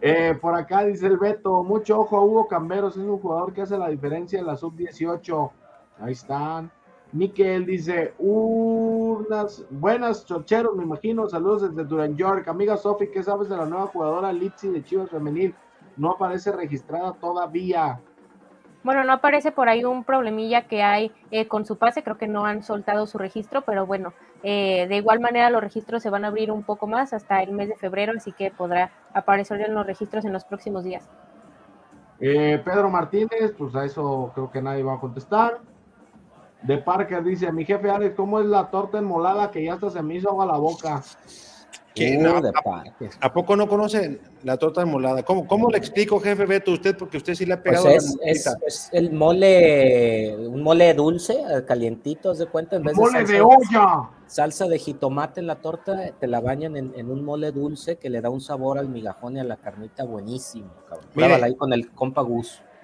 Eh, 0.00 0.36
por 0.40 0.54
acá 0.54 0.84
dice 0.84 1.06
el 1.06 1.16
Beto, 1.16 1.62
mucho 1.62 2.00
ojo 2.00 2.16
a 2.16 2.24
Hugo 2.24 2.48
Camberos, 2.48 2.96
es 2.96 3.02
un 3.02 3.18
jugador 3.18 3.54
que 3.54 3.62
hace 3.62 3.78
la 3.78 3.88
diferencia 3.88 4.38
en 4.38 4.46
la 4.46 4.56
sub-18. 4.56 5.50
Ahí 6.00 6.12
están. 6.12 6.70
Miquel 7.16 7.64
dice, 7.64 8.12
unas 8.18 9.64
buenas 9.70 10.26
chocheros, 10.26 10.76
me 10.76 10.84
imagino. 10.84 11.26
Saludos 11.26 11.62
desde 11.62 11.88
Duran 11.88 12.14
York. 12.14 12.46
Amiga 12.46 12.76
Sofi, 12.76 13.08
¿qué 13.08 13.22
sabes 13.22 13.48
de 13.48 13.56
la 13.56 13.64
nueva 13.64 13.86
jugadora 13.86 14.30
Litsi 14.32 14.68
de 14.68 14.84
Chivas 14.84 15.08
Femenil? 15.08 15.54
No 15.96 16.10
aparece 16.10 16.52
registrada 16.52 17.14
todavía. 17.14 18.00
Bueno, 18.84 19.02
no 19.02 19.14
aparece 19.14 19.50
por 19.50 19.70
ahí 19.70 19.82
un 19.82 20.04
problemilla 20.04 20.68
que 20.68 20.82
hay 20.82 21.10
eh, 21.30 21.48
con 21.48 21.64
su 21.64 21.76
pase, 21.78 22.02
creo 22.02 22.18
que 22.18 22.28
no 22.28 22.44
han 22.44 22.62
soltado 22.62 23.06
su 23.06 23.16
registro, 23.16 23.62
pero 23.62 23.86
bueno, 23.86 24.12
eh, 24.42 24.86
de 24.86 24.96
igual 24.96 25.18
manera 25.18 25.48
los 25.48 25.62
registros 25.62 26.02
se 26.02 26.10
van 26.10 26.24
a 26.24 26.28
abrir 26.28 26.52
un 26.52 26.62
poco 26.64 26.86
más 26.86 27.14
hasta 27.14 27.42
el 27.42 27.52
mes 27.52 27.68
de 27.68 27.76
febrero, 27.76 28.12
así 28.14 28.30
que 28.32 28.50
podrá 28.50 28.92
aparecer 29.14 29.62
en 29.62 29.74
los 29.74 29.86
registros 29.86 30.26
en 30.26 30.34
los 30.34 30.44
próximos 30.44 30.84
días. 30.84 31.08
Eh, 32.20 32.60
Pedro 32.62 32.90
Martínez, 32.90 33.54
pues 33.56 33.74
a 33.74 33.86
eso 33.86 34.30
creo 34.34 34.50
que 34.50 34.60
nadie 34.60 34.82
va 34.82 34.94
a 34.94 35.00
contestar. 35.00 35.60
De 36.66 36.78
Parker 36.78 37.22
dice, 37.22 37.52
mi 37.52 37.64
jefe 37.64 37.88
Alex, 37.88 38.16
¿cómo 38.16 38.40
es 38.40 38.46
la 38.46 38.70
torta 38.70 38.98
enmolada 38.98 39.50
que 39.50 39.64
ya 39.64 39.74
hasta 39.74 39.90
se 39.90 40.02
me 40.02 40.16
hizo 40.16 40.30
agua 40.30 40.46
la 40.46 40.56
boca? 40.56 41.02
Uh, 41.98 42.52
¿A, 43.20 43.32
poco 43.32 43.56
no 43.56 43.66
conocen 43.66 44.20
la 44.42 44.58
torta 44.58 44.82
enmolada? 44.82 45.22
¿Cómo, 45.22 45.46
¿Cómo 45.46 45.70
le 45.70 45.78
explico, 45.78 46.20
jefe 46.20 46.44
Beto, 46.44 46.72
usted? 46.72 46.94
Porque 46.96 47.16
usted 47.16 47.34
sí 47.34 47.46
le 47.46 47.54
ha 47.54 47.62
pues 47.62 47.80
pegado 47.80 47.96
es, 48.20 48.90
el 48.92 49.12
mole, 49.12 50.36
un 50.36 50.62
mole 50.62 50.92
dulce, 50.92 51.42
calientito, 51.66 52.34
de 52.34 52.46
cuenta? 52.46 52.76
En 52.76 52.82
vez 52.82 52.96
¡Mole 52.96 53.24
de, 53.24 53.40
olla! 53.40 54.10
Salsa 54.26 54.66
de 54.66 54.78
jitomate 54.78 55.40
en 55.40 55.46
la 55.46 55.56
torta, 55.56 56.12
te 56.20 56.26
la 56.26 56.40
bañan 56.40 56.76
en, 56.76 57.10
un 57.10 57.24
mole 57.24 57.50
dulce 57.50 57.96
que 57.96 58.10
le 58.10 58.20
da 58.20 58.28
un 58.28 58.42
sabor 58.42 58.78
al 58.78 58.88
migajón 58.88 59.36
y 59.36 59.40
a 59.40 59.44
la 59.44 59.56
carnita 59.56 60.04
buenísimo, 60.04 60.70
cabrón. 60.90 61.44
ahí 61.44 61.54
con 61.54 61.72
el 61.72 61.90
compa 61.92 62.20
Gus. 62.20 62.60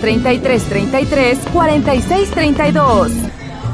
33 0.00 0.64
33 0.64 1.38
46 1.52 2.30
32. 2.30 3.12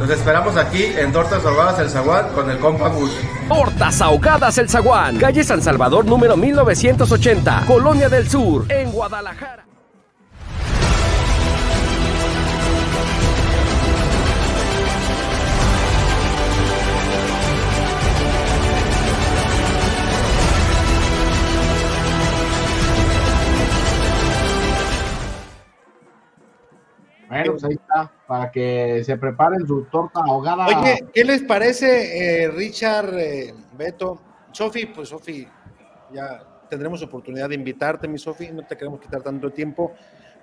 Los 0.00 0.10
esperamos 0.10 0.56
aquí 0.56 0.84
en 0.84 1.12
Tortas 1.12 1.44
Ahogadas 1.44 1.80
El 1.80 1.90
Zaguán 1.90 2.28
con 2.34 2.48
el 2.50 2.58
compa 2.58 2.88
Gus. 2.88 3.10
Tortas 3.48 4.00
Ahogadas 4.00 4.56
El 4.58 4.68
Zaguán, 4.68 5.16
calle 5.16 5.42
San 5.42 5.60
Salvador 5.60 6.04
número 6.04 6.36
1980, 6.36 7.64
Colonia 7.66 8.08
del 8.08 8.28
Sur, 8.28 8.66
en 8.68 8.92
Guadalajara. 8.92 9.67
Bueno, 27.38 27.52
pues 27.52 27.64
ahí 27.64 27.74
está, 27.74 28.12
para 28.26 28.50
que 28.50 29.02
se 29.04 29.16
preparen 29.16 29.66
su 29.66 29.84
torta 29.84 30.20
ahogada. 30.20 30.66
Oye, 30.66 31.06
¿qué 31.12 31.24
les 31.24 31.42
parece, 31.42 32.44
eh, 32.44 32.50
Richard, 32.50 33.14
eh, 33.18 33.54
Beto? 33.76 34.20
Sofi, 34.52 34.86
pues 34.86 35.08
Sofi, 35.10 35.46
ya 36.12 36.42
tendremos 36.68 37.02
oportunidad 37.02 37.48
de 37.48 37.54
invitarte, 37.54 38.08
mi 38.08 38.18
Sofi, 38.18 38.50
no 38.52 38.66
te 38.66 38.76
queremos 38.76 39.00
quitar 39.00 39.22
tanto 39.22 39.50
tiempo. 39.50 39.92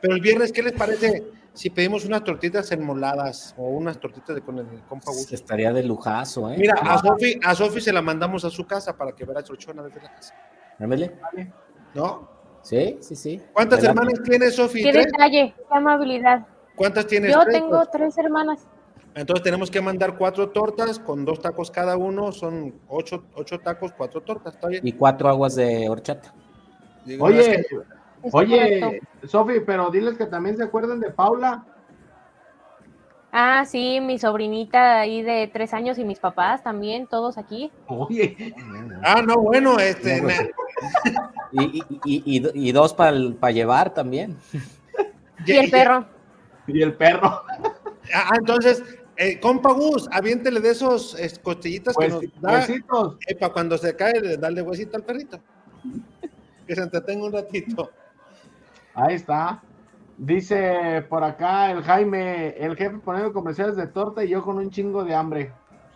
Pero 0.02 0.16
el 0.16 0.22
viernes, 0.22 0.52
¿qué 0.52 0.62
les 0.62 0.74
parece 0.74 1.24
si 1.54 1.70
pedimos 1.70 2.06
unas 2.06 2.24
tortitas 2.24 2.72
enmoladas 2.72 3.56
o 3.58 3.70
unas 3.70 4.00
tortitas 4.00 4.36
de, 4.36 4.41
con 4.41 4.60
el 4.60 4.68
compa 4.88 5.12
Estaría 5.32 5.72
de 5.72 5.84
lujazo, 5.84 6.52
¿eh? 6.52 6.58
Mira, 6.58 6.76
a 6.82 6.98
Sofi, 7.00 7.39
a 7.43 7.56
Sofi 7.56 7.82
se 7.82 7.93
la 7.93 8.02
mandamos 8.02 8.43
a 8.46 8.50
su 8.50 8.68
casa 8.68 8.96
para 8.96 9.14
que 9.14 9.26
vea 9.26 9.39
a 9.39 9.43
Chorchona 9.43 9.84
desde 9.84 10.02
la 10.02 10.14
casa. 10.14 10.36
Vale. 10.78 11.18
¿No? 11.93 12.30
Sí, 12.62 12.98
sí, 13.00 13.16
sí. 13.16 13.41
¿Cuántas 13.54 13.84
hermanas 13.84 14.22
tiene 14.24 14.50
Sofi? 14.50 14.84
Qué 14.84 14.91
detalle, 14.91 15.54
qué 15.56 15.78
amabilidad. 15.78 16.46
¿Cuántas 16.76 17.07
tienes? 17.07 17.34
Yo 17.34 17.45
tengo 17.45 17.86
tres 17.88 18.17
hermanas. 18.17 18.67
Entonces 19.15 19.43
tenemos 19.43 19.71
que 19.71 19.80
mandar 19.80 20.17
cuatro 20.17 20.49
tortas 20.49 20.99
con 20.99 21.23
dos 21.23 21.39
tacos 21.39 21.71
cada 21.71 21.95
uno, 21.95 22.34
son 22.34 22.76
ocho, 22.89 23.23
ocho 23.34 23.59
tacos, 23.59 23.93
cuatro 23.93 24.21
tortas, 24.21 24.55
¿está 24.55 24.67
bien? 24.67 24.86
Y 24.86 24.91
cuatro 24.91 25.30
aguas 25.30 25.55
de 25.55 25.88
horchata. 25.88 26.34
oye, 27.19 27.65
oye, 28.34 29.01
Sofi, 29.23 29.61
pero 29.65 29.89
diles 29.89 30.17
que 30.17 30.26
también 30.26 30.57
se 30.57 30.63
acuerden 30.63 30.99
de 30.99 31.11
Paula. 31.11 31.63
Ah, 33.32 33.63
sí, 33.65 33.99
mi 34.01 34.19
sobrinita 34.19 34.99
ahí 34.99 35.21
de 35.21 35.49
tres 35.51 35.73
años 35.73 35.97
y 35.97 36.03
mis 36.03 36.19
papás 36.19 36.61
también, 36.61 37.07
todos 37.07 37.38
aquí. 37.38 37.71
Oye. 37.88 38.53
Ah, 39.01 39.21
no, 39.21 39.36
bueno, 39.36 39.80
este. 39.80 40.23
y, 41.53 41.84
y, 42.05 42.51
y, 42.53 42.71
dos 42.73 42.93
para 42.93 43.51
llevar 43.51 43.93
también. 43.93 44.38
Y 45.45 45.51
el 45.53 45.69
perro. 45.71 46.14
Y 46.68 46.82
el 46.82 46.93
perro. 46.93 47.43
Ah, 48.13 48.34
entonces, 48.38 48.84
eh, 49.18 49.39
compa 49.39 49.72
Gus, 49.72 50.07
aviéntele 50.11 50.59
de 50.59 50.72
esos 50.72 51.16
costillitas 51.43 51.95
que 51.95 52.07
nos 52.09 52.22
da. 52.41 52.66
para 53.39 53.53
cuando 53.53 53.78
se 53.78 53.95
cae, 53.95 54.38
darle 54.38 54.61
huesito 54.61 54.97
al 54.97 55.03
perrito. 55.03 55.39
que 56.68 56.76
se 56.76 56.82
entretenga 56.82 57.26
un 57.26 57.32
ratito. 57.32 57.91
Ahí 58.93 59.16
está. 59.16 59.61
Dice 60.18 61.05
por 61.09 61.24
acá 61.24 61.72
el 61.72 61.84
Jaime, 61.84 62.55
el 62.57 62.76
jefe 62.76 62.97
poniendo 62.99 63.34
comerciales 63.34 63.76
de 63.76 63.88
torta 63.88 64.24
y 64.24 64.30
yo 64.30 64.43
con 64.43 64.57
un 64.57 64.70
chingo 64.70 65.03
de 65.03 65.13
hambre. 65.13 65.51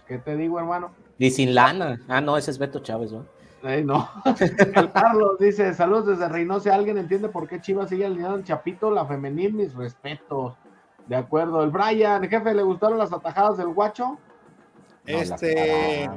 ¿Qué 0.08 0.18
te 0.18 0.36
digo, 0.36 0.60
hermano? 0.60 0.92
Y 1.18 1.32
sin 1.32 1.56
lana. 1.56 2.02
Ah, 2.08 2.20
no, 2.20 2.38
ese 2.38 2.52
es 2.52 2.58
Beto 2.58 2.80
Chávez, 2.80 3.12
¿no? 3.12 3.26
No. 3.64 4.10
El 4.76 4.92
Carlos 4.92 5.38
dice: 5.40 5.74
Saludos 5.74 6.08
desde 6.08 6.30
Reynosa. 6.30 6.74
¿Alguien 6.74 6.98
entiende 6.98 7.30
por 7.30 7.48
qué 7.48 7.62
Chivas 7.62 7.90
sigue 7.90 8.06
alineado 8.06 8.38
en 8.38 8.44
Chapito? 8.44 8.92
La 8.92 9.06
femenil, 9.06 9.54
mis 9.54 9.74
respetos. 9.74 10.56
De 11.08 11.16
acuerdo. 11.16 11.64
El 11.64 11.70
Brian, 11.70 12.28
jefe, 12.30 12.54
¿le 12.54 12.64
gustaron 12.64 12.98
las 12.98 13.12
atajadas 13.14 13.58
del 13.58 13.70
guacho? 13.70 14.18
este. 15.06 16.10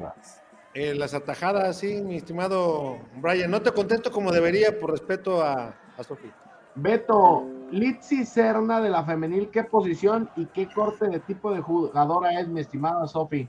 Eh, 0.75 0.95
las, 0.95 1.13
atajadas, 1.13 1.77
sí, 1.77 2.01
mi 2.01 2.17
estimado 2.17 2.99
Brian. 3.17 3.51
No 3.51 3.61
te 3.61 3.73
contesto 3.73 4.11
como 4.11 4.33
debería 4.33 4.79
por 4.81 4.91
respeto 4.91 5.43
a, 5.43 5.75
a 5.99 6.03
Sofía. 6.03 6.35
Beto, 6.75 7.47
Litsi 7.71 8.25
Serna 8.25 8.81
de 8.81 8.89
la 8.89 9.05
femenil, 9.05 9.51
¿qué 9.51 9.65
posición 9.65 10.31
y 10.37 10.47
qué 10.47 10.69
corte 10.73 11.09
de 11.09 11.21
tipo 11.21 11.53
de 11.53 11.61
jugadora 11.61 12.41
es, 12.41 12.49
mi 12.49 12.61
estimada 12.61 13.07
Sofi? 13.07 13.49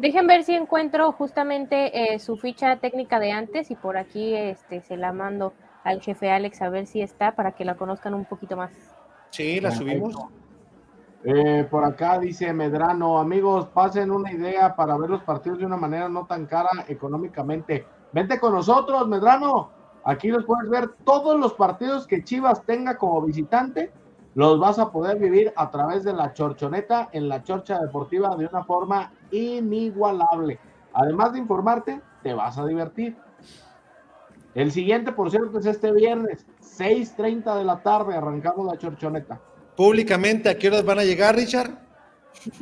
Dejen 0.00 0.26
ver 0.26 0.44
si 0.44 0.54
encuentro 0.54 1.12
justamente 1.12 2.14
eh, 2.14 2.18
su 2.20 2.38
ficha 2.38 2.76
técnica 2.76 3.20
de 3.20 3.32
antes 3.32 3.70
y 3.70 3.76
por 3.76 3.98
aquí 3.98 4.34
este, 4.34 4.80
se 4.80 4.96
la 4.96 5.12
mando 5.12 5.52
al 5.84 6.00
jefe 6.00 6.30
Alex 6.30 6.62
a 6.62 6.70
ver 6.70 6.86
si 6.86 7.02
está 7.02 7.32
para 7.36 7.52
que 7.52 7.66
la 7.66 7.74
conozcan 7.74 8.14
un 8.14 8.24
poquito 8.24 8.56
más. 8.56 8.72
Sí, 9.28 9.60
la 9.60 9.70
subimos. 9.70 10.16
Eh, 11.22 11.66
por 11.70 11.84
acá 11.84 12.18
dice 12.18 12.50
Medrano, 12.54 13.18
amigos, 13.18 13.66
pasen 13.74 14.10
una 14.10 14.32
idea 14.32 14.74
para 14.74 14.96
ver 14.96 15.10
los 15.10 15.22
partidos 15.22 15.58
de 15.58 15.66
una 15.66 15.76
manera 15.76 16.08
no 16.08 16.24
tan 16.24 16.46
cara 16.46 16.70
económicamente. 16.88 17.84
Vente 18.10 18.40
con 18.40 18.54
nosotros, 18.54 19.06
Medrano. 19.06 19.70
Aquí 20.04 20.28
los 20.28 20.46
puedes 20.46 20.70
ver 20.70 20.92
todos 21.04 21.38
los 21.38 21.52
partidos 21.52 22.06
que 22.06 22.24
Chivas 22.24 22.64
tenga 22.64 22.96
como 22.96 23.20
visitante 23.20 23.92
los 24.34 24.60
vas 24.60 24.78
a 24.78 24.90
poder 24.90 25.18
vivir 25.18 25.52
a 25.56 25.70
través 25.70 26.04
de 26.04 26.12
la 26.12 26.32
chorchoneta 26.32 27.08
en 27.12 27.28
la 27.28 27.42
chorcha 27.42 27.78
deportiva 27.80 28.36
de 28.36 28.46
una 28.46 28.64
forma 28.64 29.12
inigualable. 29.30 30.58
Además 30.92 31.32
de 31.32 31.40
informarte, 31.40 32.00
te 32.22 32.32
vas 32.34 32.58
a 32.58 32.66
divertir. 32.66 33.16
El 34.54 34.72
siguiente, 34.72 35.12
por 35.12 35.30
cierto, 35.30 35.58
es 35.58 35.66
este 35.66 35.92
viernes, 35.92 36.44
6.30 36.78 37.58
de 37.58 37.64
la 37.64 37.82
tarde, 37.82 38.16
arrancamos 38.16 38.66
la 38.66 38.76
chorchoneta. 38.76 39.40
Públicamente, 39.76 40.48
¿a 40.48 40.58
qué 40.58 40.68
horas 40.68 40.84
van 40.84 40.98
a 40.98 41.04
llegar, 41.04 41.36
Richard? 41.36 41.70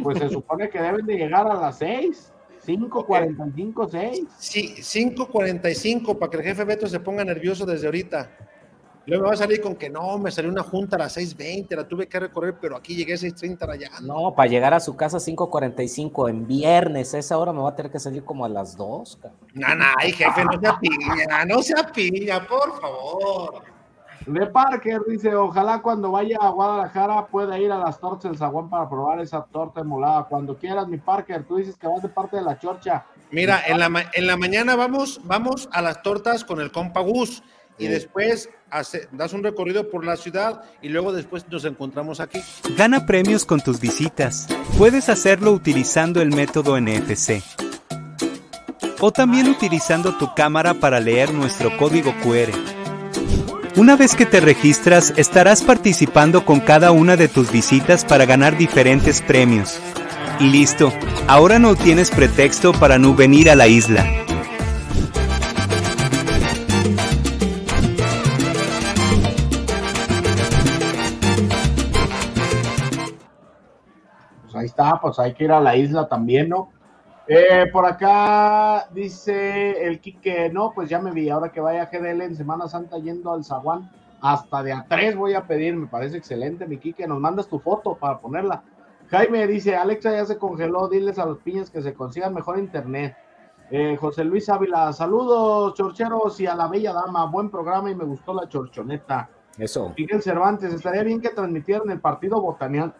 Pues 0.02 0.18
se 0.18 0.28
supone 0.28 0.68
que 0.68 0.80
deben 0.80 1.06
de 1.06 1.16
llegar 1.16 1.46
a 1.46 1.54
las 1.54 1.78
6. 1.78 2.32
5.45, 2.66 3.88
6. 3.90 4.24
Sí, 4.38 4.74
5.45 4.78 6.18
para 6.18 6.30
que 6.30 6.36
el 6.36 6.42
jefe 6.42 6.64
Beto 6.64 6.86
se 6.86 7.00
ponga 7.00 7.24
nervioso 7.24 7.64
desde 7.64 7.86
ahorita. 7.86 8.30
Luego 9.08 9.22
me 9.22 9.28
va 9.28 9.34
a 9.34 9.38
salir 9.38 9.62
con 9.62 9.74
que 9.74 9.88
no, 9.88 10.18
me 10.18 10.30
salió 10.30 10.50
una 10.50 10.62
junta 10.62 10.96
a 10.96 10.98
las 10.98 11.16
6.20, 11.16 11.74
la 11.74 11.88
tuve 11.88 12.06
que 12.06 12.20
recorrer, 12.20 12.58
pero 12.60 12.76
aquí 12.76 12.94
llegué 12.94 13.14
a 13.14 13.16
6.30 13.16 13.70
allá. 13.70 13.90
No, 14.02 14.34
para 14.34 14.50
llegar 14.50 14.74
a 14.74 14.80
su 14.80 14.96
casa 14.96 15.16
5.45 15.16 16.28
en 16.28 16.46
viernes, 16.46 17.14
a 17.14 17.18
esa 17.18 17.38
hora 17.38 17.54
me 17.54 17.60
va 17.60 17.70
a 17.70 17.74
tener 17.74 17.90
que 17.90 17.98
salir 17.98 18.22
como 18.22 18.44
a 18.44 18.50
las 18.50 18.76
2. 18.76 19.18
No, 19.54 19.74
no, 19.74 19.84
ay, 19.96 20.12
jefe, 20.12 20.44
no 20.44 20.60
se 20.60 20.66
apiña, 20.66 21.44
no 21.46 21.62
se 21.62 21.80
apiña, 21.80 22.46
por 22.46 22.78
favor. 22.78 23.62
De 24.26 24.44
Parker 24.44 25.00
dice, 25.08 25.34
ojalá 25.34 25.80
cuando 25.80 26.10
vaya 26.10 26.36
a 26.38 26.50
Guadalajara 26.50 27.28
pueda 27.28 27.58
ir 27.58 27.72
a 27.72 27.78
las 27.78 27.98
tortas 27.98 28.24
del 28.24 28.36
zaguán 28.36 28.68
para 28.68 28.90
probar 28.90 29.20
esa 29.20 29.42
torta 29.42 29.82
molada. 29.82 30.24
Cuando 30.24 30.58
quieras, 30.58 30.86
mi 30.86 30.98
Parker, 30.98 31.44
tú 31.44 31.56
dices 31.56 31.78
que 31.78 31.86
vas 31.86 32.02
de 32.02 32.10
parte 32.10 32.36
de 32.36 32.42
la 32.42 32.58
chorcha. 32.58 33.06
Mira, 33.30 33.62
en 33.66 33.78
la, 33.78 34.10
en 34.12 34.26
la 34.26 34.36
mañana 34.36 34.76
vamos, 34.76 35.18
vamos 35.24 35.66
a 35.72 35.80
las 35.80 36.02
tortas 36.02 36.44
con 36.44 36.60
el 36.60 36.70
compa 36.70 37.00
Gus 37.00 37.42
y 37.78 37.86
después 37.86 38.50
das 39.12 39.32
un 39.32 39.42
recorrido 39.42 39.88
por 39.88 40.04
la 40.04 40.16
ciudad 40.16 40.62
y 40.82 40.88
luego 40.88 41.12
después 41.12 41.46
nos 41.50 41.64
encontramos 41.64 42.20
aquí. 42.20 42.40
Gana 42.76 43.06
premios 43.06 43.44
con 43.44 43.60
tus 43.60 43.80
visitas. 43.80 44.46
Puedes 44.76 45.08
hacerlo 45.08 45.52
utilizando 45.52 46.20
el 46.20 46.34
método 46.34 46.78
NFC. 46.80 47.42
O 49.00 49.12
también 49.12 49.48
utilizando 49.48 50.16
tu 50.18 50.34
cámara 50.34 50.74
para 50.74 51.00
leer 51.00 51.32
nuestro 51.32 51.76
código 51.76 52.12
QR. 52.22 52.52
Una 53.76 53.94
vez 53.94 54.16
que 54.16 54.26
te 54.26 54.40
registras, 54.40 55.14
estarás 55.16 55.62
participando 55.62 56.44
con 56.44 56.58
cada 56.58 56.90
una 56.90 57.16
de 57.16 57.28
tus 57.28 57.52
visitas 57.52 58.04
para 58.04 58.26
ganar 58.26 58.58
diferentes 58.58 59.22
premios. 59.22 59.78
Y 60.40 60.50
listo, 60.50 60.92
ahora 61.28 61.60
no 61.60 61.76
tienes 61.76 62.10
pretexto 62.10 62.72
para 62.72 62.98
no 62.98 63.14
venir 63.14 63.48
a 63.50 63.54
la 63.54 63.68
isla. 63.68 64.27
Está, 74.68 75.00
pues 75.00 75.18
hay 75.18 75.34
que 75.34 75.44
ir 75.44 75.52
a 75.52 75.60
la 75.60 75.76
isla 75.76 76.08
también, 76.08 76.48
¿no? 76.48 76.70
Eh, 77.26 77.66
por 77.72 77.84
acá 77.84 78.88
dice 78.92 79.84
el 79.86 80.00
Quique, 80.00 80.48
no, 80.50 80.72
pues 80.74 80.88
ya 80.88 80.98
me 80.98 81.10
vi, 81.10 81.28
ahora 81.28 81.50
que 81.52 81.60
vaya 81.60 81.82
a 81.82 81.86
GDL 81.86 82.22
en 82.22 82.36
Semana 82.36 82.68
Santa 82.68 82.96
yendo 82.98 83.32
al 83.32 83.44
Zaguán, 83.44 83.90
hasta 84.20 84.62
de 84.62 84.72
a 84.72 84.86
tres 84.88 85.14
voy 85.14 85.34
a 85.34 85.46
pedir, 85.46 85.76
me 85.76 85.86
parece 85.86 86.16
excelente, 86.16 86.66
mi 86.66 86.78
Quique, 86.78 87.06
nos 87.06 87.20
mandas 87.20 87.48
tu 87.48 87.58
foto 87.58 87.96
para 87.96 88.18
ponerla. 88.18 88.62
Jaime 89.10 89.46
dice, 89.46 89.76
Alexa 89.76 90.12
ya 90.12 90.24
se 90.24 90.38
congeló, 90.38 90.88
diles 90.88 91.18
a 91.18 91.26
los 91.26 91.38
piñas 91.38 91.70
que 91.70 91.82
se 91.82 91.94
consigan 91.94 92.34
mejor 92.34 92.58
internet. 92.58 93.16
Eh, 93.70 93.96
José 94.00 94.24
Luis 94.24 94.48
Ávila, 94.48 94.92
saludos, 94.94 95.74
chorcheros 95.74 96.40
y 96.40 96.46
a 96.46 96.54
la 96.54 96.68
bella 96.68 96.94
dama, 96.94 97.26
buen 97.26 97.50
programa 97.50 97.90
y 97.90 97.94
me 97.94 98.04
gustó 98.04 98.32
la 98.32 98.48
chorchoneta. 98.48 99.28
Eso. 99.58 99.92
Miguel 99.96 100.22
Cervantes, 100.22 100.72
estaría 100.72 101.02
bien 101.02 101.20
que 101.20 101.30
transmitieran 101.30 101.90
el 101.90 102.00
partido 102.00 102.40
botaneando, 102.40 102.94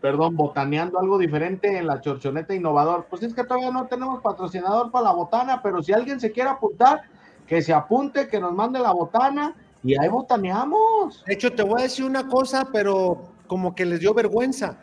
perdón, 0.00 0.36
botaneando 0.36 0.98
algo 0.98 1.18
diferente 1.18 1.76
en 1.76 1.86
la 1.86 2.00
chorchoneta 2.00 2.54
innovador. 2.54 3.06
Pues 3.10 3.22
es 3.22 3.34
que 3.34 3.44
todavía 3.44 3.70
no 3.70 3.86
tenemos 3.86 4.22
patrocinador 4.22 4.90
para 4.90 5.06
la 5.06 5.12
botana, 5.12 5.60
pero 5.62 5.82
si 5.82 5.92
alguien 5.92 6.20
se 6.20 6.30
quiere 6.30 6.50
apuntar, 6.50 7.02
que 7.46 7.62
se 7.62 7.72
apunte, 7.72 8.28
que 8.28 8.40
nos 8.40 8.52
mande 8.52 8.78
la 8.78 8.92
botana 8.92 9.56
y 9.82 9.98
ahí 9.98 10.08
botaneamos. 10.08 11.24
De 11.24 11.34
hecho, 11.34 11.52
te 11.52 11.62
voy 11.62 11.80
a 11.80 11.84
decir 11.84 12.04
una 12.04 12.28
cosa, 12.28 12.68
pero 12.72 13.22
como 13.46 13.74
que 13.74 13.86
les 13.86 14.00
dio 14.00 14.14
vergüenza. 14.14 14.76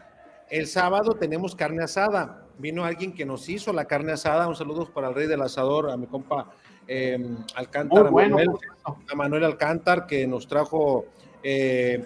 El 0.50 0.68
sábado 0.68 1.16
tenemos 1.16 1.56
carne 1.56 1.84
asada. 1.84 2.42
Vino 2.58 2.86
alguien 2.86 3.14
que 3.14 3.26
nos 3.26 3.48
hizo 3.50 3.72
la 3.74 3.86
carne 3.86 4.14
asada. 4.14 4.48
Un 4.48 4.56
saludo 4.56 4.86
para 4.92 5.10
el 5.10 5.16
rey 5.16 5.28
del 5.28 5.42
asador, 5.42 5.90
a 5.90 5.98
mi 5.98 6.08
compa 6.08 6.48
eh, 6.88 7.18
Alcántar, 7.56 8.10
bueno, 8.12 8.38
a, 8.38 8.40
Manuel, 8.40 8.60
a, 8.84 9.16
Manuel, 9.16 9.44
Alcántar, 9.44 10.06
que 10.06 10.28
nos 10.28 10.48
trajo, 10.48 11.06
eh, 11.42 12.06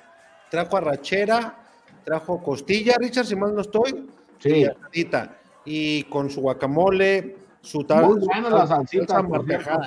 trajo 0.50 0.78
arrachera, 0.78 1.58
trajo 2.04 2.42
costilla, 2.42 2.96
Richard, 3.00 3.26
si 3.26 3.36
mal 3.36 3.54
no 3.54 3.62
estoy. 3.62 4.10
Sí. 4.40 4.66
Y, 4.94 5.08
y 5.66 6.04
con 6.04 6.30
su 6.30 6.42
guacamole, 6.42 7.38
su 7.62 7.84
tal. 7.84 8.06
Muy 8.06 8.20
buena 8.20 8.50
la 8.50 8.68
salsita. 8.68 9.24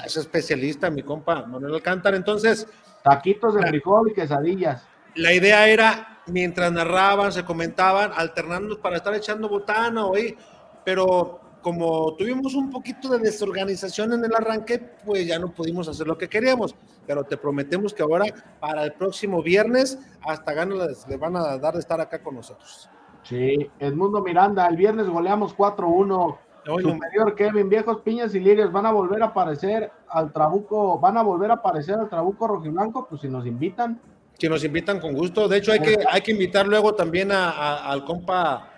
Es 0.05 0.17
especialista, 0.17 0.91
mi 0.91 1.03
compa 1.03 1.47
Manuel 1.47 1.75
Alcántar. 1.75 2.15
Entonces. 2.15 2.67
Taquitos 3.03 3.57
de 3.57 3.67
frijol 3.67 4.11
y 4.11 4.15
quesadillas. 4.15 4.87
La 5.17 5.33
idea 5.33 5.67
era, 5.69 6.21
mientras 6.27 6.71
narraban, 6.71 7.33
se 7.33 7.45
comentaban, 7.45 8.13
alternándonos 8.15 8.79
para 8.79 8.97
estar 8.97 9.13
echando 9.15 9.49
botana, 9.49 10.07
oí, 10.07 10.37
pero 10.85 11.41
como 11.63 12.15
tuvimos 12.17 12.55
un 12.55 12.71
poquito 12.71 13.09
de 13.09 13.19
desorganización 13.19 14.13
en 14.13 14.25
el 14.25 14.35
arranque, 14.35 14.79
pues 14.79 15.27
ya 15.27 15.39
no 15.39 15.53
pudimos 15.53 15.89
hacer 15.89 16.07
lo 16.07 16.19
que 16.19 16.29
queríamos. 16.29 16.75
Pero 17.07 17.25
te 17.25 17.37
prometemos 17.37 17.95
que 17.95 18.03
ahora, 18.03 18.27
para 18.61 18.85
el 18.85 18.93
próximo 18.93 19.43
viernes, 19.43 19.99
hasta 20.23 20.53
ganas 20.53 21.07
le 21.09 21.17
van 21.17 21.37
a 21.37 21.59
dar 21.59 21.75
de 21.75 21.81
estar 21.81 22.01
acá 22.01 22.23
con 22.23 22.35
nosotros. 22.35 22.91
Sí, 23.23 23.71
Edmundo 23.79 24.21
Miranda, 24.21 24.67
el 24.67 24.77
viernes 24.77 25.09
goleamos 25.09 25.57
4-1. 25.57 26.39
Superior 26.65 27.35
Kevin, 27.35 27.69
viejos 27.69 28.03
piñas 28.03 28.35
y 28.35 28.41
lirios, 28.41 28.71
van 28.71 28.87
a 28.87 28.93
volver 28.93 29.23
a 29.23 29.27
aparecer 29.27 29.91
al 30.09 30.33
trabuco, 30.33 30.99
van 30.99 31.17
a 31.17 31.23
volver 31.23 31.51
a 31.51 31.55
aparecer 31.55 31.97
al 31.97 32.09
trabuco 32.09 32.47
rojiblanco, 32.47 33.07
pues 33.09 33.21
si 33.21 33.29
nos 33.29 33.47
invitan. 33.47 34.01
Si 34.39 34.49
nos 34.49 34.63
invitan 34.65 35.01
con 35.01 35.13
gusto. 35.13 35.49
De 35.49 35.59
hecho, 35.59 35.73
hay 35.73 35.81
que, 35.81 35.97
hay 36.09 36.21
que 36.21 36.31
invitar 36.31 36.67
luego 36.67 36.95
también 36.95 37.33
a, 37.33 37.51
a, 37.51 37.91
al 37.91 38.05
compa. 38.05 38.69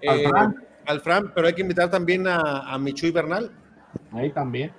Eh, 0.00 0.26
al 0.26 0.54
Fran, 1.00 1.32
pero 1.34 1.46
hay 1.46 1.54
que 1.54 1.62
invitar 1.62 1.90
también 1.90 2.26
a, 2.26 2.72
a 2.72 2.78
Michuy 2.78 3.10
Bernal. 3.10 3.50
Ahí 4.12 4.30
también. 4.30 4.72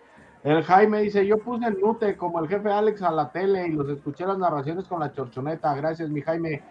El 0.43 0.63
Jaime 0.63 1.01
dice, 1.01 1.25
yo 1.25 1.39
puse 1.39 1.65
el 1.65 1.77
mute 1.79 2.15
como 2.15 2.39
el 2.39 2.47
jefe 2.47 2.69
Alex 2.69 3.01
a 3.01 3.11
la 3.11 3.31
tele 3.31 3.67
y 3.67 3.71
los 3.71 3.89
escuché 3.89 4.27
las 4.27 4.37
narraciones 4.37 4.85
con 4.85 4.99
la 4.99 5.11
chorchoneta. 5.11 5.73
Gracias, 5.73 6.07
mi 6.09 6.21
Jaime. 6.21 6.61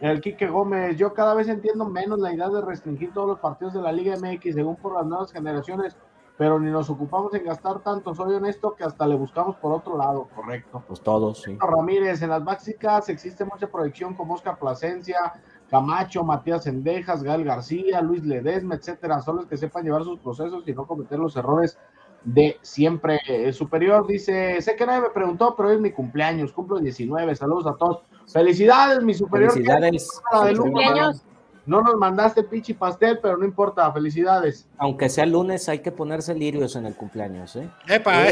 El 0.00 0.22
Quique 0.22 0.46
Gómez, 0.46 0.96
yo 0.96 1.12
cada 1.12 1.34
vez 1.34 1.48
entiendo 1.48 1.84
menos 1.84 2.18
la 2.18 2.32
idea 2.32 2.48
de 2.48 2.62
restringir 2.62 3.12
todos 3.12 3.28
los 3.28 3.38
partidos 3.38 3.74
de 3.74 3.82
la 3.82 3.92
Liga 3.92 4.16
MX 4.16 4.54
según 4.54 4.76
por 4.76 4.94
las 4.94 5.04
nuevas 5.04 5.30
generaciones, 5.30 5.94
pero 6.38 6.58
ni 6.58 6.70
nos 6.70 6.88
ocupamos 6.88 7.34
en 7.34 7.44
gastar 7.44 7.80
tanto. 7.80 8.14
Soy 8.14 8.34
honesto 8.34 8.74
que 8.74 8.84
hasta 8.84 9.06
le 9.06 9.14
buscamos 9.14 9.56
por 9.56 9.74
otro 9.74 9.98
lado, 9.98 10.26
correcto. 10.34 10.82
Pues 10.88 11.02
todos, 11.02 11.42
sí. 11.42 11.58
Ramírez, 11.60 12.22
en 12.22 12.30
las 12.30 12.42
básicas 12.42 13.10
existe 13.10 13.44
mucha 13.44 13.66
proyección 13.66 14.14
como 14.14 14.32
Oscar 14.32 14.58
Plasencia, 14.58 15.34
Camacho, 15.70 16.24
Matías 16.24 16.66
Endejas, 16.66 17.22
Gael 17.22 17.44
García, 17.44 18.00
Luis 18.00 18.24
Ledesma, 18.24 18.74
etcétera, 18.74 19.22
son 19.22 19.36
los 19.36 19.46
que 19.46 19.56
sepan 19.56 19.84
llevar 19.84 20.02
sus 20.02 20.18
procesos 20.18 20.64
y 20.66 20.72
no 20.72 20.86
cometer 20.86 21.18
los 21.18 21.36
errores 21.36 21.78
de 22.24 22.58
siempre. 22.62 23.20
El 23.28 23.54
superior 23.54 24.06
dice, 24.06 24.60
sé 24.60 24.74
que 24.76 24.84
nadie 24.84 25.02
me 25.02 25.10
preguntó, 25.10 25.54
pero 25.56 25.70
es 25.70 25.80
mi 25.80 25.92
cumpleaños, 25.92 26.52
cumplo 26.52 26.78
19, 26.78 27.36
saludos 27.36 27.66
a 27.66 27.76
todos. 27.76 28.02
Felicidades, 28.32 29.02
mi 29.02 29.14
superior. 29.14 29.52
Felicidades. 29.52 30.20
Felicidades. 30.42 31.24
No 31.66 31.82
nos 31.82 31.94
mandaste 31.96 32.42
pichi 32.42 32.74
pastel, 32.74 33.20
pero 33.22 33.36
no 33.36 33.44
importa, 33.44 33.92
felicidades. 33.92 34.66
Aunque 34.78 35.08
sea 35.08 35.24
lunes, 35.26 35.68
hay 35.68 35.80
que 35.80 35.92
ponerse 35.92 36.34
lirios 36.34 36.74
en 36.74 36.86
el 36.86 36.96
cumpleaños, 36.96 37.54
¿eh? 37.54 37.70
¡Epa! 37.86 38.24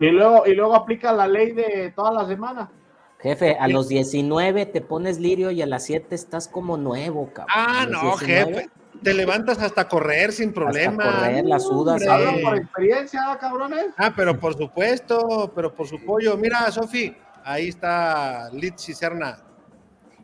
Y 0.00 0.06
luego, 0.06 0.46
y 0.46 0.54
luego 0.54 0.74
aplica 0.74 1.12
la 1.12 1.26
ley 1.26 1.52
de 1.52 1.92
toda 1.94 2.10
la 2.12 2.26
semana. 2.26 2.70
Jefe, 3.20 3.56
a 3.58 3.66
los 3.66 3.88
19 3.88 4.66
te 4.66 4.80
pones 4.80 5.18
lirio 5.18 5.50
y 5.50 5.60
a 5.60 5.66
las 5.66 5.84
7 5.84 6.14
estás 6.14 6.46
como 6.46 6.76
nuevo, 6.76 7.32
cabrón. 7.32 7.54
Ah, 7.56 7.86
no, 7.88 8.16
19, 8.16 8.54
jefe. 8.54 8.70
Te 9.02 9.14
levantas 9.14 9.58
hasta 9.58 9.88
correr 9.88 10.32
sin 10.32 10.52
problema. 10.52 11.04
Hasta 11.04 11.26
correr, 11.26 11.44
las 11.44 11.62
sudas. 11.64 12.06
Hablan 12.06 12.40
por 12.42 12.56
experiencia, 12.56 13.20
cabrones. 13.40 13.86
Ah, 13.96 14.12
pero 14.14 14.38
por 14.38 14.56
supuesto, 14.56 15.52
pero 15.54 15.74
por 15.74 15.86
su 15.86 16.04
pollo. 16.04 16.36
Mira, 16.36 16.70
Sofi, 16.70 17.16
ahí 17.44 17.68
está 17.68 18.50
Liz 18.52 18.74
Cicerna. 18.76 19.38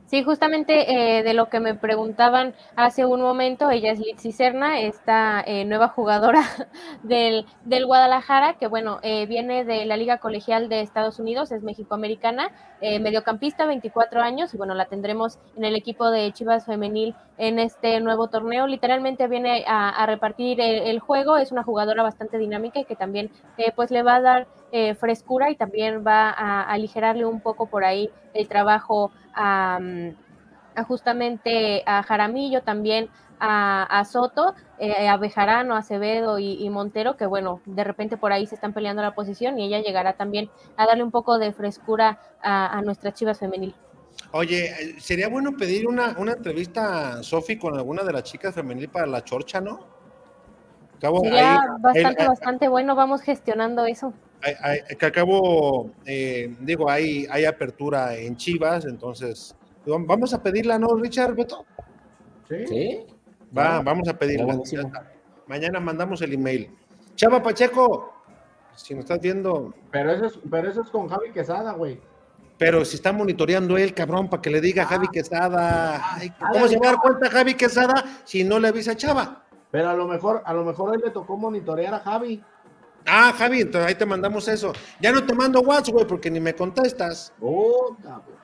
Sí, 0.06 0.22
justamente 0.22 1.18
eh, 1.18 1.22
de 1.22 1.32
lo 1.32 1.48
que 1.48 1.60
me 1.60 1.74
preguntaban 1.74 2.54
hace 2.76 3.06
un 3.06 3.22
momento, 3.22 3.70
ella 3.70 3.90
es 3.90 3.98
Litsi 3.98 4.32
Serna, 4.32 4.78
esta 4.80 5.42
eh, 5.46 5.64
nueva 5.64 5.88
jugadora 5.88 6.42
del, 7.02 7.46
del, 7.64 7.86
Guadalajara, 7.86 8.54
que 8.54 8.66
bueno, 8.66 8.98
eh, 9.02 9.24
viene 9.24 9.64
de 9.64 9.86
la 9.86 9.96
Liga 9.96 10.18
Colegial 10.18 10.68
de 10.68 10.82
Estados 10.82 11.18
Unidos, 11.18 11.52
es 11.52 11.62
mexicoamericana, 11.62 12.50
mediocampista, 13.00 13.64
24 13.64 14.20
años, 14.20 14.52
y 14.52 14.58
bueno, 14.58 14.74
la 14.74 14.84
tendremos 14.84 15.38
en 15.56 15.64
el 15.64 15.74
equipo 15.74 16.10
de 16.10 16.30
Chivas 16.32 16.66
Femenil 16.66 17.14
en 17.38 17.58
este 17.58 17.98
nuevo 18.00 18.28
torneo. 18.28 18.66
Literalmente 18.66 19.26
viene 19.26 19.64
a, 19.66 19.88
a 19.88 20.04
repartir 20.04 20.60
el, 20.60 20.82
el, 20.82 20.98
juego, 20.98 21.38
es 21.38 21.50
una 21.50 21.62
jugadora 21.62 22.02
bastante 22.02 22.36
dinámica 22.36 22.80
y 22.80 22.84
que 22.84 22.94
también 22.94 23.30
pues 23.74 23.90
le 23.90 24.02
va 24.02 24.16
a 24.16 24.20
dar 24.20 24.46
frescura 24.98 25.50
y 25.50 25.56
también 25.56 26.04
va 26.06 26.30
a, 26.30 26.62
a 26.62 26.72
aligerarle 26.72 27.24
un 27.24 27.40
poco 27.40 27.66
por 27.66 27.84
ahí 27.84 28.10
el 28.32 28.48
trabajo 28.48 29.12
a, 29.34 29.78
a, 30.74 30.84
justamente 30.84 31.82
a 31.86 32.02
Jaramillo, 32.02 32.62
también 32.62 33.08
a, 33.38 33.84
a 33.84 34.04
Soto, 34.04 34.54
eh, 34.78 35.08
a 35.08 35.16
Bejarano, 35.16 35.74
a 35.74 35.78
Acevedo 35.78 36.38
y, 36.38 36.64
y, 36.64 36.70
Montero, 36.70 37.16
que 37.16 37.26
bueno, 37.26 37.60
de 37.66 37.84
repente 37.84 38.16
por 38.16 38.32
ahí 38.32 38.46
se 38.46 38.54
están 38.54 38.72
peleando 38.72 39.02
la 39.02 39.14
posición 39.14 39.58
y 39.58 39.64
ella 39.64 39.80
llegará 39.80 40.14
también 40.14 40.50
a 40.76 40.86
darle 40.86 41.04
un 41.04 41.10
poco 41.10 41.38
de 41.38 41.52
frescura 41.52 42.18
a, 42.42 42.78
a 42.78 42.82
nuestra 42.82 43.12
Chivas 43.12 43.38
femenil. 43.38 43.74
Oye, 44.32 44.96
sería 44.98 45.28
bueno 45.28 45.52
pedir 45.56 45.86
una, 45.86 46.16
una 46.18 46.32
entrevista, 46.32 47.22
Sofi, 47.22 47.56
con 47.58 47.74
alguna 47.74 48.02
de 48.02 48.12
las 48.12 48.24
chicas 48.24 48.54
femenil 48.54 48.88
para 48.88 49.06
la 49.06 49.22
chorcha, 49.22 49.60
¿no? 49.60 49.86
Cabo, 51.00 51.20
Sería 51.20 51.54
ahí, 51.54 51.58
bastante, 51.80 52.22
ahí, 52.22 52.28
bastante 52.28 52.68
bueno, 52.68 52.94
vamos 52.94 53.20
gestionando 53.20 53.84
eso 53.84 54.14
que 54.98 55.06
acabo, 55.06 55.90
eh, 56.04 56.54
digo, 56.60 56.90
hay, 56.90 57.26
hay 57.30 57.44
apertura 57.44 58.16
en 58.16 58.36
Chivas, 58.36 58.84
entonces 58.84 59.54
vamos 59.86 60.34
a 60.34 60.42
pedirla, 60.42 60.78
¿no, 60.78 60.94
Richard 60.96 61.34
Beto? 61.34 61.64
Sí. 62.48 62.66
¿Sí? 62.66 63.06
Va, 63.56 63.80
vamos 63.80 64.08
a 64.08 64.18
pedirla. 64.18 64.58
Mañana 65.46 65.80
mandamos 65.80 66.20
el 66.22 66.32
email. 66.32 66.70
Chava 67.14 67.42
Pacheco, 67.42 68.12
si 68.74 68.94
nos 68.94 69.04
estás 69.04 69.20
viendo. 69.20 69.72
Pero 69.90 70.12
eso 70.12 70.26
es, 70.26 70.38
pero 70.50 70.68
eso 70.68 70.82
es 70.82 70.90
con 70.90 71.08
Javi 71.08 71.30
Quesada, 71.30 71.72
güey. 71.72 72.00
Pero 72.58 72.84
si 72.84 72.96
está 72.96 73.12
monitoreando 73.12 73.76
él, 73.76 73.94
cabrón, 73.94 74.28
para 74.28 74.40
que 74.40 74.50
le 74.50 74.60
diga 74.60 74.84
a 74.84 74.86
Javi 74.86 75.08
Quesada, 75.08 76.00
¿cómo 76.52 76.68
se 76.68 76.78
va 76.78 76.88
a 76.88 76.90
dar 76.92 77.00
cuenta 77.00 77.30
Javi 77.30 77.54
Quesada 77.54 78.04
si 78.24 78.44
no 78.44 78.58
le 78.58 78.68
avisa 78.68 78.92
a 78.92 78.96
Chava? 78.96 79.44
Pero 79.70 79.90
a 79.90 79.94
lo 79.94 80.06
mejor, 80.06 80.42
a 80.44 80.54
lo 80.54 80.64
mejor 80.64 80.94
él 80.94 81.02
le 81.04 81.10
tocó 81.10 81.36
monitorear 81.36 81.94
a 81.94 81.98
Javi. 82.00 82.42
Ah, 83.06 83.34
Javi, 83.36 83.60
entonces 83.60 83.88
ahí 83.88 83.94
te 83.94 84.06
mandamos 84.06 84.48
eso. 84.48 84.72
Ya 85.00 85.12
no 85.12 85.24
te 85.24 85.34
mando 85.34 85.60
WhatsApp, 85.60 85.94
güey, 85.94 86.06
porque 86.06 86.30
ni 86.30 86.40
me 86.40 86.54
contestas. 86.54 87.32
Oh, 87.40 87.96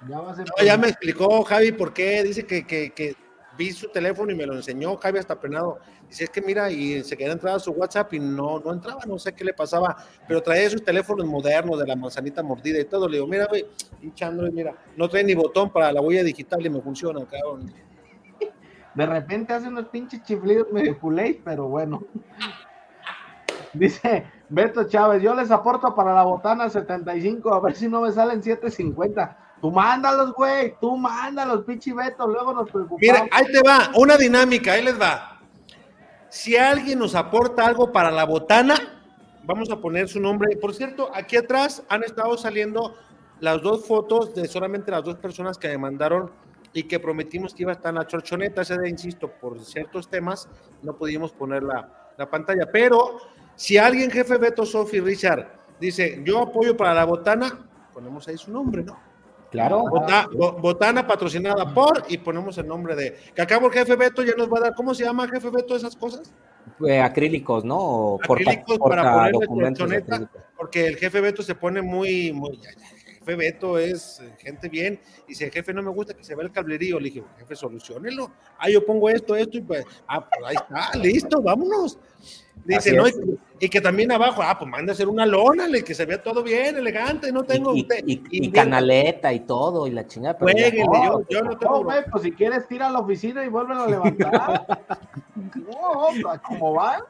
ya 0.09 0.19
a 0.19 0.35
ser. 0.35 0.47
ya 0.65 0.77
me 0.77 0.89
explicó 0.89 1.43
Javi 1.45 1.73
por 1.73 1.93
qué. 1.95 2.23
Dice 2.23 2.45
que, 2.45 2.67
que, 2.67 2.91
que, 2.91 3.17
vi 3.57 3.73
su 3.73 3.89
teléfono 3.89 4.33
y 4.33 4.35
me 4.35 4.47
lo 4.47 4.55
enseñó. 4.55 4.97
Javi 4.97 5.19
hasta 5.19 5.39
penado. 5.39 5.79
Dice, 6.09 6.25
es 6.25 6.31
que 6.31 6.43
mira, 6.43 6.71
y 6.71 7.03
se 7.05 7.17
quería 7.17 7.33
entrar 7.33 7.57
a 7.57 7.59
su 7.59 7.73
WhatsApp 7.73 8.13
y 8.15 8.19
no, 8.19 8.59
no 8.61 8.73
entraba, 8.73 9.01
no 9.07 9.19
sé 9.19 9.33
qué 9.33 9.45
le 9.45 9.55
pasaba. 9.55 9.97
Pero 10.27 10.43
traía 10.43 10.69
sus 10.69 10.85
teléfonos 10.85 11.27
modernos 11.27 11.79
de 11.79 11.87
la 11.87 11.97
manzanita 11.97 12.43
mordida 12.43 12.81
y 12.81 12.85
todo. 12.85 13.09
Le 13.09 13.17
digo, 13.17 13.27
mira, 13.27 13.47
güey, 13.47 13.67
hinchando, 14.03 14.51
mira, 14.53 14.75
no 14.97 15.09
trae 15.09 15.25
ni 15.25 15.35
botón 15.35 15.71
para 15.71 15.91
la 15.93 16.01
huella 16.01 16.23
digital 16.23 16.65
y 16.65 16.71
me 16.71 16.81
funciona, 16.81 17.25
cabrón. 17.27 17.73
De 18.95 19.07
repente 19.07 19.53
hace 19.53 19.69
unos 19.69 19.87
pinches 19.87 20.23
chiflidos 20.25 20.71
medio 20.73 20.99
culé, 20.99 21.41
pero 21.45 21.69
bueno. 21.69 22.05
Dice 23.75 24.25
Beto 24.49 24.85
Chávez, 24.85 25.23
yo 25.23 25.35
les 25.35 25.51
aporto 25.51 25.95
para 25.95 26.15
la 26.15 26.25
botana 26.25 26.69
75, 26.69 27.55
a 27.55 27.61
ver 27.61 27.77
si 27.77 27.89
no 27.89 28.01
me 28.03 28.13
salen 28.13 28.43
750. 28.43 29.37
Tú 29.61 29.71
mándalos, 29.71 30.33
güey, 30.33 30.75
tú 30.81 30.97
mándalos, 30.97 31.65
pinche 31.65 31.93
Beto, 31.93 32.27
luego 32.27 32.53
nos 32.53 32.71
preocupamos. 32.71 33.01
Mira, 33.01 33.27
ahí 33.31 33.45
te 33.53 33.61
va, 33.61 33.91
una 33.95 34.17
dinámica, 34.17 34.73
ahí 34.73 34.83
les 34.83 35.01
va. 35.01 35.39
Si 36.29 36.57
alguien 36.57 36.99
nos 36.99 37.15
aporta 37.15 37.67
algo 37.67 37.93
para 37.93 38.11
la 38.11 38.25
botana, 38.25 38.75
vamos 39.45 39.71
a 39.71 39.77
poner 39.77 40.09
su 40.09 40.21
nombre. 40.21 40.57
Por 40.57 40.75
cierto, 40.75 41.11
aquí 41.15 41.37
atrás 41.37 41.83
han 41.89 42.05
estado 42.05 42.37
saliendo 42.39 42.95
las 43.41 43.61
dos 43.63 43.87
fotos 43.87 44.35
de 44.35 44.49
solamente 44.49 44.91
las 44.91 45.05
dos 45.05 45.17
personas 45.17 45.59
que 45.59 45.69
me 45.69 45.79
mandaron 45.79 46.31
y 46.73 46.85
que 46.85 47.01
prometimos 47.01 47.53
que 47.53 47.65
iba 47.65 47.73
a 47.73 47.75
estar 47.75 47.91
en 47.91 47.97
la 47.97 48.07
chorchoneta. 48.07 48.63
Ese 48.63 48.79
día, 48.79 48.89
insisto, 48.89 49.29
por 49.29 49.61
ciertos 49.61 50.09
temas, 50.09 50.49
no 50.83 50.95
pudimos 50.95 51.33
poner 51.33 51.63
la, 51.63 52.13
la 52.17 52.31
pantalla. 52.31 52.69
Pero 52.71 53.19
si 53.61 53.77
alguien, 53.77 54.11
jefe 54.11 54.39
Beto, 54.39 54.65
Sofi, 54.65 55.01
Richard, 55.01 55.47
dice, 55.79 56.23
yo 56.25 56.39
apoyo 56.39 56.75
para 56.75 56.95
la 56.95 57.05
botana, 57.05 57.69
ponemos 57.93 58.27
ahí 58.27 58.39
su 58.39 58.51
nombre, 58.51 58.83
¿no? 58.83 58.99
Claro. 59.51 59.85
botana 60.63 61.07
patrocinada 61.07 61.75
por 61.75 62.05
y 62.09 62.17
ponemos 62.17 62.57
el 62.57 62.67
nombre 62.67 62.97
de. 62.97 63.19
Que 63.35 63.43
acabo 63.43 63.67
el 63.67 63.73
jefe 63.75 63.97
Beto 63.97 64.23
ya 64.23 64.33
nos 64.35 64.51
va 64.51 64.59
a 64.59 64.61
dar. 64.63 64.75
¿Cómo 64.75 64.95
se 64.95 65.05
llama 65.05 65.29
jefe 65.29 65.51
Beto 65.51 65.77
esas 65.77 65.95
cosas? 65.95 66.33
Pues, 66.79 67.03
acrílicos, 67.03 67.63
¿no? 67.63 68.17
acrílicos 68.23 68.79
para 68.79 69.31
ponerle 69.31 70.27
porque 70.57 70.87
el 70.87 70.97
jefe 70.97 71.21
Beto 71.21 71.43
se 71.43 71.55
pone 71.55 71.83
muy, 71.83 72.33
muy 72.33 72.59
jefe 73.21 73.37
Beto 73.37 73.79
es 73.79 74.21
eh, 74.21 74.35
gente 74.39 74.69
bien, 74.69 74.99
y 75.29 75.35
si 75.35 75.45
el 75.45 75.51
jefe 75.51 75.75
no 75.75 75.83
me 75.83 75.91
gusta 75.91 76.15
que 76.15 76.25
se 76.25 76.35
vea 76.35 76.47
el 76.47 76.53
cablerío, 76.53 76.99
le 76.99 77.11
dije, 77.11 77.23
jefe, 77.39 77.55
solucionelo. 77.55 78.33
Ah, 78.59 78.71
yo 78.71 78.85
pongo 78.85 79.09
esto, 79.09 79.37
esto, 79.37 79.59
y 79.59 79.61
pues, 79.61 79.85
ah, 80.09 80.27
pues 80.27 80.47
ahí 80.47 80.57
está, 80.57 80.99
listo, 80.99 81.43
vámonos. 81.43 81.99
Dice, 82.65 82.93
no, 82.93 83.05
y, 83.59 83.69
que 83.69 83.81
también 83.81 84.13
abajo, 84.13 84.43
ah, 84.43 84.57
pues 84.59 84.71
manda 84.71 84.93
a 84.93 84.95
hacer 84.95 85.09
una 85.09 85.27
lona, 85.27 85.67
que 85.85 85.95
se 85.95 86.07
vea 86.07 86.23
todo 86.23 86.43
bien, 86.43 86.77
elegante, 86.77 87.33
no 87.33 87.45
tengo. 87.45 87.75
Y, 87.75 87.87
y, 88.07 88.51
canaleta 88.51 89.33
y 89.33 89.41
todo, 89.41 89.87
y 89.87 89.91
la 89.91 90.07
chingada. 90.07 90.39
yo, 90.41 91.23
yo, 91.29 91.43
no 91.43 91.59
tengo. 91.59 91.85
No, 91.85 91.91
pues 92.11 92.23
si 92.23 92.33
quieres, 92.33 92.67
tira 92.69 92.89
a 92.89 92.91
la 92.91 93.01
oficina 93.01 93.45
y 93.45 93.49
vuelven 93.49 93.79
a 93.79 93.87
levantar. 93.87 94.67
no, 95.55 96.41
¿cómo 96.43 96.75
va? 96.75 97.05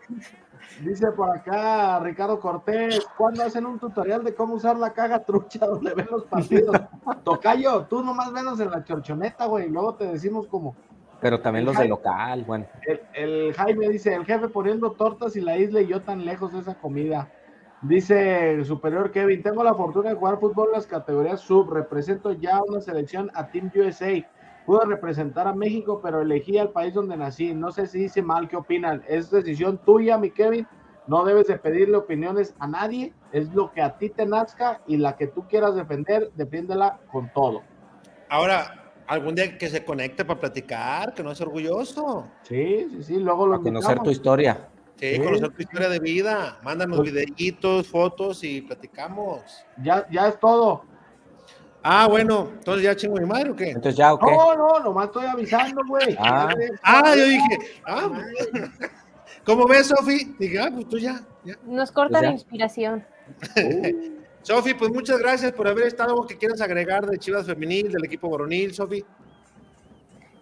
Dice 0.82 1.12
por 1.12 1.30
acá 1.30 1.98
Ricardo 2.00 2.40
Cortés, 2.40 3.06
¿cuándo 3.16 3.44
hacen 3.44 3.66
un 3.66 3.78
tutorial 3.78 4.24
de 4.24 4.34
cómo 4.34 4.54
usar 4.54 4.76
la 4.76 4.92
caja 4.92 5.18
trucha 5.22 5.66
donde 5.66 5.92
ven 5.94 6.08
los 6.10 6.24
partidos? 6.24 6.74
Tocayo, 7.24 7.84
tú 7.84 8.02
nomás 8.02 8.32
venos 8.32 8.58
en 8.60 8.70
la 8.70 8.82
chorchoneta, 8.82 9.46
güey, 9.46 9.66
y 9.66 9.70
luego 9.70 9.94
te 9.94 10.06
decimos 10.06 10.46
cómo. 10.46 10.74
Pero 11.20 11.40
también 11.40 11.64
los 11.64 11.76
de 11.76 11.88
local, 11.88 12.44
bueno. 12.44 12.66
El, 13.14 13.52
Jaime 13.54 13.88
dice, 13.88 14.14
el 14.14 14.24
jefe 14.24 14.48
poniendo 14.48 14.92
tortas 14.92 15.36
y 15.36 15.40
la 15.40 15.58
isla 15.58 15.80
y 15.80 15.86
yo 15.86 16.02
tan 16.02 16.24
lejos 16.24 16.52
de 16.52 16.60
esa 16.60 16.74
comida. 16.74 17.30
Dice 17.82 18.52
el 18.52 18.64
superior 18.64 19.10
Kevin, 19.10 19.42
tengo 19.42 19.64
la 19.64 19.74
fortuna 19.74 20.10
de 20.10 20.16
jugar 20.16 20.38
fútbol 20.38 20.68
en 20.68 20.74
las 20.74 20.86
categorías 20.86 21.40
sub, 21.40 21.70
represento 21.70 22.32
ya 22.32 22.60
una 22.62 22.80
selección 22.80 23.30
a 23.34 23.48
Team 23.48 23.70
USA 23.74 24.24
pude 24.70 24.86
representar 24.86 25.48
a 25.48 25.52
México, 25.52 26.00
pero 26.00 26.20
elegí 26.20 26.56
al 26.56 26.70
país 26.70 26.94
donde 26.94 27.16
nací. 27.16 27.54
No 27.54 27.72
sé 27.72 27.86
si 27.86 28.00
dice 28.00 28.22
mal, 28.22 28.48
¿qué 28.48 28.56
opinan? 28.56 29.02
Es 29.08 29.30
decisión 29.30 29.78
tuya, 29.78 30.16
mi 30.16 30.30
Kevin. 30.30 30.66
No 31.06 31.24
debes 31.24 31.48
de 31.48 31.58
pedirle 31.58 31.96
opiniones 31.96 32.54
a 32.60 32.68
nadie. 32.68 33.12
Es 33.32 33.52
lo 33.52 33.72
que 33.72 33.82
a 33.82 33.98
ti 33.98 34.10
te 34.10 34.26
nazca 34.26 34.80
y 34.86 34.96
la 34.96 35.16
que 35.16 35.26
tú 35.26 35.48
quieras 35.48 35.74
defender, 35.74 36.30
defiéndela 36.36 37.00
con 37.10 37.32
todo. 37.32 37.62
Ahora, 38.28 38.79
algún 39.10 39.34
día 39.34 39.58
que 39.58 39.68
se 39.68 39.84
conecte 39.84 40.24
para 40.24 40.38
platicar, 40.38 41.12
que 41.12 41.22
no 41.22 41.32
es 41.32 41.40
orgulloso. 41.40 42.28
Sí, 42.44 42.86
sí, 42.90 43.02
sí. 43.02 43.18
Luego 43.18 43.44
lo 43.44 43.58
para 43.58 43.64
conocer 43.64 43.98
tu 43.98 44.10
historia. 44.10 44.68
Sí, 45.00 45.18
conocer 45.18 45.50
tu 45.50 45.62
historia 45.62 45.88
de 45.88 45.98
vida. 45.98 46.58
Mándanos 46.62 46.98
pues 46.98 47.12
videitos, 47.12 47.88
fotos 47.88 48.44
y 48.44 48.60
platicamos. 48.62 49.42
Ya, 49.82 50.06
ya 50.10 50.28
es 50.28 50.38
todo. 50.38 50.84
Ah, 51.82 52.06
bueno, 52.06 52.50
entonces 52.52 52.84
ya 52.84 52.94
chingo 52.94 53.16
mi 53.16 53.26
madre 53.26 53.50
o 53.50 53.56
qué? 53.56 53.70
Entonces 53.70 53.96
ya, 53.96 54.14
¿o 54.14 54.20
No, 54.20 54.54
no, 54.54 54.80
nomás 54.80 55.06
estoy 55.06 55.26
avisando, 55.26 55.82
güey. 55.88 56.16
Ah. 56.20 56.54
ah, 56.84 57.14
yo 57.16 57.24
dije, 57.24 57.58
ah, 57.86 58.10
¿cómo 59.44 59.66
ves, 59.66 59.88
Sofi? 59.88 60.36
Dije, 60.38 60.60
ah, 60.60 60.70
pues 60.72 60.88
tú 60.88 60.98
ya. 60.98 61.20
Nos 61.64 61.90
corta 61.90 62.18
pues 62.18 62.22
la 62.22 62.30
inspiración. 62.30 63.04
Sofi, 64.42 64.74
pues 64.74 64.90
muchas 64.90 65.18
gracias 65.18 65.52
por 65.52 65.68
haber 65.68 65.86
estado. 65.86 66.26
¿Qué 66.26 66.36
quieres 66.36 66.60
agregar 66.60 67.06
de 67.06 67.18
Chivas 67.18 67.46
Femenil, 67.46 67.92
del 67.92 68.04
equipo 68.04 68.28
Boronil, 68.28 68.72
Sofi? 68.72 69.04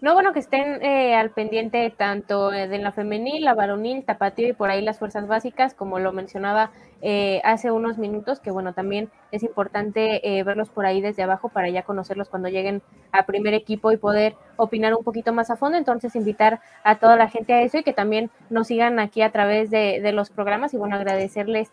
No, 0.01 0.15
bueno, 0.15 0.33
que 0.33 0.39
estén 0.39 0.81
eh, 0.85 1.17
al 1.17 1.31
pendiente 1.31 1.93
tanto 1.97 2.53
eh, 2.53 2.69
de 2.69 2.79
la 2.79 2.93
femenil, 2.93 3.45
la 3.45 3.55
varonil, 3.55 4.05
tapatío 4.05 4.47
y 4.49 4.53
por 4.53 4.71
ahí 4.71 4.81
las 4.81 5.01
fuerzas 5.01 5.27
básicas, 5.27 5.75
como 5.75 5.99
lo 5.99 6.13
mencionaba 6.13 6.71
eh, 7.03 7.41
hace 7.43 7.73
unos 7.73 7.99
minutos, 7.99 8.39
que 8.39 8.53
bueno, 8.53 8.75
también 8.75 9.11
es 9.33 9.43
importante 9.43 10.21
verlos 10.45 10.69
por 10.69 10.87
ahí 10.87 11.01
desde 11.01 11.25
abajo 11.25 11.49
para 11.49 11.69
ya 11.69 11.83
conocerlos 11.83 12.29
cuando 12.29 12.49
lleguen 12.49 12.81
a 13.11 13.27
primer 13.27 13.55
equipo 13.55 13.91
y 13.91 13.97
poder 13.97 14.37
opinar 14.57 14.95
un 14.95 15.03
poquito 15.03 15.33
más 15.33 15.51
a 15.51 15.57
fondo. 15.57 15.77
Entonces, 15.77 16.15
invitar 16.15 16.61
a 16.85 17.01
toda 17.01 17.17
la 17.17 17.29
gente 17.29 17.53
a 17.53 17.63
eso 17.63 17.79
y 17.79 17.83
que 17.83 17.93
también 17.93 18.31
nos 18.51 18.69
sigan 18.69 19.01
aquí 19.01 19.23
a 19.23 19.33
través 19.33 19.69
de, 19.69 20.01
de 20.01 20.13
los 20.13 20.31
programas 20.31 20.75
y 20.75 20.77
bueno, 20.77 20.95
agradecerles 20.95 21.73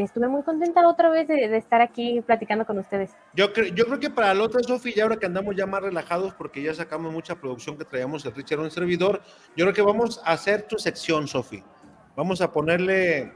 que 0.00 0.06
estuve 0.06 0.28
muy 0.28 0.42
contenta 0.42 0.86
otra 0.88 1.10
vez 1.10 1.28
de, 1.28 1.56
estar 1.56 1.80
aquí 1.80 2.22
platicando 2.22 2.64
con 2.64 2.78
ustedes. 2.78 3.10
Yo, 3.34 3.52
creo, 3.52 3.66
yo 3.74 3.84
creo 3.84 4.00
que 4.00 4.10
para 4.10 4.32
la 4.32 4.44
otra, 4.44 4.62
Sofi, 4.62 4.94
ya 4.94 5.02
ahora 5.02 5.16
que 5.16 5.26
andamos 5.26 5.54
ya 5.54 5.66
más 5.66 5.82
relajados 5.82 6.32
porque 6.34 6.62
ya 6.62 6.74
sacamos 6.74 7.12
mucha 7.12 7.34
producción 7.34 7.76
que 7.76 7.84
traíamos 7.84 8.24
el 8.24 8.34
Richard 8.34 8.60
un 8.60 8.70
servidor, 8.70 9.20
yo 9.56 9.64
creo 9.64 9.74
que 9.74 9.82
vamos 9.82 10.20
a 10.24 10.32
hacer 10.32 10.62
tu 10.62 10.78
sección, 10.78 11.28
Sofi. 11.28 11.62
Vamos 12.16 12.40
a 12.40 12.50
ponerle, 12.50 13.32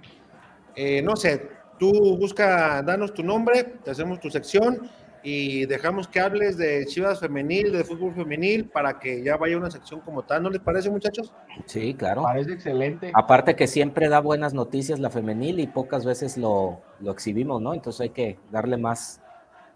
eh, 0.75 1.03
no 1.03 1.17
sé, 1.17 1.51
tú 1.79 2.17
busca, 2.17 2.83
danos 2.83 3.13
tu 3.13 3.23
nombre, 3.23 3.65
te 3.85 3.91
hacemos 3.91 4.21
tu 4.21 4.31
sección 4.31 4.91
y 5.25 5.65
dejamos 5.65 6.07
que 6.07 6.21
hables 6.21 6.59
de 6.59 6.85
Chivas 6.85 7.19
femenil, 7.19 7.73
de 7.73 7.83
fútbol 7.83 8.15
femenil, 8.15 8.67
para 8.69 9.01
que 9.01 9.23
ya 9.25 9.39
vaya 9.39 9.57
una 9.57 9.71
sección 9.71 10.01
como 10.01 10.23
tal. 10.23 10.43
¿No 10.43 10.51
les 10.51 10.61
parece, 10.61 10.91
muchachos? 10.91 11.33
Sí, 11.65 11.95
claro. 11.95 12.23
Parece 12.23 12.53
excelente. 12.53 13.11
Aparte 13.15 13.57
que 13.57 13.67
siempre 13.67 14.11
da 14.11 14.21
buenas 14.21 14.53
noticias 14.53 15.01
la 15.01 15.09
femenil 15.09 15.61
y 15.61 15.67
pocas 15.67 16.05
veces 16.05 16.37
lo, 16.37 16.83
lo 17.01 17.11
exhibimos, 17.11 17.63
¿no? 17.63 17.73
Entonces 17.73 18.03
hay 18.03 18.11
que 18.11 18.39
darle 18.51 18.77
más 18.77 19.23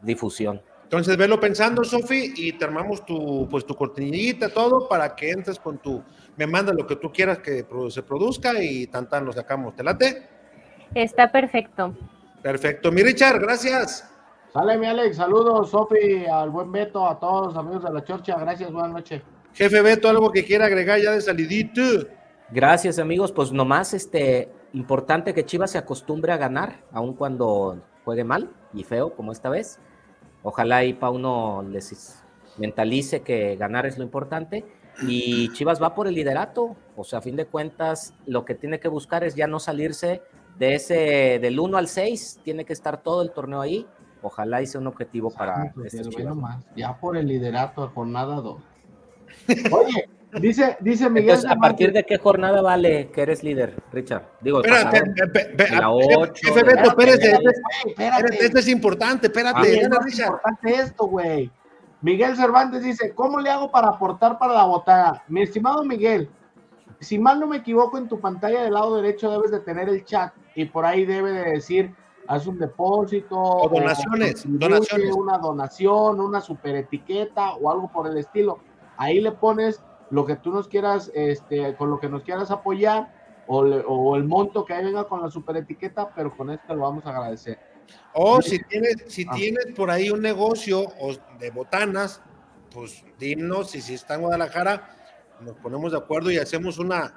difusión. 0.03 0.61
Entonces, 0.85 1.16
velo 1.16 1.41
pensando, 1.41 1.83
Sofi, 1.83 2.33
y 2.37 2.53
te 2.53 2.65
armamos 2.65 3.05
tu, 3.05 3.49
pues, 3.51 3.66
tu 3.66 3.75
cortinillita, 3.75 4.51
todo, 4.51 4.89
para 4.89 5.15
que 5.15 5.31
entres 5.31 5.59
con 5.59 5.79
tu, 5.79 6.03
me 6.37 6.47
manda 6.47 6.73
lo 6.73 6.87
que 6.87 6.97
tú 6.97 7.11
quieras 7.11 7.39
que 7.39 7.66
se 7.91 8.03
produzca 8.03 8.62
y 8.62 8.87
tan 8.87 9.09
tan 9.09 9.25
lo 9.25 9.33
sacamos. 9.33 9.75
¿Te 9.77 9.83
late? 9.83 10.29
Está 10.95 11.31
perfecto. 11.31 11.95
Perfecto. 12.43 12.93
Mi 12.93 13.03
Richard, 13.03 13.41
gracias. 13.41 14.09
Sale 14.53 14.79
mi 14.79 14.87
Alex, 14.87 15.16
saludos, 15.16 15.69
Sofi, 15.69 16.25
al 16.25 16.49
buen 16.49 16.73
Beto, 16.73 17.07
a 17.07 17.20
todos 17.20 17.49
los 17.49 17.57
amigos 17.57 17.85
de 17.85 17.93
la 17.93 18.03
Chorcha, 18.03 18.39
gracias, 18.39 18.73
buenas 18.73 18.93
noches. 18.93 19.20
Jefe 19.53 19.83
Beto, 19.83 20.09
algo 20.09 20.33
que 20.33 20.43
quiera 20.43 20.65
agregar 20.65 20.99
ya 20.99 21.12
de 21.12 21.20
salidito. 21.20 21.83
Gracias, 22.51 22.99
amigos, 22.99 23.31
pues 23.31 23.53
nomás 23.53 23.93
este 23.93 24.51
importante 24.73 25.35
que 25.35 25.45
Chivas 25.45 25.73
se 25.73 25.79
acostumbre 25.79 26.33
a 26.33 26.39
ganar, 26.39 26.81
aun 26.93 27.12
cuando 27.12 27.79
juegue 28.07 28.25
mal 28.25 28.51
y 28.73 28.85
feo 28.85 29.15
como 29.15 29.33
esta 29.33 29.51
vez. 29.51 29.81
Ojalá 30.43 30.83
y 30.83 30.95
Pauno 30.95 31.62
les 31.69 32.25
mentalice 32.57 33.20
que 33.20 33.55
ganar 33.57 33.85
es 33.85 33.99
lo 33.99 34.05
importante. 34.05 34.65
Y 35.03 35.53
Chivas 35.53 35.81
va 35.81 35.95
por 35.95 36.09
el 36.09 36.15
liderato, 36.15 36.75
o 36.97 37.05
sea, 37.05 37.19
a 37.19 37.23
fin 37.23 37.37
de 37.37 37.45
cuentas, 37.45 38.15
lo 38.25 38.47
que 38.47 38.55
tiene 38.55 38.81
que 38.81 38.89
buscar 38.89 39.25
es 39.25 39.35
ya 39.35 39.47
no 39.47 39.61
salirse 39.61 40.23
de 40.59 40.75
ese 40.75 41.39
del 41.39 41.61
1 41.61 41.77
al 41.77 41.87
6, 41.87 42.41
tiene 42.43 42.65
que 42.65 42.73
estar 42.73 43.03
todo 43.03 43.20
el 43.20 43.31
torneo 43.31 43.61
ahí 43.61 43.87
Ojalá 44.23 44.62
hice 44.62 44.78
un 44.78 44.86
objetivo 44.86 45.31
para 45.31 45.73
este 45.85 46.03
Ya 46.77 46.99
por 46.99 47.16
el 47.16 47.28
liderato, 47.28 47.89
jornada 47.95 48.36
2. 48.36 48.62
Oye, 49.73 50.09
Dice, 50.32 50.77
dice 50.81 51.09
Miguel. 51.09 51.31
Entonces, 51.31 51.51
¿a 51.51 51.57
partir 51.57 51.93
de 51.93 52.05
qué 52.05 52.19
jornada 52.19 52.61
vale 52.61 53.11
que 53.11 53.23
eres 53.23 53.43
líder, 53.43 53.82
Richard? 53.90 54.24
Digo, 54.43 54.62
espérate, 54.62 55.03
la 55.74 55.90
8. 55.90 56.32
Jefe 56.35 56.62
Beto, 56.65 56.90
espérate, 56.90 57.39
espérate, 57.86 58.45
esto 58.45 58.59
es 58.59 58.69
importante, 58.69 59.28
espérate. 59.28 59.81
Es 59.81 60.19
importante 60.19 60.74
esto, 60.74 61.07
güey. 61.07 61.51
Miguel 62.03 62.36
Cervantes 62.36 62.82
dice, 62.82 63.15
¿cómo 63.15 63.40
le 63.40 63.51
hago 63.51 63.70
para 63.70 63.89
aportar 63.89 64.39
para 64.39 64.53
la 64.53 64.65
botada? 64.65 65.24
Mi 65.28 65.43
estimado 65.43 65.82
Miguel, 65.82 66.28
si 67.01 67.19
mal 67.19 67.40
no 67.40 67.47
me 67.47 67.57
equivoco, 67.57 67.97
en 67.97 68.09
tu 68.09 68.20
pantalla 68.20 68.62
del 68.62 68.74
lado 68.74 68.97
derecho 68.97 69.31
debes 69.31 69.51
de 69.51 69.61
tener 69.61 69.89
el 69.89 70.05
chat 70.05 70.32
y 70.55 70.66
por 70.66 70.85
ahí 70.85 71.07
debe 71.07 71.32
de 71.32 71.53
decir, 71.53 71.95
haz 72.29 72.47
un 72.47 72.59
depósito. 72.59 73.37
O 73.37 73.69
donaciones, 73.69 74.45
donaciones. 74.47 75.13
Una 75.15 75.39
donación, 75.39 76.21
una 76.21 76.41
super 76.41 76.77
etiqueta 76.77 77.55
o 77.55 77.71
algo 77.71 77.91
por 77.91 78.07
el 78.07 78.17
estilo. 78.19 78.61
Ahí 78.97 79.21
le 79.21 79.33
pones 79.33 79.83
lo 80.11 80.25
que 80.25 80.37
tú 80.37 80.53
nos 80.53 80.69
quieras, 80.69 81.11
este, 81.15 81.75
con 81.77 81.91
lo 81.91 81.99
que 81.99 82.09
nos 82.09 82.23
quieras 82.23 82.51
apoyar 82.51 83.15
o, 83.47 84.15
el 84.17 84.25
monto 84.25 84.65
que 84.65 84.75
ahí 84.75 84.85
venga 84.85 85.05
con 85.05 85.23
la 85.23 85.31
super 85.31 85.57
etiqueta, 85.57 86.13
pero 86.15 86.37
con 86.37 86.51
esto 86.51 86.75
lo 86.75 86.83
vamos 86.83 87.07
a 87.07 87.11
agradecer. 87.11 87.59
O 88.13 88.43
si 88.43 88.63
tienes, 88.65 89.05
si 89.09 89.25
ah. 89.27 89.33
tienes 89.35 89.67
por 89.75 89.91
ahí 89.91 90.11
un 90.11 90.21
negocio 90.21 90.87
de 91.39 91.51
botanas, 91.51 92.21
pues 92.71 93.05
dinos 93.19 93.75
y 93.75 93.81
si 93.81 93.95
está 93.95 94.17
en 94.17 94.23
Guadalajara, 94.23 94.95
nos 95.41 95.57
ponemos 95.57 95.93
de 95.93 95.99
acuerdo 95.99 96.31
y 96.31 96.37
hacemos 96.37 96.79
una, 96.79 97.15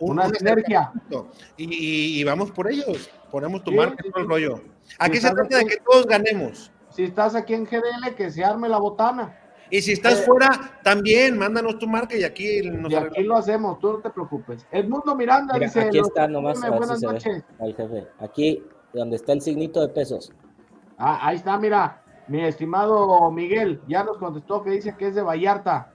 una 0.00 0.28
sinergia. 0.28 0.92
Y, 1.56 2.22
vamos 2.24 2.50
por 2.50 2.70
ellos, 2.70 3.10
ponemos 3.30 3.62
tu 3.64 3.72
marca 3.72 4.02
y 4.06 4.10
todo 4.10 4.22
el 4.22 4.28
rollo. 4.28 4.60
Aquí 4.98 5.18
se 5.18 5.30
trata 5.30 5.58
de 5.58 5.66
que 5.66 5.76
todos 5.78 6.06
ganemos. 6.06 6.72
Si 6.90 7.04
estás 7.04 7.34
aquí 7.34 7.54
en 7.54 7.64
GDL, 7.64 8.14
que 8.16 8.30
se 8.30 8.44
arme 8.44 8.68
la 8.68 8.78
botana. 8.78 9.36
Y 9.70 9.82
si 9.82 9.92
estás 9.92 10.20
eh, 10.20 10.22
fuera, 10.22 10.80
también 10.82 11.38
mándanos 11.38 11.78
tu 11.78 11.86
marca 11.86 12.16
y 12.16 12.24
aquí 12.24 12.62
nos 12.62 12.90
y 12.90 12.94
aquí 12.94 13.22
lo 13.22 13.36
hacemos, 13.36 13.78
tú 13.78 13.92
no 13.92 13.98
te 13.98 14.10
preocupes. 14.10 14.66
Edmundo 14.72 15.14
Miranda 15.14 15.58
dice: 15.58 15.82
Aquí 15.82 15.98
está 15.98 16.26
nomás. 16.26 16.60
Buenas 16.60 17.02
noches. 17.02 17.44
jefe. 17.76 18.06
Aquí, 18.18 18.64
donde 18.94 19.16
está 19.16 19.32
el 19.32 19.42
signito 19.42 19.80
de 19.80 19.88
pesos. 19.88 20.32
Ah, 20.96 21.18
ahí 21.22 21.36
está, 21.36 21.58
mira. 21.58 22.02
Mi 22.28 22.44
estimado 22.44 23.30
Miguel 23.30 23.80
ya 23.88 24.04
nos 24.04 24.18
contestó 24.18 24.62
que 24.62 24.70
dice 24.70 24.94
que 24.96 25.08
es 25.08 25.14
de 25.14 25.22
Vallarta. 25.22 25.92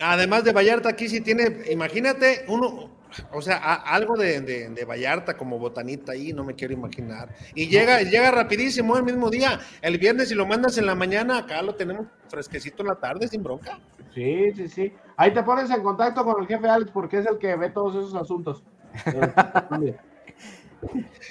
Además 0.00 0.44
de 0.44 0.52
Vallarta, 0.52 0.90
aquí 0.90 1.08
sí 1.08 1.20
tiene, 1.20 1.62
imagínate, 1.70 2.44
uno, 2.48 2.90
o 3.32 3.40
sea, 3.40 3.56
algo 3.56 4.16
de, 4.16 4.40
de, 4.40 4.84
Vallarta 4.84 5.36
como 5.36 5.58
botanita 5.58 6.12
ahí, 6.12 6.32
no 6.32 6.44
me 6.44 6.54
quiero 6.54 6.74
imaginar. 6.74 7.34
Y 7.54 7.68
llega, 7.68 8.02
llega 8.02 8.30
rapidísimo 8.30 8.96
el 8.96 9.04
mismo 9.04 9.30
día. 9.30 9.60
El 9.80 9.98
viernes, 9.98 10.28
si 10.28 10.34
lo 10.34 10.46
mandas 10.46 10.76
en 10.78 10.86
la 10.86 10.94
mañana, 10.94 11.38
acá 11.38 11.62
lo 11.62 11.74
tenemos 11.74 12.06
fresquecito 12.28 12.82
en 12.82 12.88
la 12.88 12.96
tarde, 12.96 13.28
sin 13.28 13.42
bronca. 13.42 13.78
Sí, 14.14 14.52
sí, 14.54 14.68
sí. 14.68 14.92
Ahí 15.16 15.32
te 15.32 15.42
pones 15.42 15.70
en 15.70 15.82
contacto 15.82 16.24
con 16.24 16.42
el 16.42 16.48
jefe 16.48 16.68
Alex 16.68 16.90
porque 16.90 17.18
es 17.18 17.26
el 17.26 17.38
que 17.38 17.56
ve 17.56 17.70
todos 17.70 17.96
esos 17.96 18.14
asuntos. 18.14 18.62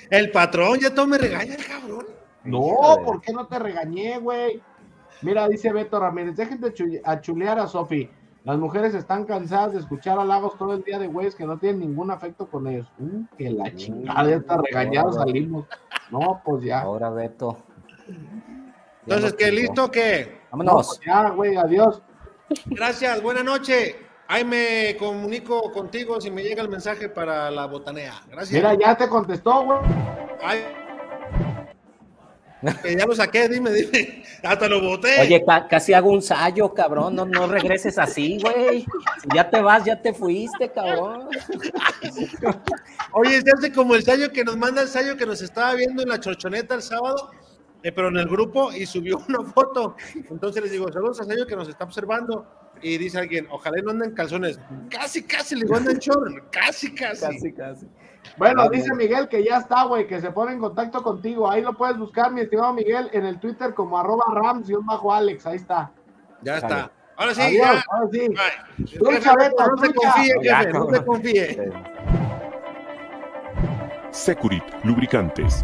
el 0.10 0.32
patrón, 0.32 0.80
ya 0.80 0.94
todo 0.94 1.08
me 1.08 1.18
regaña 1.18 1.56
el 1.56 1.66
cabrón. 1.66 2.06
No, 2.44 2.98
¿por 3.04 3.22
qué 3.22 3.34
no 3.34 3.48
te 3.48 3.58
regañé, 3.58 4.20
güey? 4.20 4.62
Mira, 5.22 5.48
dice 5.48 5.72
Beto 5.72 6.00
Ramírez, 6.00 6.36
dejen 6.36 6.62
de 6.62 6.74
chulear 7.22 7.60
a 7.60 7.68
Sofi. 7.68 8.10
Las 8.45 8.59
mujeres 8.59 8.93
están 8.93 9.26
cansadas 9.26 9.73
de 9.73 9.80
escuchar 9.80 10.19
halagos 10.19 10.55
todo 10.55 10.73
el 10.73 10.84
día 10.84 10.99
de 10.99 11.07
güeyes 11.07 11.34
que 11.34 11.45
no 11.45 11.57
tienen 11.57 11.80
ningún 11.80 12.11
afecto 12.11 12.47
con 12.47 12.67
ellos. 12.67 12.88
Mm, 12.99 13.23
que 13.35 13.49
la 13.49 13.72
mm, 13.72 13.76
chingada, 13.76 14.30
ya 14.30 14.35
está 14.35 14.57
regañado, 14.57 15.13
salimos. 15.13 15.65
No, 16.11 16.41
pues 16.45 16.63
ya. 16.63 16.81
Ahora, 16.81 17.09
Beto. 17.09 17.57
Entonces, 19.01 19.34
¿qué 19.34 19.51
listo 19.51 19.89
qué? 19.89 20.41
Vámonos. 20.51 20.88
Pues 20.88 20.99
ya, 21.03 21.30
güey, 21.31 21.55
adiós. 21.57 22.03
Gracias, 22.67 23.23
buena 23.23 23.41
noche. 23.41 23.95
Ahí 24.27 24.45
me 24.45 24.95
comunico 24.99 25.72
contigo 25.72 26.22
si 26.22 26.30
me 26.30 26.43
llega 26.43 26.61
el 26.61 26.69
mensaje 26.69 27.09
para 27.09 27.49
la 27.49 27.65
botanea. 27.65 28.13
Gracias. 28.30 28.51
Mira, 28.51 28.76
ya 28.76 28.95
te 28.95 29.09
contestó, 29.09 29.65
güey. 29.65 29.80
Ay 30.43 30.85
ya 32.98 33.06
lo 33.06 33.16
saqué, 33.16 33.48
dime, 33.48 33.72
dime. 33.72 34.24
Hasta 34.44 34.68
lo 34.68 34.82
boté. 34.82 35.22
Oye, 35.22 35.44
casi 35.70 35.94
hago 35.94 36.10
un 36.10 36.16
ensayo, 36.16 36.74
cabrón. 36.74 37.16
No, 37.16 37.26
no 37.26 37.48
regreses 37.48 37.98
así, 37.98 38.40
güey. 38.42 38.82
Si 38.82 39.28
ya 39.34 39.50
te 39.50 39.62
vas, 39.62 39.86
ya 39.86 40.02
te 40.02 40.14
fuiste, 40.14 40.72
cabrón. 40.72 41.30
Oye, 43.12 43.42
se 43.42 43.52
hace 43.52 43.72
como 43.72 43.94
el 43.94 44.02
ensayo 44.02 44.32
que 44.32 44.44
nos 44.44 44.58
manda 44.58 44.82
el 44.82 44.88
ensayo 44.88 45.18
que 45.18 45.26
nos 45.26 45.42
estaba 45.42 45.74
viendo 45.76 46.02
en 46.04 46.10
la 46.10 46.20
chorchoneta 46.20 46.76
el 46.76 46.82
sábado, 46.82 47.32
eh, 47.84 47.91
pero 47.91 48.07
en 48.07 48.18
el 48.18 48.27
grupo 48.27 48.72
y 48.72 48.85
subió 48.85 49.18
una 49.30 49.43
foto. 49.43 49.95
Entonces 50.30 50.64
les 50.64 50.72
digo, 50.72 50.91
saludos 50.91 51.22
a 51.22 51.26
Sayo 51.26 51.45
que 51.45 51.56
nos 51.56 51.69
está 51.69 51.85
observando. 51.85 52.45
Y 52.81 52.97
dice 52.97 53.19
alguien, 53.19 53.47
ojalá 53.49 53.81
no 53.81 53.91
anden 53.91 54.14
calzones. 54.14 54.60
Casi, 54.89 55.23
casi, 55.23 55.56
le 55.56 55.61
digo, 55.61 55.76
andan 55.77 55.97
short. 55.97 56.49
Casi, 56.52 56.93
casi. 56.93 57.26
Casi, 57.26 57.53
casi. 57.53 57.88
Bueno, 58.38 58.69
dice 58.69 58.93
Miguel 58.93 59.27
que 59.30 59.43
ya 59.43 59.57
está, 59.57 59.84
güey, 59.84 60.07
que 60.07 60.19
se 60.19 60.31
pone 60.31 60.53
en 60.53 60.60
contacto 60.60 61.02
contigo. 61.02 61.49
Ahí 61.49 61.61
lo 61.61 61.73
puedes 61.73 61.97
buscar, 61.97 62.31
mi 62.31 62.41
estimado 62.41 62.73
Miguel, 62.73 63.10
en 63.14 63.26
el 63.26 63.39
Twitter 63.39 63.73
como 63.73 63.97
arroba 63.97 64.26
rams 64.34 64.69
y 64.69 64.73
un 64.73 64.85
bajo 64.85 65.14
Alex. 65.14 65.45
Ahí 65.45 65.57
está. 65.57 65.91
Ya 66.41 66.57
está. 66.57 66.91
Ahora 67.18 67.34
sí, 67.34 67.57
ya. 67.57 67.84
Ahora 67.89 68.10
sí. 68.11 68.27
no 69.02 69.81
te 69.81 69.93
confíe, 69.93 70.34
jefe, 70.41 70.73
no 70.73 70.88
te 70.88 71.06
confíe. 71.06 71.72
Securit, 74.11 74.64
lubricantes. 74.84 75.64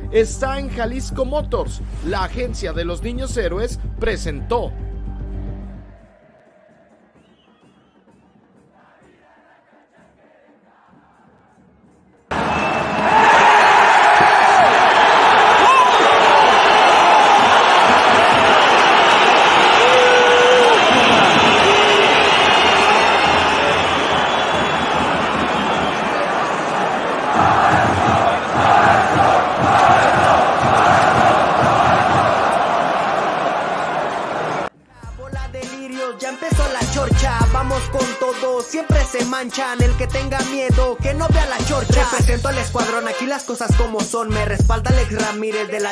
está 0.11 0.59
en 0.59 0.69
Jalisco 0.69 1.25
Motors. 1.25 1.81
La 2.05 2.23
agencia 2.25 2.73
de 2.73 2.85
los 2.85 3.01
niños 3.03 3.35
héroes 3.37 3.79
presentó 3.99 4.71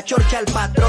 chorcha, 0.10 0.40
el 0.40 0.46
patrón. 0.52 0.89